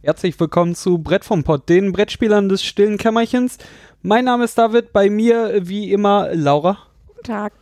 Herzlich 0.00 0.38
willkommen 0.38 0.76
zu 0.76 0.98
Brett 0.98 1.24
vom 1.24 1.42
Pott, 1.42 1.68
den 1.68 1.90
Brettspielern 1.90 2.48
des 2.48 2.62
stillen 2.62 2.98
Kämmerchens. 2.98 3.58
Mein 4.00 4.26
Name 4.26 4.44
ist 4.44 4.56
David, 4.56 4.92
bei 4.92 5.10
mir 5.10 5.66
wie 5.66 5.90
immer 5.90 6.28
Laura, 6.32 6.78
Guten 7.08 7.24
Tag. 7.24 7.52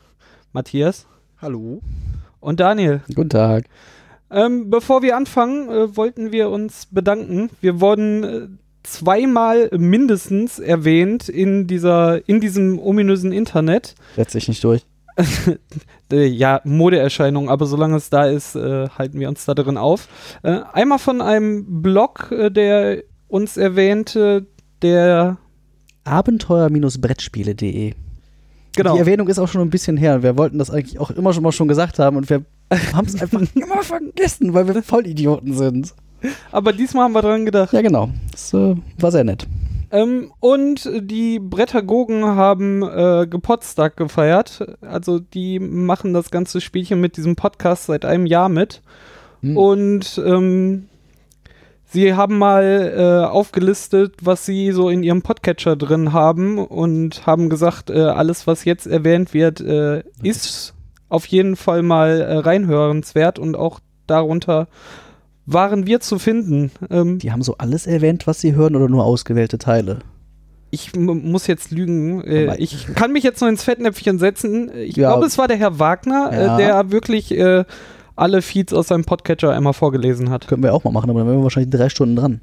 Matthias 0.53 1.07
Hallo. 1.41 1.81
und 2.41 2.61
Daniel. 2.61 3.01
Guten 3.15 3.31
Tag. 3.31 3.65
Ähm, 4.31 4.69
bevor 4.69 5.01
wir 5.01 5.17
anfangen, 5.17 5.71
äh, 5.71 5.97
wollten 5.97 6.31
wir 6.31 6.51
uns 6.51 6.89
bedanken. 6.91 7.49
Wir 7.63 7.81
wurden 7.81 8.25
äh, 8.25 8.49
zweimal 8.83 9.71
mindestens 9.73 10.59
erwähnt 10.59 11.31
in 11.31 11.67
dieser, 11.67 12.29
in 12.29 12.41
diesem 12.41 12.79
ominösen 12.79 13.33
Internet. 13.33 13.95
Setz 14.15 14.33
dich 14.33 14.47
nicht 14.47 14.63
durch. 14.63 14.85
Ja, 16.13 16.61
Modeerscheinung, 16.65 17.51
aber 17.51 17.67
solange 17.67 17.97
es 17.97 18.11
da 18.11 18.27
ist, 18.27 18.55
äh, 18.55 18.89
halten 18.91 19.19
wir 19.19 19.29
uns 19.29 19.45
da 19.45 19.55
drin 19.55 19.77
auf. 19.77 20.09
Äh, 20.45 20.61
einmal 20.73 21.01
von 21.01 21.21
einem 21.21 21.83
Blog, 21.83 22.31
äh, 22.31 22.49
der 22.51 23.03
uns 23.27 23.57
erwähnte, 23.57 24.47
der 24.83 25.39
Abenteuer-brettspiele.de. 26.05 27.95
genau. 28.77 28.93
Die 28.95 29.01
Erwähnung 29.01 29.27
ist 29.27 29.41
auch 29.41 29.49
schon 29.49 29.63
ein 29.63 29.71
bisschen 29.71 29.97
her. 29.97 30.23
Wir 30.23 30.37
wollten 30.37 30.59
das 30.59 30.71
eigentlich 30.71 31.01
auch 31.01 31.11
immer 31.11 31.33
schon 31.33 31.43
mal 31.43 31.51
schon 31.51 31.67
gesagt 31.67 31.99
haben 31.99 32.17
und 32.17 32.31
wir 32.31 32.45
haben 32.93 33.07
es 33.07 33.21
einfach 33.21 33.43
immer 33.55 33.83
vergessen, 33.83 34.55
weil 34.55 34.73
wir 34.73 34.81
Vollidioten 34.83 35.55
sind. 35.55 35.93
Aber 36.53 36.73
diesmal 36.73 37.05
haben 37.05 37.13
wir 37.13 37.23
dran 37.23 37.45
gedacht. 37.45 37.73
Ja, 37.73 37.83
genau. 37.83 38.11
Das 38.31 38.55
äh, 38.55 38.77
war 38.99 39.11
sehr 39.11 39.25
nett. 39.25 39.47
Ähm, 39.91 40.33
und 40.41 40.91
die 41.01 41.39
Brettagogen 41.39 42.25
haben 42.25 42.83
äh, 42.83 43.27
Gepotsdag 43.29 43.97
gefeiert. 43.97 44.67
Also 44.81 45.19
die 45.19 45.59
machen 45.59 46.13
das 46.13 46.31
ganze 46.31 46.61
Spielchen 46.61 47.01
mit 47.01 47.17
diesem 47.17 47.37
Podcast 47.37 47.87
seit 47.87 48.05
einem 48.05 48.27
Jahr 48.27 48.49
mit. 48.49 48.83
Hm. 49.43 49.57
Und 49.57 50.23
ähm, 50.25 50.89
sie 51.85 52.15
haben 52.15 52.39
mal 52.39 52.95
äh, 52.97 53.27
aufgelistet, 53.27 54.15
was 54.23 54.45
sie 54.45 54.73
so 54.73 54.89
in 54.89 55.03
ihrem 55.03 55.23
Podcatcher 55.23 55.77
drin 55.77 56.13
haben 56.13 56.59
und 56.59 57.27
haben 57.27 57.49
gesagt, 57.49 57.91
äh, 57.91 58.01
alles, 58.03 58.47
was 58.47 58.65
jetzt 58.65 58.87
erwähnt 58.87 59.35
wird, 59.35 59.61
äh, 59.61 60.03
ist 60.23 60.75
auf 61.09 61.27
jeden 61.27 61.57
Fall 61.57 61.83
mal 61.83 62.21
äh, 62.21 62.39
reinhörenswert 62.39 63.39
und 63.39 63.57
auch 63.57 63.81
darunter 64.07 64.69
waren 65.47 65.87
wir 65.87 66.01
zu 66.01 66.19
finden. 66.19 66.71
Ähm, 66.91 67.19
Die 67.19 67.33
haben 67.33 67.43
so 67.43 67.57
alles 67.59 67.87
erwähnt, 67.87 68.27
was 68.27 68.41
sie 68.41 68.55
hören 68.55 68.75
oder 68.77 68.89
nur 68.89 69.05
ausgewählte 69.05 69.59
Teile. 69.59 70.01
ich 70.71 70.95
muss 70.97 71.47
jetzt 71.47 71.71
lügen. 71.71 72.21
Äh, 72.25 72.57
ich 72.59 72.87
kann 72.95 73.13
mich 73.13 73.23
jetzt 73.25 73.41
nur 73.41 73.49
ins 73.49 73.63
Fettnäpfchen 73.63 74.19
setzen. 74.19 74.71
Ich 74.77 74.97
Ja. 74.97 75.11
glaube, 75.11 75.27
es 75.27 75.39
war 75.39 75.49
der 75.49 75.57
Herr 75.57 75.79
Wagner, 75.79 76.31
Ja. 76.33 76.55
äh, 76.55 76.59
der 76.59 76.91
wirklich 76.91 77.31
äh, 77.33 77.65
alle 78.17 78.43
Feeds 78.43 78.73
aus 78.75 78.89
seinem 78.89 79.05
Podcatcher 79.05 79.53
einmal 79.53 79.73
vorgelesen 79.73 80.29
hat. 80.31 80.49
Können 80.49 80.63
wir 80.63 80.75
auch 80.75 80.85
mal 80.85 80.91
machen, 80.91 81.09
aber 81.11 81.21
dann 81.21 81.29
wären 81.29 81.39
wir 81.39 81.45
wahrscheinlich 81.45 81.71
drei 81.71 81.89
Stunden 81.89 82.17
dran. 82.17 82.41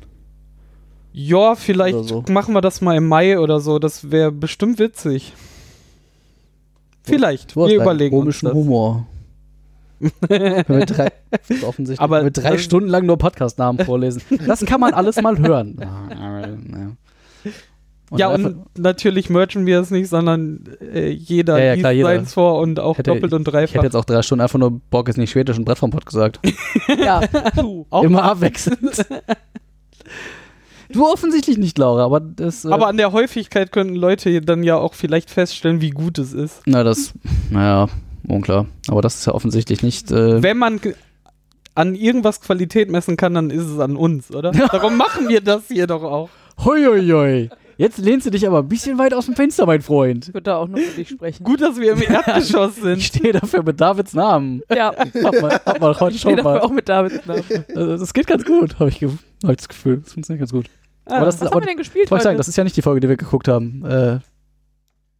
Ja, 1.11 1.53
vielleicht 1.55 2.05
so. 2.05 2.23
machen 2.29 2.53
wir 2.55 2.61
das 2.61 2.81
mal 2.81 2.95
im 2.95 3.07
Mai 3.07 3.37
oder 3.37 3.59
so. 3.59 3.77
Das 3.77 4.09
wäre 4.09 4.31
bestimmt 4.31 4.79
witzig. 4.79 5.33
Vielleicht. 7.03 7.55
Du 7.55 7.67
Wir 7.67 7.75
überlegen 7.81 8.15
uns 8.15 8.21
komischen 8.23 8.47
das. 8.47 8.55
Humor. 8.55 9.05
Wenn 10.27 10.65
wir 10.67 10.85
drei, 10.85 11.11
offensichtlich, 11.67 11.99
Aber 11.99 12.17
wenn 12.17 12.25
wir 12.25 12.31
drei 12.31 12.57
Stunden 12.57 12.89
lang 12.89 13.05
nur 13.05 13.17
Podcast-Namen 13.17 13.85
vorlesen. 13.85 14.21
Das 14.47 14.65
kann 14.65 14.79
man 14.81 14.93
alles 14.93 15.21
mal 15.21 15.37
hören. 15.37 15.77
Ja. 18.11 18.29
ja, 18.29 18.35
und 18.35 18.57
natürlich 18.77 19.31
merchen 19.31 19.65
wir 19.65 19.79
es 19.79 19.89
nicht, 19.89 20.07
sondern 20.07 20.65
äh, 20.93 21.09
jeder 21.09 21.57
Ja, 21.57 21.65
ja, 21.73 21.75
klar, 21.77 21.91
jeder. 21.93 22.09
seins 22.09 22.33
vor 22.33 22.59
und 22.59 22.79
auch 22.79 22.99
Hätte- 22.99 23.09
doppelt 23.11 23.33
und 23.33 23.41
Ich 23.41 23.47
hätte 23.47 23.51
dreifach. 23.73 23.83
jetzt 23.83 23.95
auch 23.95 24.05
drei 24.05 24.21
Stunden 24.21 24.41
einfach 24.41 24.59
nur 24.59 24.69
Bock 24.91 25.09
ist 25.09 25.17
nicht 25.17 25.31
schwedisch 25.31 25.57
und 25.57 25.65
Brett 25.65 25.79
vom 25.79 25.89
Pott 25.89 26.05
gesagt. 26.05 26.39
Ja, 27.03 27.21
du. 27.55 27.87
Auch- 27.89 28.03
Immer 28.03 28.21
abwechselnd. 28.23 29.03
du 30.91 31.05
offensichtlich 31.07 31.57
nicht, 31.57 31.77
Laura, 31.79 32.03
aber 32.05 32.19
das. 32.19 32.65
Äh, 32.65 32.69
Aber 32.71 32.87
an 32.87 32.97
der 32.97 33.13
Häufigkeit 33.13 33.71
könnten 33.71 33.95
Leute 33.95 34.41
dann 34.41 34.61
ja 34.63 34.75
auch 34.77 34.93
vielleicht 34.93 35.31
feststellen, 35.31 35.81
wie 35.81 35.89
gut 35.89 36.19
es 36.19 36.33
ist. 36.33 36.61
Na, 36.67 36.83
das. 36.83 37.13
Naja, 37.49 37.87
unklar. 38.27 38.65
Aber 38.87 39.01
das 39.01 39.15
ist 39.15 39.25
ja 39.25 39.33
offensichtlich 39.33 39.83
nicht. 39.83 40.11
Äh, 40.11 40.41
Wenn 40.43 40.57
man 40.57 40.79
an 41.75 41.95
irgendwas 41.95 42.39
Qualität 42.41 42.89
messen 42.89 43.17
kann, 43.17 43.33
dann 43.33 43.49
ist 43.49 43.65
es 43.65 43.79
an 43.79 43.95
uns, 43.95 44.33
oder? 44.33 44.51
Darum 44.71 44.97
machen 44.97 45.27
wir 45.29 45.41
das 45.41 45.63
hier 45.67 45.87
doch 45.87 46.03
auch. 46.03 46.29
hoi. 46.63 47.49
Jetzt 47.75 47.97
lehnst 47.97 48.27
du 48.27 48.29
dich 48.29 48.45
aber 48.47 48.59
ein 48.59 48.67
bisschen 48.67 48.99
weit 48.99 49.15
aus 49.15 49.25
dem 49.25 49.35
Fenster, 49.35 49.65
mein 49.65 49.81
Freund. 49.81 50.27
Ich 50.27 50.33
würde 50.35 50.43
da 50.43 50.57
auch 50.57 50.67
nur 50.67 50.77
für 50.77 50.95
dich 50.95 51.09
sprechen. 51.09 51.43
Gut, 51.43 51.59
dass 51.59 51.79
wir 51.79 51.93
im 51.93 52.01
Erdgeschoss 52.07 52.77
Ich 52.77 52.83
sind. 52.83 53.01
stehe 53.01 53.33
dafür 53.33 53.63
mit 53.63 53.81
Davids 53.81 54.13
Namen. 54.13 54.61
Ja, 54.73 54.93
Hab 54.95 55.41
mal, 55.41 55.59
hab 55.65 55.81
mal 55.81 55.99
heute 55.99 56.15
ich 56.15 56.21
schon 56.21 56.35
dafür 56.37 56.51
mal. 56.53 56.59
auch 56.61 56.69
mit 56.69 56.87
Davids 56.87 57.25
Namen. 57.25 57.43
Also, 57.75 57.97
das 57.97 58.13
geht 58.13 58.27
ganz 58.27 58.45
gut, 58.45 58.77
habe 58.79 58.89
ich, 58.91 58.99
ge 58.99 59.09
hab 59.43 59.49
ich 59.49 59.57
das 59.57 59.67
Gefühl. 59.69 60.01
Das 60.03 60.13
funktioniert 60.13 60.41
ganz 60.41 60.51
gut. 60.51 60.67
Aber 61.05 61.25
das, 61.25 61.41
Was 61.41 61.47
aber, 61.47 61.55
haben 61.55 61.61
wir 61.63 61.67
denn 61.67 61.77
gespielt 61.77 62.05
ich 62.05 62.11
wollte 62.11 62.19
heute? 62.21 62.23
sagen, 62.29 62.37
das 62.37 62.47
ist 62.47 62.57
ja 62.57 62.63
nicht 62.63 62.77
die 62.77 62.83
Folge, 62.83 62.99
die 62.99 63.09
wir 63.09 63.17
geguckt 63.17 63.47
haben. 63.47 63.83
Äh, 63.85 64.19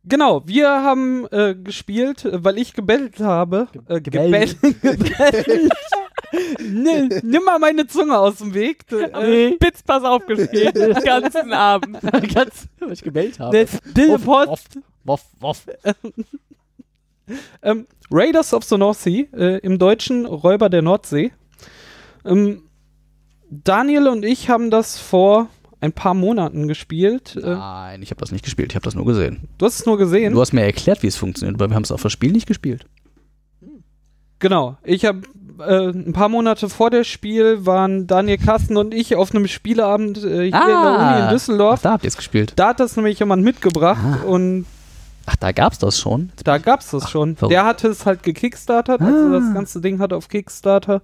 Genau, 0.06 0.46
wir 0.46 0.70
haben 0.70 1.28
äh, 1.32 1.56
gespielt, 1.56 2.26
äh, 2.26 2.44
weil 2.44 2.58
ich 2.58 2.74
gebettelt 2.74 3.20
habe. 3.20 3.68
Äh, 3.88 4.02
Gebellt. 4.02 4.58
gebellt. 4.82 5.72
Nimm, 6.60 7.10
nimm 7.24 7.44
mal 7.44 7.60
meine 7.60 7.88
Zunge 7.88 8.18
aus 8.18 8.38
dem 8.38 8.54
Weg. 8.54 8.92
Äh, 8.92 9.54
Spitzpass 9.54 10.04
aufgespielt, 10.04 10.76
den 10.76 10.94
ganzen 11.06 11.54
Abend. 11.54 12.00
ganz, 12.34 12.68
weil 12.80 12.92
ich 12.92 13.02
gebellt 13.02 13.40
habe. 13.40 13.56
der 13.56 13.68
Stille 13.68 14.20
Post. 14.20 14.80
Woff, 15.04 15.26
woff. 15.40 15.66
Ähm, 17.62 17.88
Raiders 18.12 18.54
of 18.54 18.66
the 18.66 18.78
North 18.78 18.98
Sea, 18.98 19.28
äh, 19.34 19.60
im 19.60 19.80
Deutschen 19.80 20.26
Räuber 20.26 20.70
der 20.70 20.82
Nordsee. 20.82 21.32
Ähm, 22.26 22.64
Daniel 23.50 24.10
und 24.10 24.26
ich 24.26 24.50
haben 24.50 24.70
das 24.70 25.00
vor 25.00 25.48
ein 25.84 25.92
paar 25.94 26.14
Monaten 26.14 26.68
gespielt. 26.68 27.36
Äh, 27.36 27.56
Nein, 27.56 28.02
ich 28.02 28.10
habe 28.12 28.20
das 28.20 28.32
nicht 28.32 28.44
gespielt, 28.46 28.72
ich 28.72 28.76
habe 28.76 28.86
das 28.86 28.96
nur 28.96 29.06
gesehen. 29.06 29.48
du 29.58 29.66
hast 29.66 29.80
es 29.80 29.86
nur 29.86 29.98
gesehen. 29.98 30.34
Du 30.34 30.42
hast 30.42 30.54
mir 30.54 30.62
erklärt, 30.64 31.04
wie 31.04 31.08
es 31.08 31.16
funktioniert, 31.18 31.56
aber 31.60 31.70
wir 31.70 31.76
haben 31.76 31.84
es 31.84 31.92
auf 31.92 32.02
das 32.02 32.12
Spiel 32.12 32.32
nicht 32.32 32.48
gespielt. 32.48 32.86
Genau. 34.40 34.78
Ich 34.84 35.06
habe 35.06 35.22
äh, 35.60 35.90
ein 35.90 36.14
paar 36.14 36.30
Monate 36.30 36.68
vor 36.68 36.90
dem 36.90 37.04
Spiel 37.04 37.66
waren 37.66 38.08
Daniel 38.08 38.38
Kasten 38.38 38.76
und 38.78 38.94
ich 38.94 39.16
auf 39.16 39.34
einem 39.34 39.48
Spieleabend 39.48 40.18
äh, 40.18 40.22
hier 40.22 40.46
in 40.46 40.52
der 40.52 40.62
Ah. 40.78 41.12
Uni 41.16 41.24
in 41.26 41.30
Düsseldorf. 41.30 41.82
da 41.82 41.92
habt 41.94 42.04
ihr 42.04 42.10
es 42.10 42.18
gespielt. 42.18 42.54
Da 42.56 42.70
hat 42.70 42.80
das 42.80 42.96
nämlich 42.96 43.20
jemand 43.20 43.44
mitgebracht 43.44 44.02
Ah. 44.04 44.26
und 44.26 44.66
Ach, 45.26 45.36
da 45.38 45.54
gab's 45.54 45.80
das 45.80 45.98
schon. 46.00 46.32
da 46.44 46.58
gab's 46.58 46.92
das 46.92 47.10
schon. 47.10 47.38
verrückt. 47.38 47.54
Der 47.54 47.64
hatte 47.66 47.88
es 47.88 48.06
halt 48.06 48.24
gekickstartert, 48.24 49.00
also 49.02 49.28
Ah. 49.28 49.40
das 49.40 49.54
ganze 49.54 49.80
Ding 49.80 50.00
hat 50.00 50.12
auf 50.12 50.28
Kickstarter 50.28 51.02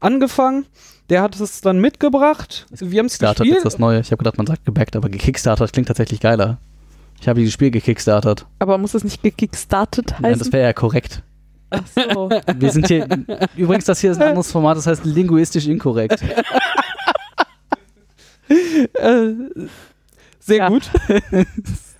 angefangen. 0.00 0.66
Der 1.10 1.22
hat 1.22 1.38
es 1.38 1.60
dann 1.60 1.78
mitgebracht. 1.80 2.66
Wir 2.70 2.98
haben 3.00 3.06
es 3.06 3.18
gespielt. 3.18 3.46
jetzt 3.48 3.64
das 3.64 3.78
Neue. 3.78 4.00
Ich 4.00 4.08
habe 4.12 4.18
gedacht, 4.18 4.38
man 4.38 4.46
sagt 4.46 4.64
gebackt, 4.64 4.96
aber 4.96 5.08
gekickstartet 5.08 5.72
klingt 5.72 5.88
tatsächlich 5.88 6.20
geiler. 6.20 6.58
Ich 7.20 7.28
habe 7.28 7.38
dieses 7.40 7.52
Spiel 7.54 7.70
gekickstartet. 7.70 8.46
Aber 8.58 8.78
muss 8.78 8.94
es 8.94 9.04
nicht 9.04 9.22
gekickstartet 9.22 10.12
Nein, 10.20 10.32
heißen? 10.32 10.38
das 10.44 10.52
wäre 10.52 10.64
ja 10.64 10.72
korrekt. 10.72 11.22
Ach 11.70 11.82
so. 11.94 12.30
Wir 12.56 12.70
sind 12.70 12.88
hier. 12.88 13.06
übrigens, 13.56 13.84
das 13.84 14.00
hier 14.00 14.12
ist 14.12 14.18
ein 14.20 14.28
anderes 14.28 14.50
Format, 14.52 14.76
das 14.76 14.86
heißt 14.86 15.04
linguistisch 15.04 15.66
inkorrekt. 15.66 16.22
Äh, 18.94 19.32
sehr 20.40 20.56
Ja. 20.58 20.68
gut. 20.68 20.90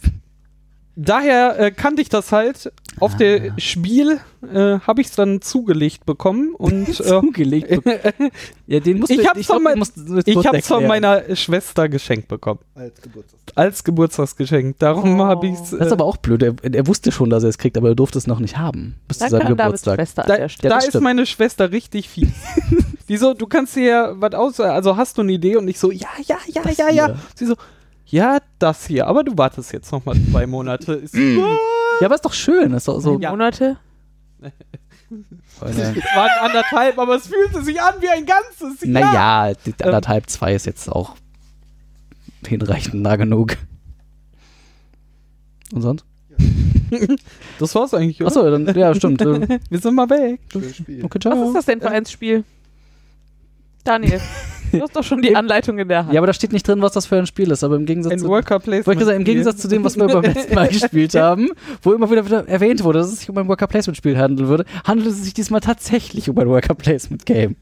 Daher 0.94 1.58
äh, 1.58 1.70
kannte 1.70 2.02
ich 2.02 2.08
das 2.10 2.32
halt. 2.32 2.70
Auf 3.00 3.14
Ah. 3.14 3.16
der 3.16 3.54
Spiel 3.58 4.20
äh, 4.52 4.78
habe 4.80 5.00
ich 5.00 5.06
es 5.06 5.14
dann 5.14 5.40
zugelegt 5.40 6.04
bekommen 6.04 6.54
und 6.54 6.88
äh, 6.88 6.92
Zugelegt. 6.92 7.70
ja, 8.66 8.80
den 8.80 8.98
musst 8.98 9.10
du 9.10 9.14
Ich 9.18 9.46
von 9.46 9.62
mein- 9.62 9.80
habe 9.80 9.80
es 10.58 10.66
von 10.66 10.82
erklären. 10.82 10.86
meiner 10.88 11.34
Schwester 11.34 11.88
geschenkt 11.88 12.28
bekommen. 12.28 12.60
Als 12.74 13.00
Geburtstag. 13.00 13.40
Als 13.54 13.84
Geburtstagsgeschenk. 13.84 14.78
Darum 14.78 15.20
Oh. 15.20 15.24
habe 15.24 15.46
ich 15.46 15.54
es. 15.54 15.70
Das 15.70 15.72
ist 15.72 15.86
Äh, 15.88 15.92
aber 15.92 16.04
auch 16.04 16.18
blöd. 16.18 16.42
Er, 16.42 16.54
er 16.70 16.86
wusste 16.86 17.10
schon, 17.12 17.30
dass 17.30 17.42
er 17.42 17.48
es 17.48 17.56
kriegt, 17.56 17.78
aber 17.78 17.88
er 17.88 17.94
durfte 17.94 18.18
es 18.18 18.26
noch 18.26 18.38
nicht 18.40 18.58
haben. 18.58 18.96
Bis 19.08 19.18
zu 19.18 19.30
Danke 19.30 19.46
seinem 19.46 19.56
Geburtstag. 19.56 19.94
Schwester 19.96 20.24
da 20.26 20.36
der 20.36 20.48
da 20.60 20.78
ist 20.78 21.00
meine 21.00 21.24
Schwester 21.24 21.72
richtig 21.72 22.10
fies. 22.10 22.28
Wieso? 23.06 23.32
Du 23.32 23.46
kannst 23.46 23.74
dir 23.76 23.84
ja 23.84 24.12
was 24.16 24.34
aus. 24.34 24.60
Also 24.60 24.98
hast 24.98 25.16
du 25.16 25.22
eine 25.22 25.32
Idee? 25.32 25.56
Und 25.56 25.68
ich 25.68 25.78
so, 25.78 25.90
ja, 25.90 26.08
ja, 26.26 26.36
ja, 26.46 26.62
Das 26.62 26.76
ja, 26.76 26.90
ja. 26.90 27.06
hier. 27.06 27.16
Sie 27.34 27.46
so, 27.46 27.54
ja, 28.12 28.38
das 28.58 28.86
hier. 28.86 29.06
Aber 29.06 29.24
du 29.24 29.36
wartest 29.36 29.72
jetzt 29.72 29.90
noch 29.90 30.04
mal 30.04 30.14
zwei 30.30 30.46
Monate. 30.46 30.92
Ist, 30.92 31.14
Ja, 31.14 32.06
aber 32.06 32.14
ist 32.14 32.24
doch 32.24 32.32
schön. 32.32 32.72
Ist 32.74 32.86
doch 32.86 33.00
so. 33.00 33.18
Drei 33.18 33.30
Monate? 33.30 33.78
Es 34.40 35.66
waren 36.14 36.30
anderthalb, 36.40 36.98
aber 36.98 37.16
es 37.16 37.26
fühlte 37.26 37.62
sich 37.62 37.80
an 37.80 37.94
wie 38.00 38.08
ein 38.08 38.26
ganzes 38.26 38.80
Jahr. 38.82 38.90
Naja, 38.90 39.54
die 39.64 39.74
anderthalb, 39.82 40.28
zwei 40.28 40.54
ist 40.54 40.66
jetzt 40.66 40.88
auch 40.88 41.16
hinreichend 42.46 43.02
nah 43.02 43.16
genug. 43.16 43.56
Und 45.72 45.82
sonst? 45.82 46.04
Das 47.58 47.74
war's 47.74 47.94
eigentlich, 47.94 48.20
oder? 48.20 48.26
Achso, 48.28 48.50
dann, 48.50 48.76
ja, 48.76 48.94
stimmt. 48.94 49.20
Wir 49.70 49.78
sind 49.78 49.94
mal 49.94 50.10
weg. 50.10 50.40
Okay, 50.54 51.04
Was 51.14 51.20
ciao. 51.22 51.46
ist 51.46 51.54
das 51.54 51.64
denn 51.64 51.80
für 51.80 51.90
ein 51.90 52.04
Spiel? 52.04 52.44
Daniel, 53.84 54.20
du 54.72 54.80
hast 54.82 54.96
doch 54.96 55.04
schon 55.04 55.22
die 55.22 55.36
Anleitung 55.36 55.78
in 55.78 55.88
der 55.88 56.04
Hand. 56.04 56.12
Ja, 56.12 56.20
aber 56.20 56.26
da 56.26 56.32
steht 56.32 56.52
nicht 56.52 56.66
drin, 56.66 56.82
was 56.82 56.92
das 56.92 57.06
für 57.06 57.16
ein 57.16 57.26
Spiel 57.26 57.50
ist. 57.50 57.62
Aber 57.64 57.76
im 57.76 57.86
Gegensatz 57.86 58.12
Ein 58.14 58.18
zu. 58.20 58.28
Worker 58.28 58.60
sagen, 58.60 59.10
im 59.18 59.24
Gegensatz 59.24 59.58
zu 59.58 59.68
dem, 59.68 59.84
was 59.84 59.96
wir 59.96 60.06
beim 60.06 60.22
letzten 60.22 60.54
Mal 60.54 60.68
gespielt 60.68 61.14
haben, 61.16 61.48
wo 61.82 61.92
immer 61.92 62.10
wieder, 62.10 62.24
wieder 62.24 62.48
erwähnt 62.48 62.82
wurde, 62.82 62.98
dass 63.00 63.12
es 63.12 63.20
sich 63.20 63.30
um 63.30 63.38
ein 63.38 63.48
Worker 63.48 63.66
Placement 63.66 63.96
Spiel 63.96 64.16
handeln 64.16 64.48
würde, 64.48 64.64
handelt 64.84 65.08
es 65.08 65.22
sich 65.22 65.34
diesmal 65.34 65.60
tatsächlich 65.60 66.28
um 66.30 66.38
ein 66.38 66.48
Worker 66.48 66.74
Placement 66.74 67.24
Game. 67.26 67.56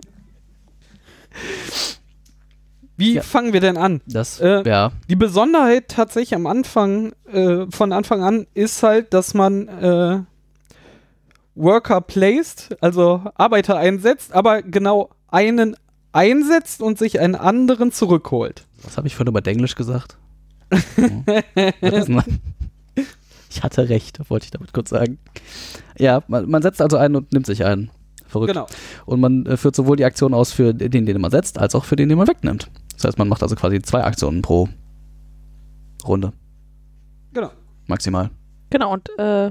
Wie 2.96 3.14
Ja. 3.14 3.22
fangen 3.22 3.52
wir 3.52 3.60
denn 3.60 3.76
an? 3.76 4.00
Das, 4.06 4.40
Äh, 4.40 4.62
ja. 4.68 4.92
Die 5.08 5.16
Besonderheit 5.16 5.88
tatsächlich 5.88 6.34
am 6.34 6.46
Anfang, 6.46 7.12
äh, 7.32 7.64
von 7.70 7.92
Anfang 7.92 8.22
an, 8.22 8.46
ist 8.54 8.82
halt, 8.82 9.14
dass 9.14 9.32
man 9.32 9.68
äh, 9.68 10.20
Worker 11.54 12.00
placed, 12.02 12.76
also 12.80 13.22
Arbeiter 13.36 13.76
einsetzt, 13.76 14.34
aber 14.34 14.62
genau 14.62 15.10
einen 15.28 15.76
einsetzt 16.12 16.82
und 16.82 16.98
sich 16.98 17.20
einen 17.20 17.34
anderen 17.34 17.92
zurückholt. 17.92 18.66
Was 18.82 18.96
habe 18.96 19.06
ich 19.06 19.14
vorhin 19.14 19.34
über 19.34 19.46
Englisch 19.46 19.74
gesagt? 19.74 20.16
Hm. 20.96 21.24
Ich 23.52 23.62
hatte 23.64 23.88
recht, 23.88 24.20
wollte 24.30 24.44
ich 24.44 24.50
damit 24.52 24.72
kurz 24.72 24.90
sagen. 24.90 25.18
Ja, 25.98 26.22
man, 26.28 26.48
man 26.48 26.62
setzt 26.62 26.80
also 26.80 26.96
einen 26.96 27.16
und 27.16 27.32
nimmt 27.32 27.46
sich 27.46 27.64
einen. 27.64 27.90
Verrückt. 28.26 28.52
Genau. 28.52 28.66
Und 29.06 29.18
man 29.20 29.44
äh, 29.46 29.56
führt 29.56 29.74
sowohl 29.74 29.96
die 29.96 30.04
Aktion 30.04 30.34
aus 30.34 30.52
für 30.52 30.72
den, 30.72 31.04
den 31.04 31.20
man 31.20 31.32
setzt, 31.32 31.58
als 31.58 31.74
auch 31.74 31.84
für 31.84 31.96
den, 31.96 32.08
den 32.08 32.16
man 32.16 32.28
wegnimmt. 32.28 32.70
Das 32.94 33.04
heißt, 33.04 33.18
man 33.18 33.26
macht 33.28 33.42
also 33.42 33.56
quasi 33.56 33.82
zwei 33.82 34.04
Aktionen 34.04 34.40
pro 34.40 34.68
Runde. 36.06 36.32
Genau. 37.32 37.50
Maximal. 37.88 38.30
Genau, 38.70 38.92
und 38.92 39.08
äh, 39.18 39.50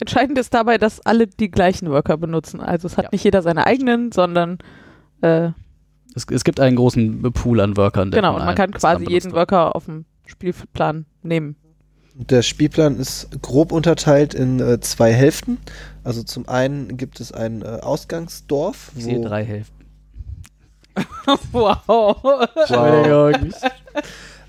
entscheidend 0.00 0.38
ist 0.38 0.54
dabei, 0.54 0.78
dass 0.78 1.00
alle 1.04 1.26
die 1.26 1.50
gleichen 1.50 1.90
Worker 1.90 2.16
benutzen. 2.16 2.60
Also 2.60 2.86
es 2.86 2.96
hat 2.96 3.04
Ja. 3.04 3.08
nicht 3.12 3.24
jeder 3.24 3.42
seine 3.42 3.66
eigenen, 3.66 4.10
sondern 4.10 4.56
äh, 5.20 5.50
Es, 6.14 6.24
es 6.30 6.44
gibt 6.44 6.60
einen 6.60 6.76
großen 6.76 7.22
Pool 7.32 7.60
an 7.60 7.76
Workern. 7.76 8.10
genau, 8.10 8.36
und 8.36 8.44
man 8.44 8.54
kann 8.54 8.70
quasi 8.70 9.04
jeden. 9.08 9.32
Worker 9.32 9.74
auf 9.74 9.86
dem 9.86 10.04
Spielplan 10.26 11.06
nehmen. 11.22 11.56
Der 12.14 12.42
Spielplan 12.42 12.96
ist 12.98 13.28
grob 13.42 13.72
unterteilt 13.72 14.34
in 14.34 14.60
äh, 14.60 14.78
zwei 14.80 15.12
Hälften. 15.12 15.58
Also 16.04 16.22
zum 16.22 16.48
einen 16.48 16.96
gibt 16.96 17.18
es 17.18 17.32
ein 17.32 17.62
äh, 17.62 17.64
Ausgangsdorf, 17.64 18.92
Ich 18.96 19.04
sehe 19.04 19.20
drei 19.20 19.44
Hälften. 19.44 19.84
wow. 21.52 22.16
Entschuldigung. 22.54 23.52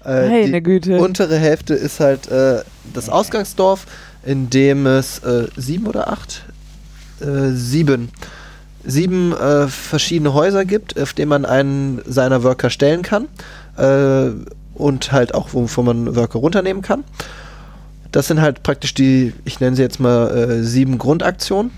äh, 0.05 0.29
Meine 0.29 0.51
die 0.51 0.61
Güte. 0.63 0.99
untere 0.99 1.37
Hälfte 1.39 1.73
ist 1.73 1.99
halt 1.99 2.27
äh, 2.27 2.61
das 2.93 3.09
Ausgangsdorf, 3.09 3.87
in 4.23 4.51
dem 4.51 4.85
es 4.85 5.19
äh, 5.19 5.47
sieben 5.55 5.87
oder 5.87 6.09
acht, 6.09 6.43
äh, 7.19 7.49
sieben, 7.51 8.09
sieben 8.85 9.33
äh, 9.33 9.67
verschiedene 9.67 10.33
Häuser 10.33 10.65
gibt, 10.65 10.99
auf 10.99 11.13
denen 11.13 11.29
man 11.29 11.45
einen 11.45 12.01
seiner 12.05 12.43
Worker 12.43 12.69
stellen 12.69 13.01
kann 13.01 13.27
äh, 13.77 14.31
und 14.73 15.11
halt 15.11 15.33
auch, 15.33 15.53
wovon 15.53 15.85
man 15.85 16.15
Worker 16.15 16.39
runternehmen 16.39 16.81
kann. 16.81 17.03
Das 18.11 18.27
sind 18.27 18.41
halt 18.41 18.63
praktisch 18.63 18.93
die, 18.93 19.33
ich 19.43 19.59
nenne 19.59 19.75
sie 19.75 19.81
jetzt 19.81 19.99
mal 19.99 20.29
äh, 20.29 20.63
sieben 20.63 20.97
Grundaktionen. 20.97 21.71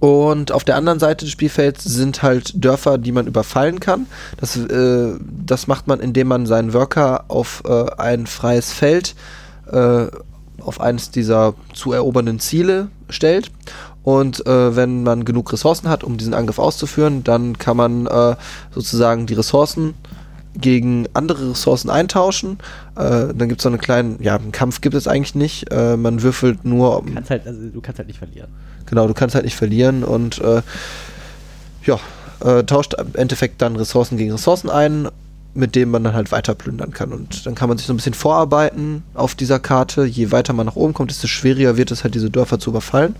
Und 0.00 0.50
auf 0.50 0.64
der 0.64 0.76
anderen 0.76 0.98
Seite 0.98 1.26
des 1.26 1.32
Spielfelds 1.32 1.84
sind 1.84 2.22
halt 2.22 2.52
Dörfer, 2.64 2.96
die 2.96 3.12
man 3.12 3.26
überfallen 3.26 3.80
kann. 3.80 4.06
Das, 4.38 4.56
äh, 4.56 5.12
das 5.20 5.66
macht 5.66 5.86
man, 5.86 6.00
indem 6.00 6.28
man 6.28 6.46
seinen 6.46 6.72
Worker 6.72 7.26
auf 7.28 7.62
äh, 7.66 7.84
ein 7.98 8.26
freies 8.26 8.72
Feld, 8.72 9.14
äh, 9.70 10.06
auf 10.58 10.80
eines 10.80 11.10
dieser 11.10 11.54
zu 11.74 11.92
erobernden 11.92 12.40
Ziele 12.40 12.88
stellt. 13.10 13.50
Und 14.02 14.46
äh, 14.46 14.76
wenn 14.76 15.02
man 15.02 15.24
genug 15.24 15.52
Ressourcen 15.52 15.88
hat, 15.88 16.04
um 16.04 16.16
diesen 16.16 16.34
Angriff 16.34 16.58
auszuführen, 16.58 17.22
dann 17.22 17.58
kann 17.58 17.76
man 17.76 18.06
äh, 18.06 18.36
sozusagen 18.74 19.26
die 19.26 19.34
Ressourcen 19.34 19.94
gegen 20.54 21.06
andere 21.14 21.50
Ressourcen 21.50 21.90
eintauschen. 21.90 22.58
Äh, 22.96 23.34
dann 23.34 23.48
gibt 23.48 23.60
es 23.60 23.62
so 23.62 23.68
einen 23.68 23.78
kleinen, 23.78 24.22
ja, 24.22 24.36
einen 24.36 24.52
Kampf 24.52 24.80
gibt 24.80 24.94
es 24.94 25.06
eigentlich 25.06 25.34
nicht. 25.34 25.70
Äh, 25.70 25.96
man 25.96 26.22
würfelt 26.22 26.64
nur, 26.64 27.02
Du 27.04 27.14
kannst 27.14 27.30
halt, 27.30 27.46
also, 27.46 27.60
du 27.68 27.80
kannst 27.80 27.98
halt 27.98 28.08
nicht 28.08 28.18
verlieren. 28.18 28.48
Genau, 28.86 29.06
du 29.06 29.14
kannst 29.14 29.34
halt 29.34 29.44
nicht 29.44 29.54
verlieren 29.54 30.02
und 30.02 30.40
äh, 30.40 30.62
ja, 31.84 31.98
äh, 32.40 32.64
tauscht 32.64 32.94
im 32.94 33.14
Endeffekt 33.14 33.62
dann 33.62 33.76
Ressourcen 33.76 34.16
gegen 34.16 34.32
Ressourcen 34.32 34.70
ein, 34.70 35.08
mit 35.54 35.74
denen 35.74 35.90
man 35.90 36.04
dann 36.04 36.14
halt 36.14 36.32
weiter 36.32 36.54
plündern 36.54 36.92
kann. 36.92 37.12
Und 37.12 37.46
dann 37.46 37.54
kann 37.54 37.68
man 37.68 37.78
sich 37.78 37.86
so 37.86 37.92
ein 37.92 37.96
bisschen 37.96 38.14
vorarbeiten 38.14 39.02
auf 39.14 39.34
dieser 39.34 39.58
Karte. 39.58 40.04
Je 40.04 40.32
weiter 40.32 40.52
man 40.52 40.66
nach 40.66 40.76
oben 40.76 40.94
kommt, 40.94 41.10
desto 41.10 41.26
schwieriger 41.26 41.76
wird 41.76 41.90
es 41.90 42.02
halt, 42.02 42.14
diese 42.14 42.30
Dörfer 42.30 42.58
zu 42.58 42.70
überfallen. 42.70 43.14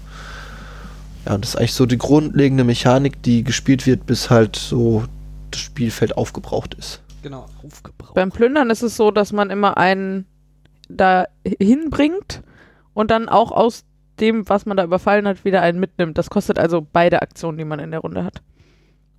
Ja, 1.26 1.34
und 1.34 1.44
das 1.44 1.50
ist 1.50 1.56
eigentlich 1.56 1.74
so 1.74 1.86
die 1.86 1.98
grundlegende 1.98 2.64
Mechanik, 2.64 3.22
die 3.22 3.44
gespielt 3.44 3.86
wird, 3.86 4.06
bis 4.06 4.30
halt 4.30 4.56
so 4.56 5.04
das 5.50 5.60
Spielfeld 5.60 6.16
aufgebraucht 6.16 6.74
ist. 6.74 7.02
Genau. 7.22 7.46
Aufgebraucht. 7.64 8.14
Beim 8.14 8.30
Plündern 8.30 8.70
ist 8.70 8.82
es 8.82 8.96
so, 8.96 9.10
dass 9.10 9.32
man 9.32 9.50
immer 9.50 9.76
einen 9.76 10.26
da 10.88 11.26
hinbringt 11.44 12.42
und 12.94 13.10
dann 13.10 13.28
auch 13.28 13.52
aus 13.52 13.84
dem, 14.20 14.48
was 14.48 14.66
man 14.66 14.76
da 14.76 14.84
überfallen 14.84 15.26
hat, 15.26 15.44
wieder 15.44 15.62
einen 15.62 15.80
mitnimmt. 15.80 16.18
Das 16.18 16.30
kostet 16.30 16.58
also 16.58 16.86
beide 16.92 17.22
Aktionen, 17.22 17.58
die 17.58 17.64
man 17.64 17.78
in 17.78 17.90
der 17.90 18.00
Runde 18.00 18.24
hat. 18.24 18.42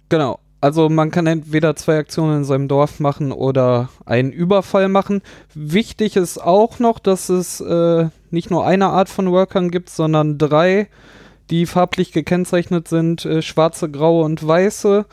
Genau. 0.09 0.39
Also 0.63 0.89
man 0.89 1.09
kann 1.09 1.25
entweder 1.25 1.75
zwei 1.75 1.97
Aktionen 1.97 2.37
in 2.37 2.43
seinem 2.43 2.67
Dorf 2.67 2.99
machen 2.99 3.31
oder 3.31 3.89
einen 4.05 4.31
Überfall 4.31 4.89
machen. 4.89 5.23
Wichtig 5.55 6.15
ist 6.15 6.37
auch 6.37 6.77
noch, 6.77 6.99
dass 6.99 7.29
es 7.29 7.61
äh, 7.61 8.09
nicht 8.29 8.51
nur 8.51 8.65
eine 8.65 8.87
Art 8.87 9.09
von 9.09 9.31
Workern 9.31 9.71
gibt, 9.71 9.89
sondern 9.89 10.37
drei, 10.37 10.87
die 11.51 11.65
farblich 11.65 12.11
gekennzeichnet 12.11 12.87
sind, 12.87 13.25
äh, 13.25 13.41
schwarze, 13.41 13.89
graue 13.89 14.23
und 14.23 14.45
weiße. 14.45 15.05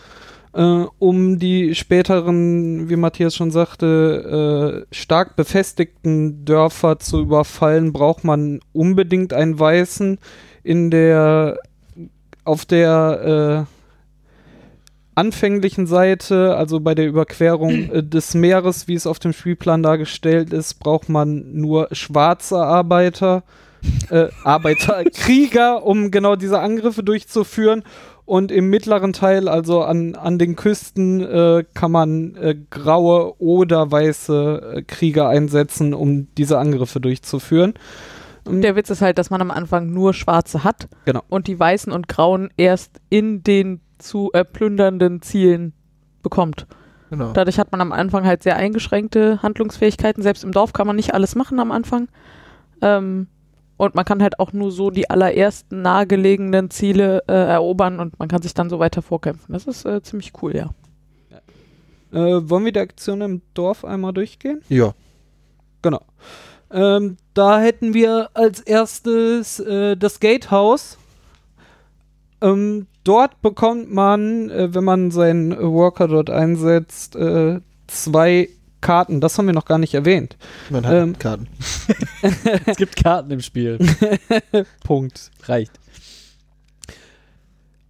Äh, 0.54 0.84
um 0.98 1.38
die 1.38 1.74
späteren, 1.74 2.88
wie 2.88 2.96
Matthias 2.96 3.36
schon 3.36 3.50
sagte, 3.50 4.86
äh, 4.90 4.94
stark 4.94 5.36
befestigten 5.36 6.44
Dörfer 6.44 6.98
zu 6.98 7.20
überfallen, 7.20 7.92
braucht 7.92 8.24
man 8.24 8.60
unbedingt 8.72 9.32
einen 9.34 9.58
weißen. 9.58 10.18
In 10.62 10.90
der 10.90 11.58
auf 12.44 12.64
der 12.64 13.66
äh, 13.66 13.74
anfänglichen 15.18 15.86
Seite, 15.86 16.56
also 16.56 16.80
bei 16.80 16.94
der 16.94 17.06
Überquerung 17.06 17.90
äh, 17.90 18.02
des 18.02 18.34
Meeres, 18.34 18.88
wie 18.88 18.94
es 18.94 19.06
auf 19.06 19.18
dem 19.18 19.32
Spielplan 19.32 19.82
dargestellt 19.82 20.52
ist, 20.52 20.74
braucht 20.74 21.08
man 21.08 21.52
nur 21.54 21.88
schwarze 21.92 22.58
Arbeiter, 22.58 23.42
äh, 24.10 24.28
Arbeiter, 24.44 25.04
Krieger, 25.14 25.84
um 25.84 26.10
genau 26.10 26.36
diese 26.36 26.60
Angriffe 26.60 27.02
durchzuführen. 27.02 27.82
Und 28.24 28.52
im 28.52 28.68
mittleren 28.68 29.14
Teil, 29.14 29.48
also 29.48 29.82
an, 29.82 30.14
an 30.14 30.38
den 30.38 30.54
Küsten, 30.54 31.20
äh, 31.22 31.64
kann 31.72 31.90
man 31.90 32.36
äh, 32.36 32.56
graue 32.68 33.40
oder 33.40 33.90
weiße 33.90 34.74
äh, 34.76 34.82
Krieger 34.82 35.28
einsetzen, 35.28 35.94
um 35.94 36.28
diese 36.36 36.58
Angriffe 36.58 37.00
durchzuführen. 37.00 37.72
Der 38.46 38.76
Witz 38.76 38.90
ist 38.90 39.00
halt, 39.02 39.18
dass 39.18 39.30
man 39.30 39.40
am 39.40 39.50
Anfang 39.50 39.90
nur 39.90 40.12
schwarze 40.14 40.62
hat 40.64 40.88
Genau. 41.06 41.22
und 41.28 41.46
die 41.46 41.58
weißen 41.58 41.92
und 41.92 42.08
grauen 42.08 42.50
erst 42.56 43.00
in 43.08 43.42
den 43.42 43.80
zu 43.98 44.30
äh, 44.32 44.44
plündernden 44.44 45.22
Zielen 45.22 45.72
bekommt. 46.22 46.66
Genau. 47.10 47.32
Dadurch 47.32 47.58
hat 47.58 47.72
man 47.72 47.80
am 47.80 47.92
Anfang 47.92 48.26
halt 48.26 48.42
sehr 48.42 48.56
eingeschränkte 48.56 49.42
Handlungsfähigkeiten. 49.42 50.22
Selbst 50.22 50.44
im 50.44 50.52
Dorf 50.52 50.72
kann 50.72 50.86
man 50.86 50.96
nicht 50.96 51.14
alles 51.14 51.34
machen 51.34 51.58
am 51.60 51.72
Anfang. 51.72 52.08
Ähm, 52.82 53.26
und 53.78 53.94
man 53.94 54.04
kann 54.04 54.22
halt 54.22 54.38
auch 54.38 54.52
nur 54.52 54.70
so 54.70 54.90
die 54.90 55.08
allerersten 55.08 55.80
nahegelegenen 55.80 56.68
Ziele 56.68 57.22
äh, 57.28 57.32
erobern 57.32 58.00
und 58.00 58.18
man 58.18 58.28
kann 58.28 58.42
sich 58.42 58.52
dann 58.52 58.68
so 58.68 58.78
weiter 58.78 59.00
vorkämpfen. 59.00 59.54
Das 59.54 59.66
ist 59.66 59.86
äh, 59.86 60.02
ziemlich 60.02 60.32
cool, 60.42 60.54
ja. 60.54 60.70
Äh, 62.12 62.48
wollen 62.48 62.64
wir 62.64 62.72
die 62.72 62.80
Aktion 62.80 63.20
im 63.20 63.42
Dorf 63.54 63.84
einmal 63.84 64.12
durchgehen? 64.12 64.62
Ja. 64.68 64.94
Genau. 65.82 66.00
Ähm, 66.70 67.16
da 67.34 67.60
hätten 67.60 67.94
wir 67.94 68.30
als 68.34 68.60
erstes 68.60 69.60
äh, 69.60 69.96
das 69.96 70.18
Gatehouse. 70.18 70.98
Ähm, 72.40 72.86
dort 73.04 73.40
bekommt 73.42 73.92
man, 73.92 74.50
äh, 74.50 74.74
wenn 74.74 74.84
man 74.84 75.10
seinen 75.10 75.56
Worker 75.58 76.08
dort 76.08 76.30
einsetzt, 76.30 77.14
äh, 77.14 77.60
zwei 77.86 78.48
Karten. 78.80 79.20
Das 79.20 79.36
haben 79.38 79.46
wir 79.46 79.54
noch 79.54 79.64
gar 79.64 79.78
nicht 79.78 79.94
erwähnt. 79.94 80.36
Man 80.70 80.86
hat 80.86 80.94
Ähm, 80.94 81.18
Karten. 81.18 81.48
es 82.66 82.76
gibt 82.76 82.96
Karten 82.96 83.30
im 83.30 83.40
Spiel. 83.40 83.78
Punkt. 84.84 85.30
Reicht. 85.44 85.72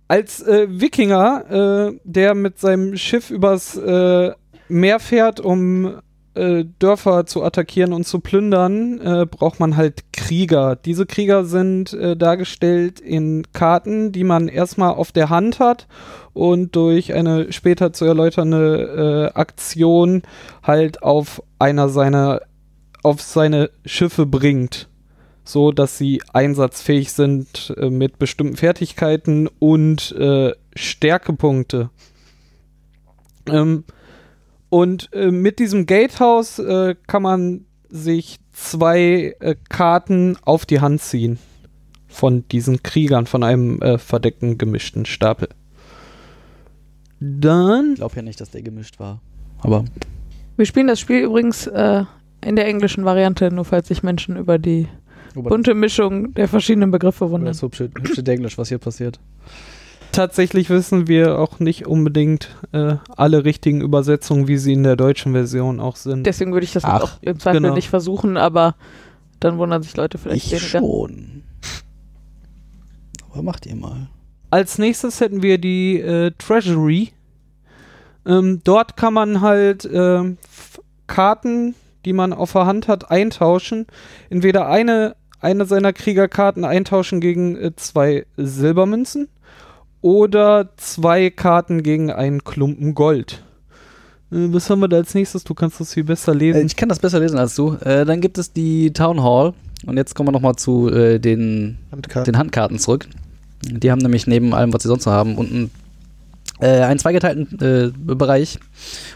Als 0.08 0.40
äh, 0.42 0.66
Wikinger, 0.70 1.90
äh, 1.90 1.98
der 2.04 2.34
mit 2.34 2.58
seinem 2.58 2.96
Schiff 2.96 3.30
übers 3.30 3.76
äh, 3.76 4.32
Meer 4.70 5.00
fährt, 5.00 5.40
um 5.40 6.00
äh, 6.38 6.64
Dörfer 6.78 7.26
zu 7.26 7.42
attackieren 7.42 7.92
und 7.92 8.06
zu 8.06 8.20
plündern, 8.20 9.00
äh, 9.00 9.26
braucht 9.26 9.60
man 9.60 9.76
halt 9.76 10.12
Krieger. 10.12 10.76
Diese 10.76 11.06
Krieger 11.06 11.44
sind 11.44 11.92
äh, 11.92 12.16
dargestellt 12.16 13.00
in 13.00 13.46
Karten, 13.52 14.12
die 14.12 14.24
man 14.24 14.48
erstmal 14.48 14.94
auf 14.94 15.12
der 15.12 15.30
Hand 15.30 15.58
hat 15.58 15.86
und 16.32 16.76
durch 16.76 17.12
eine 17.14 17.52
später 17.52 17.92
zu 17.92 18.04
erläuternde 18.04 19.30
äh, 19.34 19.38
Aktion 19.38 20.22
halt 20.62 21.02
auf 21.02 21.42
einer 21.58 21.88
seiner 21.88 22.42
auf 23.02 23.20
seine 23.20 23.70
Schiffe 23.84 24.26
bringt 24.26 24.88
so 25.44 25.72
dass 25.72 25.96
sie 25.96 26.20
einsatzfähig 26.34 27.12
sind 27.12 27.74
äh, 27.78 27.88
mit 27.88 28.18
bestimmten 28.18 28.56
Fertigkeiten 28.56 29.48
und 29.58 30.14
Stärkepunkte. 30.74 31.90
Ähm, 33.46 33.84
und 34.70 35.08
äh, 35.12 35.30
mit 35.30 35.58
diesem 35.58 35.86
Gatehouse 35.86 36.58
äh, 36.58 36.94
kann 37.06 37.22
man 37.22 37.64
sich 37.88 38.38
zwei 38.52 39.34
äh, 39.40 39.54
Karten 39.68 40.36
auf 40.42 40.66
die 40.66 40.80
Hand 40.80 41.00
ziehen 41.00 41.38
von 42.06 42.46
diesen 42.48 42.82
Kriegern, 42.82 43.26
von 43.26 43.42
einem 43.42 43.80
äh, 43.80 43.98
verdeckten 43.98 44.58
gemischten 44.58 45.06
Stapel. 45.06 45.48
Dann 47.20 47.92
Ich 47.92 47.96
glaube 47.96 48.16
ja 48.16 48.22
nicht, 48.22 48.40
dass 48.40 48.50
der 48.50 48.62
gemischt 48.62 48.98
war. 48.98 49.20
Aber 49.60 49.84
Wir 50.56 50.66
spielen 50.66 50.86
das 50.86 51.00
Spiel 51.00 51.20
übrigens 51.22 51.66
äh, 51.66 52.04
in 52.44 52.56
der 52.56 52.66
englischen 52.66 53.04
Variante, 53.04 53.50
nur 53.50 53.64
falls 53.64 53.88
sich 53.88 54.02
Menschen 54.02 54.36
über 54.36 54.58
die 54.58 54.88
bunte 55.34 55.74
Mischung 55.74 56.34
der 56.34 56.48
verschiedenen 56.48 56.90
Begriffe 56.90 57.30
wundern. 57.30 57.48
das 57.48 57.62
hübsche, 57.62 57.84
hübsche 57.84 58.24
Englisch, 58.26 58.58
was 58.58 58.68
hier 58.68 58.78
passiert. 58.78 59.20
Tatsächlich 60.18 60.68
wissen 60.68 61.06
wir 61.06 61.38
auch 61.38 61.60
nicht 61.60 61.86
unbedingt 61.86 62.48
äh, 62.72 62.96
alle 63.16 63.44
richtigen 63.44 63.80
Übersetzungen, 63.82 64.48
wie 64.48 64.56
sie 64.56 64.72
in 64.72 64.82
der 64.82 64.96
deutschen 64.96 65.30
Version 65.30 65.78
auch 65.78 65.94
sind. 65.94 66.24
Deswegen 66.26 66.52
würde 66.52 66.64
ich 66.64 66.72
das 66.72 66.84
Ach, 66.84 67.02
auch 67.02 67.10
im 67.20 67.38
Zweifel 67.38 67.60
genau. 67.60 67.74
nicht 67.74 67.88
versuchen, 67.88 68.36
aber 68.36 68.74
dann 69.38 69.58
wundern 69.58 69.80
sich 69.84 69.96
Leute 69.96 70.18
vielleicht 70.18 70.46
Ich 70.46 70.50
weniger. 70.50 70.66
schon. 70.80 71.44
Aber 73.30 73.44
macht 73.44 73.64
ihr 73.66 73.76
mal. 73.76 74.08
Als 74.50 74.78
nächstes 74.78 75.20
hätten 75.20 75.44
wir 75.44 75.58
die 75.58 76.00
äh, 76.00 76.32
Treasury. 76.36 77.12
Ähm, 78.26 78.60
dort 78.64 78.96
kann 78.96 79.14
man 79.14 79.40
halt 79.40 79.84
F- 79.84 80.80
Karten, 81.06 81.76
die 82.04 82.12
man 82.12 82.32
auf 82.32 82.54
der 82.54 82.66
Hand 82.66 82.88
hat, 82.88 83.08
eintauschen. 83.12 83.86
Entweder 84.30 84.66
eine, 84.66 85.14
eine 85.38 85.64
seiner 85.64 85.92
Kriegerkarten 85.92 86.64
eintauschen 86.64 87.20
gegen 87.20 87.56
äh, 87.56 87.76
zwei 87.76 88.26
Silbermünzen 88.36 89.28
oder 90.00 90.68
zwei 90.76 91.30
Karten 91.30 91.82
gegen 91.82 92.10
einen 92.10 92.44
Klumpen 92.44 92.94
Gold. 92.94 93.42
Äh, 94.30 94.52
was 94.52 94.68
haben 94.70 94.80
wir 94.80 94.88
da 94.88 94.96
als 94.98 95.14
nächstes? 95.14 95.44
Du 95.44 95.54
kannst 95.54 95.80
das 95.80 95.94
viel 95.94 96.04
besser 96.04 96.32
Äh, 96.32 96.36
lesen. 96.36 96.66
ich 96.66 96.76
kann 96.76 96.88
das 96.88 96.98
besser 96.98 97.20
lesen 97.20 97.38
als 97.38 97.54
du. 97.54 97.74
Äh, 97.84 98.04
dann 98.04 98.20
gibt 98.20 98.38
es 98.38 98.52
die 98.52 98.92
Town 98.92 99.22
Hall. 99.22 99.54
Und 99.86 99.96
jetzt 99.96 100.14
kommen 100.14 100.28
wir 100.28 100.32
nochmal 100.32 100.56
zu 100.56 100.88
äh, 100.90 101.18
den, 101.20 101.78
Handkarten. 101.92 102.32
den 102.32 102.38
Handkarten 102.38 102.78
zurück. 102.78 103.06
Die 103.64 103.90
haben 103.90 103.98
nämlich 104.00 104.26
neben 104.26 104.52
allem, 104.54 104.72
was 104.72 104.82
sie 104.82 104.88
sonst 104.88 105.06
noch 105.06 105.12
haben, 105.12 105.36
unten 105.36 105.70
äh, 106.60 106.80
einen 106.82 106.98
zweigeteilten 106.98 107.60
äh, 107.60 107.92
Bereich. 107.96 108.58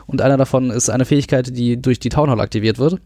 Und 0.06 0.20
einer 0.20 0.36
davon 0.36 0.70
ist 0.70 0.88
eine 0.88 1.04
Fähigkeit, 1.04 1.56
die 1.56 1.80
durch 1.80 1.98
die 2.00 2.08
Town 2.10 2.30
Hall 2.30 2.40
aktiviert 2.40 2.78
wird. 2.78 2.98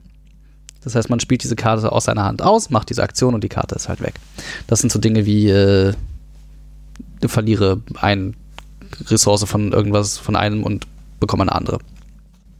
Das 0.84 0.94
heißt, 0.94 1.10
man 1.10 1.18
spielt 1.20 1.42
diese 1.42 1.56
Karte 1.56 1.90
aus 1.92 2.04
seiner 2.04 2.24
Hand 2.24 2.42
aus, 2.42 2.70
macht 2.70 2.90
diese 2.90 3.02
Aktion 3.02 3.34
und 3.34 3.42
die 3.42 3.48
Karte 3.48 3.74
ist 3.74 3.88
halt 3.88 4.00
weg. 4.02 4.14
Das 4.66 4.80
sind 4.80 4.92
so 4.92 4.98
Dinge 4.98 5.26
wie 5.26 5.48
äh, 5.48 5.94
verliere 7.24 7.80
eine 8.00 8.32
Ressource 9.08 9.44
von 9.44 9.72
irgendwas 9.72 10.18
von 10.18 10.36
einem 10.36 10.62
und 10.62 10.86
bekomme 11.20 11.42
eine 11.42 11.52
andere. 11.54 11.78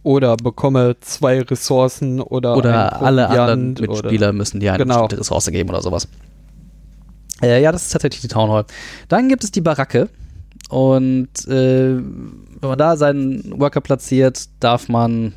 Oder 0.03 0.37
bekomme 0.37 0.97
zwei 1.01 1.41
Ressourcen 1.43 2.21
oder, 2.21 2.57
Oder 2.57 3.03
alle 3.03 3.29
anderen 3.29 3.75
Proviant 3.75 3.81
oder- 3.91 4.03
Mitspieler 4.03 4.33
müssen 4.33 4.61
dir 4.61 4.73
eine 4.75 4.85
Genau. 4.85 4.95
bestimmte 5.03 5.19
Ressource 5.21 5.47
geben 5.47 5.69
oder 5.71 5.83
sowas. 5.83 6.09
Äh, 7.43 7.61
ja, 7.63 7.73
das 7.73 7.87
ist 7.87 7.91
tatsächlich 7.93 8.21
die 8.23 8.29
Town 8.29 8.51
Hall. 8.51 8.65
Dann 9.09 9.29
gibt 9.29 9.45
es 9.45 9.51
die 9.51 9.61
Baracke. 9.61 10.09
Und 10.71 11.29
äh, 11.49 11.97
wenn 11.97 12.69
man 12.69 12.79
da 12.79 12.97
seinen 12.97 13.61
Worker 13.61 13.81
platziert, 13.81 14.49
darf 14.61 14.89
man 14.89 15.33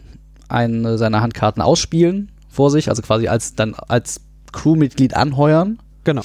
eine 0.47 0.97
seiner 0.97 1.21
Handkarten 1.21 1.61
ausspielen 1.61 2.31
vor 2.47 2.71
sich, 2.71 2.89
also 2.89 3.01
quasi 3.01 3.27
als 3.27 3.53
dann 3.53 3.75
als 3.87 4.21
Crewmitglied 4.53 5.15
anheuern. 5.15 5.77
Genau. 6.09 6.23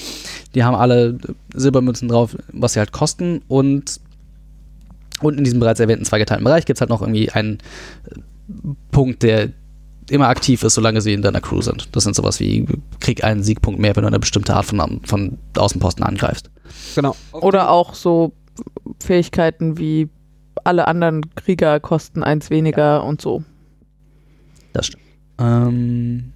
Die 0.54 0.64
haben 0.64 0.76
alle 0.76 1.18
Silbermünzen 1.52 2.08
drauf, 2.08 2.34
was 2.54 2.72
sie 2.72 2.78
halt 2.78 2.92
kosten. 2.92 3.42
Und, 3.48 4.00
und 5.20 5.36
in 5.36 5.44
diesem 5.44 5.60
bereits 5.60 5.78
erwähnten 5.78 6.06
zweigeteilten 6.06 6.42
Bereich 6.42 6.64
gibt 6.64 6.78
es 6.78 6.80
halt 6.80 6.88
noch 6.88 7.02
irgendwie 7.02 7.30
einen 7.30 7.58
äh, 8.08 8.20
Punkt, 8.92 9.22
der 9.22 9.50
immer 10.08 10.28
aktiv 10.28 10.62
ist, 10.62 10.72
solange 10.72 11.02
sie 11.02 11.12
in 11.12 11.20
deiner 11.20 11.42
Crew 11.42 11.60
sind. 11.60 11.94
Das 11.94 12.04
sind 12.04 12.16
sowas 12.16 12.40
wie, 12.40 12.66
krieg 13.00 13.24
einen 13.24 13.42
Siegpunkt 13.42 13.78
mehr, 13.78 13.94
wenn 13.94 14.04
du 14.04 14.06
eine 14.06 14.18
bestimmte 14.18 14.54
Art 14.54 14.64
von, 14.64 15.02
von 15.04 15.36
Außenposten 15.54 16.02
angreifst. 16.02 16.50
Genau. 16.94 17.14
Oder 17.32 17.68
auch 17.68 17.92
so 17.92 18.32
Fähigkeiten 19.02 19.76
wie 19.76 20.08
alle 20.64 20.88
anderen 20.88 21.34
Krieger 21.34 21.78
kosten 21.78 22.22
eins 22.22 22.48
weniger 22.48 23.04
und 23.04 23.20
so. 23.20 23.44
Das 24.72 24.86
stimmt. 24.86 25.04
Ähm, 25.36 26.32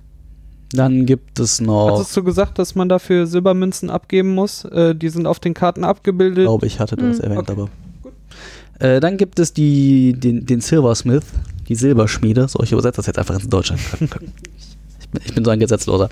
dann 0.72 1.06
gibt 1.06 1.38
es 1.40 1.60
noch, 1.60 1.92
Hattest 1.98 2.16
du 2.16 2.22
gesagt, 2.22 2.58
dass 2.58 2.74
man 2.74 2.88
dafür 2.88 3.26
Silbermünzen 3.26 3.90
abgeben 3.90 4.34
muss? 4.34 4.64
Äh, 4.66 4.94
die 4.94 5.08
sind 5.08 5.26
auf 5.26 5.40
den 5.40 5.54
Karten 5.54 5.84
abgebildet. 5.84 6.44
glaube 6.44 6.66
ich, 6.66 6.78
hatte 6.80 6.96
das 6.96 7.18
Mhm. 7.18 7.24
erwähnt, 7.24 7.50
Okay. 7.50 7.52
aber. 7.52 8.86
Äh, 8.86 9.00
dann 9.00 9.16
gibt 9.16 9.38
es 9.40 9.52
die, 9.52 10.12
den, 10.12 10.46
den 10.46 10.60
Silversmith, 10.60 11.24
die 11.68 11.74
Silberschmiede. 11.74 12.46
So, 12.48 12.60
ich 12.62 12.70
übersetze 12.72 12.96
das 12.98 13.06
jetzt 13.06 13.18
einfach 13.18 13.34
ins 13.34 13.48
Deutsche. 13.48 13.74
Ich 15.00 15.10
bin, 15.10 15.22
ich 15.24 15.34
bin 15.34 15.42
so 15.46 15.50
ein 15.50 15.58
Gesetzloser. 15.58 16.10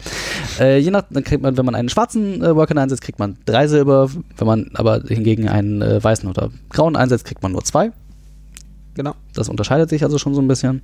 Äh, 0.59 0.79
je 0.79 0.91
nach, 0.91 1.03
dann 1.11 1.23
kriegt 1.23 1.43
man, 1.43 1.55
wenn 1.59 1.67
man 1.67 1.75
einen 1.75 1.91
schwarzen 1.91 2.43
äh, 2.43 2.57
Worker 2.57 2.75
einsetzt, 2.79 3.03
kriegt 3.03 3.19
man 3.19 3.37
drei 3.45 3.69
Silber. 3.69 4.09
Wenn 4.39 4.47
man 4.47 4.71
aber 4.73 5.03
hingegen 5.07 5.51
einen 5.51 5.83
äh, 5.83 6.03
weißen 6.03 6.27
oder 6.27 6.49
grauen 6.71 6.97
einsetzt, 6.97 7.27
kriegt 7.27 7.43
man 7.43 7.53
nur 7.53 7.63
zwei. 7.63 7.93
Genau. 8.95 9.15
Das 9.35 9.51
unterscheidet 9.51 9.91
sich 9.91 10.03
also 10.03 10.17
schon 10.17 10.33
so 10.35 10.41
ein 10.41 10.49
bisschen. 10.49 10.81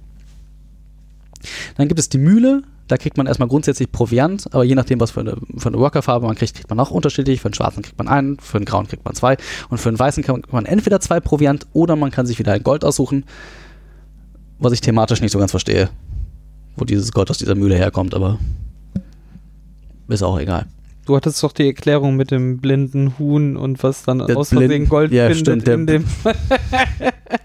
Dann 1.77 1.89
gibt 1.89 2.01
es 2.01 2.09
die 2.09 2.19
Mühle. 2.19 2.63
Da 2.89 2.97
kriegt 2.97 3.17
man 3.17 3.27
erstmal 3.27 3.49
grundsätzlich 3.49 3.91
Proviant, 3.91 4.53
aber 4.53 4.65
je 4.65 4.75
nachdem, 4.75 5.01
was 5.01 5.13
für 5.13 5.21
eine, 5.21 5.37
für 5.57 5.69
eine 5.69 5.79
Workerfarbe 5.79 6.27
man 6.27 6.35
kriegt, 6.35 6.55
kriegt 6.55 6.69
man 6.69 6.79
auch 6.81 6.91
unterschiedlich. 6.91 7.41
Für 7.41 7.47
einen 7.47 7.55
schwarzen 7.55 7.83
kriegt 7.83 7.97
man 7.97 8.09
einen, 8.09 8.39
für 8.39 8.59
einen 8.59 8.67
grauen 8.67 8.87
kriegt 8.87 9.05
man 9.05 9.15
zwei 9.15 9.37
und 9.71 9.79
für 9.79 9.89
einen 9.89 9.99
weißen 9.99 10.23
kann 10.23 10.43
man 10.51 10.67
entweder 10.67 11.01
zwei 11.01 11.21
Proviant 11.21 11.67
oder 11.73 11.97
man 11.97 12.11
kann 12.11 12.27
sich 12.27 12.39
wieder 12.39 12.53
ein 12.53 12.63
Gold 12.63 12.85
aussuchen, 12.85 13.25
was 14.59 14.73
ich 14.73 14.81
thematisch 14.81 15.21
nicht 15.21 15.33
so 15.33 15.39
ganz 15.39 15.53
verstehe, 15.53 15.91
wo 16.77 16.85
dieses 16.85 17.13
Gold 17.13 17.31
aus 17.31 17.39
dieser 17.39 17.55
Mühle 17.55 17.77
herkommt, 17.77 18.15
aber 18.15 18.39
ist 20.09 20.23
auch 20.23 20.39
egal. 20.39 20.67
Du 21.05 21.17
hattest 21.17 21.43
doch 21.43 21.53
die 21.53 21.67
Erklärung 21.67 22.15
mit 22.17 22.31
dem 22.31 22.59
blinden 22.59 23.19
Huhn 23.19 23.57
und 23.57 23.83
was 23.83 24.05
dann 24.05 24.25
Der 24.25 24.37
aus 24.37 24.51
Versehen 24.51 24.89
Gold 24.89 25.13
ja, 25.13 25.29
findet 25.29 25.63
stimmt, 25.63 25.69
in 25.69 25.87
dem. 25.87 26.05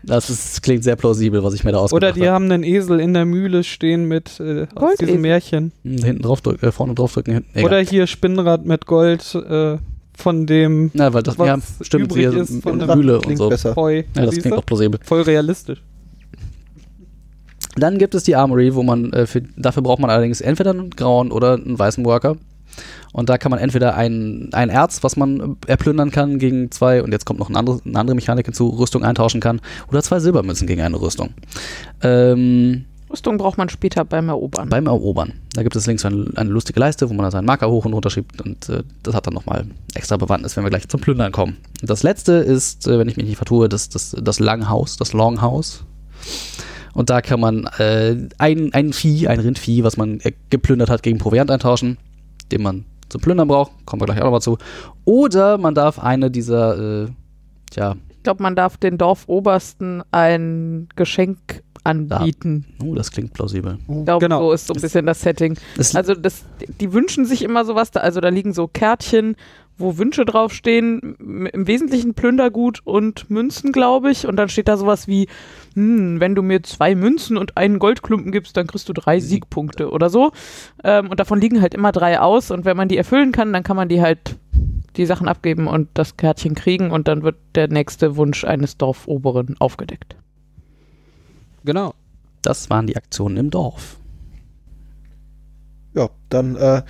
Das 0.03 0.29
ist, 0.29 0.61
klingt 0.63 0.83
sehr 0.83 0.95
plausibel, 0.95 1.43
was 1.43 1.53
ich 1.53 1.63
mir 1.63 1.71
da 1.71 1.79
ausgedacht 1.79 2.11
Oder 2.11 2.13
die 2.13 2.21
habe. 2.27 2.31
haben 2.31 2.51
einen 2.51 2.63
Esel 2.63 2.99
in 2.99 3.13
der 3.13 3.25
Mühle 3.25 3.63
stehen 3.63 4.05
mit 4.05 4.39
äh, 4.39 4.67
aus 4.75 4.95
diesem 4.95 5.21
Märchen. 5.21 5.71
Hm, 5.83 5.97
Hinten 6.03 6.21
drauf 6.23 6.41
drücken, 6.41 6.65
äh, 6.65 6.71
vorne 6.71 6.93
draufdrücken, 6.93 7.33
hinten. 7.33 7.49
Egal. 7.53 7.65
Oder 7.65 7.79
hier 7.79 8.07
Spinnrad 8.07 8.65
mit 8.65 8.85
Gold 8.85 9.35
äh, 9.35 9.77
von 10.15 10.45
dem 10.45 10.91
Na, 10.93 11.13
weil 11.13 11.23
das, 11.23 11.37
was 11.37 11.47
ja, 11.47 11.57
stimmt, 11.85 12.05
übrig 12.05 12.29
hier 12.29 12.37
ist 12.37 12.63
von 12.63 12.79
der 12.79 12.95
Mühle 12.95 13.19
und 13.19 13.37
so. 13.37 13.49
besser. 13.49 13.75
Ja, 14.15 14.25
das 14.25 14.37
klingt 14.37 14.57
auch 14.57 14.65
plausibel. 14.65 14.99
Voll 15.03 15.21
realistisch. 15.21 15.81
Dann 17.77 17.97
gibt 17.97 18.15
es 18.15 18.23
die 18.23 18.35
Armory, 18.35 18.75
wo 18.75 18.83
man, 18.83 19.11
äh, 19.13 19.27
für, 19.27 19.41
dafür 19.55 19.83
braucht 19.83 19.99
man 19.99 20.09
allerdings 20.09 20.41
entweder 20.41 20.71
einen 20.71 20.89
grauen 20.89 21.31
oder 21.31 21.53
einen 21.53 21.77
weißen 21.77 22.05
Worker. 22.05 22.37
Und 23.13 23.29
da 23.29 23.37
kann 23.37 23.49
man 23.49 23.59
entweder 23.59 23.95
ein, 23.95 24.49
ein 24.51 24.69
Erz, 24.69 25.03
was 25.03 25.15
man 25.15 25.39
äh, 25.39 25.71
erplündern 25.71 26.11
kann 26.11 26.39
gegen 26.39 26.71
zwei, 26.71 27.01
und 27.01 27.11
jetzt 27.11 27.25
kommt 27.25 27.39
noch 27.39 27.49
ein 27.49 27.55
anderes, 27.55 27.81
eine 27.85 27.99
andere 27.99 28.15
Mechanik 28.15 28.45
hinzu, 28.45 28.69
Rüstung 28.69 29.03
eintauschen 29.03 29.41
kann, 29.41 29.61
oder 29.89 30.03
zwei 30.03 30.19
Silbermünzen 30.19 30.67
gegen 30.67 30.81
eine 30.81 30.99
Rüstung. 30.99 31.29
Ähm, 32.01 32.85
Rüstung 33.09 33.37
braucht 33.37 33.57
man 33.57 33.69
später 33.69 34.03
beim 34.03 34.27
Erobern. 34.27 34.67
beim 34.67 34.85
Erobern. 34.85 35.33
Da 35.53 35.63
gibt 35.63 35.75
es 35.75 35.87
links 35.87 36.03
eine, 36.05 36.29
eine 36.35 36.49
lustige 36.49 36.79
Leiste, 36.79 37.09
wo 37.09 37.13
man 37.13 37.23
dann 37.23 37.31
seinen 37.31 37.45
Marker 37.45 37.69
hoch 37.69 37.85
und 37.85 37.93
runter 37.93 38.09
schiebt 38.09 38.41
und 38.41 38.67
äh, 38.69 38.83
das 39.01 39.15
hat 39.15 39.27
dann 39.27 39.33
nochmal 39.33 39.65
extra 39.93 40.17
Bewandtnis, 40.17 40.57
wenn 40.57 40.65
wir 40.65 40.69
gleich 40.69 40.87
zum 40.89 40.99
Plündern 40.99 41.31
kommen. 41.31 41.57
Und 41.81 41.89
das 41.89 42.03
letzte 42.03 42.33
ist, 42.33 42.85
äh, 42.85 42.99
wenn 42.99 43.07
ich 43.07 43.15
mich 43.15 43.25
nicht 43.25 43.37
vertue, 43.37 43.69
das, 43.69 43.89
das, 43.89 44.15
das 44.19 44.39
Langhaus, 44.39 44.97
das 44.97 45.13
Longhouse. 45.13 45.85
Und 46.97 47.11
da 47.11 47.21
kann 47.21 47.39
man 47.39 47.65
äh, 47.77 48.15
ein, 48.39 48.73
ein 48.73 48.91
Vieh, 48.91 49.27
ein 49.27 49.39
Rindvieh, 49.39 49.83
was 49.83 49.97
man 49.97 50.19
äh, 50.21 50.31
geplündert 50.49 50.89
hat, 50.89 51.03
gegen 51.03 51.19
Proviant 51.19 51.51
eintauschen, 51.51 51.97
den 52.51 52.63
man 52.63 52.85
zum 53.09 53.21
Plündern 53.21 53.47
braucht. 53.47 53.71
Kommen 53.85 54.01
wir 54.01 54.07
gleich 54.07 54.19
auch 54.19 54.23
nochmal 54.25 54.41
zu. 54.41 54.57
Oder 55.05 55.59
man 55.59 55.75
darf 55.75 55.99
eine 55.99 56.31
dieser, 56.31 57.03
äh, 57.03 57.07
tja, 57.69 57.95
Ich 58.09 58.23
glaube, 58.23 58.41
man 58.41 58.55
darf 58.55 58.77
den 58.77 58.97
Dorfobersten 58.97 60.01
ein 60.09 60.89
Geschenk 60.95 61.61
anbieten. 61.83 62.65
oh, 62.83 62.95
das 62.95 63.11
klingt 63.11 63.31
plausibel. 63.31 63.77
Ich 63.87 64.05
glaube, 64.05 64.25
Genau. 64.25 64.39
so 64.47 64.51
ist 64.51 64.65
so 64.65 64.73
ein 64.73 64.81
bisschen 64.81 65.05
das 65.05 65.21
Setting. 65.21 65.55
Das, 65.77 65.95
Also 65.95 66.15
das, 66.15 66.45
die 66.81 66.93
wünschen 66.93 67.25
sich 67.27 67.43
immer 67.43 67.63
sowas, 67.63 67.91
da, 67.91 67.99
also 67.99 68.21
da 68.21 68.29
liegen 68.29 68.53
so 68.53 68.67
Kärtchen, 68.67 69.35
wo 69.77 69.99
Wünsche 69.99 70.25
draufstehen, 70.25 71.15
im 71.53 71.67
Wesentlichen 71.67 72.15
Plündergut 72.15 72.81
und 72.83 73.29
Münzen, 73.29 73.71
glaube 73.71 74.09
ich. 74.09 74.25
Und 74.27 74.35
dann 74.37 74.49
steht 74.49 74.67
da 74.67 74.75
sowas 74.77 75.07
wie, 75.07 75.27
hm, 75.77 76.19
wenn 76.19 76.33
du 76.33 76.41
mir 76.41 76.63
zwei 76.63 76.95
Münzen 76.95 77.37
und 77.37 77.55
einen 77.55 77.77
Goldklumpen 77.77 78.31
gibst, 78.31 78.57
dann 78.57 78.65
kriegst 78.65 78.89
du 78.89 78.93
drei 78.93 79.19
Siegpunkte 79.19 79.91
oder 79.91 80.09
so. 80.09 80.31
Ähm, 80.83 81.11
und 81.11 81.19
davon 81.19 81.39
liegen 81.39 81.61
halt 81.61 81.75
immer 81.75 81.91
drei 81.91 82.19
aus. 82.19 82.49
Und 82.49 82.65
wenn 82.65 82.75
man 82.75 82.87
die 82.87 82.97
erfüllen 82.97 83.31
kann, 83.31 83.53
dann 83.53 83.61
kann 83.61 83.75
man 83.75 83.87
die 83.87 84.01
halt 84.01 84.37
die 84.95 85.05
Sachen 85.05 85.27
abgeben 85.27 85.67
und 85.67 85.89
das 85.93 86.17
Kärtchen 86.17 86.55
kriegen 86.55 86.89
und 86.89 87.07
dann 87.07 87.21
wird 87.21 87.35
der 87.53 87.67
nächste 87.67 88.15
Wunsch 88.15 88.43
eines 88.43 88.77
Dorfoberen 88.77 89.55
aufgedeckt. 89.59 90.15
Genau. 91.63 91.93
das 92.41 92.71
waren 92.71 92.87
die 92.87 92.97
Aktionen 92.97 93.37
im 93.37 93.49
Dorf. 93.51 93.99
Ja, 95.93 96.09
dann 96.29 96.55
äh, 96.55 96.81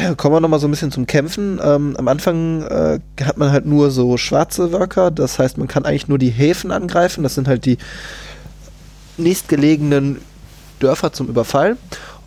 kommen 0.16 0.34
wir 0.34 0.40
nochmal 0.40 0.60
so 0.60 0.68
ein 0.68 0.70
bisschen 0.70 0.92
zum 0.92 1.06
Kämpfen. 1.06 1.60
Ähm, 1.62 1.96
am 1.96 2.08
Anfang 2.08 2.62
äh, 2.62 3.00
hat 3.22 3.36
man 3.36 3.52
halt 3.52 3.66
nur 3.66 3.90
so 3.90 4.16
schwarze 4.16 4.72
Worker, 4.72 5.10
das 5.10 5.38
heißt, 5.38 5.58
man 5.58 5.68
kann 5.68 5.84
eigentlich 5.84 6.08
nur 6.08 6.18
die 6.18 6.30
Häfen 6.30 6.70
angreifen. 6.70 7.22
Das 7.22 7.34
sind 7.34 7.48
halt 7.48 7.64
die 7.64 7.78
nächstgelegenen 9.16 10.20
Dörfer 10.78 11.12
zum 11.12 11.28
Überfall. 11.28 11.76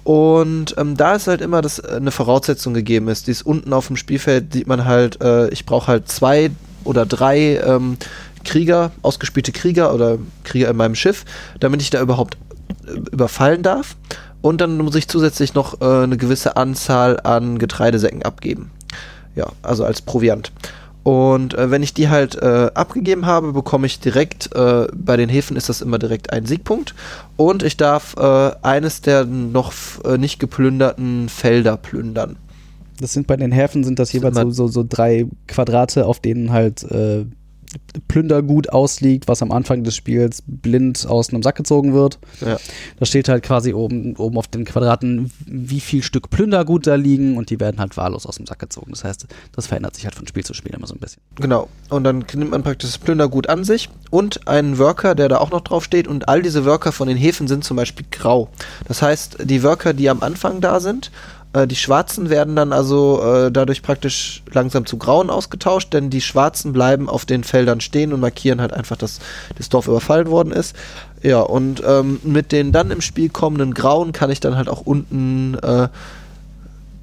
Und 0.03 0.75
ähm, 0.77 0.97
da 0.97 1.15
ist 1.15 1.27
halt 1.27 1.41
immer, 1.41 1.61
dass 1.61 1.79
äh, 1.79 1.95
eine 1.95 2.11
Voraussetzung 2.11 2.73
gegeben 2.73 3.07
ist. 3.07 3.27
Die 3.27 3.31
ist 3.31 3.43
unten 3.43 3.71
auf 3.73 3.87
dem 3.87 3.95
Spielfeld, 3.95 4.53
sieht 4.53 4.67
man 4.67 4.85
halt, 4.85 5.21
äh, 5.21 5.47
ich 5.49 5.65
brauche 5.65 5.87
halt 5.87 6.09
zwei 6.09 6.51
oder 6.83 7.05
drei 7.05 7.61
ähm, 7.65 7.97
Krieger, 8.43 8.91
ausgespielte 9.01 9.53
Krieger 9.53 9.93
oder 9.93 10.17
Krieger 10.43 10.69
in 10.69 10.75
meinem 10.75 10.95
Schiff, 10.95 11.23
damit 11.61 11.81
ich 11.81 11.89
da 11.89 12.01
überhaupt 12.01 12.37
äh, 12.85 12.91
überfallen 13.11 13.63
darf. 13.63 13.95
Und 14.43 14.59
dann 14.59 14.77
muss 14.77 14.93
ich 14.95 15.07
zusätzlich 15.07 15.53
noch 15.53 15.79
äh, 15.79 16.03
eine 16.03 16.17
gewisse 16.17 16.57
Anzahl 16.57 17.17
an 17.23 17.59
Getreidesäcken 17.59 18.23
abgeben. 18.23 18.71
Ja, 19.35 19.47
also 19.61 19.85
als 19.85 20.01
Proviant. 20.01 20.51
Und 21.03 21.53
äh, 21.53 21.71
wenn 21.71 21.81
ich 21.81 21.93
die 21.93 22.09
halt 22.09 22.35
äh, 22.35 22.69
abgegeben 22.73 23.25
habe, 23.25 23.53
bekomme 23.53 23.87
ich 23.87 24.01
direkt, 24.01 24.53
äh, 24.53 24.87
bei 24.93 25.15
den 25.15 25.29
Häfen 25.29 25.55
ist 25.55 25.69
das 25.69 25.79
immer 25.79 25.97
direkt 25.97 26.33
ein 26.33 26.45
Siegpunkt. 26.45 26.93
Und 27.37 27.63
ich 27.63 27.77
darf 27.77 28.17
äh, 28.17 28.51
eines 28.61 28.99
der 28.99 29.23
noch 29.23 29.71
äh, 30.03 30.17
nicht 30.17 30.39
geplünderten 30.39 31.29
Felder 31.29 31.77
plündern. 31.77 32.35
Das 32.99 33.13
sind 33.13 33.27
bei 33.27 33.37
den 33.37 33.53
Häfen 33.53 33.85
sind 33.85 33.97
das 33.97 34.11
jeweils 34.11 34.35
so, 34.35 34.51
so, 34.51 34.67
so 34.67 34.85
drei 34.87 35.25
Quadrate, 35.47 36.05
auf 36.05 36.19
denen 36.19 36.51
halt 36.51 36.83
äh, 36.83 37.25
Plündergut 38.07 38.69
ausliegt, 38.69 39.27
was 39.27 39.41
am 39.41 39.51
Anfang 39.51 39.83
des 39.83 39.95
Spiels 39.95 40.43
blind 40.45 41.05
aus 41.07 41.29
einem 41.29 41.43
Sack 41.43 41.55
gezogen 41.55 41.93
wird. 41.93 42.19
Ja. 42.41 42.57
Da 42.99 43.05
steht 43.05 43.29
halt 43.29 43.43
quasi 43.43 43.73
oben, 43.73 44.15
oben 44.15 44.37
auf 44.37 44.47
den 44.47 44.65
Quadraten, 44.65 45.31
wie 45.45 45.79
viel 45.79 46.03
Stück 46.03 46.29
Plündergut 46.29 46.87
da 46.87 46.95
liegen 46.95 47.37
und 47.37 47.49
die 47.49 47.59
werden 47.59 47.79
halt 47.79 47.97
wahllos 47.97 48.25
aus 48.25 48.37
dem 48.37 48.45
Sack 48.45 48.59
gezogen. 48.59 48.91
Das 48.91 49.03
heißt, 49.03 49.27
das 49.51 49.67
verändert 49.67 49.95
sich 49.95 50.05
halt 50.05 50.15
von 50.15 50.27
Spiel 50.27 50.43
zu 50.43 50.53
Spiel 50.53 50.73
immer 50.73 50.87
so 50.87 50.95
ein 50.95 50.99
bisschen. 50.99 51.21
Genau. 51.35 51.67
Und 51.89 52.03
dann 52.03 52.25
nimmt 52.33 52.51
man 52.51 52.63
praktisch 52.63 52.91
das 52.91 52.97
Plündergut 52.97 53.49
an 53.49 53.63
sich 53.63 53.89
und 54.09 54.47
einen 54.47 54.77
Worker, 54.77 55.15
der 55.15 55.29
da 55.29 55.37
auch 55.37 55.51
noch 55.51 55.61
drauf 55.61 55.83
steht. 55.83 56.07
Und 56.07 56.27
all 56.27 56.41
diese 56.41 56.65
Worker 56.65 56.91
von 56.91 57.07
den 57.07 57.17
Häfen 57.17 57.47
sind 57.47 57.63
zum 57.63 57.77
Beispiel 57.77 58.05
grau. 58.11 58.49
Das 58.87 59.01
heißt, 59.01 59.37
die 59.43 59.63
Worker, 59.63 59.93
die 59.93 60.09
am 60.09 60.21
Anfang 60.21 60.61
da 60.61 60.79
sind, 60.79 61.11
äh, 61.53 61.67
die 61.67 61.75
schwarzen 61.75 62.29
werden 62.29 62.55
dann 62.55 62.73
also 62.73 63.21
äh, 63.23 63.51
dadurch 63.51 63.81
praktisch 63.81 64.43
langsam 64.51 64.85
zu 64.85 64.97
grauen 64.97 65.29
ausgetauscht, 65.29 65.93
denn 65.93 66.09
die 66.09 66.21
schwarzen 66.21 66.73
bleiben 66.73 67.09
auf 67.09 67.25
den 67.25 67.43
Feldern 67.43 67.79
stehen 67.79 68.11
und 68.11 68.19
markieren 68.19 68.59
halt 68.59 68.73
einfach, 68.73 68.97
dass 68.97 69.19
das 69.57 69.69
Dorf 69.69 69.87
überfallen 69.87 70.27
worden 70.29 70.51
ist. 70.51 70.75
Ja, 71.21 71.39
und 71.39 71.81
ähm, 71.85 72.19
mit 72.23 72.51
den 72.51 72.71
dann 72.71 72.91
im 72.91 73.01
Spiel 73.01 73.29
kommenden 73.29 73.73
grauen 73.73 74.11
kann 74.11 74.29
ich 74.29 74.39
dann 74.39 74.57
halt 74.57 74.67
auch 74.67 74.81
unten 74.81 75.55
äh, 75.55 75.87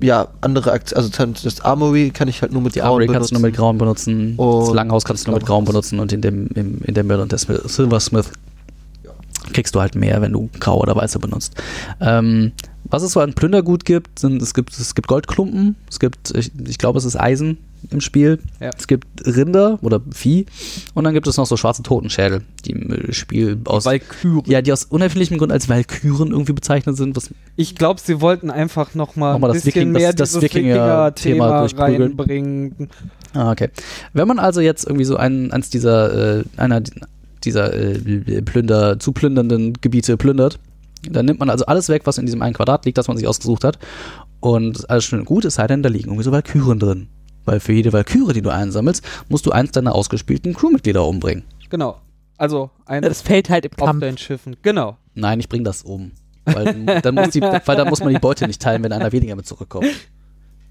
ja, 0.02 0.28
andere 0.40 0.72
Aktien, 0.72 0.96
also 0.96 1.10
das 1.42 1.60
Armory 1.60 2.10
kann 2.10 2.26
ich 2.26 2.42
halt 2.42 2.52
nur 2.52 2.62
mit 2.62 2.74
Die 2.74 2.80
grauen 2.80 3.02
Armory 3.02 3.06
kannst 3.06 3.30
du 3.30 3.34
nur 3.34 3.42
mit 3.42 3.54
benutzen. 3.54 3.60
Grauen 3.60 3.78
benutzen, 3.78 4.36
das 4.36 4.68
Und 4.68 4.74
Langhaus 4.74 5.04
kannst 5.04 5.26
du 5.26 5.30
nur 5.30 5.38
mit 5.38 5.46
Grauen 5.46 5.64
benutzen 5.64 6.00
und 6.00 6.12
in 6.12 6.22
dem 6.22 6.48
im, 6.54 6.80
in 6.82 6.94
der 6.94 7.04
Mill 7.04 7.20
und 7.20 7.32
der 7.32 7.38
Smith, 7.38 7.60
Silversmith 7.66 8.30
kriegst 9.52 9.74
du 9.74 9.80
halt 9.80 9.94
mehr, 9.94 10.20
wenn 10.22 10.32
du 10.32 10.48
Grau 10.58 10.80
oder 10.80 10.96
Weiße 10.96 11.18
benutzt. 11.18 11.54
Ähm, 12.00 12.52
was 12.90 13.02
es 13.02 13.12
so 13.12 13.20
an 13.20 13.32
Plündergut 13.34 13.84
gibt, 13.84 14.18
sind 14.18 14.42
es 14.42 14.52
gibt 14.54 14.76
es 14.78 14.94
gibt 14.94 15.08
Goldklumpen, 15.08 15.76
es 15.88 15.98
gibt 16.00 16.32
ich, 16.36 16.50
ich 16.68 16.78
glaube 16.78 16.98
es 16.98 17.04
ist 17.04 17.16
Eisen 17.18 17.58
im 17.90 18.00
Spiel, 18.02 18.38
Ja. 18.60 18.70
es 18.76 18.86
gibt 18.86 19.06
Rinder 19.26 19.78
oder 19.80 20.00
Vieh 20.12 20.44
und 20.92 21.04
dann 21.04 21.14
gibt 21.14 21.26
es 21.26 21.38
noch 21.38 21.46
so 21.46 21.56
schwarze 21.56 21.82
Totenschädel, 21.82 22.42
die 22.66 22.72
im 22.72 23.12
Spiel 23.12 23.58
aus 23.64 23.86
Valkyrie. 23.86 24.42
ja, 24.50 24.60
die 24.60 24.72
aus 24.72 24.84
unerfindlichem 24.84 25.38
Grund 25.38 25.50
als 25.50 25.68
Valkyren 25.68 26.30
irgendwie 26.30 26.52
bezeichnet 26.52 26.96
sind, 26.98 27.16
was 27.16 27.30
Ich 27.56 27.74
glaube, 27.76 27.98
sie 28.04 28.20
wollten 28.20 28.50
einfach 28.50 28.94
noch 28.94 29.16
mal 29.16 29.32
Nochmal 29.32 29.50
ein 29.50 29.54
das 29.54 29.64
bisschen 29.64 29.80
Viking- 29.88 29.92
das- 29.94 30.02
mehr 30.02 30.12
das 30.12 30.28
dieses 30.30 30.42
Wikinger-Thema 30.42 31.60
durchprügeln. 31.60 32.02
reinbringen. 32.02 32.88
Ah, 33.32 33.52
okay. 33.52 33.70
Wenn 34.12 34.26
man 34.28 34.38
also 34.38 34.60
jetzt 34.60 34.84
irgendwie 34.84 35.04
so 35.04 35.16
einen, 35.16 35.50
eins 35.52 35.70
dieser, 35.70 36.40
äh, 36.40 36.44
einer 36.58 36.82
dieser 37.44 37.72
äh, 37.72 38.42
Plünder, 38.42 38.98
zu 38.98 39.12
plündernden 39.12 39.72
Gebiete 39.80 40.16
plündert, 40.18 40.58
dann 41.08 41.26
nimmt 41.26 41.40
man 41.40 41.50
also 41.50 41.66
alles 41.66 41.88
weg, 41.88 42.02
was 42.04 42.18
in 42.18 42.26
diesem 42.26 42.42
einen 42.42 42.54
Quadrat 42.54 42.84
liegt, 42.84 42.98
das 42.98 43.08
man 43.08 43.16
sich 43.16 43.26
ausgesucht 43.26 43.64
hat. 43.64 43.78
Und 44.40 44.88
alles 44.88 45.04
schön 45.04 45.20
und 45.20 45.24
gut, 45.26 45.44
es 45.44 45.54
sei 45.54 45.66
denn, 45.66 45.82
da 45.82 45.88
liegen 45.88 46.06
irgendwie 46.08 46.24
so 46.24 46.32
Valkyren 46.32 46.78
drin. 46.78 47.08
Weil 47.44 47.60
für 47.60 47.72
jede 47.72 47.92
Valkyrie, 47.92 48.34
die 48.34 48.42
du 48.42 48.50
einsammelst, 48.50 49.04
musst 49.28 49.46
du 49.46 49.50
eins 49.50 49.70
deiner 49.72 49.94
ausgespielten 49.94 50.54
Crewmitglieder 50.54 51.04
umbringen. 51.06 51.44
Genau. 51.68 52.00
Also 52.36 52.70
ein 52.86 53.02
Das 53.02 53.22
fällt 53.22 53.50
halt 53.50 53.64
im 53.66 53.72
auf 53.72 53.86
Kampf. 53.86 54.00
deinen 54.00 54.18
Schiffen. 54.18 54.56
Genau. 54.62 54.96
Nein, 55.14 55.40
ich 55.40 55.48
bring 55.48 55.64
das 55.64 55.82
um. 55.82 56.12
Weil 56.44 56.84
dann, 57.02 57.14
muss 57.14 57.30
die, 57.30 57.42
weil 57.42 57.76
dann 57.76 57.88
muss 57.88 58.00
man 58.00 58.12
die 58.12 58.18
Beute 58.18 58.46
nicht 58.46 58.62
teilen, 58.62 58.82
wenn 58.82 58.92
einer 58.92 59.12
weniger 59.12 59.36
mit 59.36 59.46
zurückkommt. 59.46 59.86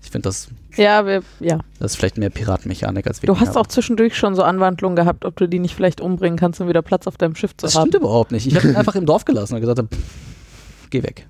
Ich 0.01 0.12
finde, 0.12 0.29
das, 0.29 0.47
Ja, 0.75 1.05
wir, 1.05 1.21
ja. 1.39 1.59
das 1.79 1.91
ist 1.91 1.97
vielleicht 1.97 2.17
mehr 2.17 2.29
Piratenmechanik 2.29 3.05
als 3.05 3.19
Du 3.19 3.27
Wikinger. 3.27 3.39
hast 3.41 3.57
auch 3.57 3.67
zwischendurch 3.67 4.17
schon 4.17 4.33
so 4.35 4.43
Anwandlungen 4.43 4.95
gehabt, 4.95 5.25
ob 5.25 5.35
du 5.35 5.47
die 5.47 5.59
nicht 5.59 5.75
vielleicht 5.75 6.01
umbringen 6.01 6.38
kannst, 6.39 6.62
um 6.62 6.67
wieder 6.67 6.81
Platz 6.81 7.05
auf 7.05 7.17
deinem 7.17 7.35
Schiff 7.35 7.55
zu 7.55 7.65
Das 7.65 7.75
haben. 7.75 7.89
stimmt 7.89 8.03
überhaupt 8.03 8.31
nicht. 8.31 8.47
Ich 8.47 8.55
habe 8.55 8.67
ihn 8.69 8.75
einfach 8.75 8.95
im 8.95 9.05
Dorf 9.05 9.25
gelassen 9.25 9.55
und 9.55 9.62
gesagt, 9.62 9.79
hab, 9.79 9.88
geh 10.89 11.03
weg. 11.03 11.27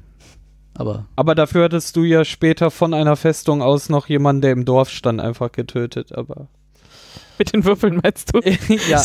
Aber 0.76 1.06
Aber 1.18 1.36
dafür 1.36 1.66
hattest 1.66 1.96
du 1.98 2.04
ja 2.04 2.24
später 2.24 2.72
von 2.72 2.94
einer 2.94 3.16
Festung 3.18 3.62
aus 3.62 3.90
noch 3.90 4.08
jemanden, 4.08 4.42
der 4.42 4.52
im 4.54 4.64
Dorf 4.66 4.90
stand, 4.90 5.20
einfach 5.20 5.52
getötet. 5.52 6.14
Aber 6.16 6.48
Mit 7.40 7.52
den 7.54 7.66
Würfeln 7.66 8.00
meinst 8.04 8.34
du? 8.34 8.40
ja. 8.90 9.00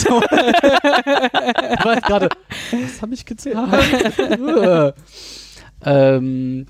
war 1.84 2.00
gerade, 2.00 2.28
was 2.70 3.02
habe 3.02 3.14
ich 3.14 3.24
gezahlt? 3.24 4.94
ähm, 5.84 6.66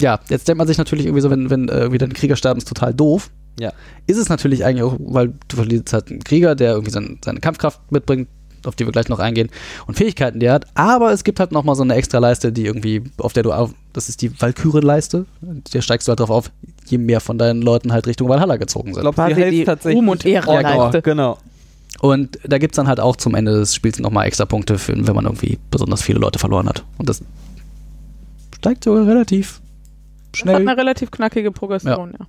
ja, 0.00 0.20
jetzt 0.28 0.48
denkt 0.48 0.58
man 0.58 0.66
sich 0.66 0.78
natürlich 0.78 1.06
irgendwie 1.06 1.20
so, 1.22 1.30
wenn, 1.30 1.50
wenn 1.50 1.68
äh, 1.68 1.78
irgendwie 1.78 1.98
dein 1.98 2.12
Krieger 2.12 2.36
sterben, 2.36 2.58
ist 2.58 2.68
total 2.68 2.94
doof. 2.94 3.30
Ja. 3.58 3.72
Ist 4.06 4.16
es 4.18 4.28
natürlich 4.28 4.64
eigentlich 4.64 4.82
auch, 4.82 4.96
weil 4.98 5.32
du 5.48 5.56
verlierst 5.56 5.92
halt 5.92 6.10
einen 6.10 6.24
Krieger, 6.24 6.54
der 6.54 6.72
irgendwie 6.72 6.90
sein, 6.90 7.18
seine 7.24 7.40
Kampfkraft 7.40 7.80
mitbringt, 7.92 8.28
auf 8.64 8.74
die 8.74 8.84
wir 8.84 8.92
gleich 8.92 9.08
noch 9.08 9.18
eingehen, 9.20 9.50
und 9.86 9.96
Fähigkeiten, 9.96 10.40
die 10.40 10.46
er 10.46 10.54
hat. 10.54 10.66
Aber 10.74 11.12
es 11.12 11.22
gibt 11.22 11.38
halt 11.38 11.52
nochmal 11.52 11.76
so 11.76 11.82
eine 11.82 11.94
extra 11.94 12.18
Leiste, 12.18 12.50
die 12.52 12.64
irgendwie, 12.64 13.02
auf 13.18 13.32
der 13.32 13.42
du 13.42 13.52
auf, 13.52 13.70
das 13.92 14.08
ist 14.08 14.22
die 14.22 14.40
Valkyrie-Leiste, 14.40 15.26
der 15.72 15.82
steigst 15.82 16.08
du 16.08 16.10
halt 16.10 16.20
drauf 16.20 16.30
auf, 16.30 16.50
je 16.86 16.98
mehr 16.98 17.20
von 17.20 17.38
deinen 17.38 17.62
Leuten 17.62 17.92
halt 17.92 18.06
Richtung 18.06 18.28
Valhalla 18.28 18.56
gezogen 18.56 18.88
Ich 18.88 18.94
sind. 18.94 19.02
glaube, 19.02 19.16
sie 19.34 19.40
heißt 19.42 19.52
die 19.52 19.64
tatsächlich 19.64 19.98
Ruhm- 19.98 20.08
und 20.08 20.24
Ehre-Leiste. 20.26 20.74
Honor, 20.78 21.02
Genau. 21.02 21.38
Und 22.00 22.38
da 22.44 22.58
gibt 22.58 22.74
es 22.74 22.76
dann 22.76 22.88
halt 22.88 22.98
auch 22.98 23.14
zum 23.16 23.34
Ende 23.36 23.52
des 23.52 23.74
Spiels 23.74 24.00
nochmal 24.00 24.26
extra 24.26 24.46
Punkte, 24.46 24.78
für, 24.78 24.94
wenn 25.06 25.14
man 25.14 25.24
irgendwie 25.26 25.58
besonders 25.70 26.02
viele 26.02 26.18
Leute 26.18 26.38
verloren 26.40 26.68
hat. 26.68 26.82
Und 26.98 27.08
das 27.08 27.22
steigt 28.56 28.84
sogar 28.84 29.06
relativ 29.06 29.60
Das 30.34 30.40
hat 30.52 30.56
schnell. 30.56 30.68
eine 30.68 30.76
relativ 30.80 31.10
knackige 31.10 31.50
Progression, 31.52 32.14
ja. 32.18 32.26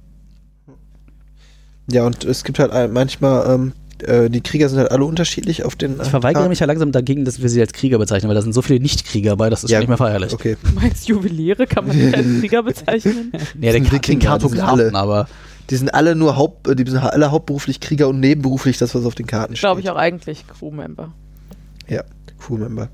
Ja, 1.91 2.05
und 2.05 2.23
es 2.23 2.43
gibt 2.43 2.57
halt 2.59 2.91
manchmal, 2.91 3.53
ähm, 3.53 3.73
äh, 4.03 4.29
die 4.29 4.41
Krieger 4.41 4.69
sind 4.69 4.79
halt 4.79 4.91
alle 4.91 5.05
unterschiedlich 5.05 5.63
auf 5.63 5.75
den. 5.75 6.01
Ich 6.01 6.07
verweigere 6.09 6.49
mich 6.49 6.59
ja 6.59 6.65
langsam 6.65 6.91
dagegen, 6.91 7.25
dass 7.25 7.41
wir 7.41 7.49
sie 7.49 7.61
als 7.61 7.73
Krieger 7.73 7.99
bezeichnen, 7.99 8.27
weil 8.27 8.35
da 8.35 8.41
sind 8.41 8.53
so 8.53 8.61
viele 8.63 8.79
Nicht-Krieger 8.79 9.35
bei, 9.37 9.49
das 9.51 9.63
ist 9.63 9.69
Ja, 9.69 9.77
schon 9.77 9.81
nicht 9.83 9.89
mehr 9.89 9.97
feierlich. 9.97 10.33
Okay. 10.33 10.57
Du 10.63 10.71
meinst 10.73 11.07
Juweliere, 11.07 11.67
kann 11.67 11.87
man 11.87 11.95
die 11.97 12.13
als 12.13 12.25
Krieger 12.39 12.63
bezeichnen? 12.63 13.31
Nee, 13.55 13.71
den, 13.71 13.83
sind 13.83 13.91
Ka- 13.91 13.99
den 13.99 14.19
die 14.19 14.47
sind 14.49 14.59
alle- 14.61 14.93
aber 14.95 15.27
Die 15.69 15.75
sind 15.75 15.93
alle 15.93 16.15
nur 16.15 16.35
Haupt, 16.37 16.67
äh, 16.67 16.75
die 16.75 16.89
sind 16.89 16.97
alle 16.99 17.29
hauptberuflich 17.31 17.79
Krieger 17.79 18.07
und 18.07 18.19
nebenberuflich 18.19 18.77
das, 18.79 18.95
was 18.95 19.05
auf 19.05 19.13
den 19.15 19.27
Karten 19.27 19.55
steht. 19.55 19.61
Glaube 19.61 19.81
ich 19.81 19.89
auch 19.91 19.95
eigentlich 19.95 20.45
Crewmember. 20.47 21.11
Ja, 21.87 22.03
Crewmember. 22.39 22.89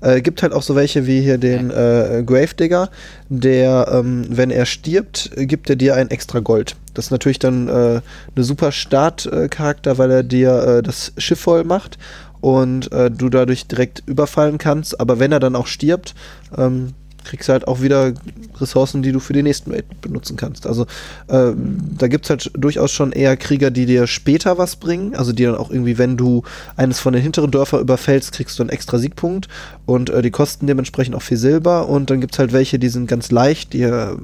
Äh, 0.00 0.20
gibt 0.20 0.42
halt 0.42 0.52
auch 0.52 0.62
so 0.62 0.74
welche 0.74 1.06
wie 1.06 1.20
hier 1.20 1.38
den 1.38 1.70
äh, 1.70 2.22
Gravedigger, 2.24 2.90
der, 3.28 3.88
ähm, 3.92 4.26
wenn 4.28 4.50
er 4.50 4.66
stirbt, 4.66 5.30
gibt 5.36 5.70
er 5.70 5.76
dir 5.76 5.94
ein 5.94 6.10
extra 6.10 6.40
Gold. 6.40 6.76
Das 6.94 7.06
ist 7.06 7.10
natürlich 7.10 7.38
dann 7.38 7.68
äh, 7.68 8.00
eine 8.34 8.44
super 8.44 8.72
Startcharakter, 8.72 9.98
weil 9.98 10.10
er 10.10 10.22
dir 10.22 10.78
äh, 10.78 10.82
das 10.82 11.12
Schiff 11.18 11.40
voll 11.40 11.64
macht 11.64 11.98
und 12.40 12.90
äh, 12.92 13.10
du 13.10 13.28
dadurch 13.28 13.66
direkt 13.66 14.02
überfallen 14.06 14.58
kannst. 14.58 15.00
Aber 15.00 15.18
wenn 15.18 15.32
er 15.32 15.40
dann 15.40 15.56
auch 15.56 15.66
stirbt, 15.66 16.14
ähm, 16.56 16.94
kriegst 17.26 17.48
du 17.48 17.52
halt 17.52 17.68
auch 17.68 17.82
wieder 17.82 18.14
Ressourcen, 18.60 19.02
die 19.02 19.12
du 19.12 19.20
für 19.20 19.32
den 19.32 19.44
nächsten 19.44 19.72
Raid 19.72 19.84
benutzen 20.00 20.36
kannst. 20.36 20.66
Also 20.66 20.84
äh, 21.28 21.52
da 21.98 22.08
gibt 22.08 22.24
es 22.24 22.30
halt 22.30 22.50
durchaus 22.54 22.92
schon 22.92 23.12
eher 23.12 23.36
Krieger, 23.36 23.70
die 23.70 23.86
dir 23.86 24.06
später 24.06 24.58
was 24.58 24.76
bringen. 24.76 25.14
Also 25.14 25.32
die 25.32 25.44
dann 25.44 25.56
auch 25.56 25.70
irgendwie, 25.70 25.98
wenn 25.98 26.16
du 26.16 26.42
eines 26.76 27.00
von 27.00 27.12
den 27.12 27.22
hinteren 27.22 27.50
Dörfern 27.50 27.80
überfällst, 27.80 28.32
kriegst 28.32 28.58
du 28.58 28.62
einen 28.62 28.70
extra 28.70 28.98
Siegpunkt 28.98 29.48
und 29.84 30.10
äh, 30.10 30.22
die 30.22 30.30
kosten 30.30 30.66
dementsprechend 30.66 31.14
auch 31.14 31.22
viel 31.22 31.36
Silber. 31.36 31.88
Und 31.88 32.10
dann 32.10 32.20
gibt 32.20 32.34
es 32.34 32.38
halt 32.38 32.52
welche, 32.52 32.78
die 32.78 32.88
sind 32.88 33.06
ganz 33.08 33.30
leicht, 33.30 33.72
die 33.72 33.82
äh, 33.82 34.16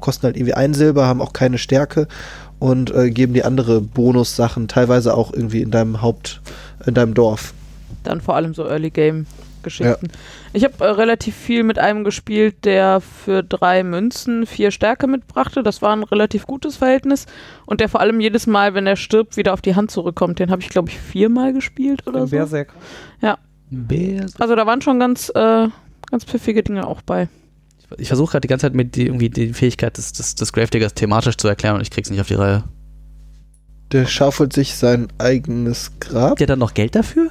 kosten 0.00 0.24
halt 0.24 0.36
irgendwie 0.36 0.54
ein 0.54 0.74
Silber, 0.74 1.06
haben 1.06 1.20
auch 1.20 1.32
keine 1.32 1.58
Stärke 1.58 2.08
und 2.58 2.94
äh, 2.94 3.10
geben 3.10 3.34
dir 3.34 3.46
andere 3.46 3.80
Bonussachen, 3.80 4.68
teilweise 4.68 5.14
auch 5.14 5.32
irgendwie 5.32 5.62
in 5.62 5.70
deinem 5.70 6.02
Haupt, 6.02 6.40
in 6.86 6.94
deinem 6.94 7.14
Dorf. 7.14 7.52
Dann 8.04 8.20
vor 8.20 8.36
allem 8.36 8.54
so 8.54 8.66
Early 8.66 8.90
Game 8.90 9.26
Geschichten. 9.64 10.06
Ich 10.52 10.62
habe 10.62 10.74
äh, 10.84 10.88
relativ 10.90 11.34
viel 11.34 11.64
mit 11.64 11.78
einem 11.80 12.04
gespielt, 12.04 12.64
der 12.64 13.00
für 13.00 13.42
drei 13.42 13.82
Münzen 13.82 14.46
vier 14.46 14.70
Stärke 14.70 15.08
mitbrachte. 15.08 15.64
Das 15.64 15.82
war 15.82 15.96
ein 15.96 16.04
relativ 16.04 16.46
gutes 16.46 16.76
Verhältnis. 16.76 17.26
Und 17.66 17.80
der 17.80 17.88
vor 17.88 18.00
allem 18.00 18.20
jedes 18.20 18.46
Mal, 18.46 18.74
wenn 18.74 18.86
er 18.86 18.94
stirbt, 18.96 19.36
wieder 19.36 19.52
auf 19.52 19.60
die 19.60 19.74
Hand 19.74 19.90
zurückkommt. 19.90 20.38
Den 20.38 20.52
habe 20.52 20.62
ich, 20.62 20.68
glaube 20.68 20.90
ich, 20.90 21.00
viermal 21.00 21.52
gespielt 21.52 22.06
oder 22.06 22.26
so. 22.28 22.36
Berserk. 22.36 22.72
Bär- 23.72 24.30
Also 24.38 24.54
da 24.54 24.66
waren 24.66 24.82
schon 24.82 25.00
ganz, 25.00 25.30
äh, 25.34 25.68
ganz 26.10 26.24
pfiffige 26.24 26.62
Dinge 26.62 26.86
auch 26.86 27.02
bei. 27.02 27.28
ich 27.98 28.08
versuche 28.08 28.32
gerade 28.32 28.42
die 28.42 28.48
ganze 28.48 28.66
Zeit 28.66 28.74
mit 28.74 28.94
die, 28.94 29.06
irgendwie 29.06 29.30
die 29.30 29.52
Fähigkeit 29.52 29.96
des, 29.98 30.12
des, 30.12 30.34
des 30.36 30.52
Gravediggers 30.52 30.94
thematisch 30.94 31.36
zu 31.36 31.48
erklären 31.48 31.74
und 31.76 31.80
ich 31.82 31.90
krieg's 31.90 32.10
nicht 32.10 32.20
auf 32.20 32.28
die 32.28 32.34
Reihe. 32.34 32.62
Der 33.92 34.06
schaufelt 34.06 34.52
sich 34.52 34.76
sein 34.76 35.08
eigenes 35.18 35.92
Grab. 36.00 36.30
Habt 36.32 36.40
ihr 36.40 36.46
dann 36.46 36.58
noch 36.58 36.74
Geld 36.74 36.94
dafür? 36.94 37.28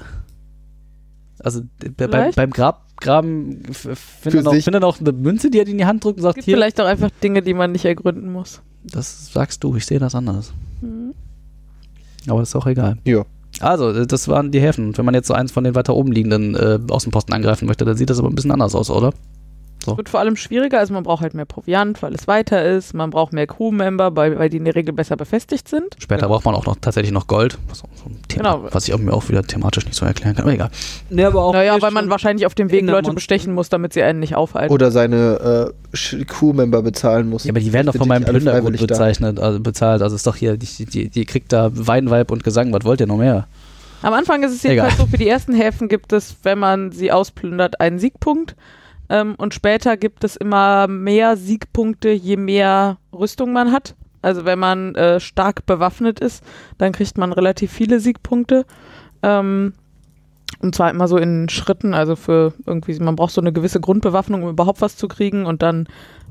Also 1.43 1.61
bei, 1.97 2.07
beim, 2.31 2.51
Grab, 2.51 2.87
Graben 2.97 3.63
findet 3.73 4.45
er 4.45 4.51
findet 4.51 4.75
er 4.75 4.79
noch 4.79 4.99
eine 4.99 5.11
Münze, 5.11 5.51
die 5.51 5.59
er 5.59 5.67
in 5.67 5.77
die 5.77 5.85
Hand 5.85 6.03
drückt 6.03 6.17
und 6.17 6.23
sagt, 6.23 6.35
gibt 6.35 6.45
hier, 6.45 6.55
vielleicht 6.55 6.79
auch 6.79 6.85
einfach 6.85 7.09
Dinge, 7.21 7.41
die 7.41 7.53
man 7.53 7.73
nicht 7.73 7.85
ergründen 7.85 8.31
muss. 8.31 8.61
das 8.83 9.31
sagst 9.33 9.63
du, 9.63 9.75
ich 9.75 9.85
sehe 9.85 9.99
das 9.99 10.15
anders. 10.15 10.53
Mhm. 10.81 11.13
Aber 12.27 12.39
das 12.39 12.49
ist 12.49 12.55
auch 12.55 12.67
egal. 12.67 12.97
Also, 13.59 13.91
äh, 13.91 14.07
das 14.07 14.27
waren 14.27 14.51
die 14.51 14.61
Häfen. 14.61 14.97
Wenn 14.97 15.05
man 15.05 15.13
jetzt 15.13 15.27
so 15.27 15.33
eins 15.33 15.51
von 15.51 15.63
den 15.63 15.75
weiter 15.75 15.95
oben 15.95 16.11
liegenden 16.11 16.55
äh, 16.55 16.79
Außenposten 16.89 17.33
angreifen 17.33 17.67
möchte, 17.67 17.85
dann 17.85 17.97
sieht 17.97 18.09
das 18.09 18.19
aber 18.19 18.29
ein 18.29 18.35
bisschen 18.35 18.51
anders 18.51 18.75
aus, 18.75 18.89
oder? 18.89 19.13
Es 19.91 19.97
wird 19.97 20.09
vor 20.09 20.19
allem 20.19 20.35
schwieriger, 20.35 20.79
also 20.79 20.93
man 20.93 21.03
braucht 21.03 21.21
halt 21.21 21.33
mehr 21.33 21.45
Proviant, 21.45 22.01
weil 22.01 22.13
es 22.13 22.27
weiter 22.27 22.63
ist, 22.63 22.93
man 22.93 23.09
braucht 23.09 23.33
mehr 23.33 23.45
Crewmember, 23.47 24.15
weil, 24.15 24.39
weil 24.39 24.49
die 24.49 24.57
in 24.57 24.65
der 24.65 24.75
Regel 24.75 24.93
besser 24.93 25.15
befestigt 25.17 25.67
sind. 25.67 25.95
Später 25.99 26.27
braucht 26.27 26.45
man 26.45 26.55
auch 26.55 26.65
noch 26.65 26.77
tatsächlich 26.79 27.11
noch 27.11 27.27
Gold, 27.27 27.57
was, 27.69 27.79
so 27.79 27.85
ein 28.05 28.19
Thema, 28.27 28.53
Genau. 28.55 28.67
was 28.71 28.87
ich 28.87 28.93
auch 28.93 28.99
mir 28.99 29.13
auch 29.13 29.27
wieder 29.29 29.43
thematisch 29.43 29.85
nicht 29.85 29.95
so 29.95 30.05
erklären 30.05 30.35
kann. 30.35 30.43
Aber 30.45 30.53
egal. 30.53 30.69
Nee, 31.09 31.25
aber 31.25 31.43
auch 31.43 31.53
Naja, 31.53 31.81
weil 31.81 31.91
man 31.91 32.09
wahrscheinlich 32.09 32.45
auf 32.45 32.55
dem 32.55 32.71
Weg 32.71 32.81
Leute 32.81 32.93
Monster. 32.93 33.13
bestechen 33.15 33.53
muss, 33.53 33.69
damit 33.69 33.93
sie 33.93 34.03
einen 34.03 34.19
nicht 34.19 34.35
aufhalten. 34.35 34.73
Oder 34.73 34.91
seine 34.91 35.73
äh, 35.93 36.23
Crewmember 36.25 36.81
bezahlen 36.81 37.29
muss. 37.29 37.43
Ja, 37.43 37.51
aber 37.51 37.59
die 37.59 37.73
werden 37.73 37.87
doch 37.87 37.95
von 37.95 38.07
meinem 38.07 38.25
da. 38.25 38.61
bezeichnet, 38.61 39.39
also 39.39 39.59
bezahlt. 39.59 40.01
Also 40.01 40.15
ist 40.15 40.25
doch 40.27 40.35
hier, 40.35 40.57
die, 40.57 40.85
die, 40.85 41.09
die 41.09 41.25
kriegt 41.25 41.51
da 41.53 41.69
Weinweib 41.73 42.31
und 42.31 42.43
Gesang. 42.43 42.73
Was 42.73 42.83
wollt 42.85 42.99
ihr 43.01 43.07
noch 43.07 43.17
mehr? 43.17 43.47
Am 44.01 44.13
Anfang 44.13 44.43
ist 44.43 44.51
es 44.53 44.65
Egal. 44.65 44.87
jedenfalls 44.87 44.97
so, 44.97 45.07
für 45.07 45.17
die 45.17 45.29
ersten 45.29 45.53
Häfen 45.53 45.87
gibt 45.87 46.11
es, 46.11 46.35
wenn 46.43 46.59
man 46.59 46.91
sie 46.91 47.11
ausplündert, 47.11 47.79
einen 47.79 47.99
Siegpunkt. 47.99 48.55
Ähm, 49.09 49.35
und 49.35 49.53
später 49.53 49.97
gibt 49.97 50.23
es 50.23 50.35
immer 50.35 50.87
mehr 50.87 51.37
Siegpunkte, 51.37 52.09
je 52.09 52.37
mehr 52.37 52.97
Rüstung 53.11 53.53
man 53.53 53.71
hat. 53.71 53.95
Also 54.21 54.45
wenn 54.45 54.59
man 54.59 54.95
äh, 54.95 55.19
stark 55.19 55.65
bewaffnet 55.65 56.19
ist, 56.19 56.43
dann 56.77 56.93
kriegt 56.93 57.17
man 57.17 57.33
relativ 57.33 57.71
viele 57.71 57.99
Siegpunkte. 57.99 58.65
Ähm, 59.21 59.73
und 60.59 60.75
zwar 60.75 60.89
immer 60.89 61.07
so 61.07 61.17
in 61.17 61.49
Schritten, 61.49 61.93
also 61.93 62.15
für 62.15 62.53
irgendwie, 62.65 62.97
man 62.99 63.15
braucht 63.15 63.33
so 63.33 63.41
eine 63.41 63.51
gewisse 63.51 63.81
Grundbewaffnung, 63.81 64.43
um 64.43 64.49
überhaupt 64.49 64.81
was 64.81 64.95
zu 64.95 65.09
kriegen 65.09 65.45
und 65.45 65.61
dann 65.61 65.87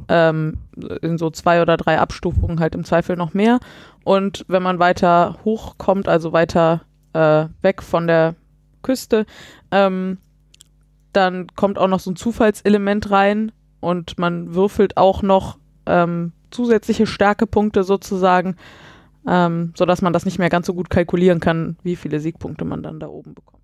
ähm, 0.09 0.59
in 1.03 1.19
so 1.19 1.31
zwei 1.31 1.61
oder 1.61 1.77
drei 1.77 1.99
Abstufungen 1.99 2.61
halt 2.61 2.75
im 2.75 2.85
Zweifel 2.85 3.17
noch 3.17 3.35
mehr. 3.35 3.61
Und 4.05 4.45
wenn 4.49 4.63
man 4.63 4.79
weiter 4.79 5.37
hochkommt, 5.45 6.09
also 6.09 6.33
weiter 6.33 6.81
äh, 7.13 7.47
weg 7.61 7.83
von 7.83 8.07
der 8.07 8.35
Küste, 8.83 9.27
ähm, 9.71 10.19
dann 11.13 11.47
kommt 11.57 11.79
auch 11.79 11.89
noch 11.89 12.01
so 12.01 12.11
ein 12.11 12.17
Zufallselement 12.17 13.11
rein 13.11 13.53
und 13.81 14.19
man 14.19 14.55
würfelt 14.55 14.97
auch 14.97 15.23
noch 15.23 15.59
ähm, 15.87 16.33
zusätzliche 16.51 17.07
Stärkepunkte 17.07 17.83
sozusagen, 17.85 18.57
ähm, 19.27 19.73
sodass 19.77 20.03
man 20.03 20.13
das 20.13 20.25
nicht 20.25 20.39
mehr 20.39 20.51
ganz 20.51 20.67
so 20.67 20.75
gut 20.75 20.91
kalkulieren 20.91 21.41
kann, 21.41 21.77
wie 21.83 21.97
viele 21.97 22.21
Siegpunkte 22.21 22.65
man 22.65 22.83
dann 22.83 23.01
da 23.01 23.09
oben 23.09 23.35
bekommt. 23.35 23.63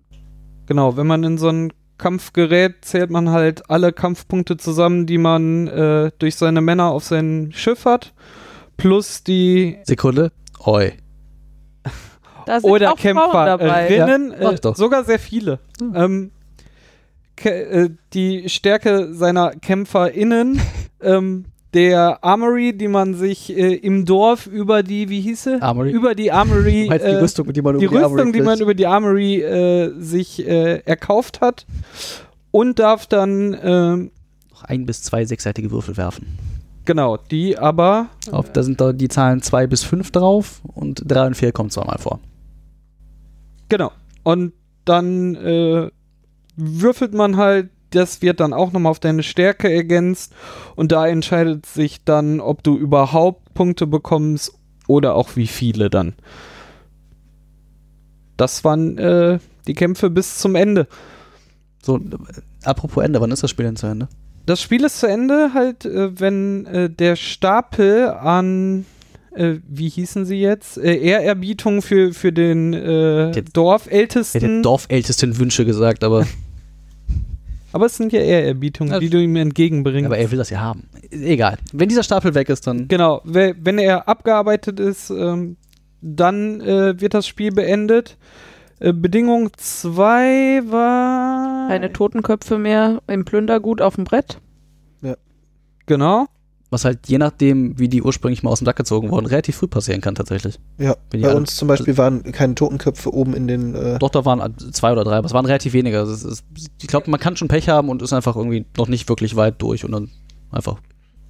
Genau, 0.67 0.97
wenn 0.97 1.07
man 1.07 1.23
in 1.23 1.37
so 1.37 1.49
einen 1.49 1.73
Kampf 1.97 2.31
gerät, 2.33 2.85
zählt 2.85 3.09
man 3.09 3.29
halt 3.29 3.69
alle 3.69 3.91
Kampfpunkte 3.91 4.55
zusammen, 4.57 5.05
die 5.05 5.17
man 5.17 5.67
äh, 5.67 6.11
durch 6.19 6.35
seine 6.35 6.61
Männer 6.61 6.91
auf 6.91 7.03
sein 7.03 7.51
Schiff 7.53 7.85
hat, 7.85 8.13
plus 8.77 9.23
die 9.23 9.79
Sekunde. 9.83 10.31
Oi. 10.65 10.93
Da 12.45 12.59
sind 12.61 12.69
oder 12.71 12.93
auch 12.93 12.97
Frauen 12.99 13.45
dabei. 13.45 13.87
Kämpferinnen, 13.87 14.31
Ja, 14.39 14.49
äh, 14.49 14.53
ich 14.55 14.61
doch. 14.61 14.75
sogar 14.75 15.03
sehr 15.03 15.19
viele. 15.19 15.59
Ähm, 15.81 15.91
Kä- 15.93 15.95
äh, 15.95 16.38
die 18.13 18.49
Stärke 18.49 19.13
seiner 19.13 19.51
KämpferInnen, 19.51 20.59
ähm, 21.01 21.45
der 21.73 22.23
Armory, 22.23 22.75
die 22.75 22.87
man 22.87 23.13
sich 23.13 23.55
äh, 23.55 23.75
im 23.75 24.05
Dorf 24.05 24.47
über 24.47 24.81
die, 24.81 25.09
wie 25.09 25.21
hieß 25.21 25.43
sie? 25.43 25.61
Armory? 25.61 25.91
Über 25.91 26.15
die 26.15 26.31
Armory, 26.31 26.87
du 26.87 26.97
die 26.97 27.03
äh, 27.03 27.15
Rüstung, 27.17 27.53
die 27.53 27.61
man 27.61 27.77
die 27.77 27.85
über 27.85 27.97
die 27.97 28.03
Armory 28.03 28.21
Rüstung, 28.21 28.33
die 28.33 28.41
man 28.41 28.59
über 28.59 28.73
die 28.73 28.87
Armory 28.87 29.41
äh, 29.41 29.93
sich 29.99 30.47
äh, 30.47 30.79
erkauft 30.85 31.41
hat 31.41 31.67
und 32.51 32.79
darf 32.79 33.05
dann, 33.05 33.55
ähm, 33.61 34.11
Noch 34.51 34.63
ein 34.63 34.85
bis 34.85 35.03
zwei 35.03 35.25
sechsseitige 35.25 35.69
Würfel 35.69 35.95
werfen. 35.97 36.25
genau, 36.85 37.17
die 37.17 37.57
aber, 37.59 38.07
Auf, 38.31 38.51
da 38.51 38.63
sind 38.63 38.81
da 38.81 38.91
die 38.91 39.07
Zahlen 39.07 39.43
zwei 39.43 39.67
bis 39.67 39.83
fünf 39.83 40.09
drauf 40.09 40.61
und 40.73 41.03
drei 41.05 41.27
und 41.27 41.35
vier 41.35 41.51
kommen 41.51 41.69
zweimal 41.69 41.99
vor. 41.99 42.19
genau, 43.69 43.91
und 44.23 44.53
dann 44.85 45.35
äh, 45.35 45.91
würfelt 46.59 47.13
man 47.13 47.37
halt, 47.37 47.69
das 47.91 48.21
wird 48.21 48.39
dann 48.39 48.53
auch 48.53 48.71
nochmal 48.71 48.91
auf 48.91 48.99
deine 48.99 49.23
Stärke 49.23 49.71
ergänzt 49.73 50.33
und 50.75 50.91
da 50.91 51.07
entscheidet 51.07 51.65
sich 51.65 52.03
dann, 52.03 52.39
ob 52.39 52.63
du 52.63 52.77
überhaupt 52.77 53.53
Punkte 53.55 53.87
bekommst 53.87 54.53
oder 54.87 55.15
auch 55.15 55.35
wie 55.35 55.47
viele 55.47 55.89
dann. 55.89 56.13
Das 58.37 58.63
waren 58.63 58.97
äh, 58.97 59.39
die 59.67 59.73
Kämpfe 59.73 60.09
bis 60.09 60.37
zum 60.37 60.55
Ende. 60.55 60.87
So, 61.81 61.97
äh, 61.97 62.01
apropos 62.63 63.03
Ende, 63.03 63.19
wann 63.21 63.31
ist 63.31 63.43
das 63.43 63.49
Spiel 63.49 63.65
denn 63.65 63.75
zu 63.75 63.87
Ende? 63.87 64.07
Das 64.45 64.61
Spiel 64.61 64.83
ist 64.83 64.99
zu 64.99 65.07
Ende, 65.07 65.51
halt, 65.53 65.85
äh, 65.85 66.19
wenn 66.19 66.65
äh, 66.67 66.89
der 66.89 67.15
Stapel 67.15 68.07
an, 68.09 68.85
äh, 69.35 69.55
wie 69.67 69.89
hießen 69.89 70.25
sie 70.25 70.39
jetzt, 70.39 70.77
äh, 70.77 70.95
Ehrerbietung 70.95 71.81
für, 71.81 72.13
für 72.13 72.31
den 72.31 72.73
äh, 72.73 72.77
Der- 72.83 73.29
Ich 73.31 73.35
hätte 73.37 73.51
Dorfältesten. 73.51 74.63
Dorfältesten 74.63 75.37
Wünsche 75.37 75.65
gesagt, 75.65 76.03
aber, 76.03 76.25
aber 77.71 77.85
es 77.85 77.97
sind 77.97 78.11
ja 78.13 78.19
Ehrerbietungen, 78.21 78.93
Ja, 78.93 78.99
die 78.99 79.09
du 79.09 79.21
ihm 79.21 79.35
entgegenbringst. 79.35 80.05
aber 80.05 80.17
er 80.17 80.29
will 80.31 80.37
das 80.37 80.49
ja 80.49 80.59
haben. 80.59 80.89
Egal. 81.11 81.57
Wenn 81.73 81.89
dieser 81.89 82.03
Stapel 82.03 82.33
weg 82.35 82.49
ist, 82.49 82.65
dann. 82.67 82.87
Genau, 82.87 83.21
we- 83.23 83.55
wenn 83.59 83.77
er 83.77 84.07
abgearbeitet 84.07 84.79
ist, 84.79 85.09
ähm, 85.09 85.57
dann 86.01 86.61
äh, 86.61 86.99
wird 87.01 87.13
das 87.13 87.27
Spiel 87.27 87.51
beendet. 87.51 88.17
Äh, 88.79 88.93
Bedingung 88.93 89.49
2 89.57 90.61
war. 90.71 91.67
Keine 91.67 91.91
Totenköpfe 91.91 92.57
mehr 92.57 93.01
im 93.07 93.25
Plündergut 93.25 93.81
auf 93.81 93.95
dem 93.95 94.05
Brett. 94.05 94.39
Genau. 95.85 96.27
Was 96.71 96.85
halt 96.85 97.07
je 97.07 97.17
nachdem, 97.17 97.79
wie 97.79 97.87
die 97.89 98.03
ursprünglich 98.03 98.43
mal 98.43 98.51
aus 98.51 98.59
dem 98.59 98.65
Sack 98.65 98.75
gezogen 98.75 99.09
wurden, 99.09 99.25
relativ 99.25 99.55
früh 99.57 99.65
passieren 99.67 100.01
kann 100.01 100.13
tatsächlich. 100.13 100.59
Ja, 100.77 100.95
die 101.11 101.17
bei 101.17 101.29
alle- 101.29 101.37
uns 101.37 101.55
zum 101.55 101.67
Beispiel 101.67 101.97
waren 101.97 102.21
keine 102.31 102.53
Totenköpfe 102.53 103.11
oben 103.11 103.33
in 103.33 103.47
den. 103.47 103.73
Äh, 103.73 103.97
Doch, 103.97 104.09
da 104.11 104.23
waren 104.25 104.55
zwei 104.71 104.91
oder 104.91 105.03
drei, 105.03 105.15
aber 105.17 105.25
es 105.25 105.33
waren 105.33 105.45
relativ 105.47 105.73
wenige. 105.73 105.97
Also 105.97 106.13
es 106.13 106.23
ist, 106.23 106.45
ich 106.79 106.87
glaube, 106.87 107.09
man 107.09 107.19
kann 107.19 107.35
schon 107.37 107.47
Pech 107.47 107.69
haben 107.69 107.89
und 107.89 108.03
ist 108.03 108.13
einfach 108.13 108.35
irgendwie 108.35 108.65
noch 108.77 108.87
nicht 108.87 109.09
wirklich 109.09 109.35
weit 109.35 109.59
durch 109.61 109.83
und 109.83 109.91
dann 109.93 110.09
einfach. 110.51 110.77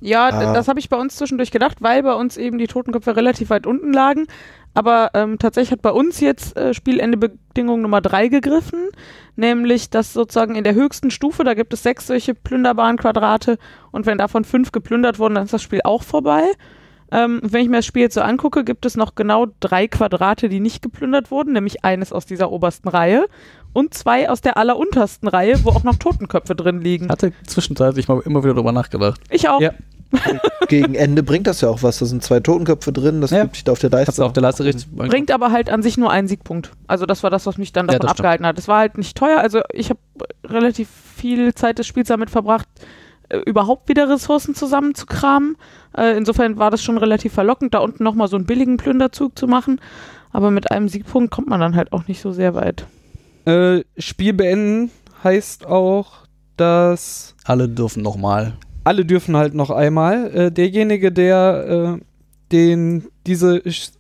Ja, 0.02 0.28
Ah. 0.30 0.54
das 0.54 0.68
habe 0.68 0.80
ich 0.80 0.90
bei 0.90 0.98
uns 0.98 1.16
zwischendurch 1.16 1.52
gedacht, 1.52 1.78
weil 1.82 2.04
bei 2.04 2.14
uns 2.14 2.38
eben 2.38 2.58
die 2.58 2.68
Totenköpfe 2.68 3.16
relativ 3.16 3.50
weit 3.50 3.66
unten 3.66 3.94
lagen. 3.94 4.28
Aber 4.74 5.12
ähm, 5.14 5.40
tatsächlich 5.40 5.72
hat 5.72 5.82
bei 5.82 5.92
uns 5.92 6.20
jetzt 6.20 6.56
äh, 6.58 6.74
Spielendebedingung 6.74 7.82
Nummer 7.82 8.02
drei 8.02 8.28
gegriffen, 8.28 8.80
nämlich 9.40 9.90
dass 9.90 10.14
sozusagen 10.14 10.56
in 10.56 10.64
der 10.64 10.76
höchsten 10.76 11.10
Stufe, 11.10 11.44
da 11.44 11.54
gibt 11.54 11.74
es 11.74 11.84
sechs 11.84 12.08
solche 12.08 12.36
plünderbaren 12.36 12.98
Quadrate 12.98 13.58
und 13.92 14.06
wenn 14.06 14.18
davon 14.18 14.44
fünf 14.44 14.72
geplündert 14.72 15.18
wurden, 15.18 15.36
dann 15.36 15.46
ist 15.46 15.54
das 15.54 15.64
Spiel 15.64 15.82
auch 15.84 16.04
vorbei. 16.04 16.44
Ähm, 17.12 17.40
wenn 17.44 17.64
ich 17.64 17.70
mir 17.70 17.78
das 17.78 17.88
Spiel 17.88 18.04
jetzt 18.04 18.14
so 18.14 18.22
angucke, 18.22 18.64
gibt 18.64 18.86
es 18.86 18.96
noch 18.96 19.16
genau 19.16 19.48
drei 19.60 19.88
Quadrate, 19.88 20.48
die 20.48 20.60
nicht 20.60 20.84
geplündert 20.84 21.32
wurden, 21.32 21.54
nämlich 21.54 21.84
eines 21.84 22.14
aus 22.14 22.28
dieser 22.28 22.52
obersten 22.52 22.88
Reihe 22.88 23.26
und 23.74 23.96
zwei 23.96 24.30
aus 24.30 24.42
der 24.42 24.58
alleruntersten 24.58 25.28
Reihe, 25.28 25.64
wo 25.64 25.70
auch 25.70 25.84
noch 25.84 25.96
Totenköpfe 25.96 26.56
drin 26.56 26.82
liegen. 26.82 27.06
Ich 27.06 27.12
hatte 27.12 27.34
zwischenzeitlich 27.48 28.08
mal 28.08 28.22
immer 28.26 28.44
wieder 28.44 28.54
drüber 28.54 28.72
nachgedacht. 28.72 29.22
Ich 29.32 29.50
auch. 29.50 29.60
Ja. 29.60 29.72
gegen 30.68 30.96
Ende 30.96 31.22
bringt 31.24 31.46
das 31.48 31.62
ja 31.62 31.70
auch 31.70 31.84
was. 31.84 32.00
Da 32.00 32.06
sind 32.06 32.24
zwei 32.24 32.40
Totenköpfe 32.40 32.92
drin, 32.92 33.22
das 33.22 33.32
Ja. 33.32 33.44
gibt 33.44 33.56
sich 33.56 33.64
da 33.64 33.72
auf 33.74 33.80
der 33.80 33.90
Leiste. 33.92 34.24
auf 34.26 34.34
der 34.34 34.42
Leiste 34.44 34.64
richtig. 34.66 34.88
Bringt 34.92 35.32
aber 35.32 35.52
halt 35.52 35.70
an 35.70 35.82
sich 35.84 35.98
nur 35.98 36.10
einen 36.12 36.28
Siegpunkt. 36.28 36.72
Also 36.88 37.06
das 37.06 37.22
war 37.24 37.30
das, 37.30 37.46
was 37.46 37.58
mich 37.58 37.72
dann 37.74 37.86
Ja, 37.88 37.94
davon 37.94 38.02
das 38.02 38.12
stimmt. 38.12 38.20
abgehalten 38.26 38.46
hat. 38.46 38.58
Es 38.58 38.68
war 38.68 38.80
halt 38.80 38.98
nicht 38.98 39.16
teuer. 39.18 39.40
Also 39.40 39.62
ich 39.72 39.90
habe 39.90 40.00
relativ 40.46 40.90
viel 41.16 41.54
Zeit 41.54 41.78
des 41.80 41.88
Spiels 41.88 42.08
damit 42.08 42.30
verbracht, 42.30 42.68
äh, 43.30 43.38
überhaupt 43.40 43.88
wieder 43.90 44.10
Ressourcen 44.10 44.56
zusammenzukramen. 44.56 45.58
Äh, 45.96 46.18
insofern 46.18 46.58
war 46.58 46.72
das 46.72 46.82
schon 46.84 46.98
relativ 46.98 47.34
verlockend, 47.34 47.74
da 47.74 47.80
unten 47.80 48.04
nochmal 48.04 48.28
so 48.28 48.36
einen 48.36 48.46
billigen 48.46 48.78
Plünderzug 48.78 49.38
zu 49.38 49.48
machen. 49.48 49.80
Aber 50.32 50.52
mit 50.52 50.72
einem 50.72 50.88
Siegpunkt 50.90 51.32
kommt 51.32 51.48
man 51.48 51.60
dann 51.60 51.76
halt 51.76 51.92
auch 51.94 52.08
nicht 52.08 52.22
so 52.22 52.32
sehr 52.32 52.54
weit. 52.56 52.86
Äh, 53.46 53.84
Spiel 53.98 54.34
beenden 54.34 54.92
heißt 55.24 55.66
auch, 55.66 56.26
dass 56.58 57.36
Alle 57.46 57.68
dürfen 57.70 58.04
nochmal. 58.04 58.54
Alle 58.90 59.06
dürfen 59.06 59.38
halt 59.38 59.54
noch 59.54 59.70
einmal. 59.70 60.36
Äh, 60.36 60.52
derjenige, 60.52 61.12
der 61.12 61.98
äh, 62.00 62.04
den 62.52 63.06
diese 63.28 63.58
Sch- 63.60 63.92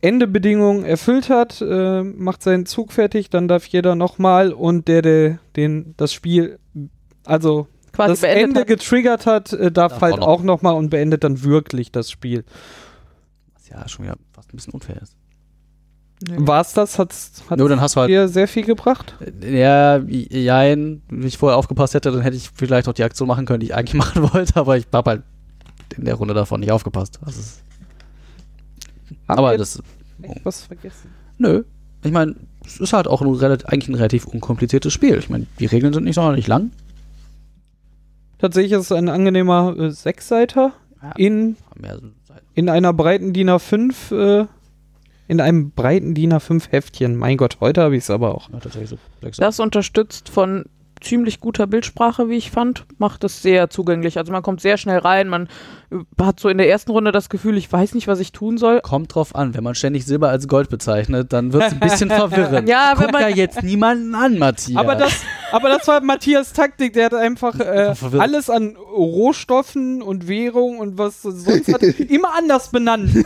Endebedingung 0.00 0.84
erfüllt 0.84 1.28
hat, 1.28 1.60
äh, 1.60 2.02
macht 2.04 2.42
seinen 2.42 2.66
Zug 2.66 2.92
fertig, 2.92 3.30
dann 3.30 3.48
darf 3.48 3.66
jeder 3.66 3.94
nochmal 3.96 4.52
und 4.52 4.86
der, 4.86 5.02
der 5.02 5.38
den 5.56 5.94
das 5.96 6.12
Spiel, 6.12 6.58
also 7.24 7.66
Quasi 7.92 8.12
das 8.12 8.20
beendet 8.20 8.44
Ende 8.48 8.60
hat. 8.60 8.66
getriggert 8.68 9.26
hat, 9.26 9.52
äh, 9.52 9.72
darf, 9.72 9.92
Darf 9.94 10.02
halt 10.02 10.20
auch 10.20 10.38
noch. 10.38 10.44
nochmal 10.58 10.74
und 10.74 10.90
beendet 10.90 11.24
dann 11.24 11.42
wirklich 11.42 11.90
das 11.90 12.10
Spiel. 12.12 12.44
Was 13.54 13.68
ja 13.70 13.88
schon 13.88 14.04
wieder 14.04 14.16
fast 14.32 14.52
ein 14.52 14.56
bisschen 14.56 14.74
unfair 14.74 15.02
ist. 15.02 15.16
Nö. 16.26 16.34
War's 16.40 16.72
das? 16.74 16.98
Hat's, 16.98 17.44
hat 17.48 17.58
Nur 17.58 17.68
dann 17.68 17.80
hast 17.80 17.94
du 17.96 18.00
halt. 18.00 18.10
dir 18.10 18.26
sehr 18.28 18.48
viel 18.48 18.64
gebracht? 18.64 19.14
Ja, 19.40 19.98
jein. 19.98 21.02
Wenn 21.08 21.26
ich 21.28 21.38
vorher 21.38 21.56
aufgepasst 21.56 21.94
hätte, 21.94 22.10
dann 22.10 22.22
hätte 22.22 22.36
ich 22.36 22.50
vielleicht 22.54 22.88
auch 22.88 22.92
die 22.92 23.04
Aktion 23.04 23.28
machen 23.28 23.46
können, 23.46 23.60
die 23.60 23.66
ich 23.66 23.74
eigentlich 23.74 23.94
machen 24.06 24.22
wollte, 24.32 24.56
aber 24.56 24.76
ich 24.76 24.86
habe 24.92 25.10
halt 25.10 25.22
in 25.96 26.04
der 26.04 26.14
Runde 26.16 26.34
davon 26.34 26.60
nicht 26.60 26.72
aufgepasst. 26.72 27.18
Das 27.24 27.62
Haben 29.28 29.38
aber 29.38 29.52
wir 29.52 29.58
das. 29.58 29.80
echt 30.22 30.44
was 30.44 30.62
vergessen? 30.64 31.10
Nö. 31.38 31.62
Ich 32.04 32.12
meine, 32.12 32.34
es 32.66 32.78
ist 32.80 32.92
halt 32.92 33.06
auch 33.08 33.22
ein 33.22 33.32
relativ, 33.32 33.66
eigentlich 33.68 33.88
ein 33.88 33.94
relativ 33.94 34.26
unkompliziertes 34.26 34.92
Spiel. 34.92 35.16
Ich 35.18 35.30
meine, 35.30 35.46
die 35.60 35.66
Regeln 35.66 35.92
sind 35.92 36.04
nicht 36.04 36.16
sonderlich 36.16 36.46
lang. 36.48 36.70
Tatsächlich 38.38 38.72
ist 38.72 38.82
es 38.86 38.92
ein 38.92 39.08
angenehmer 39.08 39.76
äh, 39.78 39.90
Sechsseiter 39.90 40.72
Ja. 41.02 41.12
in, 41.16 41.56
in 42.54 42.68
einer 42.68 42.92
breiten 42.92 43.32
DIN 43.32 43.50
A5 43.50 44.42
äh, 44.42 44.46
in 45.28 45.40
einem 45.40 45.70
breiten 45.70 46.14
DIN 46.14 46.32
A5 46.32 46.70
Heftchen. 46.70 47.16
Mein 47.16 47.36
Gott, 47.36 47.58
heute 47.60 47.82
habe 47.82 47.96
ich 47.96 48.04
es 48.04 48.10
aber 48.10 48.34
auch. 48.34 48.48
Das 49.36 49.60
unterstützt 49.60 50.30
von 50.30 50.64
ziemlich 51.00 51.40
guter 51.40 51.66
Bildsprache, 51.66 52.28
wie 52.28 52.36
ich 52.36 52.50
fand, 52.50 52.84
macht 52.98 53.22
es 53.22 53.42
sehr 53.42 53.70
zugänglich. 53.70 54.18
Also 54.18 54.32
man 54.32 54.42
kommt 54.42 54.60
sehr 54.60 54.78
schnell 54.78 54.98
rein, 54.98 55.28
man 55.28 55.48
hat 56.20 56.38
so 56.40 56.48
in 56.48 56.58
der 56.58 56.68
ersten 56.68 56.90
Runde 56.90 57.12
das 57.12 57.28
Gefühl, 57.30 57.56
ich 57.56 57.72
weiß 57.72 57.94
nicht, 57.94 58.06
was 58.08 58.20
ich 58.20 58.32
tun 58.32 58.58
soll. 58.58 58.80
Kommt 58.82 59.14
drauf 59.14 59.34
an, 59.34 59.54
wenn 59.54 59.64
man 59.64 59.74
ständig 59.74 60.04
Silber 60.04 60.28
als 60.28 60.46
Gold 60.48 60.68
bezeichnet, 60.68 61.32
dann 61.32 61.52
wird 61.52 61.62
es 61.64 61.72
ein 61.72 61.80
bisschen 61.80 62.08
verwirrend. 62.10 62.68
Ja, 62.68 62.92
wenn 62.96 63.04
Guck 63.06 63.12
man- 63.12 63.22
ja 63.22 63.28
jetzt 63.28 63.62
niemanden 63.62 64.14
an, 64.14 64.38
Matthias. 64.38 64.76
Aber 64.78 64.94
das, 64.96 65.12
aber 65.52 65.68
das 65.70 65.86
war 65.88 66.00
Matthias 66.02 66.52
Taktik, 66.52 66.92
der 66.92 67.06
hat 67.06 67.14
einfach 67.14 67.58
äh, 67.58 67.94
alles 68.18 68.50
an 68.50 68.76
Rohstoffen 68.76 70.02
und 70.02 70.28
Währung 70.28 70.78
und 70.78 70.98
was 70.98 71.22
sonst 71.22 71.72
hat, 71.72 71.82
immer 71.82 72.34
anders 72.36 72.70
benannt. 72.70 73.10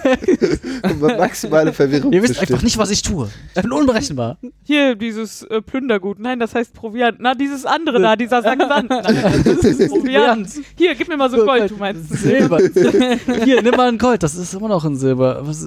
Maximale 1.18 1.72
Verwirrung 1.72 2.12
Ihr 2.12 2.22
wisst 2.22 2.32
einfach 2.34 2.44
stiften. 2.44 2.64
nicht, 2.64 2.78
was 2.78 2.90
ich 2.90 3.02
tue. 3.02 3.28
Ich 3.54 3.62
bin 3.62 3.72
unberechenbar. 3.72 4.38
Hier, 4.64 4.94
dieses 4.94 5.42
äh, 5.44 5.60
Plündergut. 5.62 6.18
Nein, 6.18 6.38
das 6.38 6.54
heißt 6.54 6.74
Proviant. 6.74 7.18
Na, 7.20 7.34
dieses 7.34 7.64
andere 7.66 8.00
da, 8.00 8.16
dieser 8.16 8.42
Sack 8.42 8.60
Sand. 8.62 8.90
Nein, 8.90 9.02
das 9.44 9.64
ist 9.64 9.88
Proviant. 9.88 10.48
Hier, 10.76 10.94
gib 10.94 11.08
mir 11.08 11.16
mal 11.16 11.30
so 11.30 11.44
Gold, 11.44 11.70
du 11.70 11.76
meinst. 11.76 12.08
Silber. 12.10 12.51
Hier, 13.44 13.62
nimm 13.62 13.74
mal 13.76 13.88
ein 13.88 13.98
Gold, 13.98 14.22
das 14.22 14.34
ist 14.34 14.54
immer 14.54 14.68
noch 14.68 14.84
ein 14.84 14.96
Silber. 14.96 15.40
Was 15.42 15.66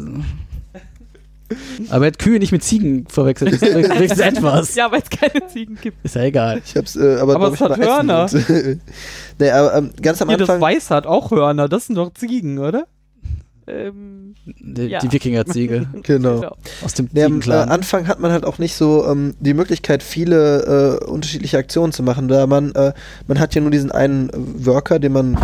aber 1.89 2.06
er 2.06 2.08
hat 2.08 2.19
Kühe 2.19 2.39
nicht 2.39 2.52
mit 2.52 2.63
Ziegen 2.63 3.06
verwechselt. 3.08 3.54
Das 3.54 3.62
ist 3.62 3.76
wenigstens 3.76 4.19
etwas. 4.19 4.74
Ja, 4.76 4.91
weil 4.91 5.02
es 5.02 5.10
keine 5.12 5.45
Ziegen 5.48 5.78
gibt. 5.80 6.04
Ist 6.04 6.15
ja 6.15 6.24
egal. 6.24 6.62
Ich 6.65 6.76
hab's, 6.76 6.95
äh, 6.95 7.17
aber, 7.19 7.36
Aber 7.36 7.54
es 7.54 7.62
hat 7.62 7.78
Hörner. 7.78 8.28
nee, 9.39 9.50
aber 9.52 9.76
ähm, 9.76 9.91
ganz 10.02 10.21
am 10.21 10.30
Hier, 10.30 10.38
das 10.38 10.50
Anfang. 10.50 10.62
Weiß 10.62 10.89
hat 10.89 11.06
auch 11.06 11.30
Hörner, 11.30 11.69
das 11.69 11.86
sind 11.88 11.95
doch 11.95 12.13
Ziegen, 12.15 12.58
oder? 12.58 12.88
Ähm, 13.67 14.36
Die, 14.45 14.84
Ja. 14.84 15.00
die 15.00 15.12
Wikinger-Ziege 15.12 15.88
Genau. 16.04 16.39
genau. 16.39 16.56
aus 16.84 16.93
dem 16.93 17.10
Nee, 17.13 17.24
am 17.24 17.41
äh. 17.41 17.52
Anfang 17.52 18.08
hat 18.08 18.19
man 18.19 18.32
halt 18.32 18.45
auch 18.45 18.58
nicht 18.58 18.76
so 18.76 19.08
ähm, 19.08 19.36
die 19.39 19.54
Möglichkeit, 19.54 20.02
viele 20.04 21.00
äh, 21.02 21.06
unterschiedliche 21.06 21.58
Aktionen 21.58 21.91
zu 21.93 22.02
machen, 22.04 22.28
da 22.28 22.45
man, 22.48 22.74
äh, 22.74 22.93
man 23.28 23.39
hat 23.39 23.54
ja 23.56 23.62
nur 23.62 23.71
diesen 23.71 23.91
einen 23.91 24.30
Worker, 24.34 25.00
den 25.00 25.13
man 25.13 25.38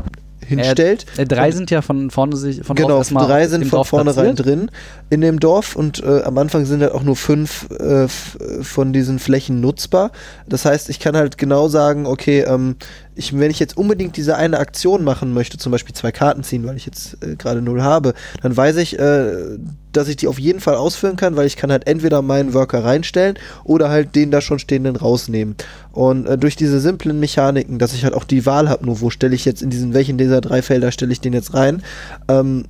hinstellt. 0.60 1.06
Äh, 1.18 1.26
drei 1.26 1.52
sind 1.52 1.72
ja 1.72 1.82
von 1.82 2.10
vorne 2.12 2.36
sich 2.36 2.64
von 2.64 2.76
genau, 2.76 3.00
drei 3.28 3.48
sind 3.48 3.62
von 3.66 3.78
Dorf 3.78 3.88
vornherein 3.90 4.36
drin 4.36 4.72
in 5.10 5.22
dem 5.22 5.40
Dorf 5.40 5.76
und 5.76 6.04
äh, 6.04 6.22
am 6.24 6.38
Anfang 6.38 6.66
sind 6.66 6.82
halt 6.82 6.92
auch 6.94 7.04
nur 7.04 7.16
fünf 7.16 7.68
äh, 7.80 8.04
f- 8.04 8.38
von 8.62 8.94
diesen 8.94 9.20
Flächen 9.20 9.62
nutzbar. 9.62 10.12
Das 10.48 10.66
heißt, 10.66 10.90
ich 10.90 11.00
kann 11.00 11.16
halt 11.18 11.38
genau 11.38 11.68
sagen, 11.68 12.06
okay, 12.06 12.42
ähm, 12.42 12.76
ich, 13.16 13.38
wenn 13.38 13.52
ich 13.52 13.60
jetzt 13.60 13.76
unbedingt 13.78 14.16
diese 14.18 14.38
eine 14.38 14.60
Aktion 14.60 15.04
machen 15.04 15.34
möchte, 15.34 15.58
zum 15.58 15.72
Beispiel 15.72 15.94
zwei 15.94 16.12
Karten 16.12 16.44
ziehen, 16.44 16.66
weil 16.66 16.78
ich 16.78 16.86
jetzt 16.86 17.18
äh, 17.24 17.36
gerade 17.36 17.62
null 17.62 17.82
habe, 17.82 18.14
dann 18.42 18.56
weiß 18.56 18.78
ich, 18.78 18.98
äh, 18.98 19.58
dass 19.94 20.08
ich 20.08 20.16
die 20.18 20.28
auf 20.28 20.40
jeden 20.40 20.60
Fall 20.60 20.76
ausführen 20.76 21.16
kann, 21.16 21.36
weil 21.36 21.48
ich 21.48 21.58
kann 21.58 21.72
halt 21.72 21.88
entweder 21.88 22.22
meinen 22.22 22.54
Worker 22.54 22.84
reinstellen 22.84 23.38
oder 23.64 23.90
halt 23.90 24.16
den 24.16 24.32
da 24.32 24.42
schon 24.42 24.60
stehenden 24.60 24.96
rausnehmen. 24.96 25.56
Und 25.92 26.28
äh, 26.28 26.38
durch 26.38 26.56
diese 26.56 26.80
simplen 26.80 27.20
Mechaniken, 27.20 27.80
dass 27.80 27.94
ich 27.94 28.04
halt 28.04 28.14
auch 28.14 28.24
die 28.24 28.46
Wahl 28.46 28.70
habe, 28.70 28.86
nur 28.86 29.02
wo 29.02 29.10
stelle 29.10 29.36
ich 29.36 29.46
jetzt 29.46 29.62
in 29.62 29.70
diesen, 29.70 29.94
welchen 29.94 30.18
dieser 30.18 30.42
drei 30.42 30.62
Felder 30.62 30.92
stelle 30.92 31.12
ich 31.12 31.22
den 31.22 31.34
jetzt 31.34 31.54
rein, 31.54 31.84
ähm, 32.28 32.66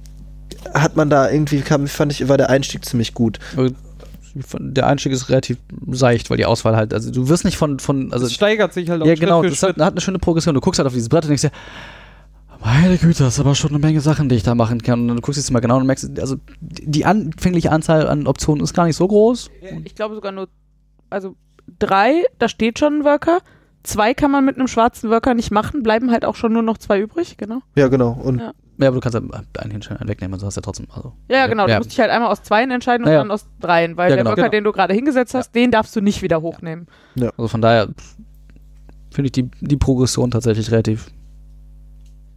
hat 0.74 0.96
man 0.96 1.10
da 1.10 1.30
irgendwie, 1.30 1.62
kam, 1.62 1.88
fand 1.88 2.12
ich, 2.12 2.28
war 2.28 2.38
der 2.38 2.50
Einstieg 2.50 2.86
ziemlich 2.86 3.14
gut. 3.14 3.40
Der 4.34 4.88
Einstieg 4.88 5.12
ist 5.12 5.30
relativ 5.30 5.58
seicht, 5.90 6.30
weil 6.30 6.38
die 6.38 6.46
Auswahl 6.46 6.76
halt, 6.76 6.94
also 6.94 7.12
du 7.12 7.28
wirst 7.28 7.44
nicht 7.44 7.58
von, 7.58 7.80
von 7.80 8.14
also 8.14 8.26
Es 8.26 8.34
steigert 8.34 8.74
sich 8.74 8.90
halt 8.90 9.02
auch 9.02 9.06
ja 9.06 9.14
Schritt 9.14 9.22
genau, 9.22 9.42
für 9.42 9.50
das 9.50 9.62
hat, 9.62 9.76
Schritt. 9.76 9.84
hat 9.84 9.94
eine 9.94 10.02
schöne 10.02 10.20
Progression. 10.20 10.56
Du 10.56 10.62
guckst 10.62 10.80
halt 10.80 10.88
auf 10.88 10.94
dieses 10.94 11.10
Brett 11.10 11.24
und 11.24 11.30
denkst 11.30 11.42
dir, 11.42 11.52
meine 12.64 12.98
Güte, 12.98 13.24
das 13.24 13.34
ist 13.36 13.40
aber 13.40 13.56
schon 13.56 13.72
eine 13.72 13.80
Menge 13.80 14.02
Sachen, 14.02 14.30
die 14.30 14.36
ich 14.36 14.44
da 14.44 14.56
machen 14.56 14.82
kann. 14.82 15.02
Und 15.02 15.08
dann 15.10 15.22
guckst 15.22 15.38
du 15.38 15.42
es 15.42 15.52
mal 15.52 15.60
genau 15.60 15.78
und 15.78 15.86
merkst, 15.88 16.20
also 16.20 16.38
die 16.60 17.06
anfängliche 17.06 17.72
Anzahl 17.72 18.08
an 18.08 18.28
Optionen 18.28 18.64
ist 18.64 18.74
gar 18.74 18.86
nicht 18.86 18.96
so 18.96 19.08
groß. 19.08 19.50
Ich 19.84 19.96
glaube 19.96 20.16
sogar 20.16 20.32
nur, 20.32 20.48
also 21.10 21.36
drei, 21.80 22.24
da 22.40 22.48
steht 22.48 22.80
schon 22.80 23.00
ein 23.00 23.04
Worker. 23.04 23.40
Zwei 23.84 24.14
kann 24.14 24.30
man 24.30 24.46
mit 24.46 24.58
einem 24.58 24.68
schwarzen 24.68 25.10
Worker 25.10 25.34
nicht 25.34 25.50
machen, 25.52 25.82
bleiben 25.82 26.12
halt 26.12 26.24
auch 26.24 26.36
schon 26.36 26.54
nur 26.54 26.62
noch 26.62 26.78
zwei 26.78 27.00
übrig, 27.00 27.38
genau. 27.38 27.62
Ja, 27.76 27.88
genau. 27.88 28.12
Und 28.12 28.40
Ja. 28.40 28.54
Ja, 28.80 28.88
aber 28.88 28.96
du 28.96 29.02
kannst 29.02 29.14
ja 29.16 29.22
einen 29.60 29.72
hinstellen, 29.72 30.00
einen 30.02 30.10
wegnehmen, 30.10 30.34
also 30.34 30.48
hast 30.48 30.56
ja 30.56 30.62
trotzdem, 30.64 30.88
also. 30.92 31.14
Ja, 31.30 31.38
ja, 31.38 31.48
genau. 31.48 31.68
Ja. 31.68 31.76
Du 31.76 31.80
musst 31.82 31.92
dich 31.92 32.00
halt 32.00 32.10
einmal 32.10 32.32
aus 32.32 32.42
zweien 32.42 32.72
entscheiden 32.72 33.04
und 33.06 33.10
Ja, 33.12 33.18
ja. 33.18 33.22
dann 33.22 33.30
aus 33.30 33.46
dreien, 33.60 33.96
weil 33.96 34.10
Ja, 34.10 34.16
der 34.16 34.24
genau. 34.24 34.32
Worker, 34.32 34.42
Genau. 34.44 34.52
den 34.52 34.64
du 34.64 34.72
gerade 34.72 34.94
hingesetzt 34.96 35.36
hast, 35.36 35.54
den 35.54 35.70
darfst 35.70 35.96
du 35.96 36.02
nicht 36.02 36.24
wieder 36.24 36.42
hochnehmen. 36.42 36.88
Also 37.16 37.48
von 37.48 37.62
daher 37.62 37.90
finde 39.12 39.28
ich 39.28 39.32
die, 39.34 39.52
die 39.60 39.78
Progression 39.78 40.32
tatsächlich 40.32 40.72
relativ 40.72 41.12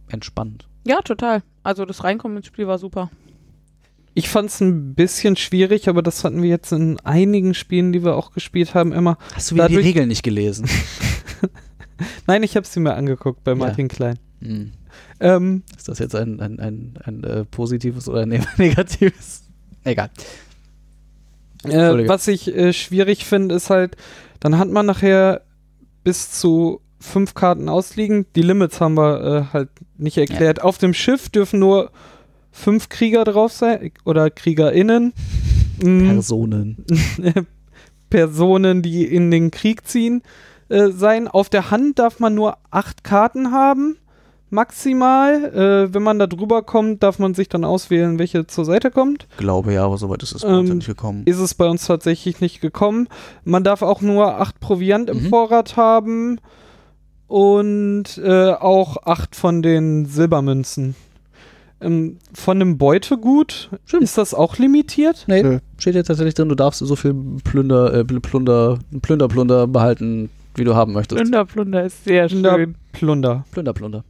entspannt. 0.09 0.67
Ja, 0.85 1.01
total. 1.01 1.43
Also 1.63 1.85
das 1.85 2.03
Reinkommen 2.03 2.37
ins 2.37 2.45
Spiel 2.47 2.67
war 2.67 2.77
super. 2.77 3.09
Ich 4.13 4.29
fand 4.29 4.49
es 4.49 4.61
ein 4.61 4.95
bisschen 4.95 5.35
schwierig, 5.35 5.89
aber 5.89 6.01
das 6.01 6.23
hatten 6.23 6.41
wir 6.41 6.49
jetzt 6.49 6.71
in 6.71 6.99
einigen 7.01 7.53
Spielen, 7.53 7.91
die 7.91 8.03
wir 8.03 8.15
auch 8.15 8.31
gespielt 8.31 8.73
haben, 8.73 8.93
immer. 8.93 9.17
Hast 9.33 9.51
du 9.51 9.55
wieder 9.55 9.67
die 9.67 9.75
Regeln 9.75 10.07
nicht 10.07 10.23
gelesen? 10.23 10.69
Nein, 12.27 12.43
ich 12.43 12.55
habe 12.55 12.65
sie 12.65 12.79
mir 12.79 12.93
angeguckt 12.93 13.43
bei 13.43 13.55
Martin 13.55 13.87
Klein. 13.87 14.17
Hm. 14.41 14.71
Ähm, 15.19 15.63
Ist 15.75 15.87
das 15.89 15.99
jetzt 15.99 16.15
ein, 16.15 16.39
ein, 16.39 16.59
ein, 16.59 16.93
ein 17.03 17.23
äh, 17.23 17.45
positives 17.45 18.07
oder 18.07 18.21
ein 18.21 18.29
ne- 18.29 18.45
negatives? 18.57 19.43
Egal. 19.83 20.09
Äh, 21.63 22.07
was 22.07 22.27
ich 22.27 22.53
äh, 22.55 22.73
schwierig 22.73 23.25
finde, 23.25 23.55
ist 23.55 23.69
halt, 23.69 23.97
dann 24.39 24.57
hat 24.57 24.69
man 24.69 24.85
nachher 24.85 25.41
bis 26.03 26.31
zu 26.31 26.81
fünf 27.05 27.33
Karten 27.33 27.69
ausliegen. 27.69 28.25
Die 28.35 28.41
Limits 28.41 28.81
haben 28.81 28.95
wir 28.95 29.21
äh, 29.49 29.53
halt 29.53 29.69
nicht 29.97 30.17
erklärt. 30.17 30.61
Auf 30.61 30.77
dem 30.77 30.93
Schiff 30.93 31.29
dürfen 31.29 31.59
nur 31.59 31.91
fünf 32.51 32.89
Krieger 32.89 33.23
drauf 33.23 33.51
sein 33.51 33.91
oder 34.03 34.29
KriegerInnen. 34.29 35.13
Mm, 35.83 36.07
Personen. 36.09 36.85
Personen, 38.09 38.81
die 38.81 39.03
in 39.05 39.31
den 39.31 39.51
Krieg 39.51 39.87
ziehen, 39.87 40.21
äh, 40.69 40.89
sein. 40.89 41.27
Auf 41.27 41.49
der 41.49 41.71
Hand 41.71 41.99
darf 41.99 42.19
man 42.19 42.33
nur 42.35 42.57
acht 42.71 43.03
Karten 43.03 43.51
haben, 43.51 43.97
maximal. 44.49 45.43
Äh, 45.89 45.93
wenn 45.93 46.03
man 46.03 46.19
da 46.19 46.27
drüber 46.27 46.61
kommt, 46.61 47.03
darf 47.03 47.19
man 47.19 47.33
sich 47.33 47.49
dann 47.49 47.65
auswählen, 47.65 48.19
welche 48.19 48.47
zur 48.47 48.63
Seite 48.65 48.91
kommt. 48.91 49.27
Glaube 49.37 49.73
ja, 49.73 49.83
aber 49.85 49.97
soweit 49.97 50.23
ist 50.23 50.33
es 50.33 50.43
bei 50.43 50.47
uns 50.57 50.67
ja 50.69 50.71
Ähm, 50.73 50.77
nicht 50.77 50.87
gekommen. 50.87 51.23
Ist 51.25 51.39
es 51.39 51.53
bei 51.55 51.67
uns 51.67 51.85
tatsächlich 51.85 52.41
nicht 52.41 52.61
gekommen. 52.61 53.07
Man 53.43 53.63
darf 53.63 53.81
auch 53.81 54.01
nur 54.01 54.39
acht 54.39 54.59
Proviant 54.59 55.09
im 55.09 55.23
Mhm. 55.23 55.29
Vorrat 55.29 55.75
haben 55.75 56.39
und 57.27 58.17
äh, 58.23 58.51
auch 58.51 58.97
acht 59.05 59.35
von 59.35 59.61
den 59.61 60.05
Silbermünzen. 60.05 60.95
Ähm, 61.81 62.17
von 62.33 62.59
dem 62.59 62.77
Beutegut 62.77 63.69
Stimmt. 63.85 64.03
ist 64.03 64.17
das 64.17 64.33
auch 64.33 64.57
limitiert? 64.57 65.25
Nee, 65.27 65.43
Nö. 65.43 65.59
steht 65.77 65.95
jetzt 65.95 66.07
tatsächlich 66.07 66.33
drin, 66.33 66.47
du 66.49 66.55
darfst 66.55 66.79
so 66.79 66.95
viel 66.95 67.13
Plunder, 67.43 67.93
äh, 67.93 67.99
Pl- 68.01 68.21
Plunder, 68.21 68.79
Plünder, 69.01 69.27
Plunder 69.27 69.67
behalten, 69.67 70.29
wie 70.55 70.63
du 70.63 70.73
haben 70.73 70.93
möchtest. 70.93 71.19
Plunder, 71.21 71.43
Plunder 71.45 71.83
ist 71.83 72.05
sehr 72.05 72.27
Plunder, 72.27 72.55
schön. 72.55 72.75
Plunder. 72.93 73.45
Plunder, 73.51 73.73
Plunder. 73.73 74.03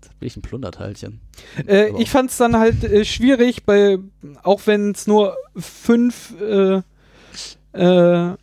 Jetzt 0.00 0.18
bin 0.20 0.26
ich 0.26 0.36
ein 0.38 0.42
Plunderteilchen. 0.42 1.20
Äh, 1.66 1.90
ich 2.00 2.08
fand 2.08 2.30
es 2.30 2.38
dann 2.38 2.56
halt 2.58 2.82
äh, 2.82 3.04
schwierig, 3.04 3.64
bei, 3.64 3.98
auch 4.42 4.62
wenn 4.64 4.92
es 4.92 5.06
nur 5.06 5.36
fünf 5.54 6.32
äh, 6.40 6.80
äh, 7.74 8.36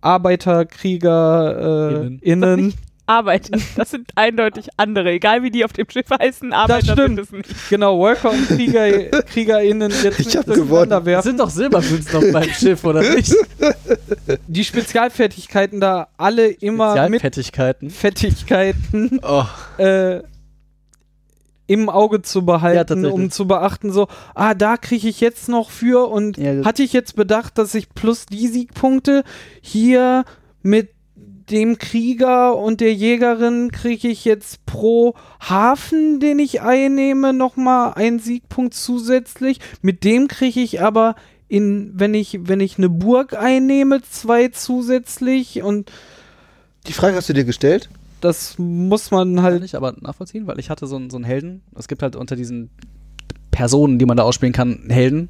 Arbeiterkrieger 0.00 1.92
äh, 1.92 2.06
Innen. 2.06 2.18
innen, 2.22 2.74
Arbeiter, 3.06 3.58
das 3.76 3.90
sind 3.90 4.08
eindeutig 4.14 4.68
andere. 4.78 5.10
Egal 5.10 5.42
wie 5.42 5.50
die 5.50 5.64
auf 5.64 5.72
dem 5.74 5.88
Schiff 5.90 6.06
heißen, 6.10 6.52
Arbeiter 6.54 6.94
stimmt. 6.94 7.16
sind 7.16 7.18
es 7.20 7.32
nicht. 7.32 7.68
genau, 7.68 7.98
Worker 7.98 8.30
und 8.30 8.46
Krieger, 8.48 8.88
KriegerInnen 9.32 9.92
jetzt 10.02 10.20
Ich 10.20 10.36
hab 10.36 10.46
gewonnen. 10.46 10.88
Das 10.90 11.04
werfen. 11.04 11.28
sind 11.28 11.40
doch 11.40 11.50
Silbermünzen 11.50 12.16
auf 12.16 12.32
meinem 12.32 12.50
Schiff, 12.54 12.82
oder 12.84 13.02
nicht? 13.02 13.34
Die 14.46 14.64
Spezialfertigkeiten 14.64 15.80
da 15.80 16.08
alle 16.16 16.46
immer 16.48 16.94
mit 17.08 17.20
Spezialfettigkeiten. 17.20 17.90
Fettigkeiten 17.90 19.20
Oh. 19.22 19.44
äh, 19.78 20.22
im 21.66 21.88
Auge 21.88 22.20
zu 22.22 22.40
Ja, 22.40 22.44
behalten, 22.44 22.86
tatsächlich. 22.88 23.12
um 23.12 23.30
zu 23.30 23.46
beachten, 23.46 23.90
so, 23.92 24.06
ah, 24.34 24.54
da 24.54 24.76
kriege 24.76 25.08
ich 25.08 25.20
jetzt 25.20 25.48
noch 25.48 25.70
für 25.70 26.08
und 26.10 26.36
Ja, 26.36 26.54
das- 26.56 26.66
hatte 26.66 26.82
ich 26.82 26.92
jetzt 26.92 27.16
bedacht, 27.16 27.56
dass 27.58 27.74
ich 27.74 27.88
plus 27.94 28.26
die 28.26 28.48
Siegpunkte 28.48 29.24
hier 29.62 30.24
mit 30.62 30.90
dem 31.50 31.78
Krieger 31.78 32.56
und 32.56 32.80
der 32.80 32.94
Jägerin 32.94 33.70
kriege 33.70 34.08
ich 34.08 34.24
jetzt 34.24 34.64
pro 34.66 35.14
Hafen, 35.40 36.20
den 36.20 36.38
ich 36.38 36.62
einnehme, 36.62 37.32
nochmal 37.32 37.94
einen 37.94 38.18
Siegpunkt 38.18 38.74
zusätzlich. 38.74 39.60
Mit 39.82 40.04
dem 40.04 40.28
kriege 40.28 40.60
ich 40.60 40.80
aber 40.82 41.14
in, 41.48 41.92
wenn 41.94 42.14
ich, 42.14 42.38
wenn 42.48 42.60
ich 42.60 42.78
eine 42.78 42.88
Burg 42.88 43.34
einnehme, 43.34 44.00
zwei 44.02 44.48
zusätzlich 44.48 45.62
und 45.62 45.90
die 46.86 46.92
Frage 46.92 47.16
hast 47.16 47.28
du 47.28 47.32
dir 47.34 47.44
gestellt? 47.44 47.88
das 48.20 48.54
muss 48.58 49.10
man 49.10 49.34
Kann 49.34 49.44
halt 49.44 49.64
ich 49.64 49.76
aber 49.76 49.92
nachvollziehen, 50.00 50.46
weil 50.46 50.58
ich 50.58 50.70
hatte 50.70 50.86
so, 50.86 50.96
einen- 50.96 51.10
so 51.10 51.16
einen 51.18 51.26
Helden. 51.26 51.60
Es 51.76 51.88
gibt 51.88 52.02
halt 52.02 52.16
unter 52.16 52.36
diesen 52.36 52.70
Personen, 53.50 53.98
die 53.98 54.06
man 54.06 54.16
da 54.16 54.22
ausspielen 54.22 54.54
kann, 54.54 54.84
Helden, 54.88 55.28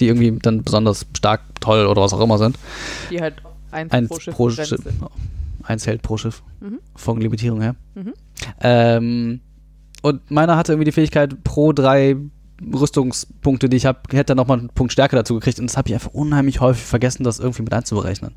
die 0.00 0.06
irgendwie 0.06 0.38
dann 0.40 0.62
besonders 0.62 1.04
stark, 1.14 1.42
toll 1.60 1.84
oder 1.86 2.00
was 2.00 2.14
auch 2.14 2.20
immer 2.20 2.38
sind. 2.38 2.56
Die 3.10 3.20
halt 3.20 3.34
eins, 3.70 3.92
Eins 3.92 4.08
pro 4.08 4.18
Schiff 4.20 4.34
pro 4.34 4.50
Schiff. 4.50 4.80
Eins 5.62 5.86
Held 5.86 6.02
pro 6.02 6.16
Schiff. 6.16 6.42
Mhm. 6.60 6.78
Von 6.94 7.20
Limitierung 7.20 7.60
her. 7.60 7.74
Mhm. 7.94 8.14
Ähm, 8.60 9.40
und 10.02 10.30
meiner 10.30 10.56
hatte 10.56 10.72
irgendwie 10.72 10.86
die 10.86 10.92
Fähigkeit, 10.92 11.42
pro 11.44 11.72
drei 11.72 12.16
Rüstungspunkte, 12.62 13.68
die 13.68 13.76
ich 13.76 13.86
habe, 13.86 14.00
hätte 14.12 14.34
noch 14.34 14.46
mal 14.46 14.58
einen 14.58 14.68
Punkt 14.68 14.92
Stärke 14.92 15.16
dazu 15.16 15.34
gekriegt. 15.34 15.58
Und 15.60 15.66
das 15.68 15.76
habe 15.76 15.88
ich 15.88 15.94
einfach 15.94 16.12
unheimlich 16.12 16.60
häufig 16.60 16.84
vergessen, 16.84 17.24
das 17.24 17.38
irgendwie 17.38 17.62
mit 17.62 17.72
einzuberechnen. 17.72 18.32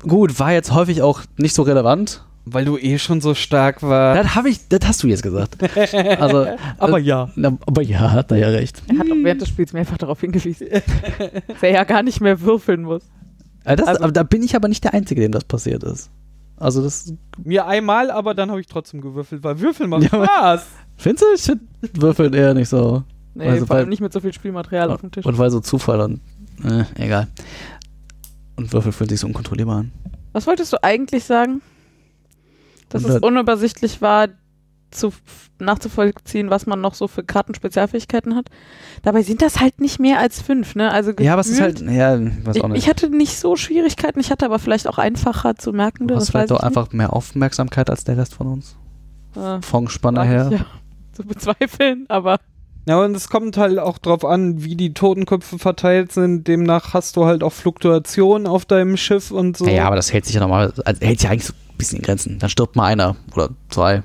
Gut, 0.00 0.38
war 0.38 0.52
jetzt 0.52 0.72
häufig 0.72 1.02
auch 1.02 1.22
nicht 1.36 1.54
so 1.54 1.62
relevant. 1.62 2.24
Weil 2.44 2.64
du 2.64 2.76
eh 2.76 2.98
schon 2.98 3.20
so 3.20 3.34
stark 3.34 3.84
warst. 3.84 4.24
Das 4.24 4.34
habe 4.34 4.50
ich, 4.50 4.66
das 4.68 4.80
hast 4.84 5.02
du 5.04 5.06
jetzt 5.06 5.22
gesagt. 5.22 5.58
Also, 6.18 6.46
Aber 6.78 6.98
äh, 6.98 7.02
ja. 7.02 7.30
na, 7.36 7.56
aber 7.66 7.82
ja, 7.82 8.10
hat 8.10 8.32
er 8.32 8.38
ja 8.38 8.48
recht. 8.48 8.82
Er 8.88 8.98
hat 8.98 9.06
auch 9.06 9.16
während 9.22 9.42
des 9.42 9.48
Spiels 9.48 9.72
mehrfach 9.72 9.98
darauf 9.98 10.20
hingewiesen, 10.20 10.66
dass 11.46 11.62
er 11.62 11.70
ja 11.70 11.84
gar 11.84 12.02
nicht 12.02 12.20
mehr 12.20 12.40
würfeln 12.40 12.82
muss. 12.82 13.04
Äh, 13.64 13.76
das, 13.76 13.88
Also- 13.88 14.02
aber 14.02 14.12
da 14.12 14.22
bin 14.22 14.42
ich 14.42 14.54
aber 14.56 14.68
nicht 14.68 14.84
der 14.84 14.94
Einzige, 14.94 15.20
dem 15.20 15.32
das 15.32 15.44
passiert 15.44 15.82
ist. 15.84 16.10
Also 16.56 16.82
das, 16.82 17.12
Mir 17.42 17.66
einmal, 17.66 18.10
aber 18.10 18.34
dann 18.34 18.50
habe 18.50 18.60
ich 18.60 18.66
trotzdem 18.68 19.00
gewürfelt, 19.00 19.42
weil 19.42 19.58
Würfeln 19.60 19.90
macht 19.90 20.02
Ja, 20.12 20.24
Spaß. 20.24 20.66
findest 20.96 21.22
du? 21.24 21.34
Ich 21.34 21.42
find 21.42 22.02
Würfeln 22.02 22.32
eher 22.34 22.54
nicht 22.54 22.68
so. 22.68 23.02
Nee, 23.34 23.48
Also, 23.48 23.66
vor 23.66 23.76
allem 23.76 23.84
weil- 23.84 23.88
nicht 23.90 24.00
mit 24.00 24.12
so 24.12 24.20
viel 24.20 24.32
Spielmaterial 24.32 24.90
auf 24.90 25.00
dem 25.00 25.10
Tisch. 25.10 25.24
Und 25.26 25.38
weil 25.38 25.50
so 25.50 25.60
Zufall 25.60 26.00
und, 26.00 26.20
äh, 26.64 26.84
egal. 26.96 27.28
Und 28.56 28.72
Würfel 28.72 28.92
fühlen 28.92 29.08
sich 29.10 29.20
so 29.20 29.26
unkontrollierbar 29.26 29.78
an. 29.78 29.92
Was 30.32 30.46
wolltest 30.46 30.72
du 30.72 30.82
eigentlich 30.82 31.24
sagen? 31.24 31.62
Dass 32.90 33.02
es 33.02 33.08
Hundert- 33.08 33.22
unübersichtlich 33.24 34.00
war, 34.02 34.28
zu, 34.92 35.12
nachzuvollziehen, 35.58 36.50
was 36.50 36.66
man 36.66 36.80
noch 36.80 36.94
so 36.94 37.08
für 37.08 37.22
Kartenspezialfähigkeiten 37.24 38.34
hat. 38.34 38.46
Dabei 39.02 39.22
sind 39.22 39.42
das 39.42 39.60
halt 39.60 39.80
nicht 39.80 39.98
mehr 39.98 40.18
als 40.18 40.40
fünf, 40.40 40.74
ne? 40.74 40.90
Also 40.90 41.12
Ja, 41.18 41.32
aber 41.32 41.40
es 41.40 41.48
ist 41.48 41.60
halt, 41.60 41.78
gefühlt- 41.80 41.96
ja, 41.96 42.16
ich 42.18 42.46
weiß 42.46 42.56
auch 42.60 42.64
Ich, 42.64 42.72
nicht. 42.72 42.82
ich 42.84 42.88
hatte 42.88 43.10
nicht 43.10 43.38
so 43.38 43.56
Schwierigkeiten, 43.56 44.20
ich 44.20 44.30
hatte 44.30 44.44
aber 44.44 44.58
vielleicht 44.58 44.88
auch 44.88 44.98
einfacher 44.98 45.56
zu 45.56 45.72
merken. 45.72 46.08
du 46.08 46.14
das 46.14 46.24
hast 46.24 46.30
vielleicht 46.30 46.50
nicht. 46.50 46.62
einfach 46.62 46.92
mehr 46.92 47.12
Aufmerksamkeit 47.12 47.90
als 47.90 48.04
der 48.04 48.16
Rest 48.18 48.34
von 48.34 48.46
uns. 48.48 48.76
Äh, 49.36 49.62
Von 49.62 49.88
Spanner 49.88 50.20
wag 50.22 50.26
her. 50.28 50.48
ich 50.52 50.58
ja 50.60 50.66
zu 51.12 51.24
bezweifeln, 51.24 52.06
aber 52.08 52.38
Ja, 52.86 53.00
und 53.02 53.14
es 53.16 53.28
kommt 53.28 53.56
halt 53.56 53.78
auch 53.78 53.98
drauf 53.98 54.24
an, 54.24 54.62
wie 54.64 54.76
die 54.76 54.92
Totenköpfe 54.92 55.58
verteilt 55.58 56.10
sind. 56.12 56.48
Demnach 56.48 56.94
hast 56.94 57.16
du 57.16 57.24
halt 57.26 57.42
auch 57.42 57.52
Fluktuationen 57.52 58.46
auf 58.46 58.64
deinem 58.64 58.96
Schiff 58.96 59.30
und 59.30 59.56
so. 59.56 59.66
Ja, 59.66 59.72
ja, 59.72 59.86
aber 59.86 59.96
das 59.96 60.12
hält 60.12 60.24
sich 60.26 60.34
ja 60.34 60.40
normal, 60.40 60.72
also 60.84 61.00
hält 61.00 61.20
sich 61.20 61.30
eigentlich 61.30 61.46
so 61.46 61.52
ein 61.52 61.76
bisschen 61.78 61.98
in 61.98 62.04
Grenzen. 62.04 62.38
Dann 62.40 62.50
stirbt 62.50 62.74
mal 62.76 62.86
einer 62.86 63.16
oder 63.34 63.50
zwei. 63.70 64.02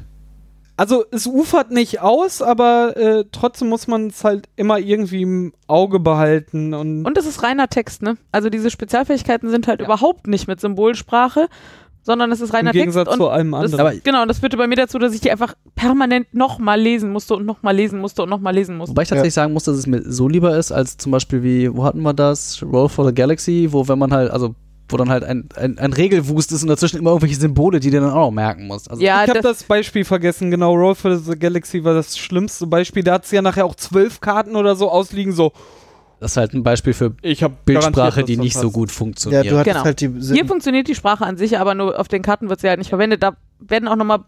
Also 0.78 1.04
es 1.12 1.26
ufert 1.26 1.72
nicht 1.72 2.02
aus, 2.02 2.42
aber 2.44 2.96
äh, 2.96 3.26
trotzdem 3.32 3.68
muss 3.68 3.88
man 3.88 4.08
es 4.08 4.24
halt 4.24 4.48
immer 4.56 4.78
irgendwie 4.78 5.24
im 5.24 5.54
Auge 5.66 6.00
behalten. 6.00 6.76
Und, 6.76 7.04
Und 7.04 7.18
es 7.18 7.26
ist 7.26 7.42
reiner 7.42 7.68
Text, 7.68 8.04
ne? 8.04 8.16
Also 8.32 8.50
diese 8.52 8.70
Spezialfähigkeiten 8.70 9.50
sind 9.50 9.68
halt 9.68 9.82
überhaupt 9.82 10.28
nicht 10.28 10.48
mit 10.48 10.62
Symbolsprache, 10.62 11.48
sondern 12.04 12.32
es 12.32 12.42
ist 12.42 12.52
im 12.52 12.56
reiner 12.58 12.72
Gegensatz 12.74 13.06
Text. 13.08 13.18
zu 13.20 13.28
allem 13.28 13.52
das, 13.52 13.64
anderen. 13.74 13.80
Aber- 13.88 13.96
genau, 13.96 14.22
und 14.22 14.28
das 14.28 14.38
führte 14.40 14.56
bei 14.56 14.68
mir 14.68 14.76
dazu, 14.76 15.00
dass 15.00 15.14
ich 15.16 15.20
die 15.20 15.32
einfach 15.32 15.56
permanent 15.76 16.34
nochmal 16.36 16.80
lesen 16.80 17.12
musste 17.12 17.36
und 17.36 17.46
nochmal 17.48 17.76
lesen 17.76 18.00
musste 18.00 18.22
und 18.22 18.30
nochmal 18.30 18.54
lesen 18.54 18.78
musste. 18.78 18.92
Wobei 18.92 19.02
ich 19.02 19.10
tatsächlich 19.10 19.34
sagen 19.34 19.54
muss, 19.54 19.64
dass 19.64 19.78
es 19.78 19.88
mir 19.88 20.04
so 20.04 20.28
lieber 20.30 20.56
ist, 20.56 20.72
als 20.72 20.98
zum 20.98 21.12
Beispiel 21.12 21.42
wie, 21.42 21.76
wo 21.76 21.84
hatten 21.86 22.04
wir 22.04 22.14
das? 22.14 22.62
Roll 22.62 22.88
for 22.88 23.04
the 23.06 23.14
Galaxy, 23.16 23.68
wo 23.72 23.88
wenn 23.88 23.98
man 23.98 24.14
halt, 24.14 24.30
also 24.32 24.54
wo 24.90 24.98
dann 24.98 25.10
halt 25.10 25.24
ein, 25.24 25.50
ein, 25.56 25.78
ein 25.78 25.94
Regelwust 25.94 26.52
ist 26.52 26.64
und 26.64 26.70
dazwischen 26.70 26.98
immer 27.00 27.10
irgendwelche 27.12 27.36
Symbole, 27.36 27.80
die 27.80 27.90
du 27.92 28.00
dann 28.00 28.10
auch 28.12 28.28
noch 28.28 28.32
merken 28.32 28.68
musst. 28.68 28.90
Also, 28.90 29.02
ja, 29.04 29.24
ich 29.24 29.30
habe 29.30 29.42
das, 29.42 29.60
das 29.60 29.64
Beispiel 29.64 30.06
vergessen, 30.06 30.50
genau. 30.52 30.74
Roll 30.74 30.96
for 30.96 31.18
the 31.18 31.38
Galaxy 31.38 31.84
war 31.84 31.94
das 31.94 32.18
schlimmste 32.18 32.68
Beispiel. 32.68 33.04
Da 33.04 33.14
hat 33.14 33.26
es 33.26 33.32
ja 33.32 33.42
nachher 33.42 33.66
auch 33.66 33.76
zwölf 33.76 34.22
Karten 34.22 34.56
oder 34.56 34.76
so 34.76 34.90
ausliegen, 34.90 35.34
so. 35.34 35.52
das 36.20 36.32
ist 36.32 36.38
halt 36.38 36.54
ein 36.54 36.64
Beispiel 36.64 36.94
für 36.94 37.16
Ich 37.22 37.44
habe 37.44 37.56
Bildsprache, 37.66 38.24
die 38.24 38.38
nicht 38.38 38.56
so 38.58 38.72
gut 38.72 38.90
Ja, 38.90 38.96
funktioniert. 38.96 39.46
du 39.46 39.58
hattest 39.58 39.74
Genau. 39.76 39.86
halt 39.86 40.02
die 40.02 40.10
hier 40.34 40.46
funktioniert 40.46 40.88
die 40.88 40.96
Sprache 40.96 41.26
an 41.26 41.38
sich, 41.38 41.58
aber 41.60 41.76
nur 41.76 42.00
auf 42.00 42.08
den 42.08 42.22
Karten 42.22 42.50
wird 42.50 42.62
sie 42.62 42.70
halt 42.70 42.80
nicht 42.80 42.90
verwendet. 42.90 43.22
Da 43.24 43.36
werden 43.60 43.88
auch 43.88 43.96
nochmal 43.96 44.20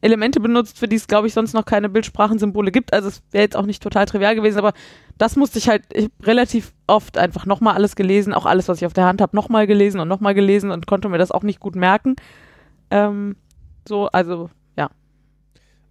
Elemente 0.00 0.40
benutzt, 0.40 0.78
für 0.78 0.88
die 0.88 0.96
es, 0.96 1.06
glaube 1.06 1.26
ich, 1.26 1.34
sonst 1.34 1.52
noch 1.52 1.64
keine 1.64 1.88
Bildsprachensymbole 1.88 2.70
gibt. 2.70 2.92
Also 2.92 3.08
es 3.08 3.22
wäre 3.30 3.44
jetzt 3.44 3.56
auch 3.56 3.66
nicht 3.66 3.82
total 3.82 4.06
trivial 4.06 4.34
gewesen, 4.34 4.58
aber 4.58 4.72
das 5.18 5.36
musste 5.36 5.58
ich 5.58 5.68
halt 5.68 5.84
ich 5.92 6.08
relativ 6.22 6.72
oft 6.86 7.18
einfach 7.18 7.46
nochmal 7.46 7.74
alles 7.74 7.96
gelesen, 7.96 8.32
auch 8.32 8.46
alles, 8.46 8.68
was 8.68 8.78
ich 8.78 8.86
auf 8.86 8.92
der 8.92 9.04
Hand 9.04 9.20
habe, 9.20 9.36
nochmal 9.36 9.66
gelesen 9.66 10.00
und 10.00 10.08
nochmal 10.08 10.34
gelesen 10.34 10.70
und 10.70 10.86
konnte 10.86 11.08
mir 11.08 11.18
das 11.18 11.30
auch 11.30 11.42
nicht 11.42 11.60
gut 11.60 11.76
merken. 11.76 12.16
Ähm, 12.90 13.36
so, 13.86 14.06
also 14.08 14.50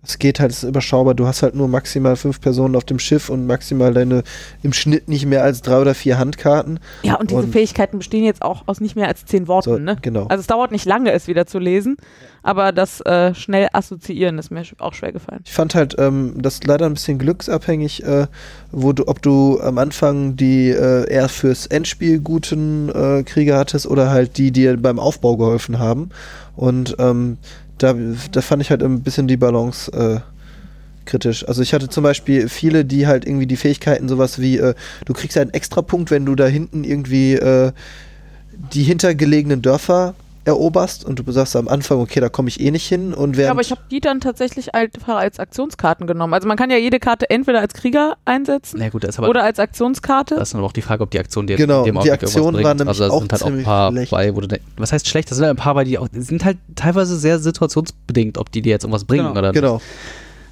Es 0.01 0.17
geht 0.17 0.39
halt, 0.39 0.51
es 0.51 0.63
ist 0.63 0.69
überschaubar. 0.69 1.13
Du 1.13 1.27
hast 1.27 1.43
halt 1.43 1.55
nur 1.55 1.67
maximal 1.67 2.15
fünf 2.15 2.39
Personen 2.39 2.77
auf 2.77 2.85
dem 2.85 2.99
Schiff 2.99 3.29
und 3.29 3.45
maximal 3.45 3.93
deine 3.93 4.23
im 4.63 4.71
Schnitt 4.71 5.09
nicht 5.09 5.25
mehr 5.25 5.43
als 5.43 5.61
drei 5.61 5.77
oder 5.77 5.93
vier 5.93 6.17
Handkarten. 6.17 6.79
ja, 7.03 7.15
und 7.15 7.31
diese 7.31 7.41
Und- 7.41 7.51
Fähigkeiten 7.51 7.97
bestehen 7.97 8.23
jetzt 8.23 8.41
auch 8.41 8.63
aus 8.65 8.79
nicht 8.79 8.95
mehr 8.95 9.09
als 9.09 9.25
zehn 9.25 9.49
Worten, 9.49 9.69
So, 9.71 9.77
ne? 9.77 9.97
Genau. 10.01 10.27
Also 10.27 10.39
es 10.39 10.47
dauert 10.47 10.71
nicht 10.71 10.85
lange, 10.85 11.11
es 11.11 11.27
wieder 11.27 11.45
zu 11.47 11.59
lesen, 11.59 11.97
aber 12.43 12.71
das 12.71 13.01
äh, 13.01 13.35
schnell 13.35 13.67
assoziieren 13.73 14.37
ist 14.39 14.51
mir 14.51 14.63
auch 14.77 14.93
schwer 14.93 15.11
gefallen. 15.11 15.41
Ich 15.43 15.51
fand 15.51 15.75
halt 15.75 15.95
ähm, 15.99 16.35
das 16.37 16.63
leider 16.63 16.85
ein 16.85 16.93
bisschen 16.93 17.19
glücksabhängig, 17.19 18.03
äh, 18.05 18.27
wo 18.71 18.93
du, 18.93 19.05
ob 19.05 19.21
du 19.21 19.59
am 19.59 19.77
Anfang 19.77 20.37
die 20.37 20.69
äh, 20.69 21.11
eher 21.11 21.27
fürs 21.27 21.65
Endspiel 21.65 22.19
guten 22.19 22.87
äh, 22.87 23.23
Krieger 23.23 23.57
hattest 23.57 23.85
oder 23.85 24.09
halt 24.11 24.37
die, 24.37 24.51
die 24.51 24.61
dir 24.61 24.77
beim 24.77 24.97
Aufbau 24.97 25.35
geholfen 25.35 25.77
haben. 25.77 26.09
Und 26.55 26.95
ähm, 26.99 27.37
da, 27.79 27.95
da 28.31 28.41
fand 28.41 28.61
ich 28.61 28.69
halt 28.69 28.83
ein 28.83 29.01
bisschen 29.01 29.27
die 29.27 29.37
Balance 29.37 29.91
äh, 29.91 30.19
kritisch. 31.05 31.47
Also 31.47 31.61
ich 31.61 31.73
hatte 31.73 31.89
zum 31.89 32.03
Beispiel 32.03 32.47
viele, 32.47 32.85
die 32.85 33.07
halt 33.07 33.25
irgendwie 33.25 33.47
die 33.47 33.57
Fähigkeiten 33.57 34.07
sowas 34.07 34.39
wie, 34.39 34.57
äh, 34.57 34.75
du 35.05 35.13
kriegst 35.13 35.37
einen 35.37 35.51
Extrapunkt, 35.51 36.11
wenn 36.11 36.25
du 36.25 36.35
da 36.35 36.45
hinten 36.45 36.83
irgendwie 36.83 37.33
äh, 37.33 37.71
die 38.73 38.83
hintergelegenen 38.83 39.61
Dörfer 39.61 40.13
eroberst 40.45 41.05
und 41.05 41.19
du 41.19 41.31
sagst 41.31 41.55
am 41.55 41.67
Anfang, 41.67 41.99
okay, 41.99 42.19
da 42.19 42.29
komme 42.29 42.49
ich 42.49 42.59
eh 42.59 42.71
nicht 42.71 42.87
hin 42.87 43.13
und 43.13 43.37
während 43.37 43.45
Ja, 43.47 43.51
aber 43.51 43.61
ich 43.61 43.71
habe 43.71 43.81
die 43.91 43.99
dann 43.99 44.19
tatsächlich 44.21 44.73
einfach 44.73 45.17
als 45.17 45.39
Aktionskarten 45.39 46.07
genommen. 46.07 46.33
Also 46.33 46.47
man 46.47 46.57
kann 46.57 46.69
ja 46.71 46.77
jede 46.77 46.99
Karte 46.99 47.29
entweder 47.29 47.59
als 47.59 47.73
Krieger 47.73 48.17
einsetzen 48.25 48.81
gut, 48.91 49.03
oder 49.19 49.43
als 49.43 49.59
Aktionskarte. 49.59 50.35
das 50.35 50.49
ist 50.49 50.53
dann 50.53 50.59
aber 50.59 50.67
auch 50.67 50.71
die 50.73 50.81
Frage, 50.81 51.03
ob 51.03 51.11
die 51.11 51.19
Aktion 51.19 51.45
dir 51.47 51.57
Genau, 51.57 51.83
dem 51.83 51.99
die 51.99 52.09
bringt. 52.09 52.63
waren 52.63 52.77
nämlich 52.77 52.87
also 52.87 53.07
da 53.07 53.09
auch 53.13 53.19
sind 53.21 53.31
halt 53.33 53.41
auch 53.43 53.45
ein 53.47 53.51
ziemlich 53.51 53.65
paar 53.65 53.91
schlecht. 53.91 54.11
bei, 54.11 54.35
wo 54.35 54.41
du 54.41 54.47
denk- 54.47 54.63
was 54.77 54.91
heißt 54.91 55.07
schlecht? 55.07 55.29
Das 55.29 55.37
sind 55.37 55.45
halt 55.45 55.57
ein 55.57 55.61
paar 55.61 55.73
bei, 55.75 55.83
die 55.83 55.97
auch, 55.97 56.07
die 56.07 56.21
sind 56.21 56.43
halt 56.45 56.57
teilweise 56.75 57.17
sehr 57.17 57.39
situationsbedingt, 57.39 58.37
ob 58.37 58.51
die 58.51 58.61
dir 58.61 58.69
jetzt 58.71 58.83
irgendwas 58.83 59.05
bringen 59.05 59.27
Genau, 59.27 59.39
oder 59.39 59.51
Genau. 59.51 59.81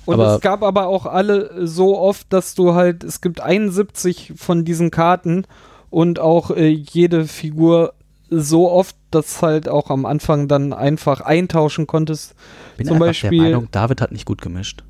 Und 0.06 0.14
Aber- 0.14 0.36
es 0.36 0.42
gab 0.42 0.64
aber 0.64 0.88
auch 0.88 1.06
alle 1.06 1.66
so 1.68 1.98
oft, 1.98 2.32
dass 2.32 2.56
du 2.56 2.74
halt, 2.76 3.04
es 3.04 3.20
gibt 3.20 3.42
71 3.42 4.34
von 4.38 4.64
diesen 4.64 4.90
Karten 4.92 5.44
und 5.90 6.20
auch 6.20 6.52
äh, 6.52 6.68
jede 6.68 7.26
Figur 7.26 7.94
so 8.30 8.70
oft, 8.72 8.96
dass 9.12 9.42
halt 9.42 9.70
auch 9.70 9.90
am 9.90 10.06
Anfang 10.06 10.48
dann 10.48 10.74
einfach 10.74 11.22
eintauschen 11.22 11.88
konntest. 11.88 12.36
bin 12.78 12.88
zum 12.88 12.96
einfach 12.96 13.08
Beispiel- 13.08 13.32
der 13.32 13.42
Meinung, 13.42 13.68
David 13.72 14.02
hat 14.02 14.12
nicht 14.12 14.26
gut 14.26 14.42
gemischt. 14.42 14.84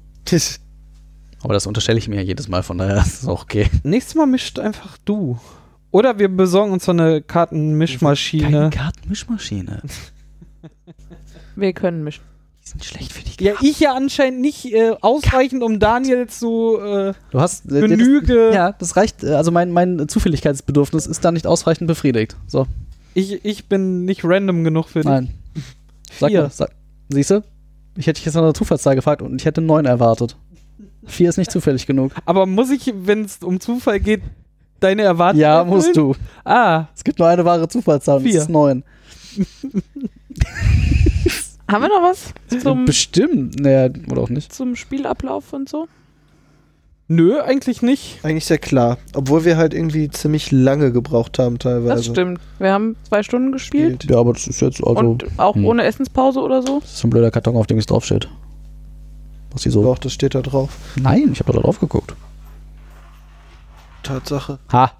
Aber 1.43 1.54
das 1.54 1.67
unterstelle 1.67 2.00
ich 2.00 2.08
mir 2.08 2.15
ja 2.17 2.21
jedes 2.23 2.47
Mal, 2.47 2.63
von 2.63 2.78
daher 2.78 2.97
ist 3.02 3.23
es 3.23 3.28
auch 3.28 3.43
okay. 3.43 3.69
Nächstes 3.84 4.15
Mal 4.15 4.26
mischt 4.26 4.60
einfach 4.60 4.97
du. 5.06 5.39
Oder 5.91 6.19
wir 6.19 6.28
besorgen 6.30 6.71
uns 6.73 6.84
so 6.86 6.91
eine 6.91 7.21
Kartenmischmaschine. 7.21 8.43
Keine 8.52 8.69
Kartenmischmaschine. 8.71 9.82
Wir 11.56 11.73
können 11.73 12.04
mischen. 12.04 12.23
Die 12.63 12.69
sind 12.69 12.84
schlecht 12.86 13.13
für 13.13 13.23
die 13.23 13.43
Ja, 13.43 13.54
ich 13.62 13.80
ja 13.80 13.95
anscheinend 13.95 14.41
nicht 14.41 14.65
äh, 14.73 14.91
ausreichend, 15.02 15.63
um 15.63 15.80
Daniel 15.80 16.28
zu 16.28 16.78
äh, 16.80 17.13
Du 17.32 17.39
hast 17.39 17.71
äh, 17.71 17.80
Genüge. 17.82 18.47
Das, 18.47 18.56
ja, 18.56 18.71
das 18.73 18.95
reicht. 18.97 19.23
äh, 19.23 19.34
Also 19.34 19.52
mein, 19.52 19.71
mein 19.71 20.08
Zufälligkeitsbedürfnis 20.10 21.08
ist 21.08 21.23
da 21.23 21.32
nicht 21.32 21.47
ausreichend 21.47 21.88
befriedigt. 21.88 22.36
So, 22.45 22.67
Ich, 23.18 23.44
ich 23.44 23.68
bin 23.68 24.06
nicht 24.06 24.24
random 24.24 24.64
genug 24.64 24.90
für 24.90 25.00
dich. 25.00 25.06
nein. 25.10 25.30
Sag 26.20 26.30
Vier. 26.30 26.44
mal, 26.44 26.50
sag, 26.52 26.70
siehst 27.10 27.32
du? 27.32 27.44
Ich 27.96 28.06
hätte 28.06 28.18
dich 28.20 28.26
jetzt 28.26 28.36
nach 28.36 28.44
einer 28.44 28.54
Zufallszahl 28.54 28.96
gefragt 28.96 29.22
und 29.24 29.36
ich 29.42 29.46
hätte 29.46 29.60
neun 29.62 29.86
erwartet. 29.86 30.38
Vier 31.06 31.30
ist 31.30 31.38
nicht 31.38 31.50
zufällig 31.52 31.88
genug. 31.88 32.12
Aber 32.26 32.46
muss 32.46 32.70
ich, 32.70 32.94
wenn 32.96 33.24
es 33.26 33.38
um 33.44 33.60
Zufall 33.60 34.00
geht, 34.00 34.22
deine 34.80 35.02
Erwartungen 35.02 35.42
Ja, 35.42 35.60
erfüllen? 35.62 35.76
musst 35.76 35.98
du. 35.98 36.16
Ah, 36.46 36.86
Es 36.96 37.04
gibt 37.04 37.18
nur 37.18 37.28
eine 37.28 37.44
wahre 37.44 37.68
Zufallszahl 37.68 38.18
und 38.18 38.24
Vier. 38.24 38.34
das 38.36 38.44
ist 38.44 38.50
neun. 38.50 38.84
Haben 41.70 41.82
wir 41.84 41.90
noch 41.90 42.04
was 42.04 42.34
zum, 42.62 42.86
Bestimmt. 42.86 43.60
Naja, 43.60 43.90
oder 44.12 44.22
auch 44.22 44.30
nicht. 44.30 44.54
zum 44.54 44.76
Spielablauf 44.76 45.52
und 45.54 45.68
so? 45.68 45.88
Nö, 47.08 47.39
eigentlich 47.41 47.82
nicht. 47.82 48.19
Eigentlich 48.23 48.46
sehr 48.46 48.58
klar. 48.58 48.98
Obwohl 49.13 49.46
wir 49.46 49.58
halt 49.58 49.73
irgendwie 49.73 50.10
ziemlich 50.10 50.52
lange 50.52 50.92
gebraucht 50.92 51.40
haben 51.40 51.60
teilweise. 51.60 51.96
Das 51.96 52.06
stimmt. 52.06 52.40
Wir 52.60 52.71
haben 52.71 52.96
zwei 53.08 53.23
Stunden 53.23 53.52
gespielt. 53.52 54.06
Ja, 54.10 54.17
aber 54.17 54.34
das 54.34 54.48
ist 54.48 54.62
jetzt 54.62 54.84
also. 54.86 55.00
und 55.00 55.25
auch 55.38 55.56
hm. 55.56 55.65
ohne 55.65 55.84
Essenspause 55.84 56.40
oder 56.42 56.62
so. 56.62 56.79
Das 56.79 56.92
ist 56.92 56.98
so 57.00 57.08
ein 57.08 57.12
blöder 57.12 57.32
Karton, 57.32 57.56
auf 57.56 57.67
dem 57.67 57.77
es 57.77 57.86
draufsteht. 57.86 58.29
Was 59.52 59.62
die 59.62 59.69
so. 59.69 59.82
Doch, 59.84 59.98
das 59.98 60.13
steht 60.13 60.36
da 60.36 60.42
drauf. 60.42 60.69
Nein, 61.02 61.29
ich 61.32 61.40
habe 61.40 61.54
da 61.54 61.60
drauf 61.60 61.79
geguckt. 61.79 62.15
Tatsache. 64.04 64.60
Ha, 64.71 64.92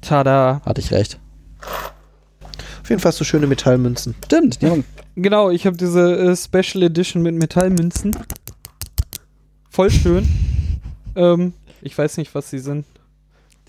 Tada. 0.00 0.60
hatte 0.64 0.80
ich 0.80 0.90
recht. 0.90 1.18
Auf 2.82 2.88
jeden 2.88 3.00
Fall 3.00 3.10
hast 3.10 3.20
du 3.20 3.24
schöne 3.24 3.46
Metallmünzen. 3.46 4.14
Stimmt, 4.24 4.62
die 4.62 4.66
haben, 4.70 4.84
Genau, 5.16 5.50
ich 5.50 5.66
habe 5.66 5.76
diese 5.76 6.16
äh, 6.16 6.36
Special 6.36 6.84
Edition 6.84 7.22
mit 7.22 7.34
Metallmünzen. 7.34 8.16
Voll 9.68 9.90
schön. 9.90 10.28
Ähm, 11.18 11.52
ich 11.82 11.96
weiß 11.96 12.16
nicht, 12.16 12.34
was 12.34 12.50
sie 12.50 12.58
sind. 12.58 12.86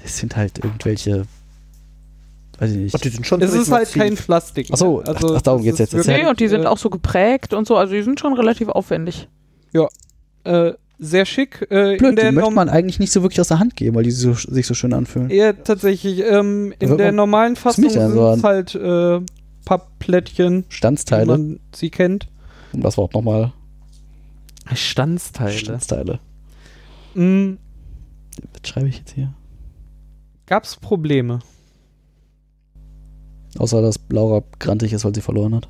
das 0.02 0.18
sind 0.18 0.36
halt 0.36 0.64
irgendwelche. 0.64 1.26
Weiß 2.58 2.72
ich 2.72 2.78
nicht. 2.78 2.95
Ach, 2.95 3.00
die 3.00 3.10
sind 3.10 3.26
schon 3.26 3.41
Es 3.41 3.54
ist 3.54 3.72
halt 3.72 3.84
massiv. 3.88 4.02
kein 4.02 4.16
Plastik. 4.16 4.68
Ach 4.72 4.78
so, 4.78 5.00
ne? 5.02 5.08
also, 5.08 5.34
ach, 5.34 5.38
ach, 5.38 5.41
darum 5.41 5.60
es 5.62 5.66
geht's 5.66 5.80
jetzt. 5.80 5.93
Jetzt 5.93 6.08
wirklich, 6.08 6.24
Nee, 6.24 6.30
und 6.30 6.39
die 6.39 6.47
sind 6.47 6.64
äh, 6.64 6.68
auch 6.68 6.78
so 6.78 6.89
geprägt 6.89 7.54
und 7.54 7.68
so. 7.68 7.76
Also 7.78 7.93
die 7.93 8.02
sind 8.04 8.20
schon 8.20 8.34
relativ 8.34 8.70
aufwendig. 8.70 9.28
Äh, 10.43 10.74
sehr 10.97 11.26
schick. 11.26 11.68
Äh, 11.70 11.93
in 11.93 11.97
Blöd, 11.97 12.18
der 12.18 12.30
die 12.30 12.36
möchte 12.36 12.52
man 12.52 12.70
eigentlich 12.70 13.00
nicht 13.00 13.12
so 13.12 13.22
wirklich 13.22 13.39
aus 13.39 13.50
der 13.50 13.60
Hand 13.60 13.76
geben, 13.76 13.95
weil 13.95 14.04
die 14.04 14.12
so, 14.12 14.34
sich 14.34 14.66
so 14.68 14.74
schön 14.74 14.93
anfühlen. 14.93 15.30
Ja, 15.30 15.54
tatsächlich. 15.54 16.22
Ähm, 16.22 16.74
in 16.80 16.97
der 16.97 17.12
normalen 17.12 17.56
Fassung 17.56 17.89
sind 17.89 17.95
ja 17.95 18.10
so 18.10 18.32
es 18.32 18.43
halt 18.43 18.76
äh, 18.76 19.22
Pappplättchen, 19.66 20.66
wie 20.68 20.74
Standsteile, 20.74 21.26
man 21.26 21.60
sie 21.74 21.89
kennt. 21.89 22.28
um 22.74 22.82
das 22.82 22.97
Wort 22.97 23.14
nochmal. 23.14 23.54
Standsteile. 24.74 25.52
Standsteile. 25.52 26.20
Mhm. 27.14 27.57
Was 28.53 28.70
schreibe 28.70 28.88
ich 28.89 28.97
jetzt 28.97 29.12
hier? 29.12 29.34
Gab 30.45 30.64
es 30.64 30.76
Probleme? 30.76 31.39
Außer, 33.57 33.82
dass 33.82 33.99
Laura 34.10 34.43
grantig 34.60 34.93
ist, 34.93 35.05
weil 35.05 35.16
sie 35.16 35.22
verloren 35.22 35.55
hat. 35.55 35.70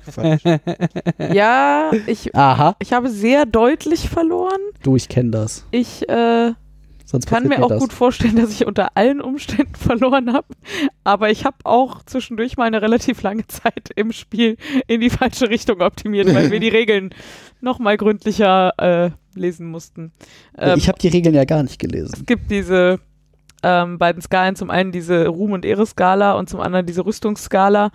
Falsch. 0.00 0.42
Ja, 1.32 1.90
ich, 2.06 2.34
Aha. 2.34 2.76
ich 2.78 2.92
habe 2.92 3.10
sehr 3.10 3.46
deutlich 3.46 4.08
verloren. 4.08 4.60
Du, 4.82 4.96
ich 4.96 5.08
kenne 5.08 5.30
das. 5.30 5.66
Ich 5.70 6.08
äh, 6.08 6.52
Sonst 7.12 7.26
kann 7.26 7.46
mir 7.46 7.62
auch 7.62 7.68
das. 7.68 7.80
gut 7.80 7.92
vorstellen, 7.92 8.36
dass 8.36 8.50
ich 8.50 8.66
unter 8.66 8.96
allen 8.96 9.20
Umständen 9.20 9.74
verloren 9.78 10.32
habe. 10.32 10.46
Aber 11.04 11.30
ich 11.30 11.44
habe 11.44 11.56
auch 11.64 12.02
zwischendurch 12.04 12.56
mal 12.56 12.64
eine 12.64 12.80
relativ 12.80 13.22
lange 13.22 13.46
Zeit 13.46 13.90
im 13.94 14.12
Spiel 14.12 14.56
in 14.86 15.02
die 15.02 15.10
falsche 15.10 15.50
Richtung 15.50 15.82
optimiert, 15.82 16.34
weil 16.34 16.50
wir 16.50 16.58
die 16.58 16.68
Regeln 16.70 17.14
noch 17.60 17.78
mal 17.78 17.98
gründlicher 17.98 18.72
äh, 18.78 19.10
lesen 19.38 19.68
mussten. 19.68 20.12
Ähm, 20.56 20.78
ich 20.78 20.88
habe 20.88 20.98
die 20.98 21.08
Regeln 21.08 21.34
ja 21.34 21.44
gar 21.44 21.62
nicht 21.62 21.78
gelesen. 21.78 22.14
es 22.14 22.26
gibt 22.26 22.50
diese 22.50 22.98
ähm, 23.62 23.98
beiden 23.98 24.22
Skalen, 24.22 24.56
zum 24.56 24.70
einen 24.70 24.90
diese 24.90 25.26
Ruhm- 25.28 25.52
und 25.52 25.64
Ehre-Skala 25.64 26.32
und 26.32 26.48
zum 26.48 26.60
anderen 26.60 26.86
diese 26.86 27.04
Rüstungsskala. 27.04 27.90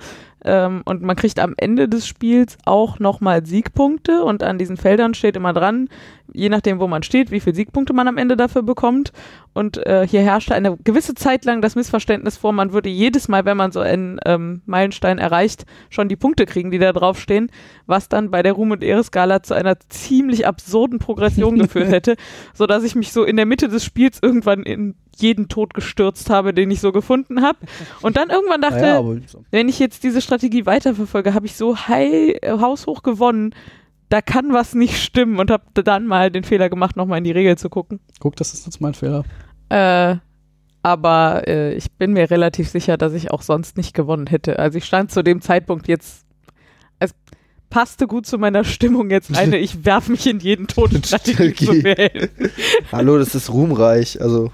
Ähm, 0.46 0.82
und 0.86 1.02
man 1.02 1.16
kriegt 1.16 1.40
am 1.40 1.56
Ende 1.58 1.90
des 1.90 2.08
Spiels 2.08 2.58
auch 2.66 3.00
nochmal 3.00 3.46
Siegpunkte 3.46 4.24
und 4.24 4.44
an 4.44 4.58
diesen 4.58 4.78
Feldern 4.78 5.14
steht 5.14 5.36
immer 5.36 5.54
dran, 5.54 5.90
je 6.34 6.50
nachdem, 6.50 6.80
wo 6.80 6.88
man 6.88 7.04
steht, 7.04 7.32
wie 7.32 7.40
viele 7.40 7.56
Siegpunkte 7.56 7.94
man 7.94 8.08
am 8.08 8.18
Ende 8.18 8.38
dafür 8.38 8.62
bekommt. 8.62 9.12
Und 9.54 9.84
äh, 9.88 10.08
hier 10.08 10.22
herrschte 10.22 10.54
eine 10.54 10.78
gewisse 10.78 11.16
Zeit 11.16 11.46
lang 11.46 11.62
das 11.62 11.76
Missverständnis 11.76 12.38
vor, 12.38 12.54
man 12.54 12.74
würde 12.74 12.90
jedes 12.90 13.28
Mal, 13.28 13.46
wenn 13.46 13.58
man 13.58 13.72
so 13.72 13.80
einen 13.80 14.20
ähm, 14.26 14.62
Meilenstein 14.66 15.18
erreicht, 15.18 15.66
schon 15.90 16.10
die 16.10 16.16
Punkte 16.16 16.46
kriegen, 16.46 16.70
die 16.70 16.78
da 16.78 16.94
draufstehen, 16.94 17.50
was 17.88 18.08
dann 18.08 18.30
bei 18.30 18.44
der 18.44 18.54
Ruhm- 18.54 18.72
und 18.72 18.84
Ehre-Skala 18.84 19.42
zu 19.42 19.56
einer 19.56 19.80
ziemlich 19.90 20.46
absurden 20.46 21.00
Progression 21.00 21.58
geführt 21.60 21.92
hätte, 21.92 22.16
sodass 22.54 22.84
ich 22.84 22.94
mich 22.94 23.12
so 23.12 23.24
in 23.24 23.36
der 23.36 23.48
Mitte 23.48 23.68
des 23.68 23.84
Spiels 23.84 24.20
irgendwann 24.22 24.62
in 24.64 24.94
jeden 25.16 25.48
Tod 25.48 25.74
gestürzt 25.74 26.30
habe, 26.30 26.54
den 26.54 26.70
ich 26.70 26.80
so 26.80 26.92
gefunden 26.92 27.42
habe. 27.42 27.58
Und 28.02 28.18
dann 28.18 28.30
irgendwann 28.30 28.62
dachte, 28.62 28.94
aber 28.94 29.18
wenn 29.52 29.70
ich 29.70 29.80
jetzt 29.80 30.04
diese 30.04 30.22
Strategie 30.28 30.66
weiterverfolge, 30.66 31.34
habe 31.34 31.46
ich 31.46 31.56
so 31.56 31.78
high, 31.78 32.36
äh, 32.42 32.52
haushoch 32.60 33.02
gewonnen, 33.02 33.56
da 34.10 34.22
kann 34.22 34.54
was 34.54 34.76
nicht 34.76 35.02
stimmen 35.02 35.40
und 35.40 35.52
habe 35.52 35.84
dann 35.84 36.06
mal 36.06 36.32
den 36.32 36.44
Fehler 36.44 36.70
gemacht, 36.70 36.96
nochmal 36.96 37.18
in 37.18 37.24
die 37.24 37.32
Regel 37.32 37.58
zu 37.58 37.70
gucken. 37.70 38.00
guck, 38.20 38.36
das 38.36 38.54
ist 38.54 38.66
jetzt 38.66 38.80
mein 38.80 38.94
Fehler. 38.94 39.24
Äh, 39.70 40.18
aber 40.84 41.48
äh, 41.48 41.74
ich 41.74 41.92
bin 41.92 42.14
mir 42.14 42.30
relativ 42.30 42.70
sicher, 42.70 42.98
dass 42.98 43.14
ich 43.14 43.32
auch 43.32 43.42
sonst 43.42 43.76
nicht 43.78 43.94
gewonnen 43.94 44.28
hätte. 44.28 44.60
Also 44.60 44.78
ich 44.78 44.86
stand 44.86 45.12
zu 45.12 45.24
dem 45.24 45.42
Zeitpunkt 45.42 45.88
jetzt, 45.88 46.26
es 47.00 47.14
passte 47.70 48.08
gut 48.08 48.26
zu 48.26 48.38
meiner 48.38 48.64
Stimmung 48.64 49.10
jetzt 49.10 49.36
eine, 49.36 49.58
ich 49.58 49.86
werf 49.86 50.08
mich 50.10 50.28
in 50.28 50.40
jeden 50.40 50.68
Tod 50.68 50.92
Strategie 51.06 51.54
zu 51.54 51.84
wählen. 51.84 52.30
Hallo, 52.92 53.18
das 53.18 53.36
ist 53.36 53.52
ruhmreich. 53.52 54.22
Also, 54.22 54.52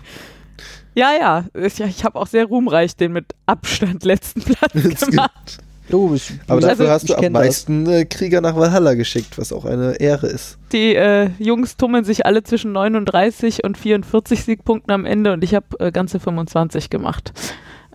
Ja, 0.96 1.12
ja, 1.20 1.46
ich, 1.56 1.80
ich 1.80 2.04
habe 2.04 2.20
auch 2.20 2.28
sehr 2.28 2.46
ruhmreich 2.46 2.96
den 2.96 3.14
mit 3.14 3.26
Abstand 3.46 4.04
letzten 4.06 4.41
Platz 4.41 4.72
Das 4.74 5.08
gemacht. 5.10 5.60
Du, 5.89 6.14
ich, 6.16 6.32
aber 6.48 6.56
Also, 6.56 6.68
dafür 6.70 6.89
hast 6.91 7.04
ich 7.04 7.10
du 7.10 7.16
am 7.16 7.22
kenn 7.22 7.34
das. 7.34 7.44
meisten 7.44 7.86
äh, 7.88 8.06
Krieger 8.06 8.39
nach 8.41 8.56
Valhalla 8.56 8.94
geschickt, 8.94 9.38
was 9.38 9.52
auch 9.52 9.66
eine 9.66 10.00
Ehre 10.00 10.28
ist. 10.28 10.58
Die 10.72 10.96
äh, 10.96 11.30
Jungs 11.39 11.76
tummeln 11.76 12.06
sich 12.06 12.26
alle 12.26 12.44
zwischen 12.44 12.72
39 12.72 13.64
und 13.66 13.78
44 13.78 14.44
Siegpunkten 14.44 14.94
am 14.94 15.06
Ende 15.06 15.34
und 15.34 15.44
ich 15.44 15.54
habe 15.54 15.66
äh, 15.80 15.91
ganze 15.91 16.20
25 16.22 16.89
gemacht. 16.89 17.34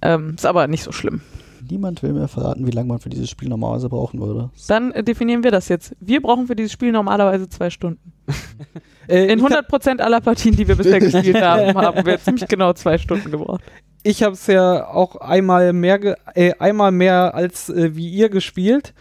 Ähm, 0.02 0.34
ist 0.36 0.44
aber 0.44 0.66
nicht 0.68 0.84
so 0.84 0.92
schlimm. 0.92 1.22
Niemand 1.70 2.02
will 2.02 2.12
mir 2.12 2.28
verraten, 2.28 2.66
wie 2.66 2.70
lange 2.70 2.88
man 2.88 2.98
für 2.98 3.10
dieses 3.10 3.28
Spiel 3.28 3.48
normalerweise 3.48 3.88
brauchen 3.88 4.20
würde. 4.20 4.50
Dann 4.68 4.92
äh, 4.92 5.02
definieren 5.04 5.44
wir 5.44 5.50
das 5.50 5.68
jetzt. 5.68 5.94
Wir 6.00 6.22
brauchen 6.22 6.46
für 6.46 6.56
dieses 6.56 6.72
Spiel 6.72 6.92
normalerweise 6.92 7.48
zwei 7.48 7.70
Stunden. 7.70 8.12
Äh, 9.10 9.32
In 9.32 9.38
ich 9.38 9.44
100% 9.46 10.00
aller 10.00 10.20
Partien, 10.20 10.54
die 10.54 10.68
wir 10.68 10.76
bisher 10.76 11.00
gespielt 11.00 11.40
haben, 11.40 11.74
haben 11.78 12.04
wir 12.04 12.20
ziemlich 12.20 12.46
genau 12.46 12.74
zwei 12.74 12.98
Stunden 12.98 13.30
gebraucht. 13.30 13.62
ich 14.02 14.22
habe 14.22 14.34
es 14.34 14.46
ja 14.48 14.86
auch 14.86 15.16
einmal 15.16 15.72
mehr, 15.72 15.98
ge 15.98 16.14
äh, 16.34 16.52
einmal 16.58 16.92
mehr 16.92 17.34
als 17.34 17.70
äh, 17.70 17.96
wie 17.96 18.10
ihr 18.10 18.28
gespielt 18.28 18.92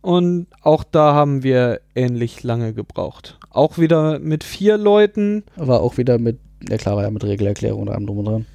und 0.00 0.46
auch 0.62 0.84
da 0.84 1.12
haben 1.12 1.42
wir 1.42 1.80
ähnlich 1.96 2.44
lange 2.44 2.72
gebraucht. 2.72 3.40
Auch 3.50 3.78
wieder 3.78 4.20
mit 4.20 4.44
vier 4.44 4.78
Leuten. 4.78 5.42
War 5.56 5.80
auch 5.80 5.96
wieder 5.96 6.18
mit, 6.20 6.38
ja 6.68 6.76
klar, 6.76 6.94
war 6.94 7.02
ja 7.02 7.10
mit 7.10 7.24
Regelerklärung 7.24 7.82
und 7.82 7.88
allem 7.88 8.06
drum 8.06 8.18
und 8.18 8.24
dran. 8.26 8.46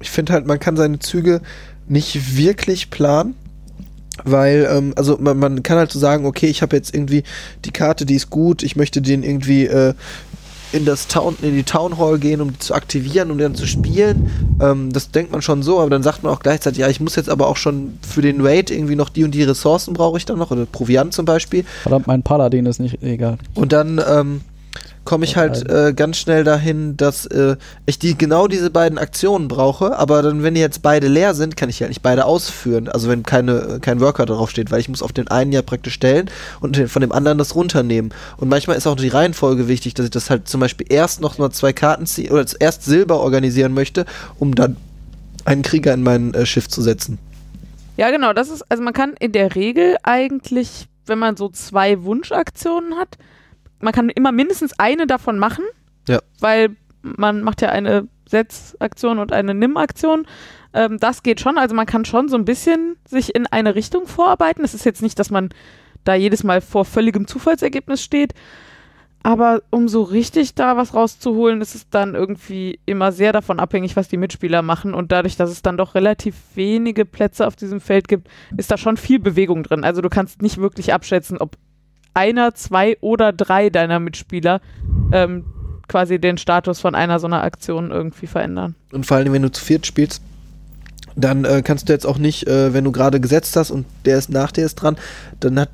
Ich 0.00 0.10
finde 0.10 0.34
halt, 0.34 0.46
man 0.46 0.60
kann 0.60 0.76
seine 0.76 0.98
Züge 0.98 1.40
nicht 1.88 2.36
wirklich 2.36 2.90
planen. 2.90 3.34
Weil, 4.22 4.68
ähm, 4.70 4.92
also 4.96 5.18
man, 5.18 5.38
man 5.38 5.62
kann 5.64 5.76
halt 5.76 5.90
so 5.90 5.98
sagen, 5.98 6.24
okay, 6.24 6.46
ich 6.46 6.62
habe 6.62 6.76
jetzt 6.76 6.94
irgendwie 6.94 7.24
die 7.64 7.72
Karte, 7.72 8.06
die 8.06 8.14
ist 8.14 8.30
gut, 8.30 8.62
ich 8.62 8.76
möchte 8.76 9.02
den 9.02 9.24
irgendwie 9.24 9.66
äh, 9.66 9.94
in 10.74 10.84
das 10.84 11.06
Town, 11.06 11.36
in 11.42 11.54
die 11.54 11.62
Town 11.62 11.98
Hall 11.98 12.18
gehen, 12.18 12.40
um 12.40 12.52
die 12.52 12.58
zu 12.58 12.74
aktivieren, 12.74 13.30
um 13.30 13.38
dann 13.38 13.54
zu 13.54 13.66
spielen. 13.66 14.30
Ähm, 14.60 14.92
das 14.92 15.10
denkt 15.10 15.32
man 15.32 15.40
schon 15.42 15.62
so, 15.62 15.80
aber 15.80 15.90
dann 15.90 16.02
sagt 16.02 16.22
man 16.22 16.32
auch 16.32 16.40
gleichzeitig, 16.40 16.80
ja, 16.80 16.88
ich 16.88 17.00
muss 17.00 17.16
jetzt 17.16 17.28
aber 17.28 17.46
auch 17.48 17.56
schon 17.56 17.98
für 18.06 18.22
den 18.22 18.40
Raid 18.40 18.70
irgendwie 18.70 18.96
noch 18.96 19.08
die 19.08 19.24
und 19.24 19.32
die 19.32 19.42
Ressourcen 19.42 19.94
brauche 19.94 20.18
ich 20.18 20.26
dann 20.26 20.38
noch, 20.38 20.50
oder 20.50 20.66
Proviant 20.66 21.12
zum 21.12 21.24
Beispiel. 21.24 21.64
Verdammt, 21.82 22.06
mein 22.06 22.22
Paladin 22.22 22.66
ist 22.66 22.80
nicht 22.80 23.02
egal. 23.02 23.38
Und 23.54 23.72
dann 23.72 24.00
ähm, 24.06 24.40
komme 25.04 25.24
ich 25.24 25.36
halt 25.36 25.68
äh, 25.68 25.92
ganz 25.94 26.16
schnell 26.16 26.44
dahin, 26.44 26.96
dass 26.96 27.26
äh, 27.26 27.56
ich 27.86 27.98
die 27.98 28.16
genau 28.16 28.48
diese 28.48 28.70
beiden 28.70 28.98
Aktionen 28.98 29.48
brauche, 29.48 29.96
aber 29.96 30.22
dann, 30.22 30.42
wenn 30.42 30.54
die 30.54 30.60
jetzt 30.60 30.82
beide 30.82 31.08
leer 31.08 31.34
sind, 31.34 31.56
kann 31.56 31.68
ich 31.68 31.80
ja 31.80 31.88
nicht 31.88 32.02
beide 32.02 32.24
ausführen. 32.24 32.88
Also 32.88 33.08
wenn 33.08 33.22
keine, 33.22 33.52
äh, 33.52 33.78
kein 33.80 34.00
Worker 34.00 34.26
drauf 34.26 34.50
steht, 34.50 34.70
weil 34.70 34.80
ich 34.80 34.88
muss 34.88 35.02
auf 35.02 35.12
den 35.12 35.28
einen 35.28 35.52
ja 35.52 35.62
praktisch 35.62 35.94
stellen 35.94 36.30
und 36.60 36.76
den, 36.76 36.88
von 36.88 37.00
dem 37.00 37.12
anderen 37.12 37.38
das 37.38 37.54
runternehmen. 37.54 38.12
Und 38.38 38.48
manchmal 38.48 38.76
ist 38.76 38.86
auch 38.86 38.96
die 38.96 39.08
Reihenfolge 39.08 39.68
wichtig, 39.68 39.94
dass 39.94 40.06
ich 40.06 40.10
das 40.10 40.30
halt 40.30 40.48
zum 40.48 40.60
Beispiel 40.60 40.86
erst 40.88 41.20
noch 41.20 41.38
mal 41.38 41.50
zwei 41.50 41.72
Karten 41.72 42.06
ziehe 42.06 42.30
oder 42.30 42.44
erst 42.58 42.84
Silber 42.84 43.20
organisieren 43.20 43.74
möchte, 43.74 44.06
um 44.38 44.54
dann 44.54 44.76
einen 45.44 45.62
Krieger 45.62 45.92
in 45.92 46.02
mein 46.02 46.32
äh, 46.34 46.46
Schiff 46.46 46.68
zu 46.68 46.80
setzen. 46.80 47.18
Ja, 47.96 48.10
genau. 48.10 48.32
Das 48.32 48.48
ist, 48.48 48.62
also 48.70 48.82
man 48.82 48.92
kann 48.92 49.14
in 49.20 49.32
der 49.32 49.54
Regel 49.54 49.96
eigentlich, 50.02 50.88
wenn 51.06 51.18
man 51.18 51.36
so 51.36 51.48
zwei 51.48 52.02
Wunschaktionen 52.02 52.96
hat, 52.96 53.18
man 53.84 53.92
kann 53.92 54.08
immer 54.08 54.32
mindestens 54.32 54.78
eine 54.78 55.06
davon 55.06 55.38
machen. 55.38 55.64
Ja. 56.08 56.20
Weil 56.40 56.76
man 57.02 57.42
macht 57.42 57.62
ja 57.62 57.68
eine 57.68 58.08
Setzaktion 58.26 59.18
und 59.18 59.32
eine 59.32 59.54
Nimm-Aktion. 59.54 60.26
Ähm, 60.72 60.98
das 60.98 61.22
geht 61.22 61.40
schon. 61.40 61.58
Also 61.58 61.74
man 61.74 61.86
kann 61.86 62.04
schon 62.04 62.28
so 62.28 62.36
ein 62.36 62.44
bisschen 62.44 62.96
sich 63.06 63.34
in 63.34 63.46
eine 63.46 63.74
Richtung 63.74 64.06
vorarbeiten. 64.06 64.64
Es 64.64 64.74
ist 64.74 64.84
jetzt 64.84 65.02
nicht, 65.02 65.18
dass 65.18 65.30
man 65.30 65.50
da 66.04 66.14
jedes 66.14 66.44
Mal 66.44 66.60
vor 66.60 66.84
völligem 66.84 67.26
Zufallsergebnis 67.26 68.02
steht. 68.02 68.34
Aber 69.22 69.62
um 69.70 69.88
so 69.88 70.02
richtig 70.02 70.54
da 70.54 70.76
was 70.76 70.92
rauszuholen, 70.92 71.62
ist 71.62 71.74
es 71.74 71.88
dann 71.88 72.14
irgendwie 72.14 72.78
immer 72.84 73.10
sehr 73.10 73.32
davon 73.32 73.58
abhängig, 73.58 73.96
was 73.96 74.08
die 74.08 74.18
Mitspieler 74.18 74.60
machen. 74.60 74.92
Und 74.92 75.12
dadurch, 75.12 75.36
dass 75.36 75.48
es 75.48 75.62
dann 75.62 75.78
doch 75.78 75.94
relativ 75.94 76.34
wenige 76.54 77.06
Plätze 77.06 77.46
auf 77.46 77.56
diesem 77.56 77.80
Feld 77.80 78.06
gibt, 78.06 78.28
ist 78.58 78.70
da 78.70 78.76
schon 78.76 78.98
viel 78.98 79.18
Bewegung 79.18 79.62
drin. 79.62 79.82
Also 79.82 80.02
du 80.02 80.10
kannst 80.10 80.42
nicht 80.42 80.58
wirklich 80.58 80.92
abschätzen, 80.92 81.38
ob 81.38 81.56
einer, 82.14 82.54
zwei 82.54 82.96
oder 83.00 83.32
drei 83.32 83.70
deiner 83.70 84.00
Mitspieler 84.00 84.60
ähm, 85.12 85.44
quasi 85.88 86.18
den 86.18 86.38
Status 86.38 86.80
von 86.80 86.94
einer 86.94 87.18
so 87.18 87.26
einer 87.26 87.42
Aktion 87.42 87.90
irgendwie 87.90 88.26
verändern. 88.26 88.74
Und 88.92 89.04
vor 89.04 89.16
allem, 89.18 89.32
wenn 89.32 89.42
du 89.42 89.52
zu 89.52 89.62
viert 89.62 89.86
spielst, 89.86 90.22
dann 91.16 91.44
äh, 91.44 91.62
kannst 91.62 91.88
du 91.88 91.92
jetzt 91.92 92.06
auch 92.06 92.18
nicht, 92.18 92.46
äh, 92.46 92.72
wenn 92.72 92.84
du 92.84 92.92
gerade 92.92 93.20
gesetzt 93.20 93.56
hast 93.56 93.70
und 93.70 93.86
der 94.04 94.18
ist 94.18 94.30
nach 94.30 94.52
dir 94.52 94.64
ist 94.64 94.76
dran, 94.76 94.96
dann 95.40 95.60
hat, 95.60 95.70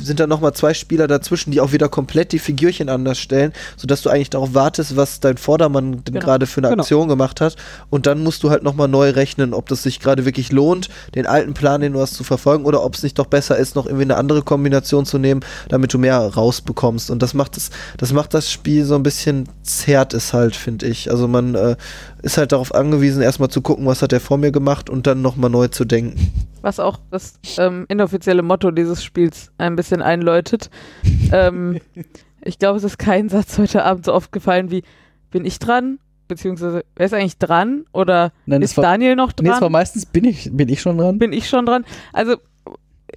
sind 0.00 0.20
da 0.20 0.26
nochmal 0.26 0.52
zwei 0.52 0.72
Spieler 0.74 1.06
dazwischen, 1.08 1.50
die 1.50 1.60
auch 1.60 1.72
wieder 1.72 1.88
komplett 1.88 2.32
die 2.32 2.38
Figürchen 2.38 2.88
anders 2.88 3.18
stellen, 3.18 3.52
sodass 3.76 4.02
du 4.02 4.10
eigentlich 4.10 4.30
darauf 4.30 4.54
wartest, 4.54 4.96
was 4.96 5.20
dein 5.20 5.36
Vordermann 5.36 6.04
denn 6.04 6.14
Genau. 6.14 6.24
gerade 6.24 6.46
für 6.46 6.60
eine 6.60 6.68
Genau. 6.70 6.82
Aktion 6.82 7.08
gemacht 7.08 7.40
hat. 7.40 7.56
Und 7.90 8.06
dann 8.06 8.22
musst 8.22 8.42
du 8.42 8.50
halt 8.50 8.62
nochmal 8.62 8.88
neu 8.88 9.10
rechnen, 9.10 9.54
ob 9.54 9.68
das 9.68 9.82
sich 9.82 10.00
gerade 10.00 10.24
wirklich 10.24 10.52
lohnt, 10.52 10.88
den 11.14 11.26
alten 11.26 11.54
Plan, 11.54 11.80
den 11.80 11.92
du 11.92 12.00
hast, 12.00 12.14
zu 12.14 12.24
verfolgen, 12.24 12.64
oder 12.64 12.84
ob 12.84 12.94
es 12.94 13.02
nicht 13.02 13.18
doch 13.18 13.26
besser 13.26 13.56
ist, 13.56 13.74
noch 13.74 13.86
irgendwie 13.86 14.04
eine 14.04 14.16
andere 14.16 14.42
Kombination 14.42 15.04
zu 15.06 15.18
nehmen, 15.18 15.40
damit 15.68 15.92
du 15.92 15.98
mehr 15.98 16.18
rausbekommst. 16.18 17.10
Und 17.10 17.22
das 17.22 17.34
macht 17.34 17.56
das, 17.56 17.70
das 17.96 18.12
macht 18.12 18.34
das 18.34 18.50
Spiel 18.50 18.84
so 18.84 18.94
ein 18.94 19.02
bisschen 19.02 19.48
zerrt 19.62 20.14
es 20.14 20.32
halt, 20.32 20.54
finde 20.56 20.86
ich. 20.86 21.10
Also 21.10 21.26
man 21.28 21.54
äh, 21.54 21.76
ist 22.22 22.38
halt 22.38 22.52
darauf 22.52 22.74
angewiesen, 22.74 23.22
erstmal 23.22 23.48
zu 23.48 23.60
gucken, 23.60 23.86
was 23.86 24.02
hat 24.02 24.12
der 24.12 24.20
vor 24.20 24.38
mir 24.38 24.50
gemacht 24.50 24.90
und 24.90 25.06
dann 25.06 25.22
nochmal 25.22 25.50
neu 25.50 25.68
zu 25.68 25.84
denken. 25.84 26.32
Was 26.62 26.80
auch 26.80 26.98
das 27.10 27.38
ähm, 27.58 27.86
inoffizielle 27.88 28.42
Motto 28.42 28.70
dieses 28.70 29.04
Spiels 29.04 29.52
ein 29.58 29.76
bisschen 29.76 30.02
einläutet. 30.02 30.70
ähm, 31.32 31.80
ich 32.42 32.58
glaube, 32.58 32.78
es 32.78 32.84
ist 32.84 32.98
kein 32.98 33.28
Satz 33.28 33.58
heute 33.58 33.84
Abend 33.84 34.04
so 34.04 34.12
oft 34.12 34.32
gefallen 34.32 34.70
wie, 34.70 34.82
bin 35.30 35.44
ich 35.44 35.58
dran? 35.58 35.98
Beziehungsweise, 36.26 36.84
wer 36.96 37.06
ist 37.06 37.14
eigentlich 37.14 37.38
dran? 37.38 37.84
Oder 37.92 38.32
Nein, 38.46 38.62
es 38.62 38.72
ist 38.72 38.76
war, 38.76 38.84
Daniel 38.84 39.16
noch 39.16 39.32
nee, 39.40 39.48
es 39.48 39.54
war 39.54 39.60
dran? 39.60 39.72
meistens, 39.72 40.04
bin 40.04 40.24
ich, 40.24 40.50
bin 40.52 40.68
ich 40.68 40.80
schon 40.80 40.98
dran? 40.98 41.18
bin 41.18 41.32
ich 41.32 41.48
schon 41.48 41.64
dran? 41.64 41.84
Also, 42.12 42.36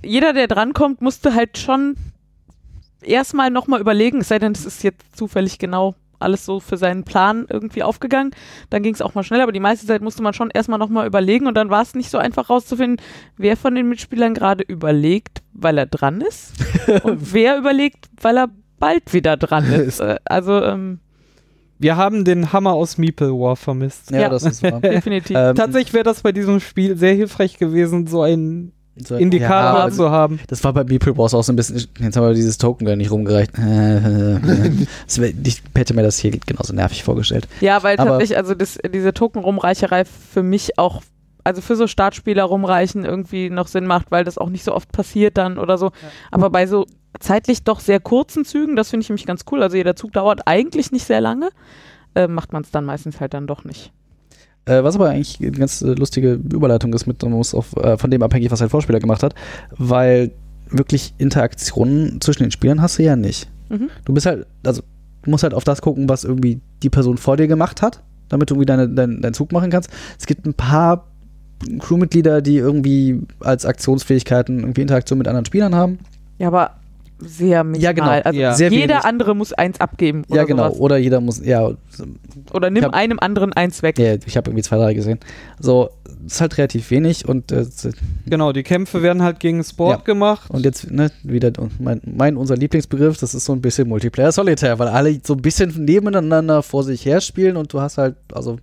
jeder, 0.03 0.33
der 0.33 0.47
drankommt, 0.47 1.01
musste 1.01 1.35
halt 1.35 1.57
schon 1.57 1.95
erstmal 3.01 3.49
nochmal 3.49 3.81
überlegen, 3.81 4.21
es 4.21 4.29
sei 4.29 4.39
denn, 4.39 4.53
es 4.53 4.65
ist 4.65 4.83
jetzt 4.83 5.17
zufällig 5.17 5.59
genau 5.59 5.95
alles 6.21 6.45
so 6.45 6.59
für 6.59 6.77
seinen 6.77 7.03
Plan 7.03 7.45
irgendwie 7.49 7.83
aufgegangen. 7.83 8.31
Dann 8.69 8.83
ging 8.83 8.93
es 8.93 9.01
auch 9.01 9.13
mal 9.15 9.23
schnell, 9.23 9.41
aber 9.41 9.51
die 9.51 9.59
meiste 9.59 9.87
Zeit 9.87 10.01
musste 10.01 10.21
man 10.23 10.33
schon 10.33 10.49
erstmal 10.51 10.79
nochmal 10.79 11.07
überlegen 11.07 11.47
und 11.47 11.55
dann 11.55 11.69
war 11.69 11.81
es 11.81 11.95
nicht 11.95 12.09
so 12.09 12.17
einfach 12.17 12.49
rauszufinden, 12.49 13.03
wer 13.37 13.57
von 13.57 13.75
den 13.75 13.89
Mitspielern 13.89 14.33
gerade 14.33 14.63
überlegt, 14.63 15.41
weil 15.53 15.77
er 15.77 15.85
dran 15.85 16.21
ist 16.21 16.53
und 17.03 17.33
wer 17.33 17.57
überlegt, 17.57 18.09
weil 18.21 18.37
er 18.37 18.49
bald 18.79 19.13
wieder 19.13 19.37
dran 19.37 19.65
ist. 19.71 20.01
Also 20.25 20.63
ähm, 20.63 20.99
Wir 21.77 21.97
haben 21.97 22.25
den 22.25 22.51
Hammer 22.53 22.73
aus 22.73 22.97
Meeple 22.97 23.29
War 23.31 23.55
vermisst. 23.55 24.11
Ja, 24.11 24.21
Ja. 24.21 24.29
das 24.29 24.43
ist 24.43 24.63
wahr. 24.63 24.79
definitiv. 24.81 25.35
Ähm, 25.37 25.55
Tatsächlich 25.55 25.93
wäre 25.93 26.03
das 26.03 26.21
bei 26.21 26.31
diesem 26.31 26.59
Spiel 26.59 26.95
sehr 26.97 27.13
hilfreich 27.13 27.57
gewesen, 27.57 28.07
so 28.07 28.21
einen 28.23 28.71
so- 28.97 29.15
Indikator 29.15 29.79
Ja, 29.79 29.91
zu 29.91 30.09
haben. 30.11 30.39
Das 30.47 30.63
war 30.63 30.73
bei 30.73 30.83
Meeple 30.83 31.17
Wars 31.17 31.33
auch 31.33 31.43
so 31.43 31.51
ein 31.53 31.55
bisschen. 31.55 31.77
Jetzt 31.99 32.15
haben 32.17 32.27
wir 32.27 32.33
dieses 32.33 32.57
Token 32.57 32.85
gar 32.85 32.95
nicht 32.95 33.11
rumgereicht. 33.11 33.51
Das 33.57 35.19
wär- 35.19 35.33
ich 35.43 35.61
hätte 35.75 35.93
mir 35.93 36.03
das 36.03 36.17
hier 36.17 36.31
genauso 36.45 36.73
nervig 36.73 37.03
vorgestellt. 37.03 37.47
Ja, 37.61 37.83
weil 37.83 37.97
Aber- 37.97 38.11
tatsächlich, 38.11 38.37
also 38.37 38.53
das, 38.55 38.77
diese 38.93 39.13
Token-Rumreicherei 39.13 40.05
für 40.05 40.43
mich 40.43 40.77
auch, 40.77 41.01
also 41.43 41.61
für 41.61 41.75
so 41.75 41.87
Startspieler 41.87 42.43
rumreichen 42.43 43.05
irgendwie 43.05 43.49
noch 43.49 43.67
Sinn 43.67 43.87
macht, 43.87 44.11
weil 44.11 44.23
das 44.23 44.37
auch 44.37 44.49
nicht 44.49 44.63
so 44.63 44.73
oft 44.73 44.91
passiert 44.91 45.37
dann 45.37 45.57
oder 45.57 45.77
so. 45.77 45.91
Aber 46.29 46.49
bei 46.49 46.67
so 46.67 46.85
zeitlich 47.19 47.63
doch 47.63 47.79
sehr 47.79 47.99
kurzen 47.99 48.45
Zügen, 48.45 48.75
das 48.75 48.89
finde 48.89 49.03
ich 49.03 49.09
nämlich 49.09 49.25
ganz 49.25 49.43
cool. 49.51 49.63
Also 49.63 49.75
jeder 49.77 49.95
Zug 49.95 50.13
dauert 50.13 50.41
eigentlich 50.45 50.91
nicht 50.91 51.05
sehr 51.05 51.21
lange, 51.21 51.49
äh, 52.15 52.27
macht 52.27 52.53
man 52.53 52.61
es 52.63 52.71
dann 52.71 52.85
meistens 52.85 53.19
halt 53.19 53.33
dann 53.33 53.47
doch 53.47 53.63
nicht. 53.63 53.91
Äh, 54.65 54.83
was 54.83 54.95
aber 54.95 55.09
eigentlich 55.09 55.39
eine 55.39 55.51
ganz 55.51 55.81
äh, 55.81 55.93
lustige 55.93 56.33
Überleitung 56.33 56.93
ist, 56.93 57.07
mit, 57.07 57.21
man 57.23 57.31
muss 57.31 57.53
auf, 57.53 57.75
äh, 57.77 57.97
von 57.97 58.11
dem 58.11 58.21
abhängig, 58.21 58.51
was 58.51 58.59
der 58.59 58.69
Vorspieler 58.69 58.99
gemacht 58.99 59.23
hat, 59.23 59.33
weil 59.77 60.31
wirklich 60.69 61.13
Interaktionen 61.17 62.21
zwischen 62.21 62.43
den 62.43 62.51
Spielern 62.51 62.81
hast 62.81 62.99
du 62.99 63.03
ja 63.03 63.15
nicht. 63.15 63.49
Mhm. 63.69 63.89
Du 64.05 64.13
bist 64.13 64.25
halt, 64.25 64.45
also 64.63 64.83
du 65.23 65.29
musst 65.29 65.43
halt 65.43 65.53
auf 65.53 65.63
das 65.63 65.81
gucken, 65.81 66.07
was 66.09 66.23
irgendwie 66.23 66.61
die 66.83 66.89
Person 66.89 67.17
vor 67.17 67.37
dir 67.37 67.47
gemacht 67.47 67.81
hat, 67.81 68.03
damit 68.29 68.49
du 68.49 68.55
irgendwie 68.55 68.65
deine, 68.67 68.87
dein, 68.87 69.21
deinen 69.21 69.33
Zug 69.33 69.51
machen 69.51 69.71
kannst. 69.71 69.89
Es 70.19 70.25
gibt 70.25 70.45
ein 70.45 70.53
paar 70.53 71.07
Crewmitglieder, 71.79 72.41
die 72.41 72.57
irgendwie 72.57 73.21
als 73.39 73.65
Aktionsfähigkeiten 73.65 74.59
irgendwie 74.59 74.81
Interaktion 74.81 75.17
mit 75.17 75.27
anderen 75.27 75.45
Spielern 75.45 75.75
haben. 75.75 75.99
Ja, 76.37 76.47
aber 76.47 76.80
sehr 77.21 77.63
minimal. 77.63 77.81
Ja, 77.83 77.91
genau. 77.93 78.09
Also 78.09 78.39
Ja. 78.39 78.53
Sehr 78.53 78.71
jeder 78.71 78.95
wenig. 78.95 79.05
andere 79.05 79.35
muss 79.35 79.53
eins 79.53 79.79
abgeben. 79.79 80.23
Oder 80.27 80.41
ja, 80.41 80.43
genau. 80.45 80.67
Sowas. 80.69 80.79
Oder 80.79 80.97
jeder 80.97 81.21
muss, 81.21 81.39
ja, 81.45 81.71
Oder 82.53 82.69
nimm 82.69 82.83
hab- 82.83 82.93
einem 82.93 83.19
anderen 83.19 83.53
eins 83.53 83.83
weg. 83.83 83.97
ja 83.99 84.15
ich 84.25 84.37
habe 84.37 84.49
irgendwie 84.49 84.63
zwei, 84.63 84.77
drei 84.77 84.93
gesehen. 84.93 85.19
So, 85.59 85.89
das 86.23 86.33
ist 86.33 86.41
halt 86.41 86.57
relativ 86.57 86.89
wenig 86.91 87.27
und 87.27 87.51
äh, 87.51 87.65
Genau, 88.25 88.51
die 88.51 88.63
Kämpfe 88.63 89.01
werden 89.01 89.21
halt 89.23 89.39
gegen 89.39 89.63
Sport 89.63 89.99
Ja. 89.99 90.03
gemacht. 90.03 90.49
Und 90.49 90.65
jetzt, 90.65 90.89
ne, 90.91 91.11
wieder 91.23 91.51
mein, 91.79 92.01
mein 92.05 92.37
unser 92.37 92.55
Lieblingsbegriff, 92.55 93.17
das 93.17 93.33
ist 93.33 93.45
so 93.45 93.53
ein 93.53 93.61
bisschen 93.61 93.87
Multiplayer 93.87 94.31
Solitaire, 94.31 94.77
weil 94.79 94.87
alle 94.89 95.19
so 95.23 95.33
ein 95.33 95.41
bisschen 95.41 95.83
nebeneinander 95.85 96.61
vor 96.63 96.83
sich 96.83 97.05
her 97.05 97.21
spielen 97.21 97.57
und 97.57 97.73
du 97.73 97.81
hast 97.81 97.97
halt, 97.97 98.15
also, 98.33 98.57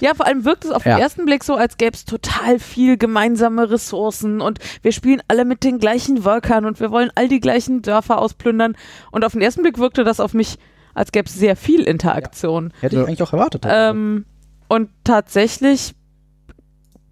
Ja, 0.00 0.14
vor 0.14 0.26
allem 0.26 0.44
wirkt 0.44 0.64
es 0.64 0.70
auf 0.70 0.84
Ja. 0.84 0.96
den 0.96 1.02
ersten 1.02 1.24
Blick 1.24 1.42
so, 1.44 1.54
als 1.56 1.76
gäbe 1.76 1.94
es 1.94 2.04
total 2.04 2.58
viel 2.58 2.96
gemeinsame 2.96 3.70
Ressourcen 3.70 4.40
und 4.40 4.58
wir 4.82 4.92
spielen 4.92 5.22
alle 5.28 5.44
mit 5.44 5.64
den 5.64 5.78
gleichen 5.78 6.24
Workern 6.24 6.64
und 6.66 6.80
wir 6.80 6.90
wollen 6.90 7.10
all 7.14 7.28
die 7.28 7.40
gleichen 7.40 7.82
Dörfer 7.82 8.18
ausplündern. 8.18 8.76
Und 9.10 9.24
auf 9.24 9.32
den 9.32 9.40
ersten 9.42 9.62
Blick 9.62 9.78
wirkte 9.78 10.04
das 10.04 10.20
auf 10.20 10.34
mich, 10.34 10.58
als 10.94 11.12
gäbe 11.12 11.28
es 11.28 11.34
sehr 11.34 11.56
viel 11.56 11.82
Interaktion. 11.82 12.72
hätte 12.80 12.96
Ja. 12.96 13.02
ich 13.02 13.08
eigentlich 13.08 13.22
auch 13.22 13.32
erwartet. 13.32 13.64
Ähm, 13.68 14.24
und 14.68 14.90
tatsächlich 15.04 15.94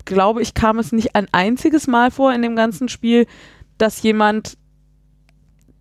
glaube 0.05 0.43
ich, 0.43 0.53
kam 0.55 0.79
es 0.79 0.93
nicht 0.93 1.15
ein 1.15 1.27
einziges 1.33 1.87
Mal 1.87 2.11
vor 2.11 2.33
in 2.33 2.43
dem 2.43 2.57
ganzen 2.57 2.89
Spiel, 2.89 3.27
dass 3.79 4.03
jemand 4.03 4.57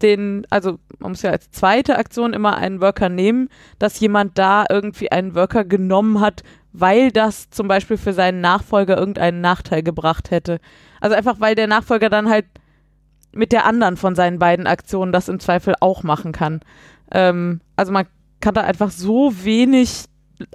den, 0.01 0.45
also 0.49 0.79
man 0.99 1.11
muss 1.11 1.21
ja 1.21 1.31
als 1.31 1.49
zweite 1.51 1.97
Aktion 1.97 2.33
immer 2.33 2.57
einen 2.57 2.81
Worker 2.81 3.09
nehmen, 3.09 3.49
dass 3.79 3.99
jemand 3.99 4.37
da 4.37 4.65
irgendwie 4.69 5.11
einen 5.11 5.33
Worker 5.35 5.63
genommen 5.63 6.19
hat, 6.19 6.43
weil 6.73 7.11
das 7.11 7.49
zum 7.51 7.67
Beispiel 7.67 7.97
für 7.97 8.13
seinen 8.13 8.41
Nachfolger 8.41 8.97
irgendeinen 8.97 9.41
Nachteil 9.41 9.83
gebracht 9.83 10.31
hätte. 10.31 10.59
Also 10.99 11.15
einfach, 11.15 11.39
weil 11.39 11.55
der 11.55 11.67
Nachfolger 11.67 12.09
dann 12.09 12.29
halt 12.29 12.45
mit 13.31 13.51
der 13.51 13.65
anderen 13.65 13.95
von 13.95 14.15
seinen 14.15 14.39
beiden 14.39 14.67
Aktionen 14.67 15.11
das 15.11 15.29
im 15.29 15.39
Zweifel 15.39 15.75
auch 15.79 16.03
machen 16.03 16.31
kann. 16.31 16.61
Ähm, 17.11 17.61
also 17.75 17.91
man 17.91 18.07
kann 18.41 18.55
da 18.55 18.61
einfach 18.61 18.89
so 18.89 19.31
wenig 19.43 20.05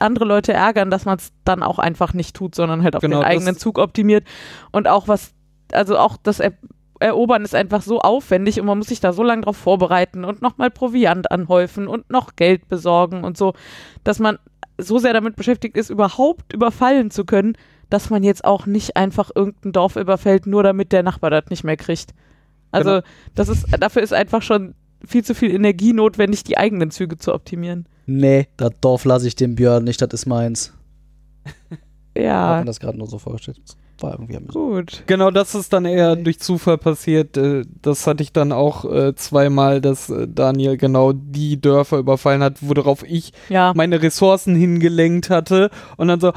andere 0.01 0.25
Leute 0.25 0.53
ärgern, 0.53 0.91
dass 0.91 1.05
man 1.05 1.19
es 1.19 1.33
dann 1.45 1.63
auch 1.63 1.79
einfach 1.79 2.13
nicht 2.13 2.37
tut, 2.37 2.55
sondern 2.55 2.83
halt 2.83 2.97
auf 2.97 3.01
Genau, 3.01 3.21
den 3.21 3.25
eigenen 3.25 3.57
Zug 3.57 3.79
optimiert. 3.79 4.25
Und 4.73 4.89
auch 4.89 5.09
was, 5.09 5.33
also 5.73 5.99
auch 5.99 6.17
das 6.17 6.41
er 6.41 6.53
Erobern 7.01 7.45
ist 7.45 7.55
einfach 7.55 7.83
so 7.83 8.01
aufwendig 8.01 8.59
und 8.59 8.67
man 8.67 8.79
muss 8.79 8.89
sich 8.89 8.99
da 8.99 9.13
so 9.13 9.23
lange 9.23 9.43
drauf 9.43 9.57
vorbereiten 9.57 10.25
und 10.25 10.43
nochmal 10.43 10.69
Proviant 10.69 11.31
anhäufen 11.31 11.87
und 11.87 12.11
noch 12.11 12.35
Geld 12.35 12.69
besorgen 12.69 13.23
und 13.23 13.37
so, 13.37 13.55
dass 14.03 14.19
man 14.19 14.39
so 14.79 14.99
sehr 14.99 15.13
damit 15.13 15.37
beschäftigt 15.37 15.77
ist, 15.77 15.91
überhaupt 15.91 16.53
überfallen 16.53 17.11
zu 17.11 17.25
können, 17.25 17.57
dass 17.91 18.11
man 18.11 18.23
jetzt 18.23 18.45
auch 18.45 18.67
nicht 18.67 18.97
einfach 18.97 19.31
irgendein 19.35 19.73
Dorf 19.73 19.97
überfällt, 19.97 20.47
nur 20.47 20.63
damit 20.63 20.93
der 20.93 21.03
Nachbar 21.03 21.31
das 21.31 21.47
nicht 21.51 21.65
mehr 21.65 21.77
kriegt. 21.77 22.13
Also 22.71 22.91
Genau. 22.91 23.03
das 23.35 23.49
ist, 23.49 23.67
dafür 23.81 24.03
ist 24.03 24.13
einfach 24.13 24.43
schon 24.43 24.75
viel 25.05 25.25
zu 25.25 25.35
viel 25.35 25.51
Energie 25.55 25.93
notwendig, 25.93 26.45
die 26.45 26.59
eigenen 26.59 26.91
Züge 26.91 27.17
zu 27.17 27.33
optimieren. 27.35 27.87
nee, 28.07 28.47
das 28.57 28.73
Dorf 28.81 29.05
lasse 29.05 29.27
ich 29.29 29.37
dem 29.37 29.55
Björn 29.55 29.85
nicht, 29.85 30.01
das 30.03 30.09
ist 30.13 30.27
meins. 30.27 30.73
Ja, 32.17 32.59
mir 32.59 32.65
das 32.65 32.81
gerade 32.81 32.99
nur 32.99 33.07
so 33.07 33.19
vorgestellt. 33.19 33.61
War 34.01 34.13
irgendwie 34.13 34.37
amüsant. 34.37 34.55
gut. 34.55 35.03
Genau, 35.07 35.31
das 35.31 35.55
ist 35.55 35.73
dann 35.73 35.85
eher 35.85 36.15
durch 36.17 36.39
Zufall 36.39 36.79
passiert. 36.79 37.37
Äh, 37.37 37.65
Das 37.83 38.07
hatte 38.07 38.23
ich 38.23 38.33
dann 38.33 38.53
auch 38.53 38.85
äh, 38.85 39.15
zweimal, 39.17 39.81
dass 39.81 40.09
äh, 40.09 40.29
Daniel 40.29 40.77
genau 40.77 41.13
die 41.13 41.61
Dörfer 41.61 41.99
überfallen 41.99 42.43
hat, 42.43 42.59
worauf 42.61 43.03
ich 43.03 43.33
Ja, 43.49 43.73
meine 43.75 44.01
Ressourcen 44.03 44.55
hingelenkt 44.55 45.31
hatte. 45.31 45.71
Und 45.97 46.09
dann 46.09 46.21
so, 46.21 46.33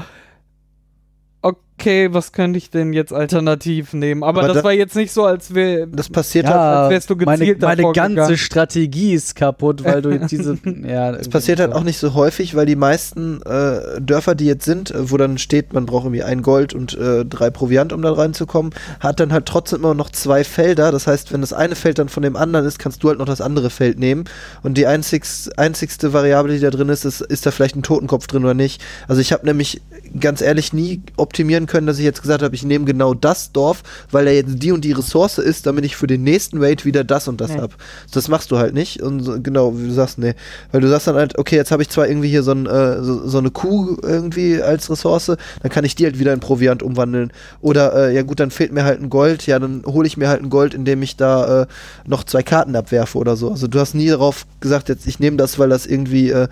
okay, 1.82 2.08
was 2.12 2.32
könnte 2.32 2.58
ich 2.58 2.70
denn 2.70 2.92
jetzt 2.92 3.12
alternativ 3.12 3.92
nehmen? 3.92 4.22
Aber, 4.22 4.40
Aber 4.40 4.48
das 4.48 4.58
da- 4.58 4.64
war 4.64 4.72
jetzt 4.72 4.94
nicht 4.94 5.12
so, 5.12 5.24
als 5.24 5.52
wäre 5.54 5.88
Das 5.88 6.08
passiert 6.08 6.46
halt, 6.46 6.54
Ja, 6.56 6.82
als 6.84 6.90
wärst 6.92 7.10
du 7.10 7.16
meine, 7.16 7.38
gezielt 7.38 7.60
meine 7.60 7.76
davor 7.82 7.92
ganze 7.92 8.14
gegangen. 8.14 8.36
Strategie 8.38 9.14
ist 9.14 9.34
kaputt, 9.34 9.84
weil 9.84 10.00
du 10.00 10.10
jetzt 10.10 10.30
diese. 10.30 10.56
ja, 10.86 11.12
das 11.12 11.28
passiert 11.28 11.58
halt 11.60 11.72
auch 11.72 11.82
nicht 11.82 11.98
so 11.98 12.14
häufig, 12.14 12.54
weil 12.54 12.66
die 12.66 12.76
meisten 12.76 13.42
äh, 13.42 14.00
Dörfer, 14.00 14.34
die 14.34 14.46
jetzt 14.46 14.64
sind, 14.64 14.90
äh, 14.92 15.10
wo 15.10 15.16
dann 15.16 15.38
steht, 15.38 15.72
man 15.72 15.86
braucht 15.86 16.04
irgendwie 16.04 16.22
ein 16.22 16.42
Gold 16.42 16.72
und 16.74 16.96
äh, 16.96 17.24
drei 17.24 17.50
Proviant, 17.50 17.92
um 17.92 18.02
da 18.02 18.12
reinzukommen, 18.12 18.72
hat 19.00 19.18
dann 19.18 19.32
halt 19.32 19.46
trotzdem 19.46 19.80
immer 19.80 19.94
noch 19.94 20.10
zwei 20.10 20.44
Felder. 20.44 20.92
Das 20.92 21.06
heißt, 21.08 21.32
wenn 21.32 21.40
das 21.40 21.52
eine 21.52 21.74
Feld 21.74 21.98
dann 21.98 22.08
von 22.08 22.22
dem 22.22 22.36
anderen 22.36 22.64
ist, 22.66 22.78
kannst 22.78 23.02
du 23.02 23.08
halt 23.08 23.18
noch 23.18 23.26
das 23.26 23.40
andere 23.40 23.70
Feld 23.70 23.98
nehmen. 23.98 24.24
Und 24.62 24.78
die 24.78 24.86
einzigst, 24.86 25.58
einzigste 25.58 26.12
Variable, 26.12 26.54
die 26.54 26.60
da 26.60 26.70
drin 26.70 26.88
ist, 26.88 27.04
ist, 27.04 27.20
ist 27.22 27.44
da 27.44 27.50
vielleicht 27.50 27.74
ein 27.76 27.82
Totenkopf 27.82 28.26
drin 28.28 28.44
oder 28.44 28.54
nicht. 28.54 28.80
Also 29.08 29.20
ich 29.20 29.32
habe 29.32 29.44
nämlich 29.46 29.80
ganz 30.20 30.40
ehrlich 30.40 30.72
nie 30.72 31.02
optimieren 31.16 31.66
können, 31.66 31.71
dass 31.86 31.98
ich 31.98 32.04
jetzt 32.04 32.22
gesagt 32.22 32.42
habe, 32.42 32.54
ich 32.54 32.62
nehme 32.64 32.84
genau 32.84 33.14
das 33.14 33.52
Dorf, 33.52 33.82
weil 34.10 34.24
da 34.24 34.30
jetzt 34.30 34.62
die 34.62 34.72
und 34.72 34.84
die 34.84 34.92
Ressource 34.92 35.38
ist, 35.38 35.66
damit 35.66 35.84
ich 35.84 35.96
für 35.96 36.06
den 36.06 36.22
nächsten 36.22 36.62
Raid 36.62 36.84
wieder 36.84 37.04
das 37.04 37.28
und 37.28 37.40
das 37.40 37.52
Nee. 37.52 37.60
hab. 37.60 37.72
Das 38.12 38.28
machst 38.28 38.50
du 38.50 38.58
halt 38.58 38.74
nicht. 38.74 39.00
Und 39.02 39.20
so, 39.20 39.40
genau, 39.40 39.78
wie 39.78 39.86
du 39.88 39.92
sagst, 39.92 40.18
nee. 40.18 40.34
Weil 40.70 40.80
du 40.80 40.88
sagst 40.88 41.06
dann 41.06 41.16
halt, 41.16 41.38
okay, 41.38 41.56
jetzt 41.56 41.70
habe 41.70 41.82
ich 41.82 41.88
zwar 41.88 42.06
irgendwie 42.08 42.28
hier 42.28 42.42
so, 42.42 42.52
ein, 42.52 42.66
äh, 42.66 43.02
so, 43.02 43.26
so 43.26 43.38
eine 43.38 43.50
Kuh 43.50 43.96
irgendwie 44.02 44.62
als 44.62 44.90
Ressource, 44.90 45.26
dann 45.26 45.70
kann 45.70 45.84
ich 45.84 45.94
die 45.94 46.04
halt 46.04 46.18
wieder 46.18 46.32
in 46.32 46.40
Proviant 46.40 46.82
umwandeln. 46.82 47.32
Oder, 47.60 47.94
äh, 48.08 48.14
ja 48.14 48.22
gut, 48.22 48.40
dann 48.40 48.50
fehlt 48.50 48.72
mir 48.72 48.84
halt 48.84 49.00
ein 49.00 49.10
Gold, 49.10 49.46
ja, 49.46 49.58
dann 49.58 49.82
hole 49.86 50.06
ich 50.06 50.16
mir 50.16 50.28
halt 50.28 50.42
ein 50.42 50.50
Gold, 50.50 50.74
indem 50.74 51.02
ich 51.02 51.16
da 51.16 51.62
äh, 51.62 51.66
noch 52.06 52.24
zwei 52.24 52.42
Karten 52.42 52.76
abwerfe 52.76 53.18
oder 53.18 53.36
so. 53.36 53.50
Also 53.50 53.66
du 53.66 53.78
hast 53.80 53.94
nie 53.94 54.08
darauf 54.08 54.46
gesagt, 54.60 54.88
jetzt 54.88 55.06
ich 55.06 55.20
nehme 55.20 55.36
das, 55.36 55.58
weil 55.58 55.68
das 55.68 55.86
irgendwie, 55.86 56.30
äh, 56.30 56.48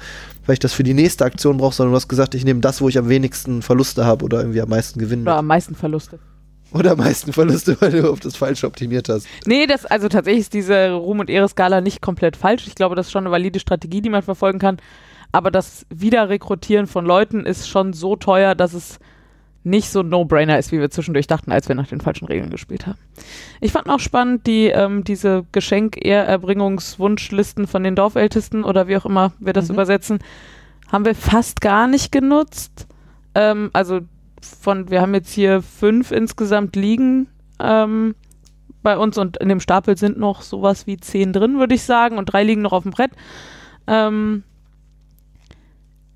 weil 0.50 0.54
ich 0.54 0.58
das 0.58 0.72
für 0.72 0.82
die 0.82 0.94
nächste 0.94 1.24
Aktion 1.24 1.58
brauche, 1.58 1.76
sondern 1.76 1.92
du 1.92 1.96
hast 1.96 2.08
gesagt, 2.08 2.34
ich 2.34 2.44
nehme 2.44 2.58
das, 2.58 2.80
wo 2.80 2.88
ich 2.88 2.98
am 2.98 3.08
wenigsten 3.08 3.62
Verluste 3.62 4.04
habe 4.04 4.24
oder 4.24 4.40
irgendwie 4.40 4.60
am 4.60 4.68
meisten 4.68 4.98
Gewinn. 4.98 5.22
Oder 5.22 5.36
am 5.36 5.46
meisten 5.46 5.76
Verluste. 5.76 6.18
Oder 6.72 6.90
am 6.90 6.98
meisten 6.98 7.32
Verluste, 7.32 7.76
weil 7.80 7.92
du 7.92 8.10
auf 8.10 8.18
das 8.18 8.34
Falsche 8.34 8.66
optimiert 8.66 9.08
hast. 9.08 9.28
Nee, 9.46 9.68
das, 9.68 9.86
also 9.86 10.08
tatsächlich 10.08 10.40
ist 10.40 10.52
diese 10.52 10.90
Ruhm- 10.90 11.20
und 11.20 11.30
Ehre-Skala 11.30 11.80
nicht 11.80 12.02
komplett 12.02 12.36
falsch. 12.36 12.66
Ich 12.66 12.74
glaube, 12.74 12.96
das 12.96 13.06
ist 13.06 13.12
schon 13.12 13.22
eine 13.22 13.30
valide 13.30 13.60
Strategie, 13.60 14.00
die 14.00 14.10
man 14.10 14.22
verfolgen 14.22 14.58
kann. 14.58 14.78
Aber 15.30 15.52
das 15.52 15.86
Wiederrekrutieren 15.88 16.88
von 16.88 17.06
Leuten 17.06 17.46
ist 17.46 17.68
schon 17.68 17.92
so 17.92 18.16
teuer, 18.16 18.56
dass 18.56 18.74
es 18.74 18.98
nicht 19.62 19.90
so 19.90 20.00
ein 20.00 20.08
No-Brainer 20.08 20.58
ist, 20.58 20.72
wie 20.72 20.80
wir 20.80 20.88
zwischendurch 20.90 21.26
dachten, 21.26 21.52
als 21.52 21.68
wir 21.68 21.76
nach 21.76 21.88
den 21.88 22.00
falschen 22.00 22.24
Regeln 22.26 22.48
gespielt 22.50 22.86
haben. 22.86 22.98
Ich 23.60 23.72
fand 23.72 23.90
auch 23.90 24.00
spannend, 24.00 24.46
die, 24.46 24.68
ähm, 24.68 25.04
diese 25.04 25.44
Geschenk-Ehrerbringungswunschlisten 25.52 27.66
von 27.66 27.82
den 27.82 27.94
Dorfältesten 27.94 28.64
oder 28.64 28.88
wie 28.88 28.96
auch 28.96 29.04
immer 29.04 29.34
wir 29.38 29.52
das 29.52 29.68
Mhm. 29.68 29.74
übersetzen, 29.74 30.18
haben 30.90 31.04
wir 31.04 31.14
fast 31.14 31.60
gar 31.60 31.86
nicht 31.86 32.10
genutzt. 32.10 32.86
Ähm, 33.34 33.68
also 33.72 34.00
von, 34.40 34.90
wir 34.90 35.02
haben 35.02 35.14
jetzt 35.14 35.32
hier 35.32 35.62
fünf 35.62 36.10
insgesamt 36.10 36.74
liegen 36.74 37.28
ähm, 37.58 38.14
bei 38.82 38.96
uns 38.96 39.18
und 39.18 39.36
in 39.36 39.50
dem 39.50 39.60
Stapel 39.60 39.98
sind 39.98 40.18
noch 40.18 40.40
sowas 40.40 40.86
wie 40.86 40.96
zehn 40.96 41.34
drin, 41.34 41.58
würde 41.58 41.74
ich 41.74 41.82
sagen, 41.82 42.16
und 42.16 42.24
drei 42.26 42.44
liegen 42.44 42.62
noch 42.62 42.72
auf 42.72 42.84
dem 42.84 42.92
Brett. 42.92 43.10
Ähm, 43.86 44.42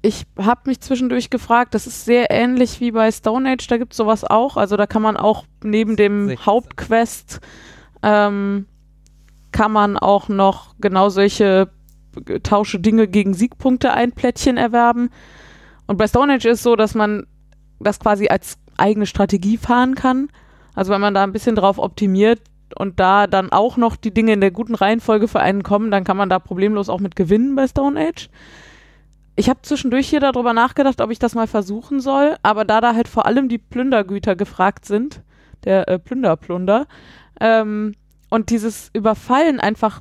ich 0.05 0.27
habe 0.39 0.61
mich 0.67 0.81
zwischendurch 0.81 1.31
gefragt, 1.31 1.73
das 1.73 1.87
ist 1.87 2.05
sehr 2.05 2.31
ähnlich 2.31 2.79
wie 2.83 2.91
bei 2.91 3.11
Stone 3.11 3.51
Age, 3.51 3.67
da 3.67 3.79
gibt 3.79 3.95
es 3.95 3.97
sowas 3.97 4.23
auch. 4.23 4.59
Also 4.59 4.77
da 4.77 4.87
kann 4.87 5.01
man 5.01 5.17
auch 5.17 5.47
neben 5.63 5.97
dem 5.97 6.29
16. 6.29 6.47
Hauptquest 6.47 7.41
ähm, 8.03 8.67
kann 9.51 9.73
man 9.73 9.97
auch 9.97 10.29
noch 10.29 10.75
genau 10.79 11.09
solche 11.09 11.71
äh, 12.29 12.41
tausche 12.41 12.81
Dinge 12.81 13.09
gegen 13.09 13.33
Siegpunkte 13.33 13.95
ein 13.95 14.13
Plättchen 14.13 14.59
erwerben. 14.59 15.09
Und 15.87 15.97
bei 15.97 16.07
Stone 16.07 16.35
Age 16.35 16.45
ist 16.45 16.63
so, 16.63 16.77
dass 16.77 16.95
man 16.95 17.27
das 17.81 17.99
quasi 17.99 18.29
als 18.29 18.59
eigene 18.77 19.07
Strategie 19.07 19.57
fahren 19.57 19.95
kann. 19.95 20.29
Also 20.75 20.93
wenn 20.93 21.01
man 21.01 21.15
da 21.15 21.23
ein 21.23 21.33
bisschen 21.33 21.57
drauf 21.57 21.79
optimiert 21.79 22.43
und 22.77 23.01
da 23.01 23.27
dann 23.27 23.53
auch 23.53 23.79
noch 23.79 23.97
die 23.97 24.13
Dinge 24.13 24.35
in 24.35 24.43
der 24.43 24.51
guten 24.51 24.75
Reihenfolge 24.75 25.29
für 25.29 25.41
einen 25.41 25.63
kommen, 25.63 25.91
dann 25.91 26.05
kann 26.05 26.19
man 26.19 26.29
da 26.29 26.39
problemlos 26.39 26.91
auch 26.91 27.01
mit 27.01 27.17
gewinnen 27.17 27.55
bei 27.55 27.67
Stone 27.67 27.99
Age. 27.99 28.29
Ich 29.37 29.49
habe 29.49 29.63
zwischendurch 29.63 30.09
hier 30.09 30.21
darüber 30.21 30.53
nachgedacht, 30.53 31.01
ob 31.01 31.11
ich 31.11 31.19
das 31.19 31.35
mal 31.35 31.47
versuchen 31.47 32.01
soll, 32.01 32.37
aber 32.43 32.65
da 32.65 32.81
da 32.81 32.95
halt 32.95 33.09
vor 33.09 33.27
allem 33.27 33.49
die 33.49 33.59
Plündergüter 33.59 34.37
gefragt 34.37 34.85
sind, 34.85 35.23
der 35.65 35.89
äh, 35.89 35.99
Plünderplunder, 35.99 36.87
ähm, 37.41 37.95
und 38.31 38.51
dieses 38.51 38.91
Überfallen 38.93 39.61
einfach 39.61 40.01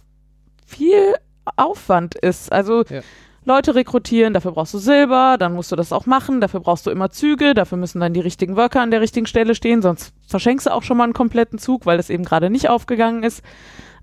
viel 0.66 1.16
Aufwand 1.56 2.16
ist. 2.16 2.52
Also 2.52 2.84
Ja. 2.90 3.02
Leute 3.46 3.76
rekrutieren, 3.76 4.34
dafür 4.34 4.54
brauchst 4.54 4.74
du 4.74 4.78
Silber, 4.78 5.36
dann 5.38 5.54
musst 5.54 5.72
du 5.72 5.76
das 5.76 5.92
auch 5.92 6.06
machen, 6.06 6.40
dafür 6.40 6.62
brauchst 6.62 6.86
du 6.86 6.92
immer 6.92 7.10
Züge, 7.10 7.54
dafür 7.54 7.78
müssen 7.78 8.00
dann 8.00 8.14
die 8.14 8.22
richtigen 8.22 8.56
Worker 8.56 8.80
an 8.82 8.90
der 8.90 9.02
richtigen 9.02 9.26
Stelle 9.26 9.54
stehen, 9.54 9.82
sonst 9.82 10.14
verschenkst 10.28 10.68
du 10.68 10.72
auch 10.72 10.84
schon 10.84 10.96
mal 10.96 11.04
einen 11.04 11.14
kompletten 11.14 11.60
Zug, 11.60 11.86
weil 11.86 11.98
das 11.98 12.10
eben 12.10 12.24
gerade 12.24 12.50
nicht 12.50 12.70
aufgegangen 12.70 13.24
ist. 13.24 13.44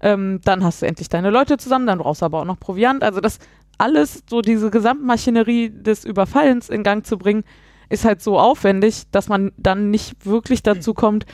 Ähm, 0.02 0.40
dann 0.44 0.62
hast 0.62 0.82
du 0.82 0.86
endlich 0.86 1.08
deine 1.08 1.30
Leute 1.30 1.56
zusammen, 1.56 1.86
dann 1.86 1.98
brauchst 1.98 2.20
du 2.22 2.26
aber 2.26 2.40
auch 2.40 2.44
noch 2.44 2.60
Proviant. 2.60 3.02
Also 3.02 3.20
das 3.20 3.38
alles, 3.80 4.22
so 4.28 4.42
diese 4.42 4.70
Gesamtmaschinerie 4.70 5.70
des 5.70 6.04
Überfallens 6.04 6.68
in 6.68 6.82
Gang 6.82 7.04
zu 7.04 7.18
bringen, 7.18 7.44
ist 7.88 8.04
halt 8.04 8.22
so 8.22 8.38
aufwendig, 8.38 9.04
dass 9.10 9.28
man 9.28 9.52
dann 9.56 9.90
nicht 9.90 10.24
wirklich 10.24 10.62
dazu 10.62 10.94
kommt, 10.94 11.26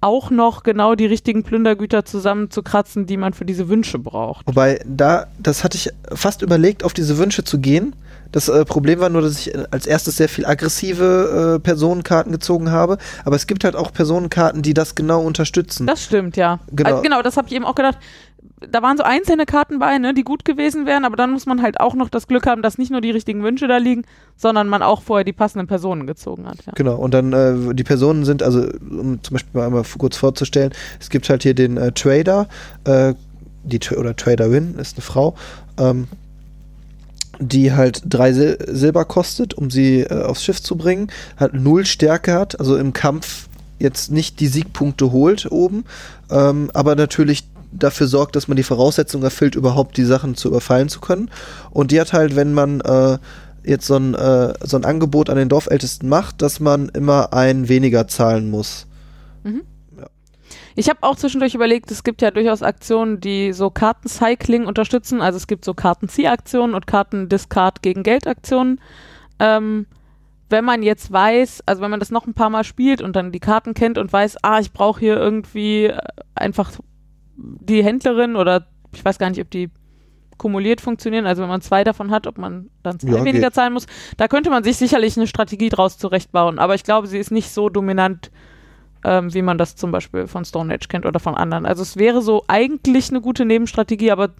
auch 0.00 0.30
noch 0.30 0.62
genau 0.64 0.94
die 0.94 1.06
richtigen 1.06 1.44
Plündergüter 1.44 2.04
zusammenzukratzen, 2.04 3.06
die 3.06 3.16
man 3.16 3.32
für 3.32 3.46
diese 3.46 3.68
Wünsche 3.68 3.98
braucht. 3.98 4.46
Wobei, 4.46 4.80
da, 4.86 5.28
das 5.38 5.64
hatte 5.64 5.78
ich 5.78 5.90
fast 6.12 6.42
überlegt, 6.42 6.84
auf 6.84 6.92
diese 6.92 7.16
Wünsche 7.16 7.42
zu 7.42 7.58
gehen. 7.58 7.96
Das 8.30 8.48
äh, 8.48 8.64
Problem 8.64 9.00
war 9.00 9.08
nur, 9.08 9.22
dass 9.22 9.38
ich 9.38 9.54
äh, 9.54 9.64
als 9.70 9.86
erstes 9.86 10.18
sehr 10.18 10.28
viel 10.28 10.44
aggressive 10.44 11.54
äh, 11.54 11.60
Personenkarten 11.60 12.32
gezogen 12.32 12.70
habe. 12.70 12.98
Aber 13.24 13.36
es 13.36 13.46
gibt 13.46 13.64
halt 13.64 13.76
auch 13.76 13.92
Personenkarten, 13.92 14.60
die 14.60 14.74
das 14.74 14.94
genau 14.94 15.22
unterstützen. 15.22 15.86
Das 15.86 16.04
stimmt, 16.04 16.36
ja. 16.36 16.58
Genau. 16.72 16.90
Also 16.90 17.02
genau, 17.02 17.22
das 17.22 17.38
habe 17.38 17.48
ich 17.48 17.54
eben 17.54 17.64
auch 17.64 17.76
gedacht. 17.76 17.96
Da 18.60 18.82
waren 18.82 18.96
so 18.96 19.02
einzelne 19.02 19.46
Karten 19.46 19.78
bei, 19.78 19.98
ne, 19.98 20.14
die 20.14 20.22
gut 20.22 20.44
gewesen 20.44 20.86
wären, 20.86 21.04
aber 21.04 21.16
dann 21.16 21.32
muss 21.32 21.44
man 21.44 21.60
halt 21.60 21.80
auch 21.80 21.94
noch 21.94 22.08
das 22.08 22.28
Glück 22.28 22.46
haben, 22.46 22.62
dass 22.62 22.78
nicht 22.78 22.90
nur 22.90 23.00
die 23.00 23.10
richtigen 23.10 23.42
Wünsche 23.42 23.66
da 23.68 23.78
liegen, 23.78 24.04
sondern 24.36 24.68
man 24.68 24.82
auch 24.82 25.02
vorher 25.02 25.24
die 25.24 25.32
passenden 25.32 25.66
Personen 25.66 26.06
gezogen 26.06 26.46
hat. 26.46 26.64
Ja. 26.66 26.72
Genau, 26.74 26.96
und 26.96 27.12
dann 27.12 27.32
äh, 27.32 27.74
die 27.74 27.84
Personen 27.84 28.24
sind, 28.24 28.42
also 28.42 28.60
um 28.60 29.22
zum 29.22 29.34
Beispiel 29.34 29.60
mal 29.60 29.66
einmal 29.66 29.84
kurz 29.98 30.16
vorzustellen, 30.16 30.72
es 31.00 31.10
gibt 31.10 31.28
halt 31.28 31.42
hier 31.42 31.54
den 31.54 31.76
äh, 31.76 31.92
Trader, 31.92 32.48
äh, 32.84 33.14
die 33.64 33.80
oder 33.96 34.14
Traderin 34.14 34.74
ist 34.78 34.96
eine 34.96 35.02
Frau, 35.02 35.34
ähm, 35.78 36.06
die 37.40 37.72
halt 37.72 38.02
drei 38.06 38.32
Sil 38.32 38.58
Silber 38.68 39.04
kostet, 39.04 39.54
um 39.54 39.70
sie 39.70 40.00
äh, 40.00 40.22
aufs 40.22 40.44
Schiff 40.44 40.62
zu 40.62 40.76
bringen, 40.76 41.08
halt 41.38 41.54
null 41.54 41.84
Stärke 41.86 42.34
hat, 42.34 42.58
also 42.60 42.76
im 42.76 42.92
Kampf 42.92 43.48
jetzt 43.78 44.10
nicht 44.10 44.40
die 44.40 44.46
Siegpunkte 44.46 45.12
holt 45.12 45.50
oben, 45.50 45.84
ähm, 46.30 46.70
aber 46.74 46.94
natürlich 46.94 47.44
dafür 47.78 48.06
sorgt, 48.06 48.36
dass 48.36 48.48
man 48.48 48.56
die 48.56 48.62
Voraussetzungen 48.62 49.24
erfüllt, 49.24 49.54
überhaupt 49.54 49.96
die 49.96 50.04
Sachen 50.04 50.34
zu 50.34 50.48
überfallen 50.48 50.88
zu 50.88 51.00
können. 51.00 51.30
Und 51.70 51.90
die 51.90 52.00
hat 52.00 52.12
halt, 52.12 52.36
wenn 52.36 52.54
man 52.54 52.80
äh, 52.80 53.18
jetzt 53.64 53.86
so 53.86 53.96
ein, 53.96 54.14
äh, 54.14 54.54
so 54.62 54.76
ein 54.76 54.84
Angebot 54.84 55.30
an 55.30 55.36
den 55.36 55.48
Dorfältesten 55.48 56.08
macht, 56.08 56.42
dass 56.42 56.60
man 56.60 56.88
immer 56.90 57.32
ein 57.32 57.68
weniger 57.68 58.06
zahlen 58.06 58.50
muss. 58.50 58.86
Ich 60.76 60.88
habe 60.88 60.98
auch 61.02 61.14
zwischendurch 61.14 61.54
überlegt, 61.54 61.90
es 61.90 62.02
gibt 62.02 62.20
ja 62.20 62.32
durchaus 62.32 62.62
Aktionen, 62.62 63.20
die 63.20 63.52
so 63.52 63.70
Kartencycling 63.70 64.66
unterstützen. 64.66 65.20
Also 65.20 65.36
es 65.36 65.46
gibt 65.46 65.64
so 65.64 65.72
Kartenziehaktionen 65.72 66.74
und 66.74 66.86
Kartendiscard 66.86 67.80
gegen 67.82 68.02
Geldaktionen. 68.02 68.80
Ähm, 69.38 69.86
wenn 70.50 70.64
man 70.64 70.82
jetzt 70.82 71.12
weiß, 71.12 71.62
also 71.66 71.80
wenn 71.80 71.90
man 71.90 72.00
das 72.00 72.10
noch 72.10 72.26
ein 72.26 72.34
paar 72.34 72.50
Mal 72.50 72.64
spielt 72.64 73.02
und 73.02 73.14
dann 73.14 73.30
die 73.30 73.40
Karten 73.40 73.74
kennt 73.74 73.98
und 73.98 74.12
weiß, 74.12 74.38
ah, 74.42 74.58
ich 74.58 74.72
brauche 74.72 75.00
hier 75.00 75.16
irgendwie 75.16 75.86
äh, 75.86 75.98
einfach 76.34 76.72
die 77.36 77.82
Händlerin 77.84 78.36
oder 78.36 78.66
ich 78.94 79.04
weiß 79.04 79.18
gar 79.18 79.30
nicht, 79.30 79.40
ob 79.40 79.50
die 79.50 79.70
kumuliert 80.38 80.80
funktionieren, 80.80 81.26
also 81.26 81.42
wenn 81.42 81.48
man 81.48 81.60
zwei 81.60 81.84
davon 81.84 82.10
hat, 82.10 82.26
ob 82.26 82.38
man 82.38 82.68
dann 82.82 82.98
zwei 82.98 83.10
Ja, 83.10 83.24
weniger 83.24 83.46
geht. 83.46 83.54
zahlen 83.54 83.72
muss, 83.72 83.86
da 84.16 84.26
könnte 84.28 84.50
man 84.50 84.64
sich 84.64 84.76
sicherlich 84.76 85.16
eine 85.16 85.26
Strategie 85.28 85.68
draus 85.68 85.96
zurechtbauen, 85.96 86.58
aber 86.58 86.74
ich 86.74 86.82
glaube, 86.82 87.06
sie 87.06 87.18
ist 87.18 87.30
nicht 87.30 87.50
so 87.50 87.68
dominant, 87.68 88.30
ähm, 89.04 89.32
wie 89.32 89.42
man 89.42 89.58
das 89.58 89.76
zum 89.76 89.92
Beispiel 89.92 90.26
von 90.26 90.44
Stone 90.44 90.74
Age 90.74 90.88
kennt 90.88 91.06
oder 91.06 91.20
von 91.20 91.34
anderen. 91.36 91.66
Also 91.66 91.82
es 91.82 91.96
wäre 91.96 92.20
so 92.22 92.42
eigentlich 92.48 93.10
eine 93.10 93.20
gute 93.20 93.44
Nebenstrategie, 93.44 94.10
aber 94.10 94.30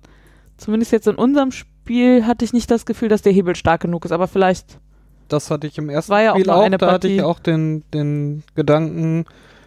zumindest 0.57 0.90
jetzt 0.90 1.07
in 1.07 1.14
unserem 1.16 1.53
Spiel 1.53 2.26
hatte 2.26 2.45
ich 2.45 2.53
nicht 2.53 2.70
das 2.70 2.86
Gefühl, 2.86 3.09
dass 3.09 3.22
der 3.22 3.32
Hebel 3.32 3.55
stark 3.55 3.82
genug 3.82 4.05
ist, 4.05 4.12
aber 4.12 4.26
vielleicht 4.26 4.80
Das 5.28 5.51
hatte 5.51 5.66
ich 5.68 5.78
im 5.78 5.90
ersten 5.90 6.11
War 6.12 6.22
ja 6.22 6.32
auch 6.32 6.36
Spiel 6.38 6.51
auch. 6.51 6.62
eine 6.64 6.78
da 6.78 6.90
hatte 6.92 7.09
ich 7.09 7.22
auch 7.22 7.38
den, 7.38 7.84
den 7.92 8.42
Gedanken, 8.57 9.26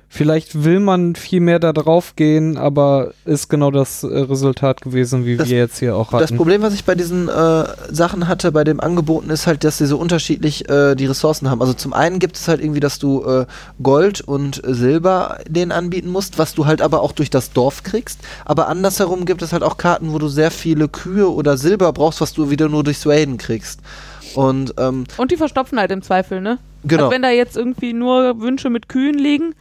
vielleicht 0.10 0.64
will 0.64 0.80
man 0.80 1.16
viel 1.16 1.40
mehr 1.42 1.60
da 1.60 1.74
drauf 1.74 2.16
gehen, 2.16 2.58
aber 2.58 3.12
ist 3.26 3.50
genau 3.50 3.72
das 3.72 4.04
äh, 4.04 4.08
Resultat 4.08 4.82
gewesen, 4.82 5.26
wie 5.26 5.38
Das- 5.38 5.50
wir 5.50 5.58
jetzt 5.58 5.80
hier 5.80 5.96
auch 5.96 6.12
Das 6.12 6.24
hatten. 6.24 6.38
Problem, 6.38 6.62
was 6.62 6.74
ich 6.74 6.86
bei 6.86 6.96
diesen 6.96 7.28
äh, 7.28 7.66
Sachen 7.92 8.28
hatte, 8.28 8.52
bei 8.52 8.64
dem 8.64 8.80
Angeboten, 8.80 9.30
ist 9.30 9.48
halt, 9.48 9.64
dass 9.64 9.78
sie 9.80 9.86
so 9.86 9.98
unterschiedlich 9.98 10.70
äh, 10.70 10.96
die 10.96 11.06
Ressourcen 11.06 11.50
haben. 11.50 11.62
Also 11.62 11.74
zum 11.74 11.94
einen 11.94 12.20
gibt 12.20 12.38
es 12.38 12.48
halt 12.48 12.62
irgendwie, 12.62 12.80
dass 12.80 13.00
du 13.00 13.24
äh, 13.26 13.46
Gold 13.84 14.22
und 14.22 14.62
Silber 14.66 15.40
denen 15.50 15.72
anbieten 15.72 16.10
musst, 16.10 16.38
was 16.40 16.54
du 16.56 16.66
halt 16.66 16.82
aber 16.82 17.02
auch 17.02 17.12
durch 17.12 17.30
das 17.30 17.52
Dorf 17.52 17.84
kriegst. 17.84 18.20
Aber 18.46 18.70
andersherum 18.70 19.26
gibt 19.26 19.42
es 19.42 19.52
halt 19.54 19.64
auch 19.64 19.78
Karten, 19.78 20.14
wo 20.14 20.20
du 20.20 20.28
sehr 20.30 20.52
viele 20.52 20.88
Kühe 20.88 21.30
oder 21.30 21.58
Silber 21.58 21.92
brauchst, 21.94 22.22
was 22.22 22.34
du 22.34 22.50
wieder 22.50 22.70
nur 22.70 22.84
durch 22.84 22.98
Swaden 22.98 23.38
kriegst. 23.38 23.82
Und 24.36 24.74
ähm, 24.78 25.06
und 25.18 25.32
die 25.32 25.38
verstopfen 25.38 25.80
halt 25.80 25.92
im 25.92 26.02
Zweifel, 26.02 26.42
ne? 26.42 26.60
genau. 26.86 27.04
Also 27.04 27.12
wenn 27.16 27.22
da 27.22 27.30
jetzt 27.30 27.58
irgendwie 27.58 27.94
nur 27.94 28.40
Wünsche 28.42 28.70
mit 28.70 28.88
Kühen 28.90 29.18
liegen, 29.18 29.56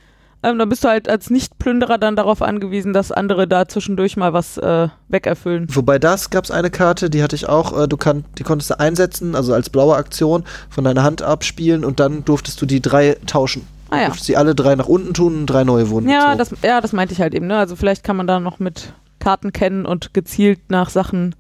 ähm, 0.47 0.59
dann 0.59 0.69
bist 0.69 0.85
du 0.85 0.89
halt 0.89 1.09
als 1.09 1.31
Nichtplünderer 1.31 1.99
dann 1.99 2.17
darauf 2.17 2.43
angewiesen, 2.43 2.93
dass 2.93 3.13
andere 3.13 3.47
da 3.49 3.67
zwischendurch 3.69 4.17
mal 4.17 4.33
was 4.33 4.57
äh, 4.59 4.89
wegerfüllen. 5.09 5.67
Wobei 5.75 5.99
das 5.99 6.31
gab 6.31 6.45
es 6.45 6.51
eine 6.51 6.71
Karte, 6.71 7.11
die 7.11 7.23
hatte 7.23 7.37
ich 7.37 7.49
auch, 7.49 7.79
äh, 7.79 7.89
du 7.89 7.97
kann, 7.97 8.25
die 8.39 8.43
konntest 8.43 8.71
du 8.71 8.79
einsetzen, 8.81 9.35
also 9.35 9.53
als 9.55 9.71
blaue 9.71 9.97
Aktion 9.97 10.45
von 10.71 10.85
deiner 10.85 11.03
Hand 11.03 11.23
abspielen 11.23 11.85
und 11.85 12.01
dann 12.01 12.25
durftest 12.25 12.61
du 12.63 12.67
die 12.67 12.81
drei 12.81 13.17
tauschen. 13.27 13.67
Ah 13.91 13.99
ja. 13.99 14.05
Durftest 14.07 14.27
sie 14.27 14.37
alle 14.37 14.55
drei 14.55 14.75
nach 14.75 14.87
unten 14.89 15.15
tun 15.15 15.37
und 15.41 15.47
drei 15.47 15.65
neue 15.65 15.91
wurden 15.91 16.09
Ja, 16.09 16.35
gezogen. 16.35 16.57
das, 16.61 16.69
ja, 16.71 16.81
das 16.81 16.93
meinte 16.93 17.15
ich 17.15 17.21
halt 17.21 17.35
eben, 17.35 17.47
ne? 17.47 17.57
Also 17.59 17.77
vielleicht 17.77 18.03
kann 18.05 18.17
man 18.17 18.27
da 18.27 18.41
noch 18.41 18.59
mit 18.59 18.93
Karten 19.21 19.53
kennen 19.53 19.87
und 19.87 20.13
gezielt 20.15 20.59
nach 20.71 20.91
Sachen 20.91 21.35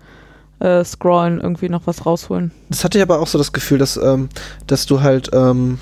äh, 0.60 0.84
scrollen, 0.84 1.40
irgendwie 1.40 1.68
noch 1.68 1.82
was 1.86 2.06
rausholen. 2.06 2.50
Das 2.70 2.82
hatte 2.84 2.98
ich 2.98 3.02
aber 3.02 3.20
auch 3.20 3.26
so 3.26 3.36
das 3.36 3.52
Gefühl, 3.52 3.78
dass, 3.78 3.96
ähm, 3.96 4.28
dass 4.66 4.86
du 4.86 5.02
halt, 5.02 5.30
ähm, 5.32 5.78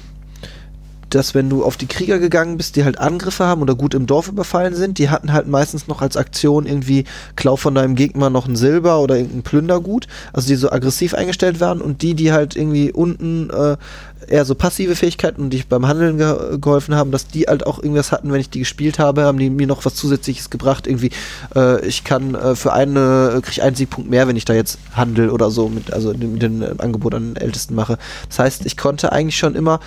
dass 1.15 1.35
wenn 1.35 1.49
du 1.49 1.65
auf 1.65 1.77
die 1.77 1.87
Krieger 1.87 2.19
gegangen 2.19 2.57
bist, 2.57 2.77
die 2.77 2.85
halt 2.85 2.99
Angriffe 2.99 3.45
haben 3.45 3.63
oder 3.63 3.75
gut 3.75 3.95
im 3.95 4.07
Dorf 4.07 4.29
überfallen 4.29 4.75
sind, 4.75 4.99
die 4.99 5.11
hatten 5.11 5.33
halt 5.33 5.47
meistens 5.47 5.87
noch 5.87 6.03
als 6.03 6.17
Aktion 6.17 6.67
irgendwie 6.67 7.05
Klau 7.37 7.57
von 7.57 7.75
deinem 7.75 7.95
Gegner 7.95 8.31
noch 8.31 8.49
ein 8.49 8.57
Silber 8.57 9.01
oder 9.01 9.17
irgendein 9.17 9.43
Plündergut, 9.43 10.07
also 10.33 10.49
die 10.49 10.57
so 10.57 10.71
aggressiv 10.71 11.15
eingestellt 11.15 11.61
waren 11.61 11.81
und 11.81 12.03
die, 12.03 12.15
die 12.15 12.33
halt 12.33 12.57
irgendwie 12.57 12.93
unten 12.93 13.51
äh, 13.51 13.77
eher 14.29 14.45
so 14.45 14.55
passive 14.55 14.97
Fähigkeiten 14.97 15.43
und 15.43 15.51
die 15.51 15.63
beim 15.63 15.87
Handeln 15.87 16.19
ge 16.19 16.59
geholfen 16.59 16.95
haben, 16.95 17.11
dass 17.11 17.27
die 17.27 17.43
halt 17.43 17.67
auch 17.67 17.79
irgendwas 17.79 18.13
hatten, 18.13 18.33
wenn 18.33 18.41
ich 18.41 18.51
die 18.51 18.61
gespielt 18.61 18.99
habe, 18.99 19.25
haben 19.25 19.39
die 19.39 19.51
mir 19.51 19.67
noch 19.67 19.85
was 19.85 19.95
zusätzliches 19.95 20.51
gebracht, 20.51 20.87
irgendwie 20.87 21.11
äh, 21.55 21.85
ich 21.87 22.05
kann 22.05 22.35
äh, 22.35 22.55
für 22.55 22.73
eine, 22.73 23.41
kriege 23.43 23.53
ich 23.53 23.63
einen 23.63 23.77
Siegpunkt 23.77 24.11
mehr, 24.11 24.27
wenn 24.27 24.37
ich 24.37 24.45
da 24.45 24.55
jetzt 24.55 24.79
handel 24.93 25.31
oder 25.31 25.51
so, 25.51 25.69
mit, 25.69 25.93
also 25.93 26.11
mit 26.11 26.43
dem 26.43 26.63
äh, 26.63 26.75
Angebot 26.79 27.15
an 27.15 27.35
den 27.35 27.37
Ältesten 27.37 27.75
mache. 27.75 27.99
Das 28.29 28.39
heißt, 28.39 28.67
ich 28.67 28.77
konnte 28.77 29.13
eigentlich 29.13 29.39
schon 29.39 29.55
immer 29.55 29.81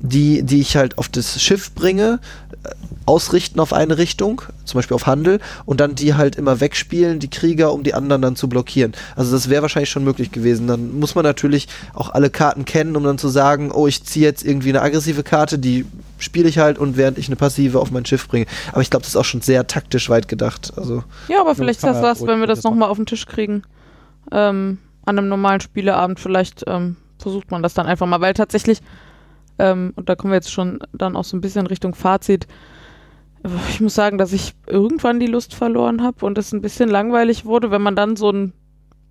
die, 0.00 0.42
die 0.42 0.60
ich 0.60 0.76
halt 0.76 0.98
auf 0.98 1.08
das 1.08 1.40
Schiff 1.40 1.72
bringe, 1.74 2.20
äh, 2.64 2.68
ausrichten 3.06 3.60
auf 3.60 3.72
eine 3.72 3.98
Richtung, 3.98 4.42
zum 4.64 4.78
Beispiel 4.78 4.94
auf 4.94 5.06
Handel, 5.06 5.40
und 5.64 5.80
dann 5.80 5.94
die 5.94 6.14
halt 6.14 6.36
immer 6.36 6.60
wegspielen, 6.60 7.20
die 7.20 7.30
Krieger, 7.30 7.72
um 7.72 7.82
die 7.82 7.94
anderen 7.94 8.20
dann 8.20 8.36
zu 8.36 8.48
blockieren. 8.48 8.92
Also 9.14 9.32
das 9.32 9.48
wäre 9.48 9.62
wahrscheinlich 9.62 9.90
schon 9.90 10.04
möglich 10.04 10.32
gewesen. 10.32 10.66
Dann 10.66 10.98
muss 10.98 11.14
man 11.14 11.24
natürlich 11.24 11.68
auch 11.94 12.10
alle 12.10 12.30
Karten 12.30 12.64
kennen, 12.64 12.96
um 12.96 13.04
dann 13.04 13.18
zu 13.18 13.28
sagen, 13.28 13.70
oh, 13.70 13.86
ich 13.86 14.04
ziehe 14.04 14.26
jetzt 14.26 14.44
irgendwie 14.44 14.70
eine 14.70 14.82
aggressive 14.82 15.22
Karte, 15.22 15.58
die 15.58 15.86
spiele 16.18 16.48
ich 16.48 16.58
halt 16.58 16.78
und 16.78 16.96
während 16.96 17.18
ich 17.18 17.28
eine 17.28 17.36
passive 17.36 17.78
auf 17.78 17.90
mein 17.90 18.04
Schiff 18.04 18.26
bringe. 18.28 18.46
Aber 18.72 18.82
ich 18.82 18.90
glaube, 18.90 19.02
das 19.02 19.10
ist 19.10 19.16
auch 19.16 19.24
schon 19.24 19.40
sehr 19.40 19.66
taktisch 19.66 20.08
weit 20.10 20.28
gedacht. 20.28 20.72
Also 20.76 21.04
Ja, 21.28 21.40
aber 21.40 21.54
vielleicht 21.54 21.78
ist 21.78 21.84
das 21.84 22.02
was, 22.02 22.26
wenn 22.26 22.40
wir 22.40 22.46
das 22.46 22.64
nochmal 22.64 22.88
auf 22.88 22.96
den 22.96 23.06
Tisch 23.06 23.26
kriegen. 23.26 23.62
Ähm, 24.32 24.78
an 25.04 25.18
einem 25.18 25.28
normalen 25.28 25.60
Spieleabend 25.60 26.18
vielleicht 26.18 26.64
ähm, 26.66 26.96
versucht 27.18 27.50
man 27.50 27.62
das 27.62 27.74
dann 27.74 27.86
einfach 27.86 28.06
mal, 28.06 28.20
weil 28.20 28.34
tatsächlich, 28.34 28.80
ähm, 29.58 29.92
und 29.96 30.08
da 30.08 30.14
kommen 30.14 30.32
wir 30.32 30.36
jetzt 30.36 30.52
schon 30.52 30.78
dann 30.92 31.16
auch 31.16 31.24
so 31.24 31.36
ein 31.36 31.40
bisschen 31.40 31.66
Richtung 31.66 31.94
Fazit, 31.94 32.46
ich 33.68 33.80
muss 33.80 33.94
sagen, 33.94 34.18
dass 34.18 34.32
ich 34.32 34.54
irgendwann 34.66 35.20
die 35.20 35.26
Lust 35.26 35.54
verloren 35.54 36.02
habe 36.02 36.24
und 36.26 36.38
es 36.38 36.52
ein 36.52 36.62
bisschen 36.62 36.88
langweilig 36.88 37.44
wurde, 37.44 37.70
wenn 37.70 37.82
man 37.82 37.96
dann 37.96 38.16
so, 38.16 38.30
ein, 38.30 38.52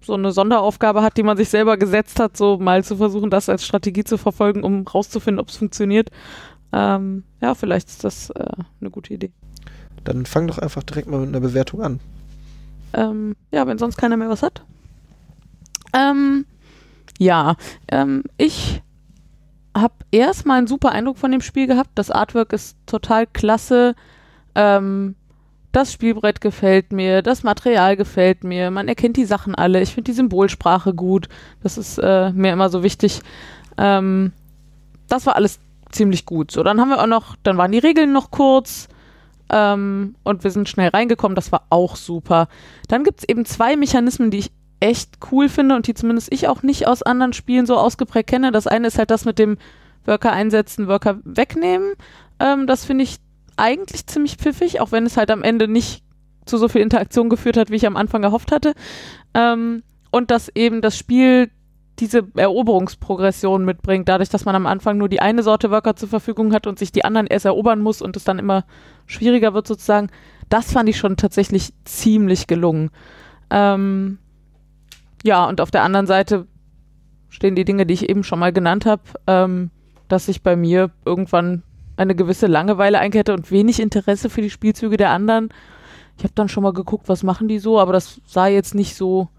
so 0.02 0.14
eine 0.14 0.32
Sonderaufgabe 0.32 1.02
hat, 1.02 1.18
die 1.18 1.24
man 1.24 1.38
sich 1.38 1.50
selber 1.50 1.78
gesetzt 1.78 2.20
hat, 2.20 2.36
so 2.36 2.58
mal 2.58 2.84
zu 2.84 2.98
versuchen, 2.98 3.30
das 3.30 3.50
als 3.50 3.66
Strategie 3.66 4.04
zu 4.04 4.18
verfolgen, 4.18 4.64
um 4.64 4.86
rauszufinden, 4.88 5.40
ob 5.40 5.50
es 5.50 5.58
funktioniert. 5.58 6.10
Ähm, 6.74 7.24
ja, 7.42 7.56
vielleicht 7.56 7.88
ist 7.88 8.04
das 8.04 8.30
äh, 8.32 8.46
eine 8.82 8.90
gute 8.90 9.14
Idee. 9.14 9.32
dann 10.04 10.26
fang 10.26 10.48
doch 10.48 10.58
einfach 10.58 10.84
direkt 10.84 11.10
mal 11.10 11.20
mit 11.20 11.30
einer 11.30 11.40
Bewertung 11.40 11.82
an. 11.82 12.00
Ähm, 12.94 13.36
ja, 13.52 13.66
wenn 13.68 13.78
sonst 13.78 13.98
keiner 13.98 14.18
mehr 14.18 14.30
was 14.30 14.44
hat. 14.44 14.64
Ähm, 15.94 16.46
ja, 17.18 17.56
ähm, 17.88 18.24
ich 18.38 18.82
habe 19.76 19.94
erstmal 20.12 20.58
einen 20.58 20.68
super 20.68 20.92
Eindruck 20.92 21.18
von 21.18 21.32
dem 21.32 21.42
Spiel 21.42 21.68
gehabt. 21.68 21.92
Das 21.96 22.10
Artwork 22.10 22.54
ist 22.54 22.78
total 22.86 23.28
klasse. 23.28 23.96
Ähm, 24.56 25.16
das 25.74 25.92
Spielbrett 25.92 26.40
gefällt 26.40 26.94
mir, 26.94 27.22
das 27.22 27.44
Material 27.44 27.98
gefällt 27.98 28.46
mir, 28.46 28.72
man 28.72 28.88
erkennt 28.88 29.18
die 29.18 29.26
Sachen 29.26 29.56
alle. 29.56 29.82
Ich 29.82 29.94
finde 29.94 30.10
die 30.10 30.16
Symbolsprache 30.16 30.94
gut. 30.94 31.28
Das 31.62 31.78
ist 31.78 31.98
äh, 31.98 32.32
mir 32.32 32.54
immer 32.54 32.70
so 32.70 32.82
wichtig. 32.82 33.20
Ähm, 33.78 34.32
das 35.10 35.26
war 35.26 35.36
alles 35.36 35.60
ziemlich 35.92 36.26
gut. 36.26 36.52
So, 36.52 36.64
dann 36.64 36.80
haben 36.80 36.90
wir 36.90 37.02
auch 37.02 37.08
noch, 37.08 37.36
dann 37.44 37.58
waren 37.58 37.74
die 37.74 37.80
Regeln 37.80 38.14
noch 38.14 38.32
kurz 38.32 38.88
ähm, 39.50 40.16
und 40.24 40.46
wir 40.46 40.52
sind 40.52 40.70
schnell 40.70 40.90
reingekommen. 40.90 41.36
Das 41.36 41.52
war 41.52 41.64
auch 41.70 41.98
super. 41.98 42.48
Dann 42.88 43.04
gibt 43.04 43.20
es 43.20 43.30
eben 43.30 43.44
zwei 43.44 43.76
Mechanismen, 43.76 44.32
die 44.32 44.40
ich 44.40 44.52
echt 44.80 45.18
cool 45.32 45.50
finde 45.50 45.76
und 45.76 45.88
die 45.88 45.94
zumindest 45.94 46.32
ich 46.32 46.48
auch 46.48 46.64
nicht 46.64 46.88
aus 46.88 47.02
anderen 47.02 47.34
Spielen 47.34 47.66
so 47.66 47.78
ausgeprägt 47.78 48.30
kenne. 48.30 48.52
Das 48.52 48.68
eine 48.68 48.88
ist 48.88 48.98
halt 48.98 49.12
das 49.12 49.26
mit 49.26 49.40
dem 49.40 49.58
Worker 50.06 50.32
einsetzen, 50.32 50.88
Worker 50.88 51.20
wegnehmen. 51.24 51.94
Ähm, 52.40 52.68
das 52.68 52.86
finde 52.86 53.04
ich 53.04 53.18
eigentlich 53.58 54.06
ziemlich 54.08 54.36
pfiffig, 54.36 54.82
auch 54.82 54.92
wenn 54.92 55.06
es 55.06 55.18
halt 55.18 55.32
am 55.32 55.44
Ende 55.44 55.68
nicht 55.68 56.04
zu 56.46 56.58
so 56.58 56.68
viel 56.68 56.82
Interaktion 56.82 57.30
geführt 57.30 57.58
hat, 57.58 57.70
wie 57.70 57.76
ich 57.76 57.88
am 57.88 57.98
Anfang 57.98 58.22
gehofft 58.22 58.52
hatte. 58.52 58.74
Ähm, 59.34 59.84
und 60.12 60.32
dass 60.32 60.50
eben 60.54 60.82
das 60.82 60.98
Spiel 60.98 61.50
diese 62.00 62.28
Eroberungsprogression 62.36 63.64
mitbringt, 63.64 64.10
dadurch, 64.10 64.30
dass 64.30 64.46
man 64.46 64.56
am 64.56 64.68
Anfang 64.68 64.98
nur 64.98 65.10
die 65.10 65.22
eine 65.22 65.44
Sorte 65.44 65.72
Worker 65.72 65.96
zur 65.96 66.10
Verfügung 66.10 66.54
hat 66.54 66.68
und 66.68 66.78
sich 66.78 66.92
die 66.92 67.06
anderen 67.06 67.28
erst 67.28 67.46
erobern 67.46 67.80
muss 67.80 68.02
und 68.02 68.18
es 68.18 68.26
dann 68.26 68.40
immer 68.40 68.66
schwieriger 69.06 69.54
wird 69.54 69.66
sozusagen. 69.66 70.10
Das 70.50 70.74
fand 70.74 70.90
ich 70.90 70.98
schon 70.98 71.18
tatsächlich 71.18 71.74
ziemlich 71.86 72.48
gelungen. 72.48 72.92
Ähm, 73.50 74.20
ja, 75.26 75.46
und 75.46 75.60
auf 75.60 75.72
der 75.72 75.82
anderen 75.82 76.06
Seite 76.06 76.46
stehen 77.30 77.56
die 77.56 77.66
Dinge, 77.66 77.88
die 77.88 77.96
ich 77.96 78.08
eben 78.10 78.24
schon 78.24 78.40
mal 78.40 78.54
genannt 78.54 78.86
habe, 78.86 79.02
ähm, 79.26 79.72
dass 80.08 80.28
sich 80.28 80.44
bei 80.44 80.56
mir 80.56 80.92
irgendwann 81.04 81.64
eine 81.98 82.14
gewisse 82.14 82.46
Langeweile 82.46 83.00
einkette 83.00 83.34
und 83.34 83.50
wenig 83.50 83.80
Interesse 83.80 84.30
für 84.30 84.44
die 84.44 84.52
Spielzüge 84.52 84.98
der 84.98 85.10
anderen. 85.10 85.50
Ich 86.18 86.24
habe 86.24 86.34
dann 86.36 86.48
schon 86.48 86.62
mal 86.62 86.74
geguckt, 86.74 87.10
was 87.10 87.24
machen 87.24 87.48
die 87.48 87.58
so, 87.58 87.80
aber 87.80 87.92
das 87.92 88.22
sah 88.28 88.48
jetzt 88.48 88.76
nicht 88.76 88.96
so 88.96 89.30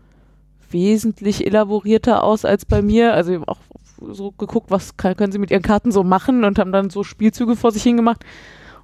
wesentlich 0.71 1.47
elaborierter 1.47 2.25
aus 2.25 2.45
als 2.45 2.65
bei 2.65 2.83
mir. 2.83 3.15
Also 3.15 3.31
ich 3.31 3.41
habe 3.41 3.49
auch 3.49 3.61
so 4.01 4.33
geguckt, 4.33 4.73
was 4.73 4.97
kann, 4.97 5.17
können 5.17 5.31
sie 5.31 5.39
mit 5.39 5.53
ihren 5.53 5.63
Karten 5.63 5.93
so 5.93 6.03
machen 6.03 6.43
und 6.43 6.59
haben 6.59 6.73
dann 6.73 6.91
so 6.91 7.05
Spielzüge 7.05 7.55
vor 7.55 7.71
sich 7.71 7.85
hingemacht. 7.85 8.25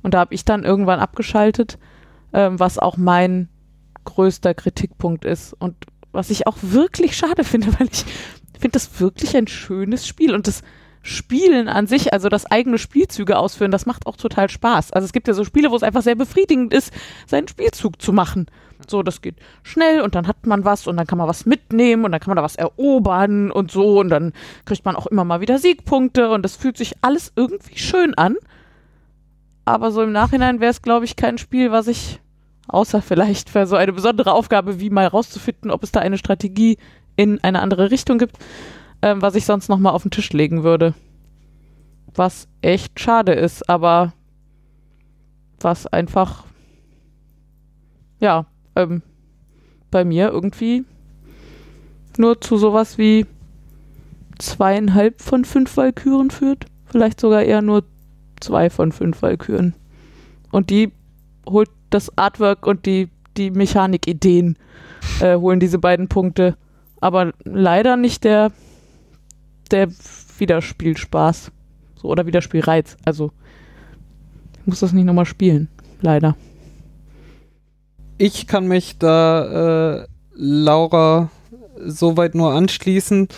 Und 0.02 0.14
da 0.14 0.20
habe 0.20 0.34
ich 0.34 0.44
dann 0.44 0.62
irgendwann 0.62 1.00
abgeschaltet, 1.00 1.78
ähm, 2.32 2.60
was 2.60 2.78
auch 2.78 2.96
mein 2.96 3.48
größter 4.04 4.54
Kritikpunkt 4.54 5.24
ist. 5.24 5.52
Und 5.54 5.74
was 6.12 6.30
ich 6.30 6.46
auch 6.46 6.56
wirklich 6.60 7.16
schade 7.16 7.44
finde, 7.44 7.68
weil 7.78 7.88
ich 7.90 8.04
finde 8.60 8.72
das 8.72 9.00
wirklich 9.00 9.36
ein 9.36 9.48
schönes 9.48 10.06
Spiel 10.06 10.34
und 10.34 10.46
das 10.46 10.62
Spielen 11.04 11.68
an 11.68 11.88
sich, 11.88 12.12
also 12.12 12.28
das 12.28 12.46
eigene 12.46 12.78
Spielzüge 12.78 13.36
ausführen, 13.36 13.72
das 13.72 13.86
macht 13.86 14.06
auch 14.06 14.16
total 14.16 14.48
Spaß. 14.48 14.92
Also 14.92 15.04
es 15.04 15.12
gibt 15.12 15.26
ja 15.26 15.34
so 15.34 15.44
Spiele, 15.44 15.72
wo 15.72 15.76
es 15.76 15.82
einfach 15.82 16.02
sehr 16.02 16.14
befriedigend 16.14 16.72
ist, 16.72 16.92
seinen 17.26 17.48
Spielzug 17.48 18.00
zu 18.00 18.12
machen. 18.12 18.46
So, 18.88 19.02
das 19.02 19.20
geht 19.20 19.36
schnell 19.64 20.00
und 20.00 20.14
dann 20.14 20.28
hat 20.28 20.46
man 20.46 20.64
was 20.64 20.86
und 20.86 20.96
dann 20.96 21.06
kann 21.06 21.18
man 21.18 21.28
was 21.28 21.44
mitnehmen 21.44 22.04
und 22.04 22.12
dann 22.12 22.20
kann 22.20 22.30
man 22.30 22.36
da 22.36 22.42
was 22.42 22.56
erobern 22.56 23.50
und 23.50 23.72
so 23.72 23.98
und 23.98 24.10
dann 24.10 24.32
kriegt 24.64 24.84
man 24.84 24.94
auch 24.94 25.06
immer 25.06 25.24
mal 25.24 25.40
wieder 25.40 25.58
Siegpunkte 25.58 26.30
und 26.30 26.42
das 26.42 26.56
fühlt 26.56 26.76
sich 26.76 26.94
alles 27.00 27.32
irgendwie 27.34 27.78
schön 27.78 28.14
an. 28.14 28.36
Aber 29.64 29.90
so 29.90 30.02
im 30.02 30.12
Nachhinein 30.12 30.60
wäre 30.60 30.70
es, 30.70 30.82
glaube 30.82 31.04
ich, 31.04 31.16
kein 31.16 31.38
Spiel, 31.38 31.70
was 31.70 31.86
ich, 31.86 32.20
außer 32.72 33.02
vielleicht 33.02 33.50
für 33.50 33.66
so 33.66 33.76
eine 33.76 33.92
besondere 33.92 34.32
Aufgabe, 34.32 34.80
wie 34.80 34.90
mal 34.90 35.06
rauszufinden, 35.06 35.70
ob 35.70 35.82
es 35.82 35.92
da 35.92 36.00
eine 36.00 36.18
Strategie 36.18 36.78
in 37.16 37.42
eine 37.44 37.60
andere 37.60 37.90
Richtung 37.90 38.18
gibt, 38.18 38.38
ähm, 39.02 39.20
was 39.20 39.34
ich 39.34 39.44
sonst 39.44 39.68
nochmal 39.68 39.92
auf 39.92 40.02
den 40.02 40.10
Tisch 40.10 40.32
legen 40.32 40.64
würde. 40.64 40.94
Was 42.14 42.48
echt 42.62 42.98
schade 42.98 43.32
ist, 43.32 43.68
aber 43.68 44.12
was 45.60 45.86
einfach, 45.86 46.44
ja, 48.20 48.46
ähm, 48.74 49.02
bei 49.90 50.04
mir 50.04 50.30
irgendwie 50.30 50.84
nur 52.16 52.40
zu 52.40 52.56
sowas 52.56 52.98
wie 52.98 53.26
zweieinhalb 54.38 55.20
von 55.20 55.44
fünf 55.44 55.76
Walküren 55.76 56.30
führt. 56.30 56.66
Vielleicht 56.86 57.20
sogar 57.20 57.42
eher 57.42 57.62
nur 57.62 57.84
zwei 58.40 58.70
von 58.70 58.92
fünf 58.92 59.22
Walküren. 59.22 59.74
Und 60.50 60.70
die 60.70 60.92
holt 61.48 61.70
das 61.90 62.16
Artwork 62.16 62.66
und 62.66 62.86
die, 62.86 63.08
die 63.36 63.50
Mechanikideen, 63.50 64.56
äh, 65.20 65.36
holen 65.36 65.60
diese 65.60 65.78
beiden 65.78 66.08
Punkte. 66.08 66.56
Aber 67.00 67.32
leider 67.44 67.96
nicht 67.96 68.24
der 68.24 68.52
der 69.72 69.88
Wiederspielspaß. 70.38 71.50
So, 71.96 72.08
oder 72.08 72.26
Wiederspielreiz. 72.26 72.96
Also, 73.04 73.32
ich 74.60 74.66
muss 74.66 74.80
das 74.80 74.92
nicht 74.92 75.04
nochmal 75.04 75.26
spielen. 75.26 75.68
Leider. 76.00 76.36
Ich 78.18 78.46
kann 78.46 78.68
mich 78.68 78.98
da 78.98 80.02
äh, 80.02 80.06
Laura 80.34 81.30
soweit 81.84 82.34
nur 82.34 82.52
anschließen. 82.52 83.28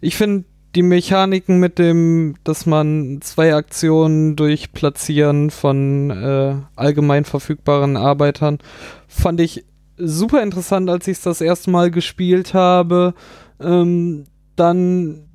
Ich 0.00 0.16
finde 0.16 0.44
die 0.74 0.82
Mechaniken 0.82 1.58
mit 1.58 1.78
dem, 1.78 2.36
dass 2.44 2.66
man 2.66 3.18
zwei 3.20 3.54
Aktionen 3.54 4.36
durch 4.36 4.72
Platzieren 4.72 5.50
von 5.50 6.10
äh, 6.10 6.54
allgemein 6.76 7.24
verfügbaren 7.24 7.96
Arbeitern, 7.96 8.58
fand 9.06 9.40
ich 9.40 9.64
super 9.98 10.42
interessant, 10.42 10.88
als 10.88 11.06
ich 11.08 11.18
es 11.18 11.22
das 11.22 11.40
erste 11.40 11.70
Mal 11.70 11.90
gespielt 11.90 12.54
habe. 12.54 13.14
Ähm, 13.60 14.24
dann 14.56 15.28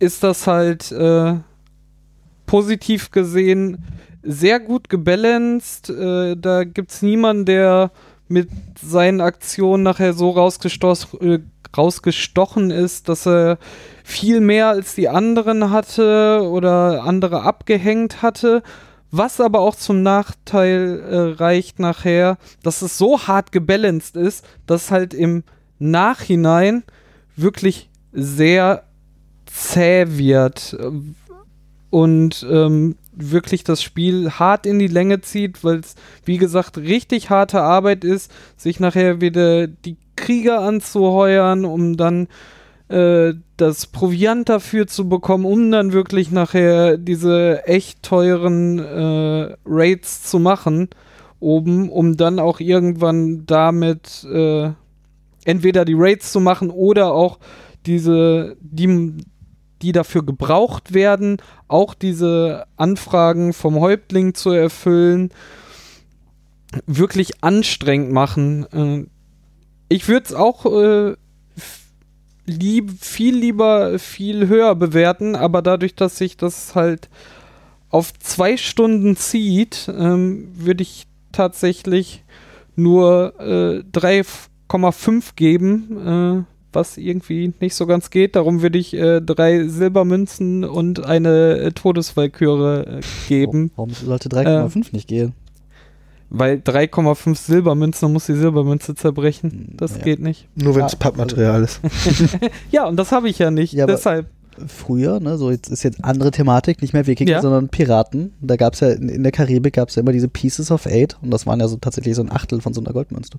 ist 0.00 0.22
das 0.22 0.46
halt 0.46 0.90
äh, 0.92 1.34
positiv 2.46 3.10
gesehen 3.10 3.84
sehr 4.22 4.58
gut 4.60 4.88
gebalanced. 4.88 5.90
Äh, 5.90 6.36
da 6.36 6.64
gibt 6.64 6.90
es 6.90 7.02
niemanden, 7.02 7.44
der 7.44 7.92
mit 8.28 8.48
seinen 8.80 9.20
Aktionen 9.20 9.82
nachher 9.82 10.12
so 10.12 10.30
rausgestochen, 10.30 11.20
äh, 11.20 11.38
rausgestochen 11.76 12.70
ist, 12.70 13.08
dass 13.08 13.26
er 13.26 13.58
viel 14.08 14.40
mehr 14.40 14.68
als 14.68 14.94
die 14.94 15.10
anderen 15.10 15.70
hatte 15.70 16.40
oder 16.42 17.04
andere 17.04 17.42
abgehängt 17.42 18.22
hatte. 18.22 18.62
Was 19.10 19.38
aber 19.38 19.60
auch 19.60 19.74
zum 19.74 20.02
Nachteil 20.02 21.00
äh, 21.00 21.42
reicht 21.42 21.78
nachher, 21.78 22.38
dass 22.62 22.80
es 22.80 22.96
so 22.96 23.20
hart 23.26 23.52
gebalanced 23.52 24.16
ist, 24.16 24.46
dass 24.66 24.90
halt 24.90 25.12
im 25.12 25.44
Nachhinein 25.78 26.84
wirklich 27.36 27.90
sehr 28.12 28.84
zäh 29.44 30.06
wird 30.08 30.76
und 31.90 32.46
ähm, 32.50 32.96
wirklich 33.12 33.62
das 33.62 33.82
Spiel 33.82 34.30
hart 34.30 34.64
in 34.64 34.78
die 34.78 34.88
Länge 34.88 35.20
zieht, 35.20 35.64
weil 35.64 35.80
es, 35.80 35.96
wie 36.24 36.38
gesagt, 36.38 36.78
richtig 36.78 37.28
harte 37.28 37.60
Arbeit 37.60 38.04
ist, 38.04 38.32
sich 38.56 38.80
nachher 38.80 39.20
wieder 39.20 39.66
die 39.66 39.96
Krieger 40.16 40.60
anzuheuern, 40.60 41.66
um 41.66 41.96
dann 41.98 42.28
äh, 42.88 43.34
das 43.56 43.86
Proviant 43.86 44.48
dafür 44.48 44.86
zu 44.86 45.08
bekommen, 45.08 45.44
um 45.44 45.70
dann 45.70 45.92
wirklich 45.92 46.30
nachher 46.30 46.96
diese 46.96 47.66
echt 47.66 48.02
teuren 48.02 48.78
äh, 48.78 49.56
Raids 49.66 50.22
zu 50.24 50.38
machen 50.38 50.88
oben, 51.40 51.88
um 51.88 52.16
dann 52.16 52.38
auch 52.38 52.60
irgendwann 52.60 53.46
damit 53.46 54.24
äh, 54.24 54.70
entweder 55.44 55.84
die 55.84 55.94
Raids 55.96 56.32
zu 56.32 56.40
machen 56.40 56.70
oder 56.70 57.12
auch 57.12 57.38
diese, 57.86 58.56
die 58.60 59.14
die 59.80 59.92
dafür 59.92 60.24
gebraucht 60.24 60.92
werden, 60.92 61.36
auch 61.68 61.94
diese 61.94 62.66
Anfragen 62.76 63.52
vom 63.52 63.78
Häuptling 63.78 64.34
zu 64.34 64.50
erfüllen, 64.50 65.30
wirklich 66.86 67.44
anstrengend 67.44 68.10
machen. 68.10 68.66
Äh, 68.72 69.06
ich 69.88 70.08
würde 70.08 70.26
es 70.26 70.34
auch 70.34 70.66
äh, 70.66 71.16
lieb, 72.48 72.92
viel 73.00 73.36
lieber 73.36 73.98
viel 73.98 74.48
höher 74.48 74.74
bewerten, 74.74 75.36
aber 75.36 75.62
dadurch, 75.62 75.94
dass 75.94 76.18
sich 76.18 76.36
das 76.36 76.74
halt 76.74 77.08
auf 77.90 78.12
zwei 78.18 78.56
Stunden 78.56 79.16
zieht, 79.16 79.90
ähm, 79.96 80.48
würde 80.54 80.82
ich 80.82 81.06
tatsächlich 81.32 82.24
nur 82.76 83.34
äh, 83.38 83.82
3,5 83.98 85.34
geben. 85.36 86.44
Äh, 86.46 86.58
was 86.72 86.96
irgendwie 86.98 87.52
nicht 87.60 87.74
so 87.74 87.86
ganz 87.86 88.10
geht. 88.10 88.36
Darum 88.36 88.62
würde 88.62 88.78
ich 88.78 88.94
äh, 88.94 89.20
drei 89.20 89.66
Silbermünzen 89.66 90.64
und 90.64 91.04
eine 91.04 91.58
äh, 91.58 91.72
Todeswalküre 91.72 92.98
äh, 92.98 93.00
geben. 93.28 93.70
Warum 93.76 93.90
sollte 93.90 94.28
3,5 94.28 94.76
äh, 94.76 94.88
nicht 94.92 95.08
gehen? 95.08 95.34
Weil 96.30 96.56
3,5 96.56 97.36
Silbermünzen, 97.36 98.06
dann 98.06 98.12
muss 98.12 98.26
die 98.26 98.34
Silbermünze 98.34 98.94
zerbrechen. 98.94 99.50
Hm, 99.50 99.76
das 99.76 99.96
ja. 99.96 100.04
geht 100.04 100.20
nicht. 100.20 100.46
Nur 100.54 100.74
wenn 100.74 100.84
es 100.84 100.92
ja. 100.92 100.98
Pappmaterial 100.98 101.62
ist. 101.62 101.80
ja, 102.70 102.86
und 102.86 102.96
das 102.96 103.12
habe 103.12 103.28
ich 103.28 103.38
ja 103.38 103.50
nicht. 103.50 103.72
Ja, 103.72 103.86
deshalb. 103.86 104.26
Früher, 104.66 105.20
ne, 105.20 105.38
so 105.38 105.52
jetzt 105.52 105.68
ist 105.68 105.84
jetzt 105.84 106.04
andere 106.04 106.32
Thematik, 106.32 106.82
nicht 106.82 106.92
mehr 106.92 107.06
Wikinger, 107.06 107.30
ja. 107.30 107.40
sondern 107.40 107.68
Piraten. 107.68 108.32
Da 108.40 108.56
gab 108.56 108.74
es 108.74 108.80
ja 108.80 108.88
in, 108.88 109.08
in, 109.08 109.22
der 109.22 109.30
Karibik 109.30 109.74
gab 109.74 109.88
es 109.88 109.94
ja 109.94 110.02
immer 110.02 110.10
diese 110.10 110.26
Pieces 110.26 110.72
of 110.72 110.84
Eight 110.86 111.16
und 111.22 111.30
das 111.30 111.46
waren 111.46 111.60
ja 111.60 111.68
so 111.68 111.76
tatsächlich 111.76 112.16
so 112.16 112.22
ein 112.22 112.32
Achtel 112.32 112.60
von 112.60 112.74
so 112.74 112.80
einer 112.80 112.92
Goldmünze. 112.92 113.38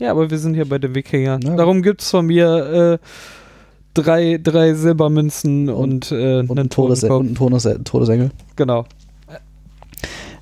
Ja, 0.00 0.10
aber 0.10 0.30
wir 0.30 0.38
sind 0.38 0.54
hier 0.54 0.68
bei 0.68 0.78
den 0.78 0.96
Wikingern. 0.96 1.42
Ja. 1.42 1.54
Darum 1.54 1.82
gibt 1.82 2.02
es 2.02 2.10
von 2.10 2.26
mir 2.26 2.98
äh, 3.00 3.06
drei, 3.94 4.40
drei 4.42 4.74
Silbermünzen 4.74 5.68
und, 5.68 6.12
äh, 6.12 6.40
Und 6.40 6.50
einen 6.50 6.58
ein, 6.58 6.70
Todes 6.70 7.04
und 7.04 7.36
Todes 7.36 7.68
Todesengel. 7.84 8.30
Genau. 8.56 8.84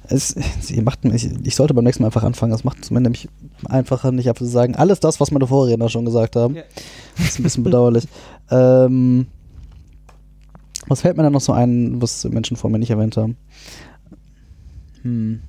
Es, 0.08 0.34
sie 0.60 0.80
macht, 0.82 1.04
ich, 1.04 1.30
ich 1.44 1.56
sollte 1.56 1.74
beim 1.74 1.84
nächsten 1.84 2.02
Mal 2.02 2.08
einfach 2.08 2.22
anfangen. 2.22 2.52
Das 2.52 2.64
macht 2.64 2.82
es 2.82 2.90
mir 2.90 3.00
nämlich 3.00 3.28
einfacher, 3.68 4.12
nicht 4.12 4.28
einfach 4.28 4.44
zu 4.44 4.50
sagen, 4.50 4.74
alles 4.74 5.00
das, 5.00 5.20
was 5.20 5.30
meine 5.30 5.46
Vorredner 5.46 5.88
schon 5.88 6.04
gesagt 6.04 6.36
haben. 6.36 6.56
Ja. 6.56 6.62
Das 7.16 7.28
ist 7.28 7.40
ein 7.40 7.42
bisschen 7.42 7.64
bedauerlich. 7.64 8.06
ähm, 8.50 9.26
was 10.88 11.00
fällt 11.00 11.16
mir 11.16 11.22
da 11.22 11.30
noch 11.30 11.40
so 11.40 11.52
ein, 11.52 12.00
was 12.00 12.24
Menschen 12.24 12.56
vor 12.56 12.70
mir 12.70 12.78
nicht 12.78 12.90
erwähnt 12.90 13.16
haben? 13.16 13.36
Hm. 15.02 15.40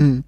Hm. 0.00 0.24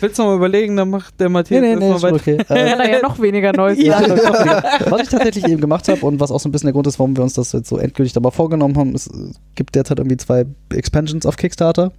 Willst 0.00 0.18
du 0.18 0.22
noch 0.22 0.30
mal 0.30 0.36
überlegen, 0.36 0.76
dann 0.76 0.90
macht 0.90 1.20
der 1.20 1.28
Nee, 1.28 1.32
Matthias 1.34 1.60
nee, 1.62 1.76
nee, 1.76 1.92
schon 1.92 2.02
weiter. 2.02 2.16
okay. 2.16 2.36
Äh, 2.48 2.70
er 2.70 2.90
ja 2.90 3.00
noch 3.00 3.20
weniger 3.20 3.52
Neues 3.52 3.80
Ja, 3.80 4.00
was 4.90 5.02
ich 5.02 5.08
tatsächlich 5.08 5.44
eben 5.46 5.60
gemacht 5.60 5.86
habe 5.88 6.04
und 6.04 6.18
was 6.18 6.32
auch 6.32 6.40
so 6.40 6.48
ein 6.48 6.52
bisschen 6.52 6.66
der 6.66 6.72
Grund 6.72 6.88
ist, 6.88 6.98
warum 6.98 7.16
wir 7.16 7.22
uns 7.22 7.34
das 7.34 7.52
jetzt 7.52 7.68
so 7.68 7.78
endgültig 7.78 8.12
dabei 8.12 8.32
vorgenommen 8.32 8.76
haben, 8.76 8.94
es 8.96 9.06
äh, 9.06 9.30
gibt 9.54 9.76
derzeit 9.76 10.00
irgendwie 10.00 10.16
zwei 10.16 10.46
Expansions 10.74 11.26
auf 11.26 11.36
Kickstarter. 11.36 11.92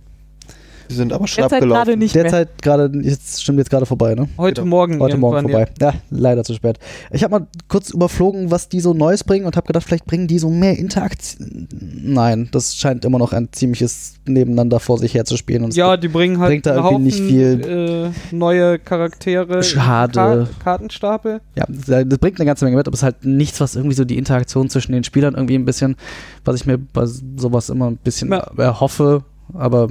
Die 0.92 0.96
sind 0.98 1.14
aber 1.14 1.26
schlapp 1.26 1.50
Derzeit 1.50 1.68
gerade 1.70 1.84
gelaufen. 1.86 2.00
nicht. 2.00 2.16
Derzeit 2.16 2.62
gerade, 2.62 2.92
jetzt 3.02 3.42
stimmt 3.42 3.60
jetzt 3.60 3.70
gerade 3.70 3.86
vorbei, 3.86 4.14
ne? 4.14 4.28
Heute 4.38 4.62
Genau. 4.62 4.76
Morgen 4.76 5.00
Heute 5.00 5.16
Morgen 5.18 5.44
vorbei. 5.50 5.68
Ja. 5.80 5.94
leider 6.10 6.44
zu 6.44 6.54
spät. 6.54 6.80
Ich 7.12 7.24
habe 7.24 7.40
mal 7.40 7.48
kurz 7.70 7.92
überflogen, 7.92 8.52
was 8.52 8.68
die 8.68 8.82
so 8.82 8.94
Neues 8.94 9.24
bringen 9.24 9.46
und 9.46 9.56
habe 9.56 9.68
gedacht, 9.68 9.86
vielleicht 9.86 10.06
bringen 10.06 10.28
die 10.28 10.38
so 10.38 10.50
mehr 10.50 10.78
Interaktion. 10.78 11.70
Nein, 12.04 12.50
das 12.52 12.76
scheint 12.76 13.06
immer 13.06 13.20
noch 13.20 13.32
ein 13.32 13.48
ziemliches 13.54 14.16
Nebeneinander 14.28 14.82
vor 14.82 14.98
sich 14.98 15.14
herzuspielen. 15.14 15.64
Und 15.64 15.76
Ja, 15.78 15.96
die 15.96 16.10
bringen 16.10 16.40
halt 16.40 16.50
bringt 16.50 16.66
da 16.66 16.76
irgendwie 16.76 17.04
nicht 17.06 17.22
Haufen, 17.22 18.12
Äh, 18.12 18.36
neue 18.36 18.78
Charaktere. 18.78 19.64
Schade. 19.64 20.48
Ka 20.60 20.72
Kartenstapel. 20.72 21.40
Ja, 21.56 21.66
das 21.70 22.18
bringt 22.20 22.38
eine 22.40 22.46
ganze 22.46 22.66
Menge 22.66 22.76
mit, 22.78 22.88
aber 22.88 22.94
es 22.96 23.00
ist 23.00 23.04
halt 23.04 23.24
nichts, 23.24 23.62
was 23.62 23.76
irgendwie 23.78 23.96
so 23.96 24.04
die 24.04 24.18
Interaktion 24.18 24.70
zwischen 24.70 24.92
den 24.92 25.06
Spielern 25.06 25.36
irgendwie 25.36 25.56
ein 25.56 25.64
bisschen, 25.66 25.96
was 26.44 26.58
ich 26.58 26.66
mir 26.66 26.78
bei 26.78 27.06
sowas 27.06 27.70
immer 27.70 27.88
ein 27.90 27.96
bisschen 27.98 28.30
Ja. 28.32 28.46
erhoffe, 28.58 29.24
aber 29.54 29.88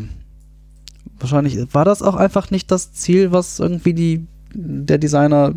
wahrscheinlich 1.21 1.73
war 1.73 1.85
das 1.85 2.03
auch 2.03 2.17
einfach 2.17 2.51
nicht 2.51 2.71
das 2.71 2.93
Ziel, 2.93 3.33
was 3.33 3.59
irgendwie 3.59 3.95
die, 3.95 4.27
der 4.53 4.99
Designer 4.99 5.55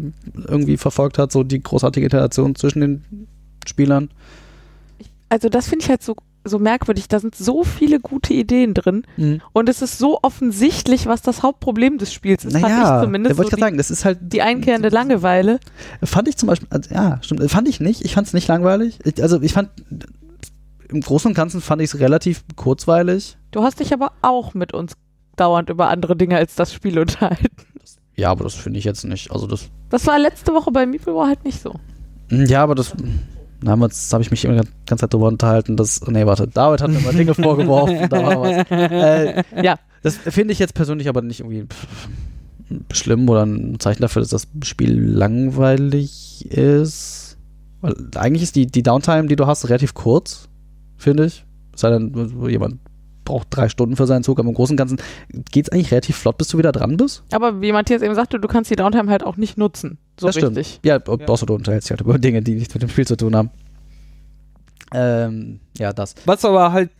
irgendwie 0.47 0.77
verfolgt 0.77 1.17
hat, 1.17 1.31
so 1.31 1.43
die 1.43 1.61
großartige 1.61 2.05
Interaktion 2.05 2.55
zwischen 2.55 2.81
den 2.81 3.03
Spielern. 3.65 4.09
Also 5.29 5.49
das 5.49 5.67
finde 5.67 5.83
ich 5.83 5.89
halt 5.89 6.03
so, 6.03 6.15
so 6.43 6.59
merkwürdig. 6.59 7.07
Da 7.07 7.19
sind 7.19 7.35
so 7.35 7.63
viele 7.63 7.99
gute 7.99 8.33
Ideen 8.33 8.73
drin 8.73 9.03
und 9.51 9.69
es 9.69 9.81
ist 9.81 9.97
so 9.97 10.19
offensichtlich, 10.21 11.07
was 11.07 11.21
das 11.21 11.41
Hauptproblem 11.41 11.97
des 11.97 12.13
Spiels 12.13 12.45
ist. 12.45 12.53
fand 12.53 12.63
Naja, 12.63 12.99
ich 12.99 13.05
zumindest 13.05 13.37
wollte 13.37 13.43
so 13.43 13.47
ich 13.47 13.49
gerade 13.51 13.61
sagen, 13.61 13.77
das 13.77 13.89
ist 13.89 14.05
halt 14.05 14.19
die, 14.21 14.29
die 14.29 14.41
einkehrende 14.41 14.89
Langeweile. 14.89 15.59
Fand 16.03 16.27
ich 16.27 16.37
zum 16.37 16.47
Beispiel, 16.47 16.67
also, 16.69 16.93
ja, 16.93 17.17
stimmt, 17.21 17.49
fand 17.49 17.67
ich 17.67 17.79
nicht. 17.79 18.05
Ich 18.05 18.13
fand 18.13 18.27
es 18.27 18.33
nicht 18.33 18.47
langweilig. 18.47 18.99
Ich, 19.05 19.21
also 19.23 19.41
ich 19.41 19.53
fand, 19.53 19.69
im 20.89 21.01
Großen 21.01 21.29
und 21.29 21.33
Ganzen 21.33 21.61
fand 21.61 21.81
ich 21.81 21.93
es 21.93 21.99
relativ 21.99 22.43
kurzweilig. 22.55 23.37
Du 23.51 23.63
hast 23.63 23.79
dich 23.79 23.93
aber 23.93 24.11
auch 24.21 24.53
mit 24.53 24.73
uns 24.73 24.93
dauernd 25.35 25.69
über 25.69 25.89
andere 25.89 26.15
Dinge 26.15 26.37
als 26.37 26.55
das 26.55 26.73
Spiel 26.73 26.99
unterhalten. 26.99 27.47
Ja, 28.15 28.29
aber 28.31 28.43
das 28.43 28.53
finde 28.53 28.79
ich 28.79 28.85
jetzt 28.85 29.03
nicht. 29.05 29.31
Also 29.31 29.47
das 29.47 29.69
Das 29.89 30.05
war 30.07 30.19
letzte 30.19 30.53
Woche 30.53 30.71
bei 30.71 30.85
Meeple 30.85 31.15
war 31.15 31.27
halt 31.27 31.43
nicht 31.45 31.61
so. 31.61 31.73
Hm, 32.29 32.45
Ja, 32.45 32.63
aber 32.63 32.75
das. 32.75 32.93
Damals 33.61 34.11
habe 34.11 34.21
ich 34.21 34.29
mich 34.29 34.43
immer 34.43 34.61
die 34.61 34.67
ganze 34.85 35.03
Zeit 35.03 35.13
darüber 35.13 35.29
unterhalten, 35.29 35.77
dass. 35.77 36.05
Nee, 36.07 36.25
warte, 36.25 36.47
David 36.47 36.81
hat 36.81 36.91
mir 36.91 36.99
mal 36.99 37.13
Dinge 37.13 37.33
vorgeworfen. 37.33 38.09
Da 38.09 38.23
war 38.23 38.41
was. 38.41 38.69
Äh, 38.69 39.43
Ja. 39.63 39.79
Das 40.03 40.17
finde 40.17 40.51
ich 40.51 40.59
jetzt 40.59 40.73
persönlich 40.73 41.07
aber 41.07 41.21
nicht 41.21 41.39
irgendwie 41.39 41.65
schlimm 42.91 43.29
oder 43.29 43.45
ein 43.45 43.79
Zeichen 43.79 44.01
dafür, 44.01 44.21
dass 44.21 44.31
das 44.31 44.47
Spiel 44.63 44.99
langweilig 44.99 46.45
ist. 46.51 47.37
Weil 47.81 47.95
eigentlich 48.15 48.43
ist 48.43 48.55
die, 48.55 48.67
die 48.67 48.83
Downtime, 48.83 49.27
die 49.27 49.35
du 49.35 49.47
hast, 49.47 49.67
relativ 49.69 49.93
kurz, 49.93 50.49
finde 50.97 51.25
ich. 51.25 51.45
Es 51.73 51.81
sei 51.81 51.89
denn, 51.89 52.13
jemand 52.49 52.79
braucht 53.23 53.47
drei 53.49 53.69
Stunden 53.69 53.95
für 53.95 54.07
seinen 54.07 54.23
Zug, 54.23 54.39
aber 54.39 54.49
im 54.49 54.55
Großen 54.55 54.73
und 54.73 54.77
Ganzen 54.77 54.97
geht 55.51 55.67
es 55.67 55.71
eigentlich 55.71 55.91
relativ 55.91 56.17
flott, 56.17 56.37
bis 56.37 56.47
du 56.49 56.57
wieder 56.57 56.71
dran 56.71 56.97
bist. 56.97 57.23
Aber 57.31 57.61
wie 57.61 57.71
Matthias 57.71 58.01
eben 58.01 58.15
sagte, 58.15 58.39
du 58.39 58.47
kannst 58.47 58.71
die 58.71 58.75
Downtime 58.75 59.09
halt 59.09 59.23
auch 59.23 59.37
nicht 59.37 59.57
nutzen. 59.57 59.97
So 60.19 60.27
das 60.27 60.35
richtig. 60.35 60.79
stimmt. 60.81 60.85
Ja, 60.85 60.99
außer 61.05 61.45
du 61.45 61.55
unterhältst 61.55 61.89
dich 61.89 61.91
halt 61.91 62.01
über 62.01 62.19
Dinge, 62.19 62.41
die 62.41 62.55
nichts 62.55 62.73
mit 62.73 62.83
dem 62.83 62.89
Spiel 62.89 63.07
zu 63.07 63.17
tun 63.17 63.35
haben. 63.35 63.49
Ähm, 64.93 65.59
ja, 65.77 65.91
das. 65.91 66.15
Was 66.25 66.45
aber 66.45 66.71
halt 66.71 66.91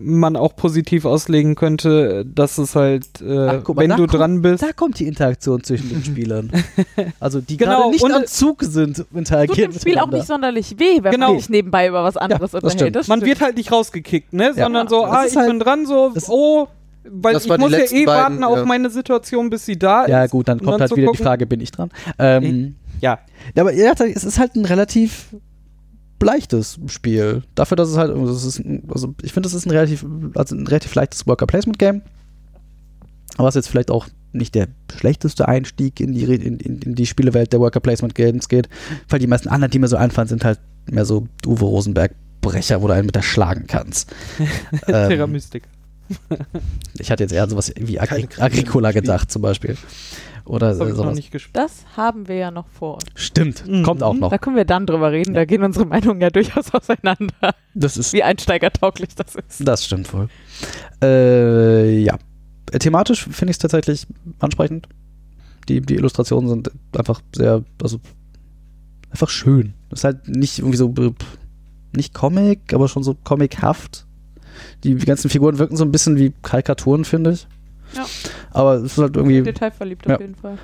man 0.00 0.36
auch 0.36 0.56
positiv 0.56 1.04
auslegen 1.04 1.54
könnte, 1.54 2.24
dass 2.26 2.58
es 2.58 2.74
halt, 2.74 3.06
äh, 3.20 3.48
Ach, 3.48 3.60
guck 3.62 3.76
mal, 3.76 3.82
wenn 3.82 3.90
du 3.90 3.96
kommt- 3.98 4.14
dran 4.14 4.42
bist, 4.42 4.62
Da 4.62 4.72
kommt 4.72 4.98
die 4.98 5.06
Interaktion 5.06 5.62
zwischen 5.62 5.88
den 5.90 6.04
Spielern. 6.04 6.50
Also 7.20 7.40
die 7.40 7.56
Genau, 7.56 7.78
gerade 7.82 7.90
nicht 7.90 8.02
und- 8.04 8.12
am 8.12 8.26
Zug 8.26 8.62
sind, 8.62 8.96
Tut 8.96 9.06
interagieren 9.14 9.70
dem 9.72 9.80
Spiel 9.80 9.98
auch 9.98 10.10
nicht 10.10 10.26
sonderlich 10.26 10.78
weh, 10.78 11.02
wenn 11.02 11.12
Genau. 11.12 11.30
man 11.30 11.38
sich 11.38 11.48
nebenbei 11.50 11.86
über 11.88 12.02
was 12.04 12.16
anderes 12.16 12.50
das 12.50 12.62
unterhält. 12.62 12.90
stimmt. 12.94 13.08
man 13.08 13.18
stimmt. 13.20 13.24
wird 13.30 13.40
halt 13.40 13.56
nicht 13.56 13.70
rausgekickt, 13.72 14.32
ne? 14.32 14.52
Ja. 14.56 14.64
Sondern 14.64 14.88
so, 14.88 15.02
Das 15.02 15.10
ah, 15.10 15.24
ich 15.26 15.36
halt- 15.36 15.48
bin 15.48 15.60
dran, 15.60 15.86
so, 15.86 16.10
das- 16.14 16.28
oh, 16.28 16.68
weil 17.04 17.32
Das 17.34 17.46
ich 17.46 17.52
die 17.52 17.58
muss 17.58 17.72
ja 17.72 17.78
eh 17.78 18.04
beiden, 18.04 18.06
warten 18.06 18.44
auf 18.44 18.58
ja. 18.58 18.64
meine 18.64 18.90
Situation, 18.90 19.48
bis 19.50 19.64
sie 19.66 19.78
da 19.78 20.06
Ja, 20.06 20.24
ist. 20.24 20.30
gut, 20.32 20.48
dann 20.48 20.58
kommt 20.58 20.72
dann 20.72 20.80
halt 20.80 20.90
wieder 20.96 21.00
die 21.02 21.06
gucken- 21.18 21.24
Frage, 21.24 21.46
bin 21.46 21.60
ich 21.60 21.70
dran? 21.70 21.90
Ähm, 22.18 22.74
Ja. 23.00 23.18
ja, 23.54 23.62
aber 23.62 23.72
ja, 23.72 23.92
es 23.92 24.24
ist 24.24 24.38
halt 24.38 24.54
ein 24.56 24.64
relativ 24.66 25.26
leichtes 26.22 26.78
Spiel. 26.86 27.42
Dafür, 27.54 27.76
dass 27.76 27.88
es 27.88 27.96
halt, 27.96 28.10
also, 28.10 28.32
es 28.32 28.44
ist, 28.44 28.62
also 28.88 29.14
ich 29.22 29.32
finde, 29.32 29.48
es 29.48 29.54
ist 29.54 29.66
ein 29.66 29.70
relativ, 29.70 30.04
also 30.34 30.54
ein 30.54 30.66
relativ 30.66 30.94
leichtes 30.94 31.26
Worker-Placement-Game. 31.26 32.02
Aber 33.36 33.48
es 33.48 33.56
ist 33.56 33.64
jetzt 33.64 33.70
vielleicht 33.70 33.90
auch 33.90 34.06
nicht 34.32 34.54
der 34.54 34.68
schlechteste 34.94 35.48
Einstieg 35.48 36.00
in 36.00 36.12
die, 36.12 36.22
in, 36.22 36.58
in, 36.58 36.78
in 36.78 36.94
die 36.94 37.06
Spielewelt 37.06 37.52
der 37.52 37.60
Worker-Placement-Games 37.60 38.48
geht, 38.48 38.68
weil 39.08 39.18
die 39.18 39.26
meisten 39.26 39.48
anderen, 39.48 39.70
die 39.70 39.78
mir 39.78 39.88
so 39.88 39.96
einfallen, 39.96 40.28
sind 40.28 40.44
halt 40.44 40.60
mehr 40.90 41.04
so 41.04 41.26
Uwe 41.46 41.64
Rosenberg-Brecher, 41.64 42.82
wo 42.82 42.86
du 42.86 42.94
einen 42.94 43.06
mit 43.06 43.16
der 43.16 43.22
schlagen 43.22 43.64
kannst. 43.66 44.12
Terra 44.86 45.24
ähm, 45.24 45.32
Mystic. 45.32 45.64
ich 46.98 47.10
hatte 47.10 47.22
jetzt 47.22 47.32
eher 47.32 47.48
sowas 47.48 47.72
wie 47.78 48.00
Agri 48.00 48.28
Agricola 48.38 48.90
gedacht 48.92 49.30
zum 49.30 49.42
Beispiel. 49.42 49.76
Oder 50.50 50.70
Das 50.70 50.80
hab 50.80 50.88
äh, 50.88 50.90
ich 50.90 50.96
noch 50.96 51.12
nicht 51.12 51.30
gespielt. 51.30 51.56
Das 51.56 51.84
haben 51.96 52.26
wir 52.26 52.34
ja 52.36 52.50
noch 52.50 52.66
vor 52.68 52.94
uns. 52.94 53.04
Stimmt, 53.14 53.64
Mhm. 53.66 53.82
kommt 53.84 54.02
auch 54.02 54.14
noch. 54.14 54.30
Da 54.30 54.38
können 54.38 54.56
wir 54.56 54.64
dann 54.64 54.84
drüber 54.86 55.12
reden. 55.12 55.32
Da 55.34 55.44
gehen 55.44 55.62
unsere 55.62 55.86
Meinungen 55.86 56.20
ja 56.20 56.30
durchaus 56.30 56.70
auseinander, 56.74 57.54
Das 57.74 57.96
ist 57.96 58.12
wie 58.12 58.22
einsteigertauglich 58.22 59.14
das 59.14 59.36
ist. 59.36 59.66
Das 59.66 59.84
stimmt 59.84 60.12
wohl. 60.12 60.28
Äh, 61.02 62.00
ja. 62.00 62.18
Thematisch 62.78 63.24
finde 63.24 63.50
ich 63.50 63.54
es 63.56 63.58
tatsächlich 63.58 64.06
ansprechend. 64.38 64.88
Die, 65.68 65.80
die 65.80 65.94
Illustrationen 65.94 66.48
sind 66.48 66.70
einfach 66.96 67.20
sehr, 67.34 67.64
also 67.82 68.00
einfach 69.10 69.28
schön. 69.28 69.74
Das 69.88 70.00
ist 70.00 70.04
halt 70.04 70.28
nicht 70.28 70.58
irgendwie 70.58 70.76
so, 70.78 70.92
nicht 71.94 72.14
Comic, 72.14 72.72
aber 72.74 72.88
schon 72.88 73.02
so 73.02 73.14
comichaft. 73.14 74.06
Die, 74.84 74.94
die 74.94 75.06
ganzen 75.06 75.30
Figuren 75.30 75.58
wirken 75.58 75.76
so 75.76 75.84
ein 75.84 75.92
bisschen 75.92 76.16
wie 76.16 76.32
Karikaturen, 76.42 77.04
finde 77.04 77.32
ich. 77.32 77.46
Ja. 77.94 78.06
Aber 78.50 78.74
es 78.74 78.92
ist 78.92 78.98
halt 78.98 79.16
irgendwie, 79.16 79.42
Detailverliebt 79.42 80.06
Ja. 80.06 80.14
auf 80.14 80.20
jeden 80.20 80.34
Fall. 80.34 80.58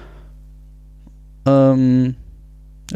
ähm, 1.47 2.14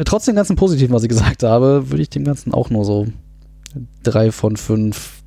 trotz 0.05 0.25
dem 0.25 0.35
ganzen 0.35 0.55
Positiven, 0.55 0.93
was 0.93 1.03
ich 1.03 1.09
gesagt 1.09 1.43
habe, 1.43 1.89
würde 1.89 2.01
ich 2.01 2.09
dem 2.09 2.23
Ganzen 2.23 2.53
auch 2.53 2.69
nur 2.69 2.85
so 2.85 3.07
drei 4.03 4.31
von 4.31 4.57
fünf 4.57 5.21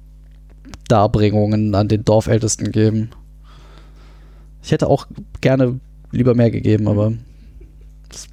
Darbringungen 0.89 1.75
an 1.75 1.89
den 1.89 2.05
Dorfältesten 2.05 2.71
geben. 2.73 3.11
Ich 4.63 4.71
hätte 4.73 4.87
auch 4.89 5.07
gerne 5.41 5.81
lieber 6.11 6.35
mehr 6.35 6.51
gegeben, 6.51 6.89
aber 6.89 7.13
es 8.11 8.29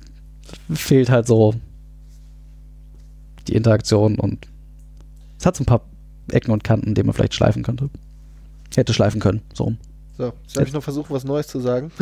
fehlt 0.73 1.09
halt 1.09 1.27
so 1.27 1.53
die 3.47 3.55
Interaktion 3.55 4.19
und 4.19 4.47
es 5.39 5.45
hat 5.45 5.55
so 5.57 5.63
ein 5.63 5.65
paar 5.65 5.81
Ecken 6.29 6.51
und 6.51 6.63
Kanten, 6.63 6.93
die 6.93 7.03
man 7.03 7.13
vielleicht 7.13 7.33
schleifen 7.33 7.63
könnte. 7.63 7.89
Hätte 8.75 8.93
schleifen 8.93 9.19
können, 9.19 9.41
so. 9.53 9.73
So, 10.21 10.33
jetzt 10.43 10.55
habe 10.55 10.67
ich 10.67 10.73
noch 10.73 10.83
versucht, 10.83 11.09
was 11.09 11.23
Neues 11.23 11.47
zu 11.47 11.59
sagen. 11.59 11.91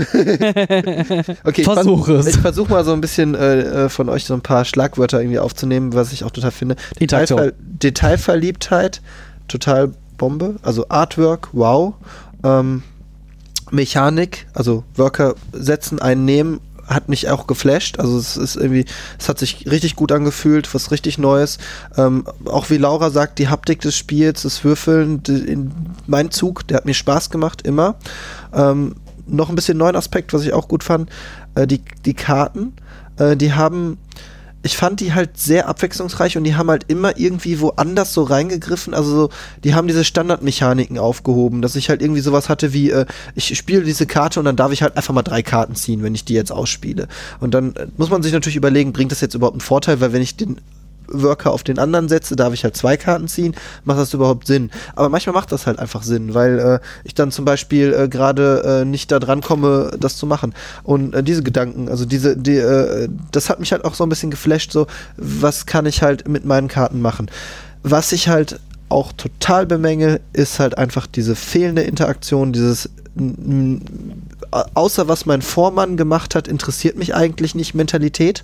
okay, 1.46 1.64
Versuche 1.64 2.16
es. 2.16 2.28
Ich 2.28 2.38
versuche 2.38 2.70
mal 2.70 2.84
so 2.84 2.92
ein 2.92 3.00
bisschen 3.00 3.34
äh, 3.34 3.86
äh, 3.86 3.90
von 3.90 4.10
euch 4.10 4.26
so 4.26 4.34
ein 4.34 4.42
paar 4.42 4.66
Schlagwörter 4.66 5.22
irgendwie 5.22 5.40
aufzunehmen, 5.40 5.94
was 5.94 6.12
ich 6.12 6.26
auch 6.26 6.32
total 6.32 6.52
finde. 6.52 6.76
Detailver 7.00 7.54
Detailverliebtheit, 7.58 9.02
total 9.48 9.94
Bombe. 10.18 10.56
Also 10.64 10.90
Artwork, 10.90 11.48
wow. 11.54 11.94
Ähm, 12.44 12.84
Mechanik, 13.72 14.48
also 14.54 14.84
Worker 14.96 15.36
setzen, 15.54 16.02
einen 16.02 16.26
nehmen, 16.26 16.60
hat 16.90 17.08
mich 17.08 17.30
auch 17.30 17.48
geflasht. 17.48 18.00
Also 18.00 18.18
es 18.18 18.36
ist 18.36 18.56
irgendwie, 18.56 18.86
es 19.18 19.30
hat 19.30 19.40
sich 19.40 19.70
richtig 19.70 19.96
gut 19.96 20.12
angefühlt, 20.12 20.74
was 20.74 20.92
richtig 20.92 21.18
Neues. 21.18 21.60
Ähm, 21.96 22.26
auch 22.46 22.70
wie 22.70 22.78
Laura 22.78 23.12
sagt, 23.12 23.40
die 23.40 23.48
Haptik 23.48 23.82
des 23.82 23.96
Spiels, 23.96 24.42
das 24.42 24.64
Würfeln, 24.64 25.24
die, 25.24 25.38
in, 25.38 25.72
mein 26.08 26.32
Zug, 26.32 26.68
der 26.68 26.78
hat 26.78 26.86
mir 26.86 26.94
Spaß 26.94 27.30
gemacht, 27.30 27.62
immer. 27.62 27.96
Ähm, 28.54 28.96
noch 29.28 29.50
ein 29.50 29.56
bisschen 29.56 29.78
neuen 29.78 29.96
Aspekt, 29.96 30.34
was 30.34 30.44
ich 30.44 30.54
auch 30.54 30.68
gut 30.68 30.84
fand, 30.84 31.10
äh, 31.56 31.68
die, 31.68 31.82
die 32.06 32.16
Karten, 32.16 32.74
äh, 33.18 33.38
die 33.38 33.54
haben 33.54 34.00
ich 34.62 34.76
fand 34.76 34.99
die 34.99 35.14
halt 35.14 35.38
sehr 35.38 35.70
abwechslungsreich 35.70 36.38
und 36.38 36.43
die 36.43 36.55
haben 36.55 36.70
halt 36.70 36.86
immer 36.89 37.18
irgendwie 37.18 37.62
woanders 37.62 38.14
so 38.14 38.24
reingegriffen. 38.24 38.93
Also 38.93 39.12
so, 39.12 39.30
die 39.64 39.74
haben 39.74 39.88
diese 39.88 40.03
Standardmechaniken 40.03 40.97
aufgehoben, 40.97 41.62
dass 41.62 41.76
ich 41.76 41.89
halt 41.89 42.01
irgendwie 42.01 42.22
sowas 42.22 42.49
hatte 42.49 42.74
wie, 42.74 42.89
äh, 42.91 43.05
ich 43.36 43.57
spiele 43.57 43.84
diese 43.84 44.05
Karte 44.05 44.39
und 44.39 44.45
dann 44.45 44.57
darf 44.57 44.72
ich 44.72 44.82
halt 44.82 44.97
einfach 44.97 45.14
mal 45.14 45.24
drei 45.24 45.41
Karten 45.43 45.76
ziehen, 45.76 46.03
wenn 46.03 46.14
ich 46.14 46.26
die 46.26 46.34
jetzt 46.34 46.51
ausspiele. 46.51 47.07
Und 47.39 47.53
dann 47.53 47.76
äh, 47.76 47.88
muss 47.97 48.10
man 48.10 48.22
sich 48.22 48.34
natürlich 48.34 48.57
überlegen, 48.57 48.91
bringt 48.91 49.12
das 49.12 49.22
jetzt 49.22 49.34
überhaupt 49.34 49.55
einen 49.55 49.62
Vorteil, 49.62 50.01
weil 50.01 50.12
wenn 50.12 50.22
ich 50.22 50.36
den 50.36 50.60
Worker 51.12 51.51
auf 51.51 51.64
den 51.64 51.80
anderen 51.80 52.10
setze, 52.10 52.36
darf 52.36 52.53
ich 52.53 52.64
halt 52.64 52.76
zwei 52.76 52.97
Karten 52.97 53.28
ziehen, 53.28 53.55
macht 53.84 53.99
das 53.99 54.14
überhaupt 54.14 54.47
Sinn? 54.47 54.72
Aber 54.95 55.10
manchmal 55.10 55.34
macht 55.34 55.51
das 55.51 55.68
halt 55.68 55.80
einfach 55.80 56.03
Sinn, 56.03 56.34
weil 56.34 56.60
äh, 56.60 56.80
ich 57.03 57.14
dann 57.14 57.32
zum 57.32 57.45
Beispiel 57.45 57.93
äh, 57.93 58.07
gerade 58.07 58.82
äh, 58.82 58.86
nicht 58.86 59.12
da 59.12 59.20
dran 59.20 59.41
komme, 59.41 59.91
das 59.99 60.18
zu 60.18 60.26
machen. 60.26 60.53
Und 60.84 61.14
äh, 61.14 61.24
diese 61.24 61.43
Gedanken, 61.43 61.89
also 61.89 62.05
diese, 62.05 62.38
die, 62.38 62.57
äh, 62.57 63.10
das 63.32 63.49
hat 63.49 63.60
mich 63.60 63.72
halt 63.72 63.86
auch 63.86 63.93
so 63.93 64.03
ein 64.03 64.10
bisschen 64.10 64.32
geflasht, 64.32 64.72
so, 64.72 64.88
was 65.18 65.66
kann 65.66 65.86
ich 65.86 66.01
halt 66.01 66.28
mit 66.28 66.45
meinen 66.45 66.68
Karten 66.68 67.01
machen? 67.01 67.30
Was 67.84 68.12
ich 68.12 68.28
halt 68.28 68.60
auch 68.89 69.14
total 69.14 69.66
bemängel, 69.66 70.20
ist 70.34 70.60
halt 70.60 70.78
einfach 70.78 71.07
diese 71.07 71.36
fehlende 71.36 71.84
Interaktion, 71.84 72.51
dieses 72.51 72.89
außer 74.52 75.08
was 75.08 75.26
mein 75.26 75.41
Vormann 75.41 75.97
gemacht 75.97 76.36
hat, 76.36 76.47
interessiert 76.47 76.97
mich 76.97 77.14
eigentlich 77.16 77.56
nicht 77.56 77.74
Mentalität. 77.74 78.43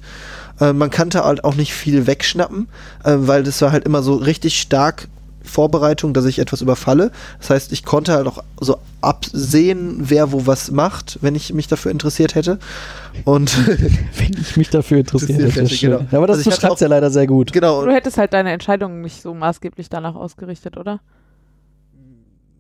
Äh, 0.59 0.73
man 0.73 0.89
kannte 0.89 1.23
halt 1.23 1.43
auch 1.43 1.55
nicht 1.55 1.73
viel 1.73 2.07
wegschnappen, 2.07 2.67
äh, 3.03 3.13
weil 3.17 3.43
das 3.43 3.61
war 3.61 3.71
halt 3.71 3.85
immer 3.85 4.01
so 4.03 4.15
richtig 4.15 4.59
stark 4.59 5.07
Vorbereitung, 5.43 6.13
dass 6.15 6.25
ich 6.25 6.39
etwas 6.39 6.61
überfalle. 6.61 7.11
Das 7.39 7.51
heißt, 7.51 7.71
ich 7.71 7.85
konnte 7.85 8.13
halt 8.13 8.25
auch 8.25 8.43
so 8.59 8.77
absehen, 9.01 9.97
wer 9.99 10.31
wo 10.31 10.47
was 10.47 10.71
macht, 10.71 11.19
wenn 11.21 11.35
ich 11.35 11.53
mich 11.53 11.67
dafür 11.67 11.91
interessiert 11.91 12.33
hätte. 12.33 12.57
Und 13.25 13.55
Wenn 14.17 14.35
ich 14.39 14.57
mich 14.57 14.69
dafür. 14.71 14.97
Interessiert 14.97 15.39
Das 15.41 15.49
ist 15.49 15.55
hätte, 15.55 15.69
schön. 15.69 15.91
genau. 15.91 16.05
Aber 16.17 16.27
das 16.27 16.37
Also 16.39 16.49
beschreibt 16.49 16.81
ja 16.81 16.87
leider 16.87 17.11
sehr 17.11 17.27
gut. 17.27 17.53
genau, 17.53 17.85
Du 17.85 17.91
hättest 17.93 18.17
halt 18.17 18.33
deine 18.33 18.51
Entscheidungen 18.51 19.01
nicht 19.01 19.21
so 19.21 19.33
maßgeblich 19.35 19.87
danach 19.89 20.15
ausgerichtet, 20.15 20.77
oder? 20.77 20.99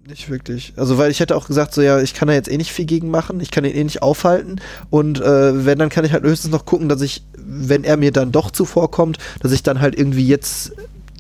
Nicht 0.07 0.29
wirklich. 0.29 0.73
Also, 0.75 0.99
weil 0.99 1.09
ich 1.09 1.19
hätte 1.19 1.35
auch 1.35 1.47
gesagt, 1.47 1.73
so 1.73 1.81
ja, 1.81 1.99
ich 1.99 2.13
kann 2.13 2.27
da 2.27 2.35
jetzt 2.35 2.51
eh 2.51 2.57
nicht 2.57 2.71
viel 2.71 2.85
gegen 2.85 3.09
machen, 3.09 3.39
ich 3.39 3.49
kann 3.49 3.65
ihn 3.65 3.75
eh 3.75 3.83
nicht 3.83 4.03
aufhalten 4.03 4.61
und 4.91 5.19
äh, 5.19 5.65
wenn, 5.65 5.79
dann 5.79 5.89
kann 5.89 6.05
ich 6.05 6.13
halt 6.13 6.23
höchstens 6.23 6.51
noch 6.51 6.65
gucken, 6.65 6.89
dass 6.89 7.01
ich, 7.01 7.23
wenn 7.37 7.83
er 7.83 7.97
mir 7.97 8.11
dann 8.11 8.31
doch 8.31 8.51
zuvorkommt, 8.51 9.17
dass 9.39 9.51
ich 9.51 9.63
dann 9.63 9.81
halt 9.81 9.97
irgendwie 9.97 10.27
jetzt 10.27 10.73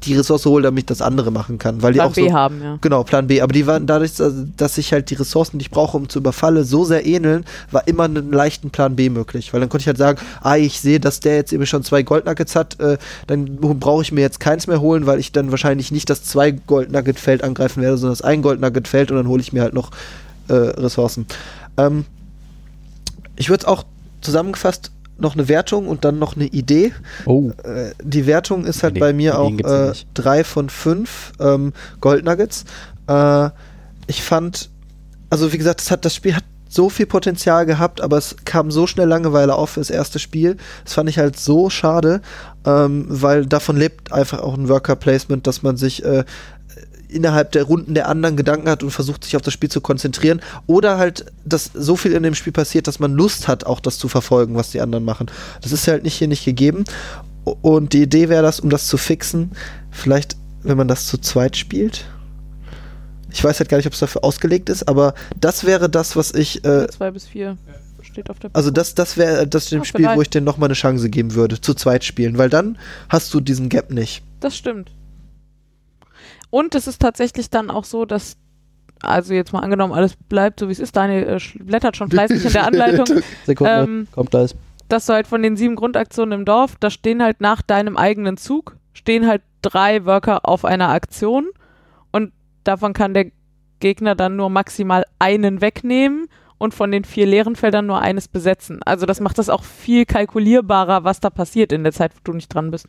die 0.03 0.15
Ressource 0.15 0.45
hole, 0.45 0.63
damit 0.63 0.83
ich 0.83 0.85
das 0.85 1.01
andere 1.01 1.31
machen 1.31 1.57
kann. 1.57 1.81
Weil 1.81 1.93
die 1.93 1.99
Plan 1.99 2.11
auch 2.11 2.15
B 2.15 2.29
so, 2.29 2.33
haben, 2.33 2.61
ja. 2.61 2.77
Genau, 2.81 3.03
Plan 3.03 3.27
B. 3.27 3.41
Aber 3.41 3.53
die 3.53 3.65
waren 3.65 3.87
dadurch, 3.87 4.11
dass 4.57 4.77
ich 4.77 4.93
halt 4.93 5.09
die 5.09 5.15
Ressourcen, 5.15 5.57
die 5.57 5.63
ich 5.63 5.71
brauche, 5.71 5.97
um 5.97 6.09
zu 6.09 6.19
überfalle, 6.19 6.63
so 6.63 6.83
sehr 6.83 7.05
ähneln, 7.05 7.45
war 7.71 7.87
immer 7.87 8.03
einen 8.03 8.31
leichten 8.31 8.69
Plan 8.69 8.95
B 8.95 9.09
möglich. 9.09 9.53
Weil 9.53 9.61
dann 9.61 9.69
konnte 9.69 9.83
ich 9.83 9.87
halt 9.87 9.97
sagen, 9.97 10.19
ah, 10.41 10.57
ich 10.57 10.79
sehe, 10.79 10.99
dass 10.99 11.19
der 11.19 11.35
jetzt 11.35 11.53
eben 11.53 11.65
schon 11.65 11.83
zwei 11.83 12.03
Goldnuggets 12.03 12.55
hat, 12.55 12.79
äh, 12.79 12.97
dann 13.27 13.57
brauche 13.57 14.01
ich 14.01 14.11
mir 14.11 14.21
jetzt 14.21 14.39
keins 14.39 14.67
mehr 14.67 14.81
holen, 14.81 15.05
weil 15.05 15.19
ich 15.19 15.31
dann 15.31 15.51
wahrscheinlich 15.51 15.91
nicht 15.91 16.09
das 16.09 16.23
zwei 16.23 16.51
Goldnugget-Feld 16.51 17.43
angreifen 17.43 17.81
werde, 17.81 17.97
sondern 17.97 18.13
das 18.13 18.21
ein 18.21 18.41
Goldnugget-Feld 18.41 19.11
und 19.11 19.17
dann 19.17 19.27
hole 19.27 19.41
ich 19.41 19.53
mir 19.53 19.61
halt 19.61 19.73
noch 19.73 19.91
äh, 20.47 20.53
Ressourcen. 20.53 21.25
Ähm, 21.77 22.05
ich 23.35 23.49
würde 23.49 23.61
es 23.63 23.67
auch 23.67 23.85
zusammengefasst 24.21 24.91
noch 25.17 25.35
eine 25.35 25.47
Wertung 25.47 25.87
und 25.87 26.05
dann 26.05 26.19
noch 26.19 26.35
eine 26.35 26.45
Idee. 26.45 26.93
Oh, 27.25 27.51
Äh, 27.63 27.91
die 28.03 28.25
Wertung 28.25 28.65
ist 28.65 28.83
halt 28.83 28.95
Nee, 28.95 28.99
bei 28.99 29.13
mir 29.13 29.39
auch 29.39 29.51
äh, 29.51 29.93
drei 30.13 30.43
von 30.43 30.69
fünf 30.69 31.33
ähm, 31.39 31.73
Goldnuggets. 32.01 32.65
Äh, 33.07 33.49
ich 34.07 34.23
fand, 34.23 34.69
also 35.29 35.53
wie 35.53 35.57
gesagt, 35.57 35.79
das, 35.81 35.91
hat, 35.91 36.05
das 36.05 36.15
Spiel 36.15 36.35
hat 36.35 36.43
so 36.67 36.89
viel 36.89 37.05
Potenzial 37.05 37.65
gehabt, 37.65 38.01
aber 38.01 38.17
es 38.17 38.35
kam 38.43 38.69
so 38.69 38.85
schnell 38.85 39.07
Langeweile 39.07 39.55
auf 39.55 39.71
für 39.71 39.79
das 39.79 39.89
erste 39.89 40.19
Spiel. 40.19 40.57
Das 40.83 40.93
fand 40.93 41.09
ich 41.09 41.17
halt 41.17 41.39
so 41.39 41.69
schade, 41.69 42.21
ähm, 42.65 43.05
weil 43.07 43.45
davon 43.45 43.77
lebt 43.77 44.11
einfach 44.11 44.39
auch 44.41 44.55
ein 44.55 44.67
Worker 44.67 44.97
Placement, 44.97 45.47
dass 45.47 45.63
man 45.63 45.77
sich 45.77 46.03
äh, 46.03 46.25
innerhalb 47.09 47.51
der 47.51 47.63
Runden 47.63 47.93
der 47.93 48.07
anderen 48.07 48.37
Gedanken 48.37 48.69
hat 48.69 48.83
und 48.83 48.91
versucht, 48.91 49.23
sich 49.23 49.35
auf 49.35 49.41
das 49.41 49.53
Spiel 49.53 49.69
zu 49.69 49.81
konzentrieren. 49.81 50.41
Oder 50.67 50.97
halt, 50.97 51.25
dass 51.45 51.71
so 51.73 51.95
viel 51.95 52.13
in 52.13 52.23
dem 52.23 52.35
Spiel 52.35 52.53
passiert, 52.53 52.87
dass 52.87 52.99
man 52.99 53.13
Lust 53.13 53.47
hat, 53.47 53.65
auch 53.65 53.79
das 53.79 53.97
zu 53.97 54.07
verfolgen, 54.07 54.55
was 54.55 54.71
die 54.71 54.81
anderen 54.81 55.03
machen. 55.05 55.27
Das 55.61 55.71
ist 55.71 55.87
halt 55.87 56.03
nicht 56.03 56.15
hier 56.15 56.27
nicht 56.27 56.45
gegeben. 56.45 56.85
Und 57.43 57.93
die 57.93 58.01
Idee 58.03 58.29
wäre 58.29 58.43
das, 58.43 58.59
um 58.59 58.69
das 58.69 58.87
zu 58.87 58.97
fixen, 58.97 59.51
vielleicht, 59.91 60.35
wenn 60.63 60.77
man 60.77 60.87
das 60.87 61.07
zu 61.07 61.17
zweit 61.17 61.55
spielt. 61.57 62.05
Ich 63.31 63.43
weiß 63.43 63.59
halt 63.59 63.69
gar 63.69 63.77
nicht, 63.77 63.87
ob 63.87 63.93
es 63.93 63.99
dafür 63.99 64.23
ausgelegt 64.23 64.69
ist, 64.69 64.87
aber 64.87 65.13
das 65.39 65.65
wäre 65.65 65.89
das, 65.89 66.15
was 66.15 66.33
ich, 66.33 66.63
äh, 66.65 66.87
Zwei 66.87 67.11
bis 67.11 67.25
vier 67.25 67.57
steht 68.15 68.29
auf 68.29 68.39
der 68.39 68.49
also 68.53 68.71
das, 68.71 68.95
das 68.95 69.17
wäre 69.17 69.47
das 69.47 69.69
dem 69.69 69.81
Ah, 69.81 69.85
Spiel, 69.85 70.05
wo 70.05 70.09
vielleicht. 70.09 70.21
ich 70.21 70.29
denen 70.29 70.45
nochmal 70.45 70.67
eine 70.67 70.73
Chance 70.75 71.09
geben 71.09 71.33
würde, 71.35 71.59
zu 71.59 71.73
zweit 71.73 72.03
spielen, 72.03 72.37
weil 72.37 72.49
dann 72.49 72.77
hast 73.09 73.33
du 73.33 73.41
diesen 73.41 73.67
Gap 73.69 73.91
nicht. 73.91 74.23
Das 74.39 74.55
stimmt. 74.55 74.91
Und 76.55 76.73
es 76.73 76.87
ist 76.87 77.01
tatsächlich 77.01 77.49
dann 77.49 77.69
auch 77.69 77.83
so, 77.83 78.05
dass, 78.05 78.37
also 79.01 79.33
jetzt 79.33 79.51
mal 79.51 79.59
angenommen, 79.59 79.91
alles 79.91 80.15
bleibt 80.15 80.61
so 80.61 80.69
wie 80.69 80.71
es 80.71 80.79
ist, 80.79 80.95
Daniel 80.95 81.23
äh, 81.27 81.57
blättert 81.61 81.97
schon 81.97 82.09
fleißig 82.09 82.45
in 82.45 82.53
der 82.53 82.65
Anleitung, 82.65 83.05
Sekunde, 83.45 83.73
ähm, 83.73 84.07
kommt 84.13 84.31
gleich. 84.31 84.55
dass 84.87 85.05
du 85.05 85.11
halt 85.11 85.27
von 85.27 85.43
den 85.43 85.57
sieben 85.57 85.75
Grundaktionen 85.75 86.39
im 86.39 86.45
Dorf, 86.45 86.77
da 86.79 86.89
stehen 86.89 87.21
halt 87.21 87.41
nach 87.41 87.61
deinem 87.61 87.97
eigenen 87.97 88.37
Zug, 88.37 88.77
stehen 88.93 89.27
halt 89.27 89.41
drei 89.61 90.05
Worker 90.05 90.47
auf 90.47 90.63
einer 90.63 90.87
Aktion. 90.91 91.49
Und 92.13 92.31
davon 92.63 92.93
kann 92.93 93.13
der 93.13 93.31
Gegner 93.81 94.15
dann 94.15 94.37
nur 94.37 94.49
maximal 94.49 95.03
einen 95.19 95.59
wegnehmen 95.59 96.29
und 96.57 96.73
von 96.73 96.91
den 96.91 97.03
vier 97.03 97.25
leeren 97.25 97.55
Feldern 97.55 97.85
nur 97.85 98.01
eines 98.01 98.27
besetzen. 98.27 98.79
Also 98.85 99.05
das 99.05 99.19
macht 99.19 99.37
das 99.37 99.49
auch 99.49 99.63
viel 99.63 100.05
kalkulierbarer, 100.05 101.03
was 101.03 101.19
da 101.19 101.29
passiert 101.29 101.71
in 101.71 101.83
der 101.83 101.91
Zeit, 101.91 102.13
wo 102.15 102.19
du 102.23 102.33
nicht 102.33 102.53
dran 102.53 102.71
bist. 102.71 102.87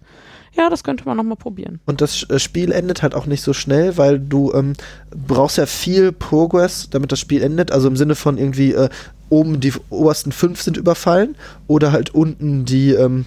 Ja, 0.57 0.71
das 0.71 0.85
könnte 0.85 1.05
man 1.05 1.17
nochmal 1.17 1.37
probieren. 1.37 1.81
Und 1.85 2.01
das 2.01 2.29
äh, 2.31 2.39
Spiel 2.39 2.73
endet 2.73 3.03
halt 3.03 3.15
auch 3.15 3.27
nicht 3.27 3.43
so 3.43 3.53
schnell, 3.53 3.97
weil 3.97 4.19
du 4.19 4.53
ähm, 4.53 4.75
brauchst 5.11 5.59
ja 5.59 5.67
viel 5.67 6.13
Progress, 6.13 6.89
damit 6.91 7.13
das 7.13 7.21
Spiel 7.21 7.43
endet. 7.43 7.73
Also 7.73 7.89
im 7.89 7.97
Sinne 7.97 8.15
von 8.15 8.39
irgendwie 8.39 8.73
äh, 8.73 8.89
oben 9.29 9.61
die 9.61 9.73
obersten 9.91 10.33
fünf 10.33 10.63
sind 10.63 10.77
überfallen 10.77 11.37
oder 11.67 11.93
halt 11.93 12.15
unten 12.15 12.65
die, 12.65 12.93
ähm, 12.93 13.27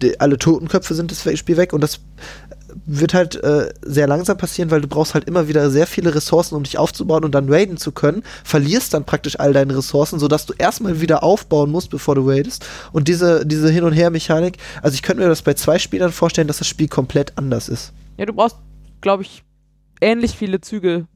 die 0.00 0.20
alle 0.20 0.38
Totenköpfe 0.38 0.94
sind 0.94 1.10
das 1.10 1.38
Spiel 1.38 1.56
weg. 1.56 1.72
Und 1.72 1.82
das 1.82 2.00
wird 2.86 3.14
halt 3.14 3.36
äh, 3.36 3.72
sehr 3.82 4.06
langsam 4.06 4.36
passieren, 4.36 4.70
weil 4.70 4.80
du 4.80 4.88
brauchst 4.88 5.14
halt 5.14 5.24
immer 5.24 5.48
wieder 5.48 5.70
sehr 5.70 5.86
viele 5.86 6.14
Ressourcen, 6.14 6.54
um 6.54 6.62
dich 6.62 6.78
aufzubauen 6.78 7.24
und 7.24 7.34
dann 7.34 7.52
raiden 7.52 7.76
zu 7.76 7.92
können. 7.92 8.22
Verlierst 8.44 8.94
dann 8.94 9.04
praktisch 9.04 9.38
all 9.38 9.52
deine 9.52 9.76
Ressourcen, 9.76 10.18
sodass 10.18 10.46
du 10.46 10.54
erstmal 10.56 11.00
wieder 11.00 11.22
aufbauen 11.22 11.70
musst, 11.70 11.90
bevor 11.90 12.14
du 12.14 12.28
raidest. 12.28 12.66
Und 12.92 13.08
diese, 13.08 13.46
diese 13.46 13.70
Hin- 13.70 13.84
und 13.84 13.92
Her-Mechanik, 13.92 14.58
also 14.82 14.94
ich 14.94 15.02
könnte 15.02 15.22
mir 15.22 15.28
das 15.28 15.42
bei 15.42 15.54
zwei 15.54 15.78
Spielern 15.78 16.12
vorstellen, 16.12 16.48
dass 16.48 16.58
das 16.58 16.68
Spiel 16.68 16.88
komplett 16.88 17.36
anders 17.36 17.68
ist. 17.68 17.92
Ja, 18.16 18.26
du 18.26 18.32
brauchst, 18.32 18.56
glaube 19.00 19.22
ich, 19.22 19.42
ähnlich 20.00 20.36
viele 20.36 20.60
Züge 20.60 21.06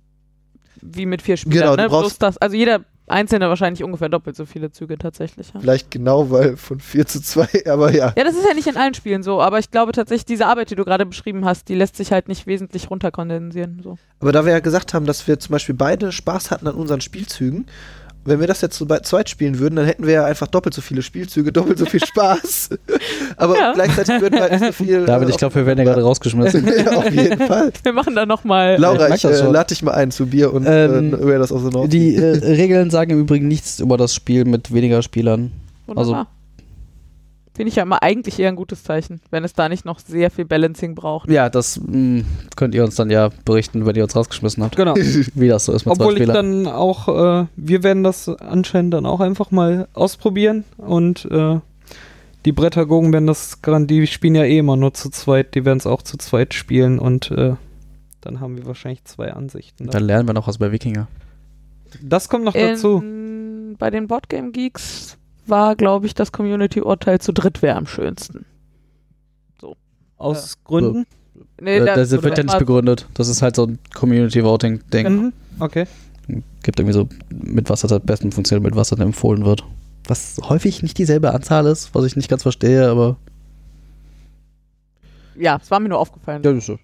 wie 0.81 1.07
mit 1.07 1.23
vier 1.23 1.37
Spielern. 1.37 1.77
Genau, 1.77 1.89
du 1.89 2.07
ne? 2.07 2.15
das, 2.19 2.39
also 2.39 2.57
jeder 2.57 2.81
Einzelne 3.07 3.49
wahrscheinlich 3.49 3.85
ungefähr 3.85 4.09
doppelt 4.09 4.35
so 4.35 4.47
viele 4.47 4.71
Züge 4.71 4.97
tatsächlich. 4.97 5.53
Ja. 5.53 5.61
Vielleicht 5.61 5.91
genau, 5.91 6.31
weil 6.31 6.57
von 6.57 6.81
4 6.81 7.07
zu 7.07 7.21
2, 7.21 7.67
aber 7.67 7.93
ja. 7.93 8.13
ja, 8.17 8.25
das 8.25 8.35
ist 8.35 8.47
ja 8.47 8.55
nicht 8.55 8.67
in 8.67 8.77
allen 8.77 8.95
Spielen 8.95 9.23
so, 9.23 9.43
aber 9.43 9.59
ich 9.59 9.71
glaube 9.71 9.93
tatsächlich, 9.93 10.25
diese 10.25 10.47
Arbeit, 10.47 10.71
die 10.71 10.75
du 10.75 10.85
gerade 10.85 11.05
beschrieben 11.05 11.45
hast, 11.45 11.69
die 11.69 11.75
lässt 11.75 11.97
sich 11.97 12.13
halt 12.13 12.29
nicht 12.29 12.47
wesentlich 12.47 12.91
runterkondensieren. 12.91 13.81
So. 13.83 13.99
Aber 14.21 14.33
da 14.33 14.45
wir 14.47 14.53
ja 14.53 14.61
gesagt 14.61 14.95
haben, 14.95 15.07
dass 15.07 15.27
wir 15.29 15.39
zum 15.39 15.53
Beispiel 15.53 15.75
beide 15.75 16.13
Spaß 16.13 16.51
hatten 16.51 16.67
an 16.67 16.75
unseren 16.75 17.01
Spielzügen, 17.01 17.67
wenn 18.25 18.41
wir 18.41 18.47
das 18.47 18.61
jetzt 18.61 18.77
so 18.79 18.87
bei 18.87 19.01
zweit 19.01 19.29
spielen 19.29 19.59
würden, 19.59 19.77
dann 19.77 19.87
hätten 19.87 20.07
wir 20.07 20.13
ja 20.15 20.25
einfach 20.25 20.47
doppelt 20.47 20.75
so 20.75 20.81
viele 20.83 21.03
Spielzüge, 21.03 21.53
doppelt 21.53 21.79
so 21.79 21.87
viel 21.87 22.01
Spaß. 22.07 22.71
aber 23.37 23.57
Ja. 23.57 23.73
gleichzeitig 23.75 24.21
würden 24.21 24.35
wir 24.35 24.43
halt 24.43 24.53
nicht 24.61 24.65
so 24.77 24.85
viel. 24.85 25.05
David, 25.05 25.29
äh, 25.29 25.31
ich 25.33 25.37
glaube, 25.37 25.55
wir 25.57 25.67
werden 25.67 25.79
ja 25.79 25.85
gerade 25.85 26.03
rausgeschmissen. 26.05 26.67
ja, 26.67 26.93
auf 26.97 27.11
jeden 27.11 27.39
Fall. 27.47 27.73
Wir 27.83 27.93
machen 27.93 28.15
da 28.15 28.27
nochmal. 28.27 28.77
Laura, 28.79 29.15
ich 29.15 29.25
äh, 29.25 29.37
schon. 29.37 29.53
lade 29.53 29.69
dich 29.69 29.83
mal 29.83 29.93
ein 29.93 30.11
zu 30.11 30.27
Bier 30.27 30.53
und 30.53 30.65
Ähm, 30.67 31.15
äh, 31.15 31.27
wäre 31.27 31.39
das 31.39 31.53
auch 31.53 31.61
so 31.61 31.69
noch. 31.71 31.89
Die 31.89 32.17
äh, 32.17 32.37
Regeln 32.45 32.91
sagen 32.91 33.11
im 33.13 33.21
Übrigen 33.21 33.49
nichts 33.49 33.81
über 33.81 33.97
das 33.97 34.15
Spiel 34.15 34.45
mit 34.45 34.73
weniger 34.73 35.03
Spielern. 35.03 35.53
Wunderbar. 35.87 36.29
Finde 37.55 37.69
ich 37.69 37.77
ja 37.77 37.85
immer 37.85 38.03
eigentlich 38.03 38.41
eher 38.41 38.49
ein 38.49 38.57
gutes 38.57 38.83
Zeichen, 38.83 39.21
wenn 39.31 39.45
es 39.45 39.53
da 39.53 39.69
nicht 39.69 39.85
noch 39.85 40.01
sehr 40.01 40.31
viel 40.33 40.45
Balancing 40.45 40.97
braucht. 40.97 41.31
Ja, 41.31 41.49
das 41.49 41.81
mh, 41.81 42.25
könnt 42.57 42.75
ihr 42.75 42.83
uns 42.83 42.97
dann 42.97 43.11
ja 43.11 43.31
berichten, 43.45 43.87
wenn 43.87 43.95
ihr 43.95 44.03
uns 44.03 44.17
rausgeschmissen 44.17 44.65
habt. 44.65 44.75
Genau. 44.75 44.95
Wie 45.35 45.47
das 45.49 45.67
so 45.67 45.73
ist 45.73 45.87
mit 45.87 45.93
Obwohl 45.93 46.17
zwei 46.17 46.23
ich 46.23 46.29
Spielern. 46.29 46.65
dann 46.65 46.73
auch, 46.75 47.09
äh, 47.43 47.47
wir 47.55 47.83
werden 47.85 48.03
das 48.03 48.29
anscheinend 48.29 48.95
dann 48.95 49.07
auch 49.07 49.21
einfach 49.21 49.53
mal 49.53 49.87
ausprobieren 49.95 50.65
und 50.79 51.27
äh, 51.31 51.61
die 52.45 52.53
Brettergogen 52.53 53.13
werden 53.13 53.29
das 53.29 53.59
die 53.65 54.07
spielen 54.09 54.35
ja 54.35 54.45
eh 54.45 54.59
immer 54.59 54.77
nur 54.77 54.93
zu 54.93 55.09
zweit, 55.11 55.55
die 55.55 55.65
werden 55.65 55.79
es 55.79 55.87
auch 55.87 56.03
zu 56.03 56.19
zweit 56.19 56.55
spielen 56.55 56.99
und 56.99 57.31
äh, 57.31 57.55
dann 58.21 58.41
haben 58.41 58.57
wir 58.57 58.67
wahrscheinlich 58.67 59.05
zwei 59.05 59.33
Ansichten. 59.33 59.87
dann 59.87 60.03
lernen 60.03 60.29
wir 60.29 60.33
noch 60.35 60.49
was 60.49 60.59
bei 60.59 60.73
Wikinger. 60.73 61.07
Das 62.03 62.29
kommt 62.29 62.45
noch 62.45 62.55
dazu. 62.55 62.99
In, 62.99 63.77
bei 63.79 63.91
den 63.91 64.09
Boardgame 64.09 64.51
Geeks 64.51 65.19
war, 65.47 65.77
glaube 65.77 66.07
ich, 66.07 66.15
das 66.15 66.33
Community-Urteil 66.33 67.21
zu 67.21 67.33
dritt 67.33 67.63
wäre 67.63 67.77
am 67.77 67.87
schönsten. 67.87 68.45
Aus 70.17 70.57
Gründen. 70.65 71.07
Nee, 71.61 71.79
Äh, 71.79 71.85
da- 71.85 71.97
das 71.97 72.11
wird 72.11 72.39
ja 72.39 72.45
nicht 72.45 72.59
begründet. 72.59 73.09
Das 73.15 73.29
ist 73.29 73.43
halt 73.43 73.57
so 73.57 73.67
ein 73.67 73.79
Community-Voting-Ding. 73.95 75.09
Mhm. 75.09 75.33
Okay. 75.59 75.87
Gibt 76.63 76.79
irgendwie 76.79 76.95
so, 76.95 77.09
mit 77.31 77.69
was 77.69 77.83
das 77.83 77.93
am 77.93 78.01
besten 78.03 78.33
funktioniert, 78.33 78.65
mit 78.65 78.77
was 78.77 78.89
dann 78.91 79.01
empfohlen 79.01 79.45
wird. 79.45 79.65
Was 80.07 80.37
häufig 80.49 80.83
nicht 80.83 80.97
dieselbe 80.99 81.33
Anzahl 81.35 81.67
ist, 81.67 81.95
was 81.95 82.05
ich 82.05 82.17
nicht 82.17 82.29
ganz 82.31 82.43
verstehe, 82.43 82.89
aber 82.89 83.17
ja, 85.37 85.59
es 85.61 85.71
war 85.71 85.81
mir 85.81 85.89
nur 85.89 85.99
aufgefallen. 85.99 86.43
Ja, 86.45 86.53
das 86.53 86.69
ist, 86.69 86.79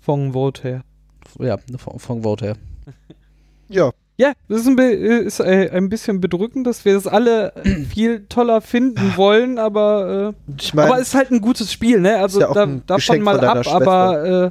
Von 0.00 0.32
Vote 0.32 0.62
her. 0.62 0.84
ja 1.40 1.58
von, 1.78 1.98
von 1.98 2.22
Vote 2.22 2.44
her. 2.46 2.56
Ja, 3.68 3.90
Ja, 4.18 4.32
das 4.48 4.60
ist 4.60 4.66
ein, 4.68 4.76
bi- 4.76 4.82
ist 4.92 5.40
äh, 5.40 5.70
ein 5.72 5.88
bisschen 5.88 6.20
bedrückend, 6.20 6.66
dass 6.66 6.84
wir 6.84 6.94
das 6.94 7.06
alle 7.06 7.54
äh, 7.56 7.84
viel 7.92 8.26
toller 8.28 8.60
finden 8.60 9.16
wollen, 9.16 9.58
aber, 9.58 10.34
äh, 10.48 10.52
ich 10.60 10.74
meine, 10.74 10.90
aber 10.90 11.00
es 11.00 11.08
ist 11.08 11.14
halt 11.14 11.30
ein 11.30 11.40
gutes 11.40 11.72
Spiel, 11.72 12.00
ne? 12.00 12.18
Also 12.18 12.40
ja 12.40 12.48
da, 12.52 12.66
davon 12.66 12.82
Geschenk 12.96 13.22
mal 13.24 13.40
ab, 13.44 13.66
aber 13.66 14.24
äh, 14.46 14.50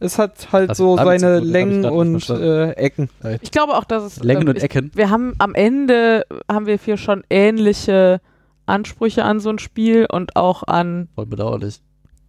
es 0.00 0.16
hat 0.16 0.52
halt 0.52 0.70
Also, 0.70 0.96
so 0.96 1.04
seine 1.04 1.40
gut, 1.40 1.48
Längen 1.48 1.84
und 1.84 2.30
äh, 2.30 2.70
Ecken. 2.74 3.10
Ich 3.40 3.50
glaube 3.50 3.74
auch, 3.76 3.82
dass 3.84 4.04
es. 4.04 4.22
Längen 4.22 4.42
ähm, 4.42 4.48
und 4.50 4.56
ich, 4.58 4.62
Ecken. 4.62 4.92
Wir 4.94 5.10
haben 5.10 5.34
am 5.38 5.54
Ende 5.56 6.24
haben 6.50 6.66
wir 6.66 6.76
hier 6.78 6.96
schon 6.96 7.24
ähnliche 7.30 8.20
Ansprüche 8.64 9.24
an 9.24 9.40
so 9.40 9.50
ein 9.50 9.58
Spiel 9.58 10.06
und 10.10 10.36
auch 10.36 10.62
an 10.62 11.08
Voll 11.16 11.26
bedauerlich. 11.26 11.80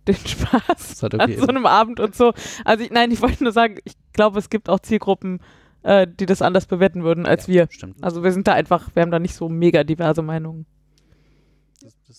den 0.07 0.15
Spaß 0.15 0.91
Ist 0.93 1.03
halt 1.03 1.13
an 1.13 1.21
okay. 1.29 1.37
so 1.39 1.45
einem 1.47 1.67
Abend 1.67 1.99
und 1.99 2.15
so. 2.15 2.33
Also 2.65 2.83
ich, 2.83 2.89
nein, 2.89 3.11
ich 3.11 3.21
wollte 3.21 3.43
nur 3.43 3.53
sagen, 3.53 3.75
ich 3.83 3.93
glaube, 4.13 4.39
es 4.39 4.49
gibt 4.49 4.67
auch 4.67 4.79
Zielgruppen, 4.79 5.39
äh, 5.83 6.07
die 6.07 6.25
das 6.25 6.41
anders 6.41 6.65
bewerten 6.65 7.03
würden 7.03 7.25
als 7.25 7.47
wir. 7.47 7.67
Stimmt. 7.69 8.03
Also 8.03 8.23
wir 8.23 8.31
sind 8.31 8.47
da 8.47 8.53
einfach, 8.53 8.89
wir 8.95 9.01
haben 9.01 9.11
da 9.11 9.19
nicht 9.19 9.35
so 9.35 9.49
mega 9.49 9.83
diverse 9.83 10.21
Meinungen. 10.21 10.65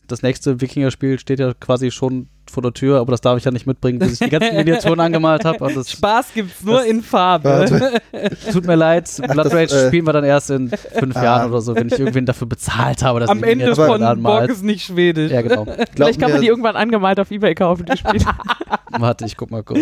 Das 0.07 0.23
nächste 0.23 0.61
Wikinger-Spiel 0.61 1.19
steht 1.19 1.41
ja 1.41 1.53
quasi 1.53 1.91
schon 1.91 2.29
vor 2.49 2.63
der 2.63 2.73
Tür, 2.73 3.01
aber 3.01 3.11
das 3.11 3.21
darf 3.21 3.39
ich 3.39 3.45
ja 3.45 3.51
nicht 3.51 3.67
mitbringen, 3.67 3.99
bis 3.99 4.13
ich 4.13 4.19
die 4.21 4.29
ganzen 4.29 4.55
Miniaturen 4.57 5.01
angemalt 5.01 5.45
habe. 5.45 5.85
Spaß 5.85 6.29
gibt's 6.33 6.63
nur 6.63 6.79
das- 6.79 6.87
in 6.87 7.03
Farbe. 7.03 8.01
Tut 8.53 8.67
mir 8.67 8.77
leid. 8.77 9.11
Blood 9.17 9.47
das, 9.47 9.53
Rage 9.55 9.75
äh, 9.75 9.89
spielen 9.89 10.07
wir 10.07 10.13
dann 10.13 10.23
erst 10.23 10.51
in 10.51 10.69
fünf 10.69 11.17
ah. 11.17 11.25
Jahren 11.25 11.51
oder 11.51 11.61
so, 11.61 11.75
wenn 11.75 11.89
ich 11.89 11.99
irgendwen 11.99 12.25
dafür 12.25 12.47
bezahlt 12.47 13.03
habe, 13.03 13.19
dass 13.21 13.31
Am 13.31 13.39
ich 13.39 13.45
die 13.45 13.51
Ende 13.51 13.75
von 13.75 14.01
anmalt. 14.03 14.23
Borg 14.23 14.51
ist 14.51 14.63
nicht 14.63 14.85
schwedisch. 14.87 15.33
Ja, 15.33 15.43
genau. 15.43 15.67
Vielleicht 15.95 16.21
kann 16.21 16.31
man 16.31 16.41
die 16.41 16.47
irgendwann 16.47 16.77
angemalt 16.77 17.19
auf 17.19 17.31
Ebay 17.31 17.57
kaufen, 17.57 17.85
die 17.87 17.97
Spiele. 17.97 18.25
Warte, 18.99 19.25
ich 19.25 19.37
guck 19.37 19.51
mal 19.51 19.65
kurz. 19.65 19.81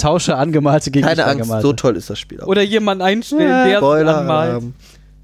Tausche 0.00 0.36
angemalte 0.36 0.90
gegen 0.90 1.06
keine 1.06 1.24
Angst, 1.24 1.42
angemalte. 1.42 1.66
so 1.66 1.72
toll 1.74 1.96
ist 1.96 2.10
das 2.10 2.18
Spiel 2.18 2.40
auch. 2.40 2.46
Oder 2.46 2.62
jemanden 2.62 3.02
einstellen, 3.02 3.42
Ja. 3.48 3.64
der 3.64 3.72
es 3.74 3.78
Spoiler. 3.78 4.18
anmalt. 4.18 4.62
Ähm, 4.62 4.74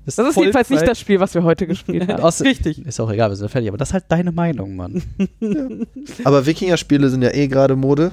Das 0.06 0.18
ist 0.18 0.36
jedenfalls 0.36 0.70
nicht 0.70 0.86
das 0.86 0.98
Spiel, 1.00 1.18
was 1.20 1.34
wir 1.34 1.42
heute 1.42 1.66
gespielt 1.66 2.08
haben. 2.12 2.22
Aus, 2.22 2.42
Richtig. 2.42 2.84
ist 2.84 3.00
auch 3.00 3.10
egal, 3.10 3.30
wir 3.30 3.36
sind 3.36 3.50
fertig, 3.50 3.68
aber 3.68 3.78
das 3.78 3.88
ist 3.88 3.94
halt 3.94 4.04
deine 4.08 4.32
Meinung, 4.32 4.76
Mann. 4.76 5.02
aber 6.24 6.44
Wikinger-Spiele 6.46 7.08
sind 7.08 7.22
ja 7.22 7.32
eh 7.32 7.48
gerade 7.48 7.74
Mode. 7.76 8.10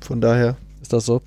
Von 0.00 0.20
daher. 0.20 0.56
Ist 0.80 0.92
das 0.92 1.04
so? 1.04 1.20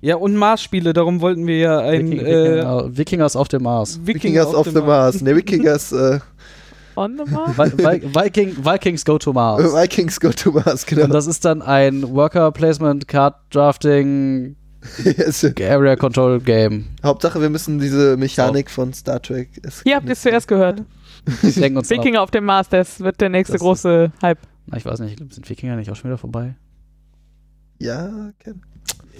Ja, 0.00 0.16
und 0.16 0.36
Mars-Spiele, 0.36 0.92
darum 0.92 1.20
wollten 1.20 1.46
wir 1.46 1.58
ja 1.58 1.78
ein 1.78 2.10
Viking, 2.10 2.26
äh, 2.26 2.26
Wikinger, 2.26 2.96
Wikingers 2.96 3.36
auf 3.36 3.48
dem 3.48 3.62
Mars. 3.62 4.00
Wikingers 4.04 4.54
of 4.54 4.68
the 4.68 4.80
Mars. 4.80 5.20
Ne, 5.22 5.34
Wikingers, 5.36 5.92
äh, 5.92 6.18
On 6.96 7.16
the 7.16 7.30
Mars? 7.30 7.56
Vi 7.56 7.78
Vi 7.78 8.14
Viking, 8.14 8.56
Vikings 8.64 9.04
go 9.04 9.18
to 9.18 9.32
Mars. 9.32 9.62
Vikings 9.72 10.18
go 10.18 10.30
to 10.30 10.50
Mars, 10.50 10.84
Und 10.84 10.96
genau. 10.96 11.06
das 11.08 11.26
ist 11.26 11.44
dann 11.44 11.60
ein 11.62 12.02
Worker 12.14 12.50
Placement 12.52 13.06
Card 13.06 13.34
Drafting 13.50 14.56
Yes. 15.04 15.44
Area 15.44 15.96
Control 15.96 16.40
Game. 16.40 16.86
Hauptsache, 17.02 17.40
wir 17.40 17.50
müssen 17.50 17.78
diese 17.78 18.16
Mechanik 18.16 18.70
von 18.70 18.92
Star 18.92 19.20
Trek. 19.22 19.50
Hier 19.84 19.96
habt 19.96 20.06
ihr 20.06 20.12
es 20.12 20.22
zuerst 20.22 20.48
gehört. 20.48 20.82
Denken 21.42 21.78
uns 21.78 21.88
dann 21.88 21.98
Wikinger 21.98 22.22
auf 22.22 22.30
dem 22.30 22.44
Mars, 22.44 22.68
das 22.68 23.00
wird 23.00 23.20
der 23.20 23.28
nächste 23.28 23.54
Das 23.54 23.60
große 23.62 24.12
Hype. 24.22 24.38
Na, 24.66 24.76
ich 24.76 24.84
weiß 24.84 25.00
nicht, 25.00 25.18
sind 25.32 25.48
Wikinger 25.48 25.76
nicht 25.76 25.90
auch 25.90 25.96
schon 25.96 26.10
wieder 26.10 26.18
vorbei? 26.18 26.54
Ja, 27.78 28.30
Ken. 28.38 28.62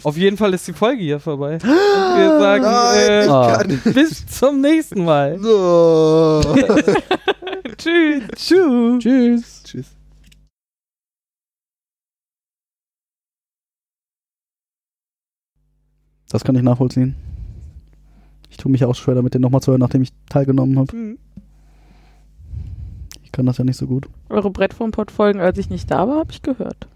Auf 0.03 0.17
jeden 0.17 0.37
Fall 0.37 0.53
ist 0.55 0.67
die 0.69 0.73
Folge 0.73 1.03
hier 1.03 1.19
vorbei. 1.21 1.55
Und 1.55 1.65
wir 1.65 2.39
sagen 2.39 2.63
Nein, 2.65 3.11
äh, 3.11 3.29
Ah. 3.29 3.63
bis 3.93 4.27
zum 4.27 4.61
nächsten 4.61 5.05
Mal. 5.05 5.39
Tschüss. 7.79 8.23
Tschüss. 8.37 8.99
Tschüss. 9.03 9.63
Tschüss. 9.65 9.96
Das 16.31 16.45
kann 16.45 16.57
ich 16.57 16.63
nachvollziehen. 16.63 17.15
Ich 18.51 18.57
tue 18.57 18.71
mich 18.73 18.85
auch 18.85 18.95
schwer 18.95 19.15
damit, 19.15 19.35
den 19.35 19.43
nochmal 19.43 19.61
zu 19.61 19.71
hören, 19.73 19.81
nachdem 19.81 20.03
ich 20.03 20.11
teilgenommen 20.29 20.79
habe. 20.79 20.93
Hm. 20.93 21.19
Ich 23.23 23.33
kann 23.33 23.47
das 23.47 23.59
ja 23.59 23.65
nicht 23.65 23.77
so 23.77 23.87
gut. 23.87 24.09
Eure 24.29 24.51
Brettformport-Folgen, 24.51 25.41
als 25.41 25.59
ich 25.59 25.69
nicht 25.69 25.91
da 25.91 26.09
war, 26.09 26.19
habe 26.19 26.33
ich 26.33 26.43
gehört. 26.43 26.89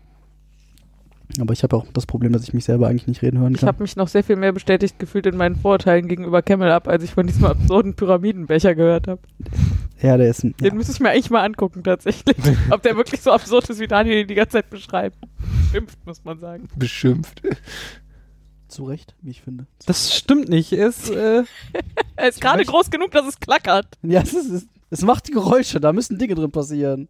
Aber 1.39 1.53
ich 1.53 1.63
habe 1.63 1.77
auch 1.77 1.87
das 1.93 2.07
Problem, 2.07 2.33
dass 2.33 2.43
ich 2.43 2.55
mich 2.55 2.65
selber 2.65 2.89
eigentlich 2.89 3.07
nicht 3.07 3.23
reden 3.23 3.39
hören 3.39 3.55
Ich 3.55 3.61
kann. 3.61 3.69
habe 3.69 3.83
mich 3.83 3.95
noch 3.95 4.09
sehr 4.09 4.25
viel 4.25 4.35
mehr 4.37 4.53
bestätigt 4.53 4.99
gefühlt 4.99 5.27
in 5.27 5.37
meinen 5.37 5.55
Vorurteilen 5.55 6.09
gegenüber 6.09 6.43
Camel 6.43 6.71
Up, 6.73 6.89
als 6.89 7.05
ich 7.05 7.13
von 7.13 7.27
diesem 7.27 7.45
absurden 7.45 7.95
Pyramidenbecher 7.95 8.75
gehört 8.75 9.07
habe. 9.07 9.21
Ja, 10.01 10.17
der 10.17 10.31
ist 10.31 10.43
ein. 10.43 10.55
Ja. 10.61 10.71
Den 10.71 10.77
müsste 10.79 10.93
ich 10.93 11.01
mir 11.01 11.11
eigentlich 11.11 11.31
mal 11.31 11.45
angucken, 11.45 11.85
tatsächlich. 11.85 12.37
Ob 12.71 12.83
der 12.83 12.97
wirklich 12.97 13.21
so 13.21 13.31
absurd 13.31 13.69
ist, 13.71 13.79
wie 13.79 13.87
Daniel 13.87 14.23
ihn 14.23 14.27
die 14.27 14.35
ganze 14.35 14.53
Zeit 14.53 14.71
beschreibt. 14.71 15.19
Schimpft, 15.71 16.05
muss 16.05 16.25
man 16.25 16.39
sagen. 16.41 16.69
Beschimpft. 16.75 17.43
Zu 18.71 18.85
Recht, 18.85 19.17
wie 19.21 19.31
ich 19.31 19.43
finde. 19.43 19.67
Das 19.87 20.15
stimmt 20.15 20.49
nicht. 20.49 20.73
Es, 20.73 21.11
äh, 21.11 21.45
Er 22.17 22.29
ist 22.29 22.41
gerade 22.41 22.65
groß 22.65 22.91
genug, 22.91 23.11
dass 23.11 23.27
es 23.27 23.41
klackert. 23.41 23.99
Ja, 24.03 24.21
es, 24.21 24.33
ist, 24.33 24.51
es, 24.51 24.67
es 24.91 25.03
macht 25.03 25.31
Geräusche, 25.33 25.81
da 25.81 25.93
müssen 25.93 26.19
Dinge 26.19 26.37
drin 26.37 26.53
passieren. 26.53 27.09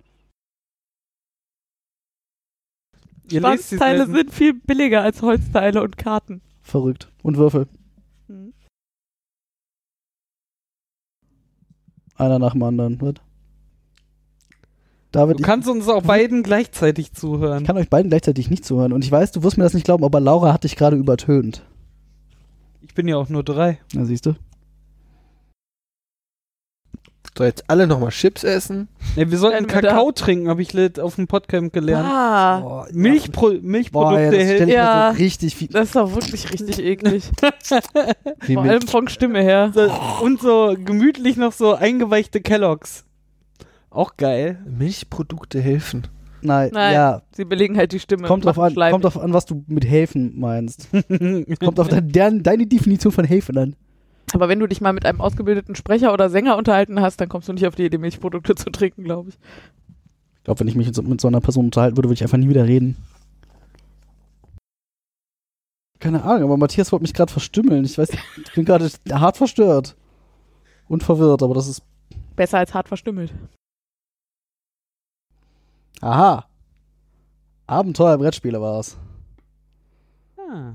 Schwanzteile 3.30 4.06
sind 4.06 4.32
viel 4.32 4.54
billiger 4.54 5.02
als 5.02 5.22
Holzteile 5.22 5.82
und 5.82 5.96
Karten. 5.96 6.40
Verrückt. 6.62 7.10
Und 7.22 7.36
Würfel. 7.36 7.68
Hm. 8.26 8.52
Einer 12.16 12.38
nach 12.38 12.52
dem 12.52 12.62
anderen. 12.62 13.00
Was? 13.00 13.14
David, 15.12 15.40
Du 15.40 15.42
kannst 15.42 15.68
uns 15.68 15.88
auch 15.88 16.02
beiden 16.02 16.42
gleichzeitig 16.42 17.06
ich, 17.06 17.12
ich 17.12 17.18
zuhören. 17.18 17.64
kann 17.64 17.76
euch 17.76 17.88
beiden 17.90 18.10
gleichzeitig 18.10 18.48
nicht 18.50 18.64
zuhören. 18.64 18.92
Und 18.92 19.04
ich 19.04 19.10
weiß, 19.10 19.32
du 19.32 19.42
wirst 19.42 19.58
mir 19.58 19.64
das 19.64 19.74
nicht 19.74 19.84
glauben, 19.84 20.04
aber 20.04 20.20
Laura 20.20 20.52
hat 20.52 20.64
dich 20.64 20.76
gerade 20.76 20.96
übertönt. 20.96 21.62
Ich 22.82 22.94
bin 22.94 23.08
ja 23.08 23.16
auch 23.16 23.28
nur 23.28 23.42
drei. 23.42 23.78
Na, 23.92 24.04
siehst 24.04 24.26
du? 24.26 24.34
So, 27.38 27.44
jetzt 27.44 27.64
alle 27.70 27.86
nochmal 27.86 28.10
Chips 28.10 28.44
essen. 28.44 28.88
Ja, 29.16 29.30
wir 29.30 29.38
sollten 29.38 29.66
Kakao 29.66 30.12
trinken, 30.12 30.48
habe 30.48 30.60
ich 30.62 30.74
auf 31.00 31.14
dem 31.14 31.26
Podcamp 31.26 31.72
gelernt. 31.72 32.06
Ah, 32.06 32.60
Boah, 32.60 32.88
Milchpro 32.92 33.50
Boah, 33.52 33.58
Milchprodukte 33.62 34.36
ich 34.36 34.68
Ja. 34.68 35.12
so 35.12 35.18
richtig 35.18 35.56
viel. 35.56 35.68
das 35.68 35.86
ist 35.86 35.96
doch 35.96 36.14
wirklich 36.14 36.52
richtig 36.52 36.78
eklig. 36.84 37.24
Vor 37.40 37.82
Milch- 38.46 38.58
allem 38.58 38.82
von 38.82 39.08
Stimme 39.08 39.40
her. 39.42 39.72
Und 40.22 40.40
so 40.42 40.76
gemütlich 40.84 41.36
noch 41.36 41.52
so 41.52 41.74
eingeweichte 41.74 42.40
Kelloggs. 42.42 43.04
Auch 43.90 44.16
geil. 44.16 44.58
Milchprodukte 44.66 45.60
helfen. 45.60 46.06
Nein, 46.42 46.70
Nein. 46.72 46.94
ja. 46.94 47.22
Sie 47.32 47.44
belegen 47.44 47.76
halt 47.76 47.92
die 47.92 48.00
Stimme. 48.00 48.26
Kommt 48.26 48.44
drauf, 48.44 48.58
an, 48.58 48.74
kommt 48.74 49.04
drauf 49.04 49.18
an, 49.18 49.32
was 49.32 49.44
du 49.46 49.64
mit 49.66 49.84
helfen 49.84 50.38
meinst. 50.38 50.88
kommt 51.60 51.80
auf 51.80 51.88
dein, 51.88 52.08
deren, 52.08 52.42
deine 52.42 52.66
Definition 52.66 53.12
von 53.12 53.24
helfen 53.24 53.58
an. 53.58 53.76
Aber 54.32 54.48
wenn 54.48 54.60
du 54.60 54.66
dich 54.66 54.80
mal 54.80 54.92
mit 54.92 55.04
einem 55.04 55.20
ausgebildeten 55.20 55.74
Sprecher 55.74 56.12
oder 56.12 56.30
Sänger 56.30 56.56
unterhalten 56.56 57.00
hast, 57.00 57.20
dann 57.20 57.28
kommst 57.28 57.48
du 57.48 57.52
nicht 57.52 57.66
auf 57.66 57.74
die 57.74 57.84
Idee, 57.84 57.98
Milchprodukte 57.98 58.54
zu 58.56 58.70
trinken, 58.70 59.04
glaube 59.04 59.30
ich. 59.30 59.38
Ich 60.38 60.44
glaube, 60.44 60.60
wenn 60.60 60.68
ich 60.68 60.76
mich 60.76 60.86
mit 60.86 60.94
so, 60.94 61.02
mit 61.02 61.20
so 61.20 61.28
einer 61.28 61.40
Person 61.40 61.66
unterhalten 61.66 61.96
würde, 61.96 62.08
würde 62.08 62.14
ich 62.14 62.22
einfach 62.22 62.38
nie 62.38 62.48
wieder 62.48 62.66
reden. 62.66 62.96
Keine 65.98 66.22
Ahnung, 66.22 66.44
aber 66.44 66.56
Matthias 66.56 66.92
wollte 66.92 67.02
mich 67.02 67.12
gerade 67.12 67.30
verstümmeln. 67.30 67.84
Ich 67.84 67.98
weiß, 67.98 68.08
ich 68.10 68.52
bin 68.54 68.64
gerade 68.64 68.88
hart 69.10 69.36
verstört. 69.36 69.96
Und 70.88 71.02
verwirrt, 71.04 71.42
aber 71.42 71.54
das 71.54 71.68
ist. 71.68 71.82
Besser 72.34 72.58
als 72.58 72.72
hart 72.72 72.88
verstümmelt. 72.88 73.32
Aha. 76.00 76.46
Abenteuer 77.66 78.18
Brettspiele 78.18 78.60
war 78.60 78.80
es. 78.80 78.98
Ah. 80.38 80.74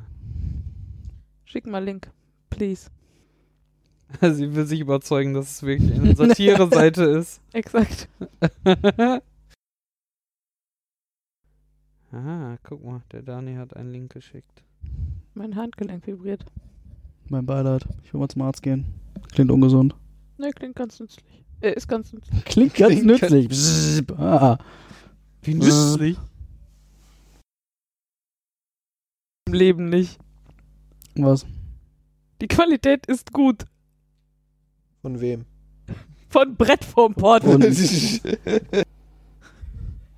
Schick 1.45 1.65
mal 1.65 1.83
Link, 1.83 2.09
please. 2.49 2.89
Sie 4.21 4.55
will 4.55 4.65
sich 4.65 4.79
überzeugen, 4.79 5.33
dass 5.33 5.49
es 5.49 5.63
wirklich 5.63 5.93
eine 5.93 6.15
Satire-Seite 6.15 7.03
ist. 7.19 7.41
Exakt. 7.53 8.07
ah, 12.11 12.57
guck 12.63 12.83
mal, 12.83 13.01
der 13.11 13.23
Dani 13.23 13.55
hat 13.55 13.75
einen 13.75 13.91
Link 13.91 14.13
geschickt. 14.13 14.63
Mein 15.33 15.55
Handgelenk 15.55 16.05
vibriert. 16.05 16.45
Mein 17.27 17.45
Beileid. 17.45 17.85
Ich 18.03 18.13
will 18.13 18.19
mal 18.19 18.29
zum 18.29 18.43
Arzt 18.43 18.61
gehen. 18.61 18.85
Klingt 19.33 19.49
ungesund. 19.49 19.95
Ne, 20.37 20.51
klingt 20.51 20.75
ganz 20.75 20.99
nützlich. 20.99 21.25
Äh, 21.61 21.73
ist 21.73 21.87
ganz 21.87 22.13
nützlich. 22.13 22.45
Klingt 22.45 22.75
ganz 22.75 22.93
Klingt 22.93 23.07
nützlich. 23.07 23.49
Bzzz, 23.49 24.03
ah. 24.17 24.59
Wie 25.45 25.53
nützlich. 25.53 26.17
Im 29.47 29.53
Leben 29.53 29.89
nicht. 29.89 30.17
Was? 31.15 31.45
Die 32.41 32.47
Qualität 32.47 33.05
ist 33.05 33.31
gut. 33.31 33.63
Von 35.01 35.21
wem? 35.21 35.45
Von 36.29 36.55
Brett 36.55 36.83
vorm 36.83 37.13
Port. 37.13 37.43
Und- 37.43 37.63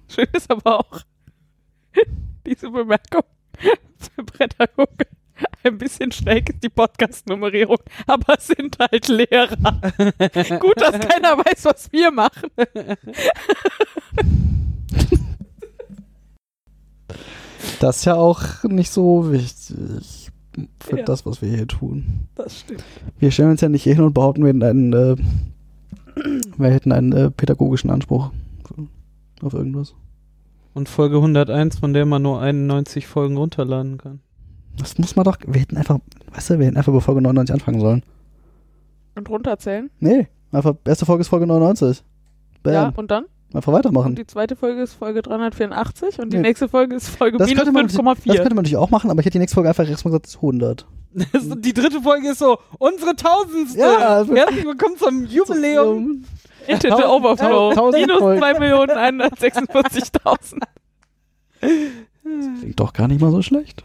Schön 0.09 0.27
ist 0.33 0.49
aber 0.49 0.79
auch 0.79 1.01
diese 2.45 2.69
Bemerkung 2.71 3.23
für 3.97 4.23
Pädagoge. 4.23 5.07
Ein 5.63 5.77
bisschen 5.77 6.11
schräg 6.11 6.49
ist 6.49 6.63
die 6.63 6.69
Podcast-Nummerierung, 6.69 7.77
aber 8.07 8.37
es 8.39 8.47
sind 8.47 8.77
halt 8.79 9.07
Lehrer. 9.09 9.55
Gut, 10.59 10.79
dass 10.81 10.97
keiner 10.99 11.37
weiß, 11.37 11.65
was 11.65 11.91
wir 11.91 12.09
machen. 12.09 12.49
Das 17.79 17.97
ist 17.97 18.05
ja 18.05 18.15
auch 18.15 18.63
nicht 18.63 18.91
so 18.91 19.31
wichtig 19.31 20.31
für 20.79 20.97
Ja. 20.97 21.05
das, 21.05 21.25
was 21.25 21.41
wir 21.41 21.49
hier 21.49 21.67
tun. 21.67 22.27
Das 22.35 22.59
stimmt. 22.61 22.83
Wir 23.19 23.31
stellen 23.31 23.51
uns 23.51 23.61
ja 23.61 23.69
nicht 23.69 23.83
hier 23.83 23.95
hin 23.95 24.03
und 24.03 24.13
behaupten, 24.13 24.41
wir 24.41 24.47
hätten 24.49 24.63
einen, 24.63 24.93
äh, 24.93 25.15
wir 26.57 26.69
hätten 26.71 26.91
einen 26.91 27.11
äh, 27.13 27.29
pädagogischen 27.31 27.89
Anspruch 27.89 28.31
auf 29.43 29.53
irgendwas. 29.53 29.93
Und 30.73 30.89
Folge 30.89 31.17
101, 31.17 31.79
von 31.79 31.93
der 31.93 32.05
man 32.05 32.21
nur 32.21 32.41
91 32.41 33.05
Folgen 33.07 33.37
runterladen 33.37 33.97
kann. 33.97 34.19
Das 34.77 34.97
muss 34.97 35.15
man 35.15 35.25
doch, 35.25 35.37
wir 35.45 35.59
hätten 35.61 35.77
einfach, 35.77 35.99
weißt 36.33 36.51
du, 36.51 36.59
wir 36.59 36.67
hätten 36.67 36.77
einfach 36.77 36.93
bei 36.93 36.99
Folge 37.01 37.21
99 37.21 37.53
anfangen 37.53 37.79
sollen. 37.79 38.03
Und 39.15 39.29
runterzählen? 39.29 39.89
Nee, 39.99 40.27
einfach, 40.51 40.75
erste 40.85 41.05
Folge 41.05 41.21
ist 41.21 41.27
Folge 41.29 41.47
99. 41.47 42.03
Bam. 42.63 42.73
Ja, 42.73 42.93
und 42.95 43.09
dann? 43.11 43.25
Einfach 43.53 43.71
weitermachen. 43.73 44.07
Und 44.09 44.19
die 44.19 44.27
zweite 44.27 44.55
Folge 44.55 44.81
ist 44.81 44.93
Folge 44.93 45.21
384 45.21 46.19
und 46.19 46.31
die 46.33 46.37
Nee. 46.37 46.43
nächste 46.43 46.67
Folge 46.67 46.95
ist 46.95 47.07
Folge 47.09 47.37
Das 47.37 47.47
minus 47.47 47.63
könnte, 47.63 47.73
man, 47.73 47.87
das 47.87 47.95
5,4. 47.95 48.35
könnte 48.35 48.49
man 48.55 48.63
natürlich 48.63 48.75
auch 48.77 48.89
machen, 48.89 49.09
aber 49.09 49.19
ich 49.21 49.25
hätte 49.25 49.33
die 49.33 49.39
nächste 49.39 49.55
Folge 49.55 49.69
einfach 49.69 49.87
erstmal 49.87 50.11
gesagt, 50.11 50.25
es 50.27 50.33
ist 50.35 50.41
100. 50.41 50.85
die 51.13 51.73
dritte 51.73 52.01
Folge 52.01 52.29
ist 52.31 52.39
so, 52.39 52.57
unsere 52.77 53.15
tausendste. 53.15 53.79
Ja, 53.79 53.95
also- 53.97 54.35
Herzlich 54.35 54.65
willkommen 54.65 54.95
zum 54.97 55.25
Jubiläum. 55.25 56.25
Internet 56.67 57.05
Overflow. 57.05 57.91
Minus 57.93 58.19
Folgen. 58.19 58.43
2.146.000. 58.43 60.59
Klingt 62.59 62.79
doch 62.79 62.91
gar 62.91 63.07
nicht 63.07 63.21
mal 63.21 63.31
so 63.31 63.41
schlecht. 63.41 63.83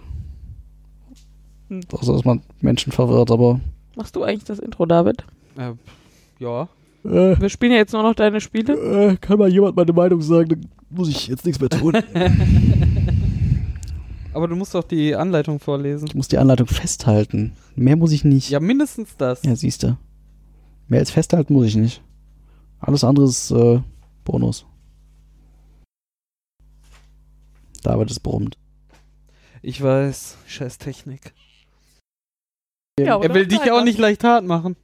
Hm. 1.68 1.80
Außer, 1.92 2.12
dass 2.12 2.24
man 2.24 2.42
Menschen 2.60 2.90
verwirrt, 2.92 3.30
aber. 3.30 3.60
Machst 3.94 4.16
du 4.16 4.24
eigentlich 4.24 4.44
das 4.44 4.58
Intro, 4.58 4.84
David? 4.86 5.24
Äh, 5.56 5.74
ja. 6.40 6.68
Äh, 7.04 7.40
Wir 7.40 7.48
spielen 7.48 7.72
ja 7.72 7.78
jetzt 7.78 7.92
nur 7.92 8.02
noch 8.02 8.14
deine 8.14 8.40
Spiele. 8.40 8.74
äh, 9.12 9.16
kann 9.16 9.38
mal 9.38 9.48
jemand 9.50 9.76
meine 9.76 9.92
Meinung 9.92 10.20
sagen, 10.22 10.48
dann 10.48 10.68
muss 10.90 11.08
ich 11.08 11.26
jetzt 11.28 11.44
nichts 11.44 11.60
mehr 11.60 11.70
tun. 11.70 11.96
Aber 14.34 14.48
du 14.48 14.56
musst 14.56 14.74
doch 14.74 14.84
die 14.84 15.14
Anleitung 15.14 15.58
vorlesen. 15.60 16.06
ich 16.06 16.14
muss 16.14 16.28
die 16.28 16.38
Anleitung 16.38 16.66
festhalten. 16.66 17.52
Mehr 17.76 17.96
muss 17.96 18.12
ich 18.12 18.24
nicht. 18.24 18.48
Ja, 18.50 18.60
mindestens 18.60 19.16
das. 19.16 19.42
Ja, 19.44 19.54
siehst 19.56 19.82
du. 19.82 19.98
Mehr 20.88 21.00
als 21.00 21.10
festhalten 21.10 21.52
muss 21.52 21.66
ich 21.66 21.76
nicht. 21.76 22.02
Alles 22.80 23.04
andere 23.04 23.26
ist 23.26 23.50
äh, 23.50 23.80
Bonus. 24.24 24.64
David 27.82 28.10
ist 28.10 28.20
brummt. 28.20 28.56
Ich 29.60 29.82
weiß, 29.82 30.36
scheiß 30.46 30.78
Technik. 30.78 31.32
Ja, 32.98 33.20
Er 33.20 33.34
will 33.34 33.46
dich 33.46 33.64
ja 33.64 33.74
auch 33.78 33.84
nicht 33.84 33.98
leicht 33.98 34.24
hart 34.24 34.44
machen. 34.44 34.76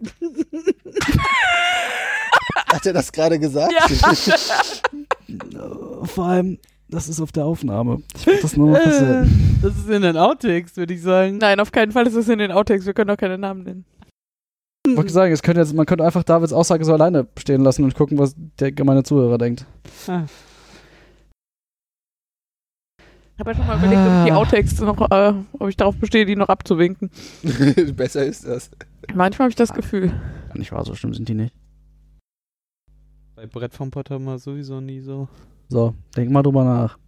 Hat 2.68 2.86
er 2.86 2.92
das 2.92 3.12
gerade 3.12 3.38
gesagt? 3.38 3.72
Ja. 3.72 3.86
Vor 6.04 6.24
allem, 6.24 6.58
das 6.88 7.08
ist 7.08 7.20
auf 7.20 7.32
der 7.32 7.44
Aufnahme. 7.44 8.02
Ich 8.16 8.26
will 8.26 8.38
das 8.40 8.56
nur 8.56 8.70
noch 8.70 8.78
das 9.62 9.76
ist 9.76 9.88
in 9.88 10.02
den 10.02 10.16
Outtakes, 10.16 10.76
würde 10.76 10.94
ich 10.94 11.02
sagen. 11.02 11.38
Nein, 11.38 11.60
auf 11.60 11.72
keinen 11.72 11.92
Fall 11.92 12.06
ist 12.06 12.14
es 12.14 12.28
in 12.28 12.38
den 12.38 12.52
Outtakes. 12.52 12.86
Wir 12.86 12.94
können 12.94 13.08
doch 13.08 13.16
keine 13.16 13.38
Namen 13.38 13.62
nennen. 13.62 13.84
Ich 14.86 14.96
wollte 14.96 15.12
sagen, 15.12 15.32
es 15.32 15.42
könnte 15.42 15.60
jetzt, 15.60 15.74
man 15.74 15.86
könnte 15.86 16.04
einfach 16.04 16.24
Davids 16.24 16.52
Aussage 16.52 16.84
so 16.84 16.92
alleine 16.92 17.26
stehen 17.38 17.62
lassen 17.62 17.84
und 17.84 17.94
gucken, 17.94 18.18
was 18.18 18.34
der 18.58 18.72
gemeine 18.72 19.02
Zuhörer 19.02 19.38
denkt. 19.38 19.66
Ah. 20.08 20.22
Ich 23.40 23.46
habe 23.46 23.52
ja 23.52 23.56
schon 23.56 23.66
mal 23.68 23.78
überlegt, 23.78 24.02
ob 24.02 24.18
ich 24.18 24.24
die 24.26 24.32
Outtakes 24.32 24.80
noch, 24.80 25.10
äh, 25.10 25.32
ob 25.58 25.68
ich 25.70 25.76
darauf 25.78 25.96
bestehe, 25.96 26.26
die 26.26 26.36
noch 26.36 26.50
abzuwinken. 26.50 27.10
Besser 27.96 28.22
ist 28.26 28.46
das. 28.46 28.70
Manchmal 29.14 29.46
habe 29.46 29.48
ich 29.48 29.56
das 29.56 29.72
Gefühl. 29.72 30.12
Nicht 30.52 30.72
wahr, 30.72 30.84
so 30.84 30.94
schlimm 30.94 31.14
sind 31.14 31.26
die 31.26 31.32
nicht. 31.32 31.54
Bei 33.34 33.46
Brett 33.46 33.72
vom 33.72 33.90
Potter 33.90 34.18
mal 34.18 34.38
sowieso 34.38 34.82
nie 34.82 35.00
so. 35.00 35.26
So, 35.70 35.94
denk 36.14 36.30
mal 36.30 36.42
drüber 36.42 36.64
nach. 36.64 36.98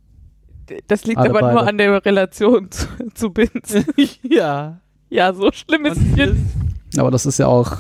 Das 0.86 1.04
liegt 1.04 1.18
Alle 1.18 1.28
aber 1.28 1.40
nur 1.42 1.52
beide. 1.52 1.68
an 1.68 1.76
der 1.76 2.02
Relation 2.02 2.70
zu, 2.70 2.86
zu 3.14 3.28
Bins. 3.28 3.84
ja. 4.22 4.80
ja, 5.10 5.34
so 5.34 5.52
schlimm 5.52 5.84
ist 5.84 5.98
es 5.98 6.16
jetzt. 6.16 6.40
Aber 6.96 7.10
das 7.10 7.26
ist 7.26 7.36
ja 7.40 7.46
auch 7.46 7.76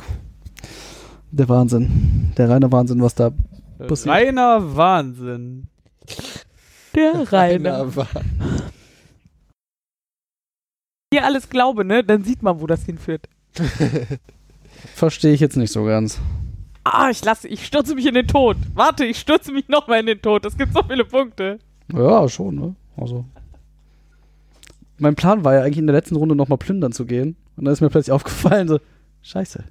der 1.30 1.48
Wahnsinn. 1.48 2.34
Der 2.36 2.50
reine 2.50 2.70
Wahnsinn, 2.70 3.00
was 3.00 3.14
da. 3.14 3.30
Passiert. 3.78 4.14
Reiner 4.14 4.76
Wahnsinn. 4.76 5.68
Der 6.94 7.32
Rainer. 7.32 7.74
Aber 7.76 8.06
Hier 11.12 11.24
alles 11.24 11.48
glaube, 11.48 11.84
ne? 11.84 12.02
Dann 12.04 12.24
sieht 12.24 12.42
man, 12.42 12.60
wo 12.60 12.66
das 12.66 12.84
hinführt. 12.84 13.28
Verstehe 14.94 15.32
ich 15.34 15.40
jetzt 15.40 15.56
nicht 15.56 15.72
so 15.72 15.84
ganz. 15.84 16.20
Ah, 16.84 17.10
ich 17.10 17.24
lasse, 17.24 17.46
ich 17.48 17.64
stürze 17.66 17.94
mich 17.94 18.06
in 18.06 18.14
den 18.14 18.26
Tod. 18.26 18.56
Warte, 18.74 19.04
ich 19.04 19.18
stürze 19.18 19.52
mich 19.52 19.68
nochmal 19.68 20.00
in 20.00 20.06
den 20.06 20.20
Tod. 20.22 20.44
Es 20.46 20.56
gibt 20.56 20.72
so 20.74 20.82
viele 20.82 21.04
Punkte. 21.04 21.58
Ja, 21.92 22.28
schon, 22.28 22.54
ne? 22.56 22.74
Also. 22.96 23.24
Mein 24.98 25.14
Plan 25.14 25.44
war 25.44 25.54
ja 25.54 25.62
eigentlich 25.62 25.78
in 25.78 25.86
der 25.86 25.94
letzten 25.94 26.16
Runde 26.16 26.34
nochmal 26.34 26.58
plündern 26.58 26.92
zu 26.92 27.06
gehen. 27.06 27.36
Und 27.56 27.64
dann 27.66 27.72
ist 27.72 27.80
mir 27.80 27.90
plötzlich 27.90 28.12
aufgefallen, 28.12 28.66
so, 28.68 28.80
Scheiße, 29.22 29.64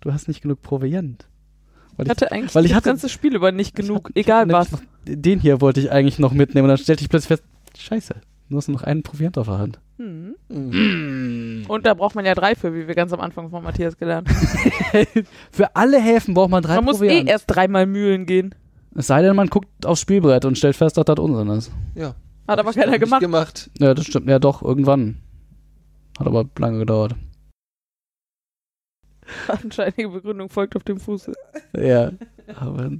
du 0.00 0.12
hast 0.12 0.26
nicht 0.28 0.42
genug 0.42 0.62
Proviant. 0.62 1.26
Weil 1.96 2.06
Ich 2.06 2.10
hatte 2.10 2.32
eigentlich 2.32 2.54
weil 2.54 2.64
ich 2.64 2.70
das 2.70 2.76
hatte- 2.78 2.88
ganze 2.90 3.08
Spiel 3.08 3.34
über 3.36 3.52
nicht 3.52 3.78
Ich 3.78 3.86
genug, 3.86 4.08
hatte- 4.08 4.16
egal 4.20 4.48
was. 4.50 4.68
Den 5.08 5.40
hier 5.40 5.60
wollte 5.60 5.80
ich 5.80 5.90
eigentlich 5.90 6.18
noch 6.18 6.32
mitnehmen. 6.32 6.64
Und 6.64 6.68
dann 6.70 6.78
stellte 6.78 7.02
ich 7.02 7.08
plötzlich 7.08 7.28
fest, 7.28 7.44
Scheiße, 7.78 8.14
du 8.50 8.56
hast 8.56 8.68
nur 8.68 8.78
noch 8.78 8.84
einen 8.84 9.02
Proviant 9.02 9.38
auf 9.38 9.46
der 9.46 9.58
Hand. 9.58 9.80
Hm. 9.98 10.34
Mm. 10.48 11.64
Und 11.68 11.86
da 11.86 11.94
braucht 11.94 12.14
man 12.14 12.26
ja 12.26 12.34
drei 12.34 12.54
für, 12.54 12.74
wie 12.74 12.86
wir 12.86 12.94
ganz 12.94 13.12
am 13.12 13.20
Anfang 13.20 13.48
von 13.48 13.62
Matthias 13.62 13.96
gelernt 13.96 14.28
Für 15.50 15.74
alle 15.74 15.98
Häfen 15.98 16.34
braucht 16.34 16.50
man 16.50 16.62
drei 16.62 16.74
haben. 16.74 16.84
Man 16.84 16.92
muss 16.92 17.00
eh 17.00 17.06
Proviant. 17.06 17.28
erst 17.30 17.46
dreimal 17.48 17.86
mühlen 17.86 18.26
gehen. 18.26 18.54
es 18.94 19.06
sei 19.06 19.22
denn, 19.22 19.34
man 19.34 19.48
guckt 19.48 19.86
aufs 19.86 20.00
Spielbrett 20.02 20.44
und 20.44 20.58
stellt 20.58 20.76
fest, 20.76 20.98
dass 20.98 21.04
das 21.06 21.18
Unsinn 21.18 21.48
ist. 21.48 21.70
ja. 21.94 22.14
Hat 22.48 22.60
aber 22.60 22.72
keiner 22.72 22.92
nicht 22.92 23.00
gemacht. 23.00 23.20
gemacht. 23.20 23.70
Ja, 23.80 23.92
das 23.92 24.06
stimmt. 24.06 24.28
Ja, 24.28 24.38
doch, 24.38 24.62
irgendwann. 24.62 25.16
Hat 26.18 26.28
aber 26.28 26.44
lange 26.58 26.78
gedauert. 26.78 27.16
Anscheinige 29.48 30.08
Begründung 30.08 30.48
folgt 30.48 30.76
auf 30.76 30.84
dem 30.84 31.00
Fuße. 31.00 31.32
Ja. 31.76 32.12
Aber 32.54 32.92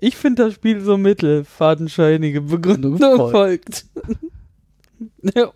Ich 0.00 0.16
finde 0.16 0.44
das 0.44 0.54
Spiel 0.54 0.80
so 0.80 0.96
mittel. 0.96 1.44
Fadenscheinige 1.44 2.40
Begründung 2.40 2.98
Voll. 2.98 3.30
folgt. 3.30 3.84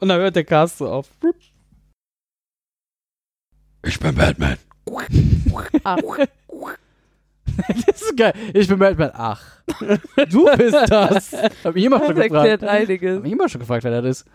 Und 0.00 0.08
dann 0.08 0.20
hört 0.20 0.36
der 0.36 0.44
Cast 0.44 0.78
so 0.78 0.88
auf. 0.88 1.08
ich 3.86 3.98
bin 3.98 4.14
Batman. 4.14 4.56
Das 7.86 8.02
ist 8.02 8.16
geil. 8.16 8.34
Ich 8.52 8.66
bin 8.68 8.78
Batman. 8.78 9.12
Ach. 9.14 9.40
Du 10.28 10.46
bist 10.56 10.74
das. 10.88 11.32
Hab 11.64 11.76
ich 11.76 11.84
immer 11.84 11.98
schon 12.04 12.16
das 12.16 12.24
erklärt 12.24 12.60
gefragt. 12.60 12.80
einiges. 12.80 13.18
Hab 13.18 13.24
ich 13.24 13.32
immer 13.32 13.48
schon 13.48 13.60
gefragt, 13.60 13.84
wer 13.84 14.02
das 14.02 14.20
ist. 14.20 14.28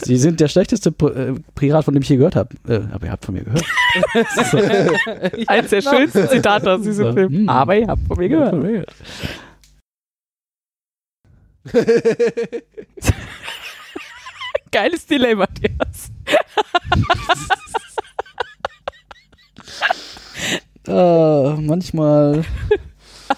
Sie 0.00 0.16
sind 0.16 0.38
der 0.38 0.46
schlechteste 0.48 0.92
P 0.92 1.06
äh, 1.06 1.34
Pirat, 1.56 1.84
von 1.84 1.92
dem 1.94 2.02
ich 2.02 2.08
je 2.08 2.16
gehört 2.16 2.36
habe. 2.36 2.54
Äh, 2.68 2.82
aber 2.92 3.06
ihr 3.06 3.12
habt 3.12 3.24
von 3.24 3.34
mir 3.34 3.42
gehört. 3.42 3.64
Eins 5.48 5.70
der 5.70 5.82
schönsten 5.82 6.28
Zitate 6.28 6.72
aus 6.72 6.82
diesem 6.82 7.06
So. 7.06 7.12
Film. 7.12 7.32
Hm. 7.32 7.48
Aber 7.48 7.76
ihr 7.76 7.88
habt 7.88 8.06
von 8.06 8.16
mir 8.18 8.28
Von 8.50 8.62
gehört. 8.62 8.62
mir 8.62 8.70
gehört. 8.72 8.94
Geiles 14.70 15.06
Delay, 15.06 15.34
Matthias. 15.34 16.10
Äh, 20.86 21.54
manchmal, 21.60 22.44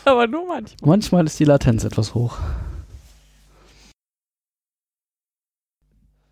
Aber 0.05 0.28
nur 0.28 0.47
manchmal. 0.47 0.77
manchmal 0.89 1.27
ist 1.27 1.41
die 1.41 1.45
Latenz 1.45 1.82
etwas 1.82 2.15
hoch. 2.15 2.39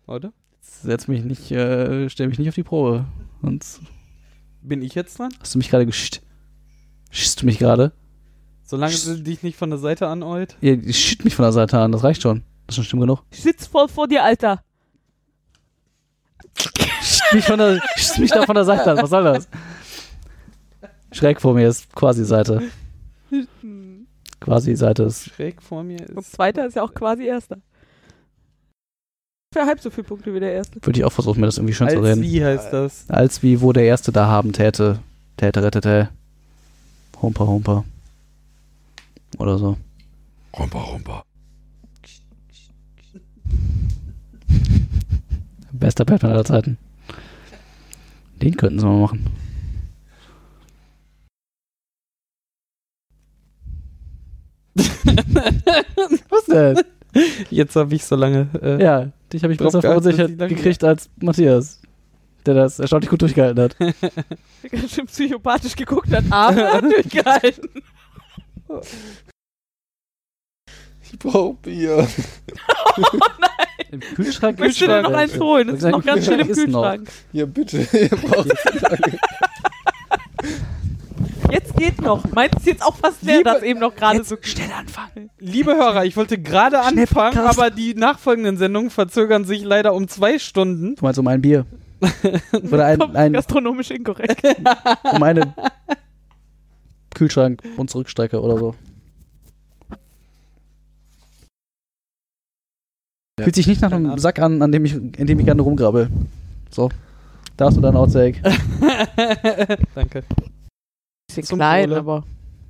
Oder? 0.09 0.33
Setz 0.61 1.07
mich 1.07 1.23
nicht, 1.23 1.51
äh, 1.51 2.09
stell 2.09 2.27
mich 2.27 2.39
nicht 2.39 2.49
auf 2.49 2.55
die 2.55 2.63
Probe. 2.63 3.05
Sonst 3.41 3.81
Bin 4.61 4.81
ich 4.81 4.95
jetzt 4.95 5.19
dran? 5.19 5.29
hast 5.39 5.53
du 5.53 5.59
mich 5.59 5.69
gerade 5.69 5.85
gescht. 5.85 6.21
Schießt 7.11 7.41
du 7.41 7.45
mich 7.45 7.59
gerade? 7.59 7.93
Solange 8.63 8.95
du 8.95 9.21
dich 9.21 9.43
nicht 9.43 9.57
von 9.57 9.69
der 9.69 9.79
Seite 9.79 10.07
aneult. 10.07 10.57
Ihr 10.61 10.81
schießt 10.81 11.23
mich 11.25 11.35
von 11.35 11.43
der 11.43 11.51
Seite 11.53 11.79
an, 11.79 11.91
das 11.91 12.03
reicht 12.03 12.21
schon. 12.21 12.43
Das 12.67 12.73
ist 12.73 12.75
schon 12.77 12.83
schlimm 12.85 13.01
genug. 13.01 13.23
Ich 13.31 13.41
sitz 13.41 13.67
voll 13.67 13.87
vor 13.87 14.07
dir, 14.07 14.23
Alter. 14.23 14.63
Schießt 17.01 17.33
mich, 17.33 17.45
von 17.45 17.57
der, 17.59 17.81
schießt 17.95 18.19
mich 18.19 18.31
da 18.31 18.43
von 18.45 18.55
der 18.55 18.65
Seite 18.65 18.91
an, 18.91 18.97
was 18.97 19.09
soll 19.09 19.23
das? 19.23 19.47
Schräg 21.11 21.39
vor 21.41 21.53
mir 21.53 21.67
ist 21.69 21.93
quasi 21.95 22.25
Seite. 22.25 22.61
Quasi 24.39 24.75
Seite 24.75 25.03
ist. 25.03 25.25
Schräg 25.25 25.61
vor 25.61 25.83
mir 25.83 26.01
Und 26.09 26.19
ist. 26.19 26.31
zweiter 26.33 26.65
ist 26.65 26.75
ja 26.75 26.83
auch 26.83 26.93
quasi 26.93 27.25
erster. 27.25 27.57
Für 29.51 29.65
halb 29.65 29.79
so 29.81 29.89
viele 29.89 30.03
Punkte 30.03 30.31
wie 30.35 30.39
der 30.39 30.53
erste. 30.53 30.79
Würde 30.85 30.99
ich 30.99 31.03
auch 31.05 31.11
versuchen, 31.11 31.39
mir 31.39 31.47
das 31.47 31.57
irgendwie 31.57 31.73
schön 31.73 31.89
zu 31.89 31.97
Als 31.97 32.05
reden. 32.05 32.21
wie 32.21 32.45
heißt 32.45 32.71
das? 32.71 33.09
Als 33.09 33.41
wie, 33.41 33.61
wo 33.61 33.73
der 33.73 33.83
Erste 33.83 34.11
da 34.11 34.27
haben 34.27 34.53
täte. 34.53 34.99
Täte, 35.37 35.63
rettete. 35.63 36.09
Humper, 37.19 37.47
humper. 37.47 37.83
Oder 39.39 39.57
so. 39.57 39.75
Rumpa, 40.55 40.79
rumpa. 40.79 41.23
Bester 45.71 46.05
Batman 46.05 46.33
aller 46.33 46.45
Zeiten. 46.45 46.77
Den 48.43 48.55
könnten 48.55 48.79
sie 48.79 48.85
mal 48.85 48.99
machen. 48.99 49.25
Was 56.29 56.45
denn? 56.45 56.79
Jetzt 57.49 57.75
habe 57.75 57.95
ich 57.95 58.05
so 58.05 58.15
lange. 58.15 58.47
Äh, 58.61 58.81
Ja, 58.81 59.07
dich 59.33 59.43
habe 59.43 59.53
ich 59.53 59.59
besser 59.59 59.81
verunsichert 59.81 60.31
lange- 60.37 60.55
gekriegt 60.55 60.83
als 60.83 61.09
Matthias, 61.17 61.81
der 62.45 62.53
das 62.55 62.79
erstaunlich 62.79 63.09
gut 63.09 63.21
durchgehalten 63.21 63.61
hat. 63.63 63.75
Der 63.79 64.69
ganz 64.69 64.91
schön 64.93 65.05
psychopathisch 65.07 65.75
geguckt 65.75 66.11
hat, 66.11 66.23
aber 66.29 66.81
durchgehalten. 66.89 67.69
Ich 71.11 71.17
brauche 71.19 71.55
Bier. 71.61 72.07
Im 73.91 73.99
Kühlschrank 74.01 74.59
Ich 74.59 74.65
möchte 74.65 74.85
dir 74.85 75.01
noch 75.01 75.13
eins 75.13 75.39
holen. 75.39 75.67
Das 75.69 75.77
ist 75.77 75.89
noch 75.89 76.05
ganz 76.05 76.25
schön 76.25 76.39
im 76.39 76.49
Ist 76.49 76.57
noch. 76.67 76.81
Kühlschrank. 76.83 77.09
Ja, 77.33 77.45
bitte. 77.47 77.77
Ihr 77.97 78.09
braucht 78.09 78.51
Jetzt 81.51 81.75
geht 81.75 82.01
noch. 82.01 82.23
Meins 82.33 82.53
ist 82.57 82.65
jetzt 82.65 82.83
auch 82.85 82.95
fast 82.95 83.23
leer, 83.23 83.37
Liebe- 83.37 83.49
das 83.51 83.63
eben 83.63 83.79
noch 83.79 83.95
gerade 83.95 84.23
so. 84.23 84.37
Schnell 84.41 84.71
anfangen. 84.71 85.29
Liebe 85.39 85.75
Hörer, 85.75 86.05
ich 86.05 86.15
wollte 86.17 86.37
gerade 86.37 86.79
anfangen, 86.79 87.33
Podcast. 87.35 87.57
aber 87.59 87.69
die 87.71 87.93
nachfolgenden 87.95 88.57
Sendungen 88.57 88.89
verzögern 88.89 89.45
sich 89.45 89.63
leider 89.63 89.93
um 89.93 90.07
zwei 90.07 90.37
Stunden. 90.39 90.95
Du 90.95 91.03
meinst 91.03 91.19
um 91.19 91.27
ein 91.27 91.41
Bier? 91.41 91.65
Oder 92.71 92.85
ein, 92.85 93.01
ein, 93.15 93.33
gastronomisch 93.33 93.91
inkorrekt. 93.91 94.41
um 95.13 95.21
eine 95.23 95.53
Kühlschrank 97.13 97.61
und 97.75 97.89
Zurückstrecke 97.89 98.41
oder 98.41 98.57
so. 98.57 98.75
Ja. 103.37 103.43
Fühlt 103.43 103.55
sich 103.55 103.67
nicht 103.67 103.81
nach 103.81 103.91
einem 103.91 104.17
Sack 104.17 104.39
an, 104.39 104.61
an 104.61 104.71
dem 104.71 104.85
ich, 104.85 104.93
in 104.93 105.27
dem 105.27 105.39
ich 105.39 105.45
gerne 105.45 105.61
rumgrabbel. 105.61 106.09
So. 106.69 106.89
Da 107.57 107.65
hast 107.65 107.75
du 107.75 107.81
dein 107.81 107.97
Outtake. 107.97 108.41
Danke. 109.95 110.23
Bisschen 111.29 111.43
Zum 111.43 111.59
klein, 111.59 111.89
Wohle. 111.91 111.99
aber 111.99 112.23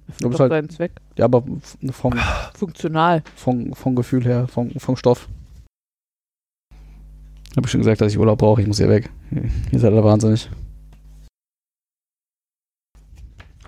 bist 0.07 0.23
doch 0.23 0.40
halt- 0.40 0.52
seinen 0.52 0.69
Zweck. 0.69 0.91
Ja, 1.18 1.26
aber 1.26 1.44
f- 1.57 1.77
vom, 1.95 2.14
Funktional. 2.56 3.23
vom, 3.36 3.73
vom 3.73 3.95
Gefühl 3.95 4.23
her, 4.26 4.48
vom, 4.48 4.69
vom 4.72 4.95
Stoff. 4.98 5.27
Hab 7.56 7.65
ich 7.65 7.72
schon 7.72 7.80
gesagt, 7.81 7.99
dass 8.02 8.11
ich 8.11 8.19
Urlaub 8.19 8.38
brauche. 8.40 8.61
Ich 8.61 8.68
muss 8.68 8.77
hier 8.77 8.90
weg. 8.90 9.10
Ihr 9.72 9.80
seid 9.80 9.91
alle 9.91 10.03
wahnsinnig. 10.03 10.49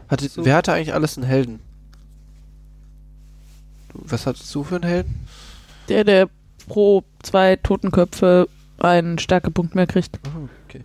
Hatte, 0.07 0.27
So. 0.27 0.45
Wer 0.45 0.55
hatte 0.55 0.73
eigentlich 0.73 0.93
alles 0.93 1.18
einen 1.18 1.26
Helden? 1.27 1.59
Was 3.93 4.26
hattest 4.27 4.53
du 4.53 4.63
für 4.63 4.76
einen 4.76 4.84
Helden? 4.85 5.27
Der, 5.89 6.03
der 6.03 6.30
pro 6.68 7.03
zwei 7.23 7.55
Totenköpfe 7.55 8.47
einen 8.80 9.19
Stärkepunkt 9.19 9.76
mehr 9.76 9.88
kriegt. 9.88 10.19
okay. 10.68 10.81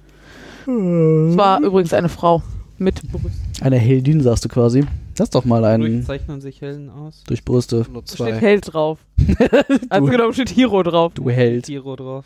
Das 0.66 1.36
war 1.36 1.60
übrigens 1.60 1.92
eine 1.92 2.08
Frau 2.08 2.42
mit 2.78 3.00
Brust. 3.10 3.34
Eine 3.60 3.78
Heldin, 3.78 4.20
sagst 4.20 4.44
du 4.44 4.48
quasi. 4.48 4.84
Das 5.14 5.26
ist 5.26 5.34
doch 5.34 5.44
mal 5.44 5.64
ein 5.64 5.80
Durchzeichnen 5.80 6.40
sich 6.40 6.60
Helden 6.60 6.90
aus. 6.90 7.22
durch 7.26 7.44
Brüste. 7.44 7.86
Nur 7.90 8.02
Da 8.02 8.12
steht. 8.14 8.40
Held 8.40 8.72
drauf. 8.72 8.98
Also 9.88 10.06
genau 10.10 10.32
steht 10.32 10.50
Hero 10.56 10.82
drauf. 10.82 11.12
Du 11.14 11.30
Held. 11.30 11.64
Tiro 11.66 11.96
drauf. 11.96 12.24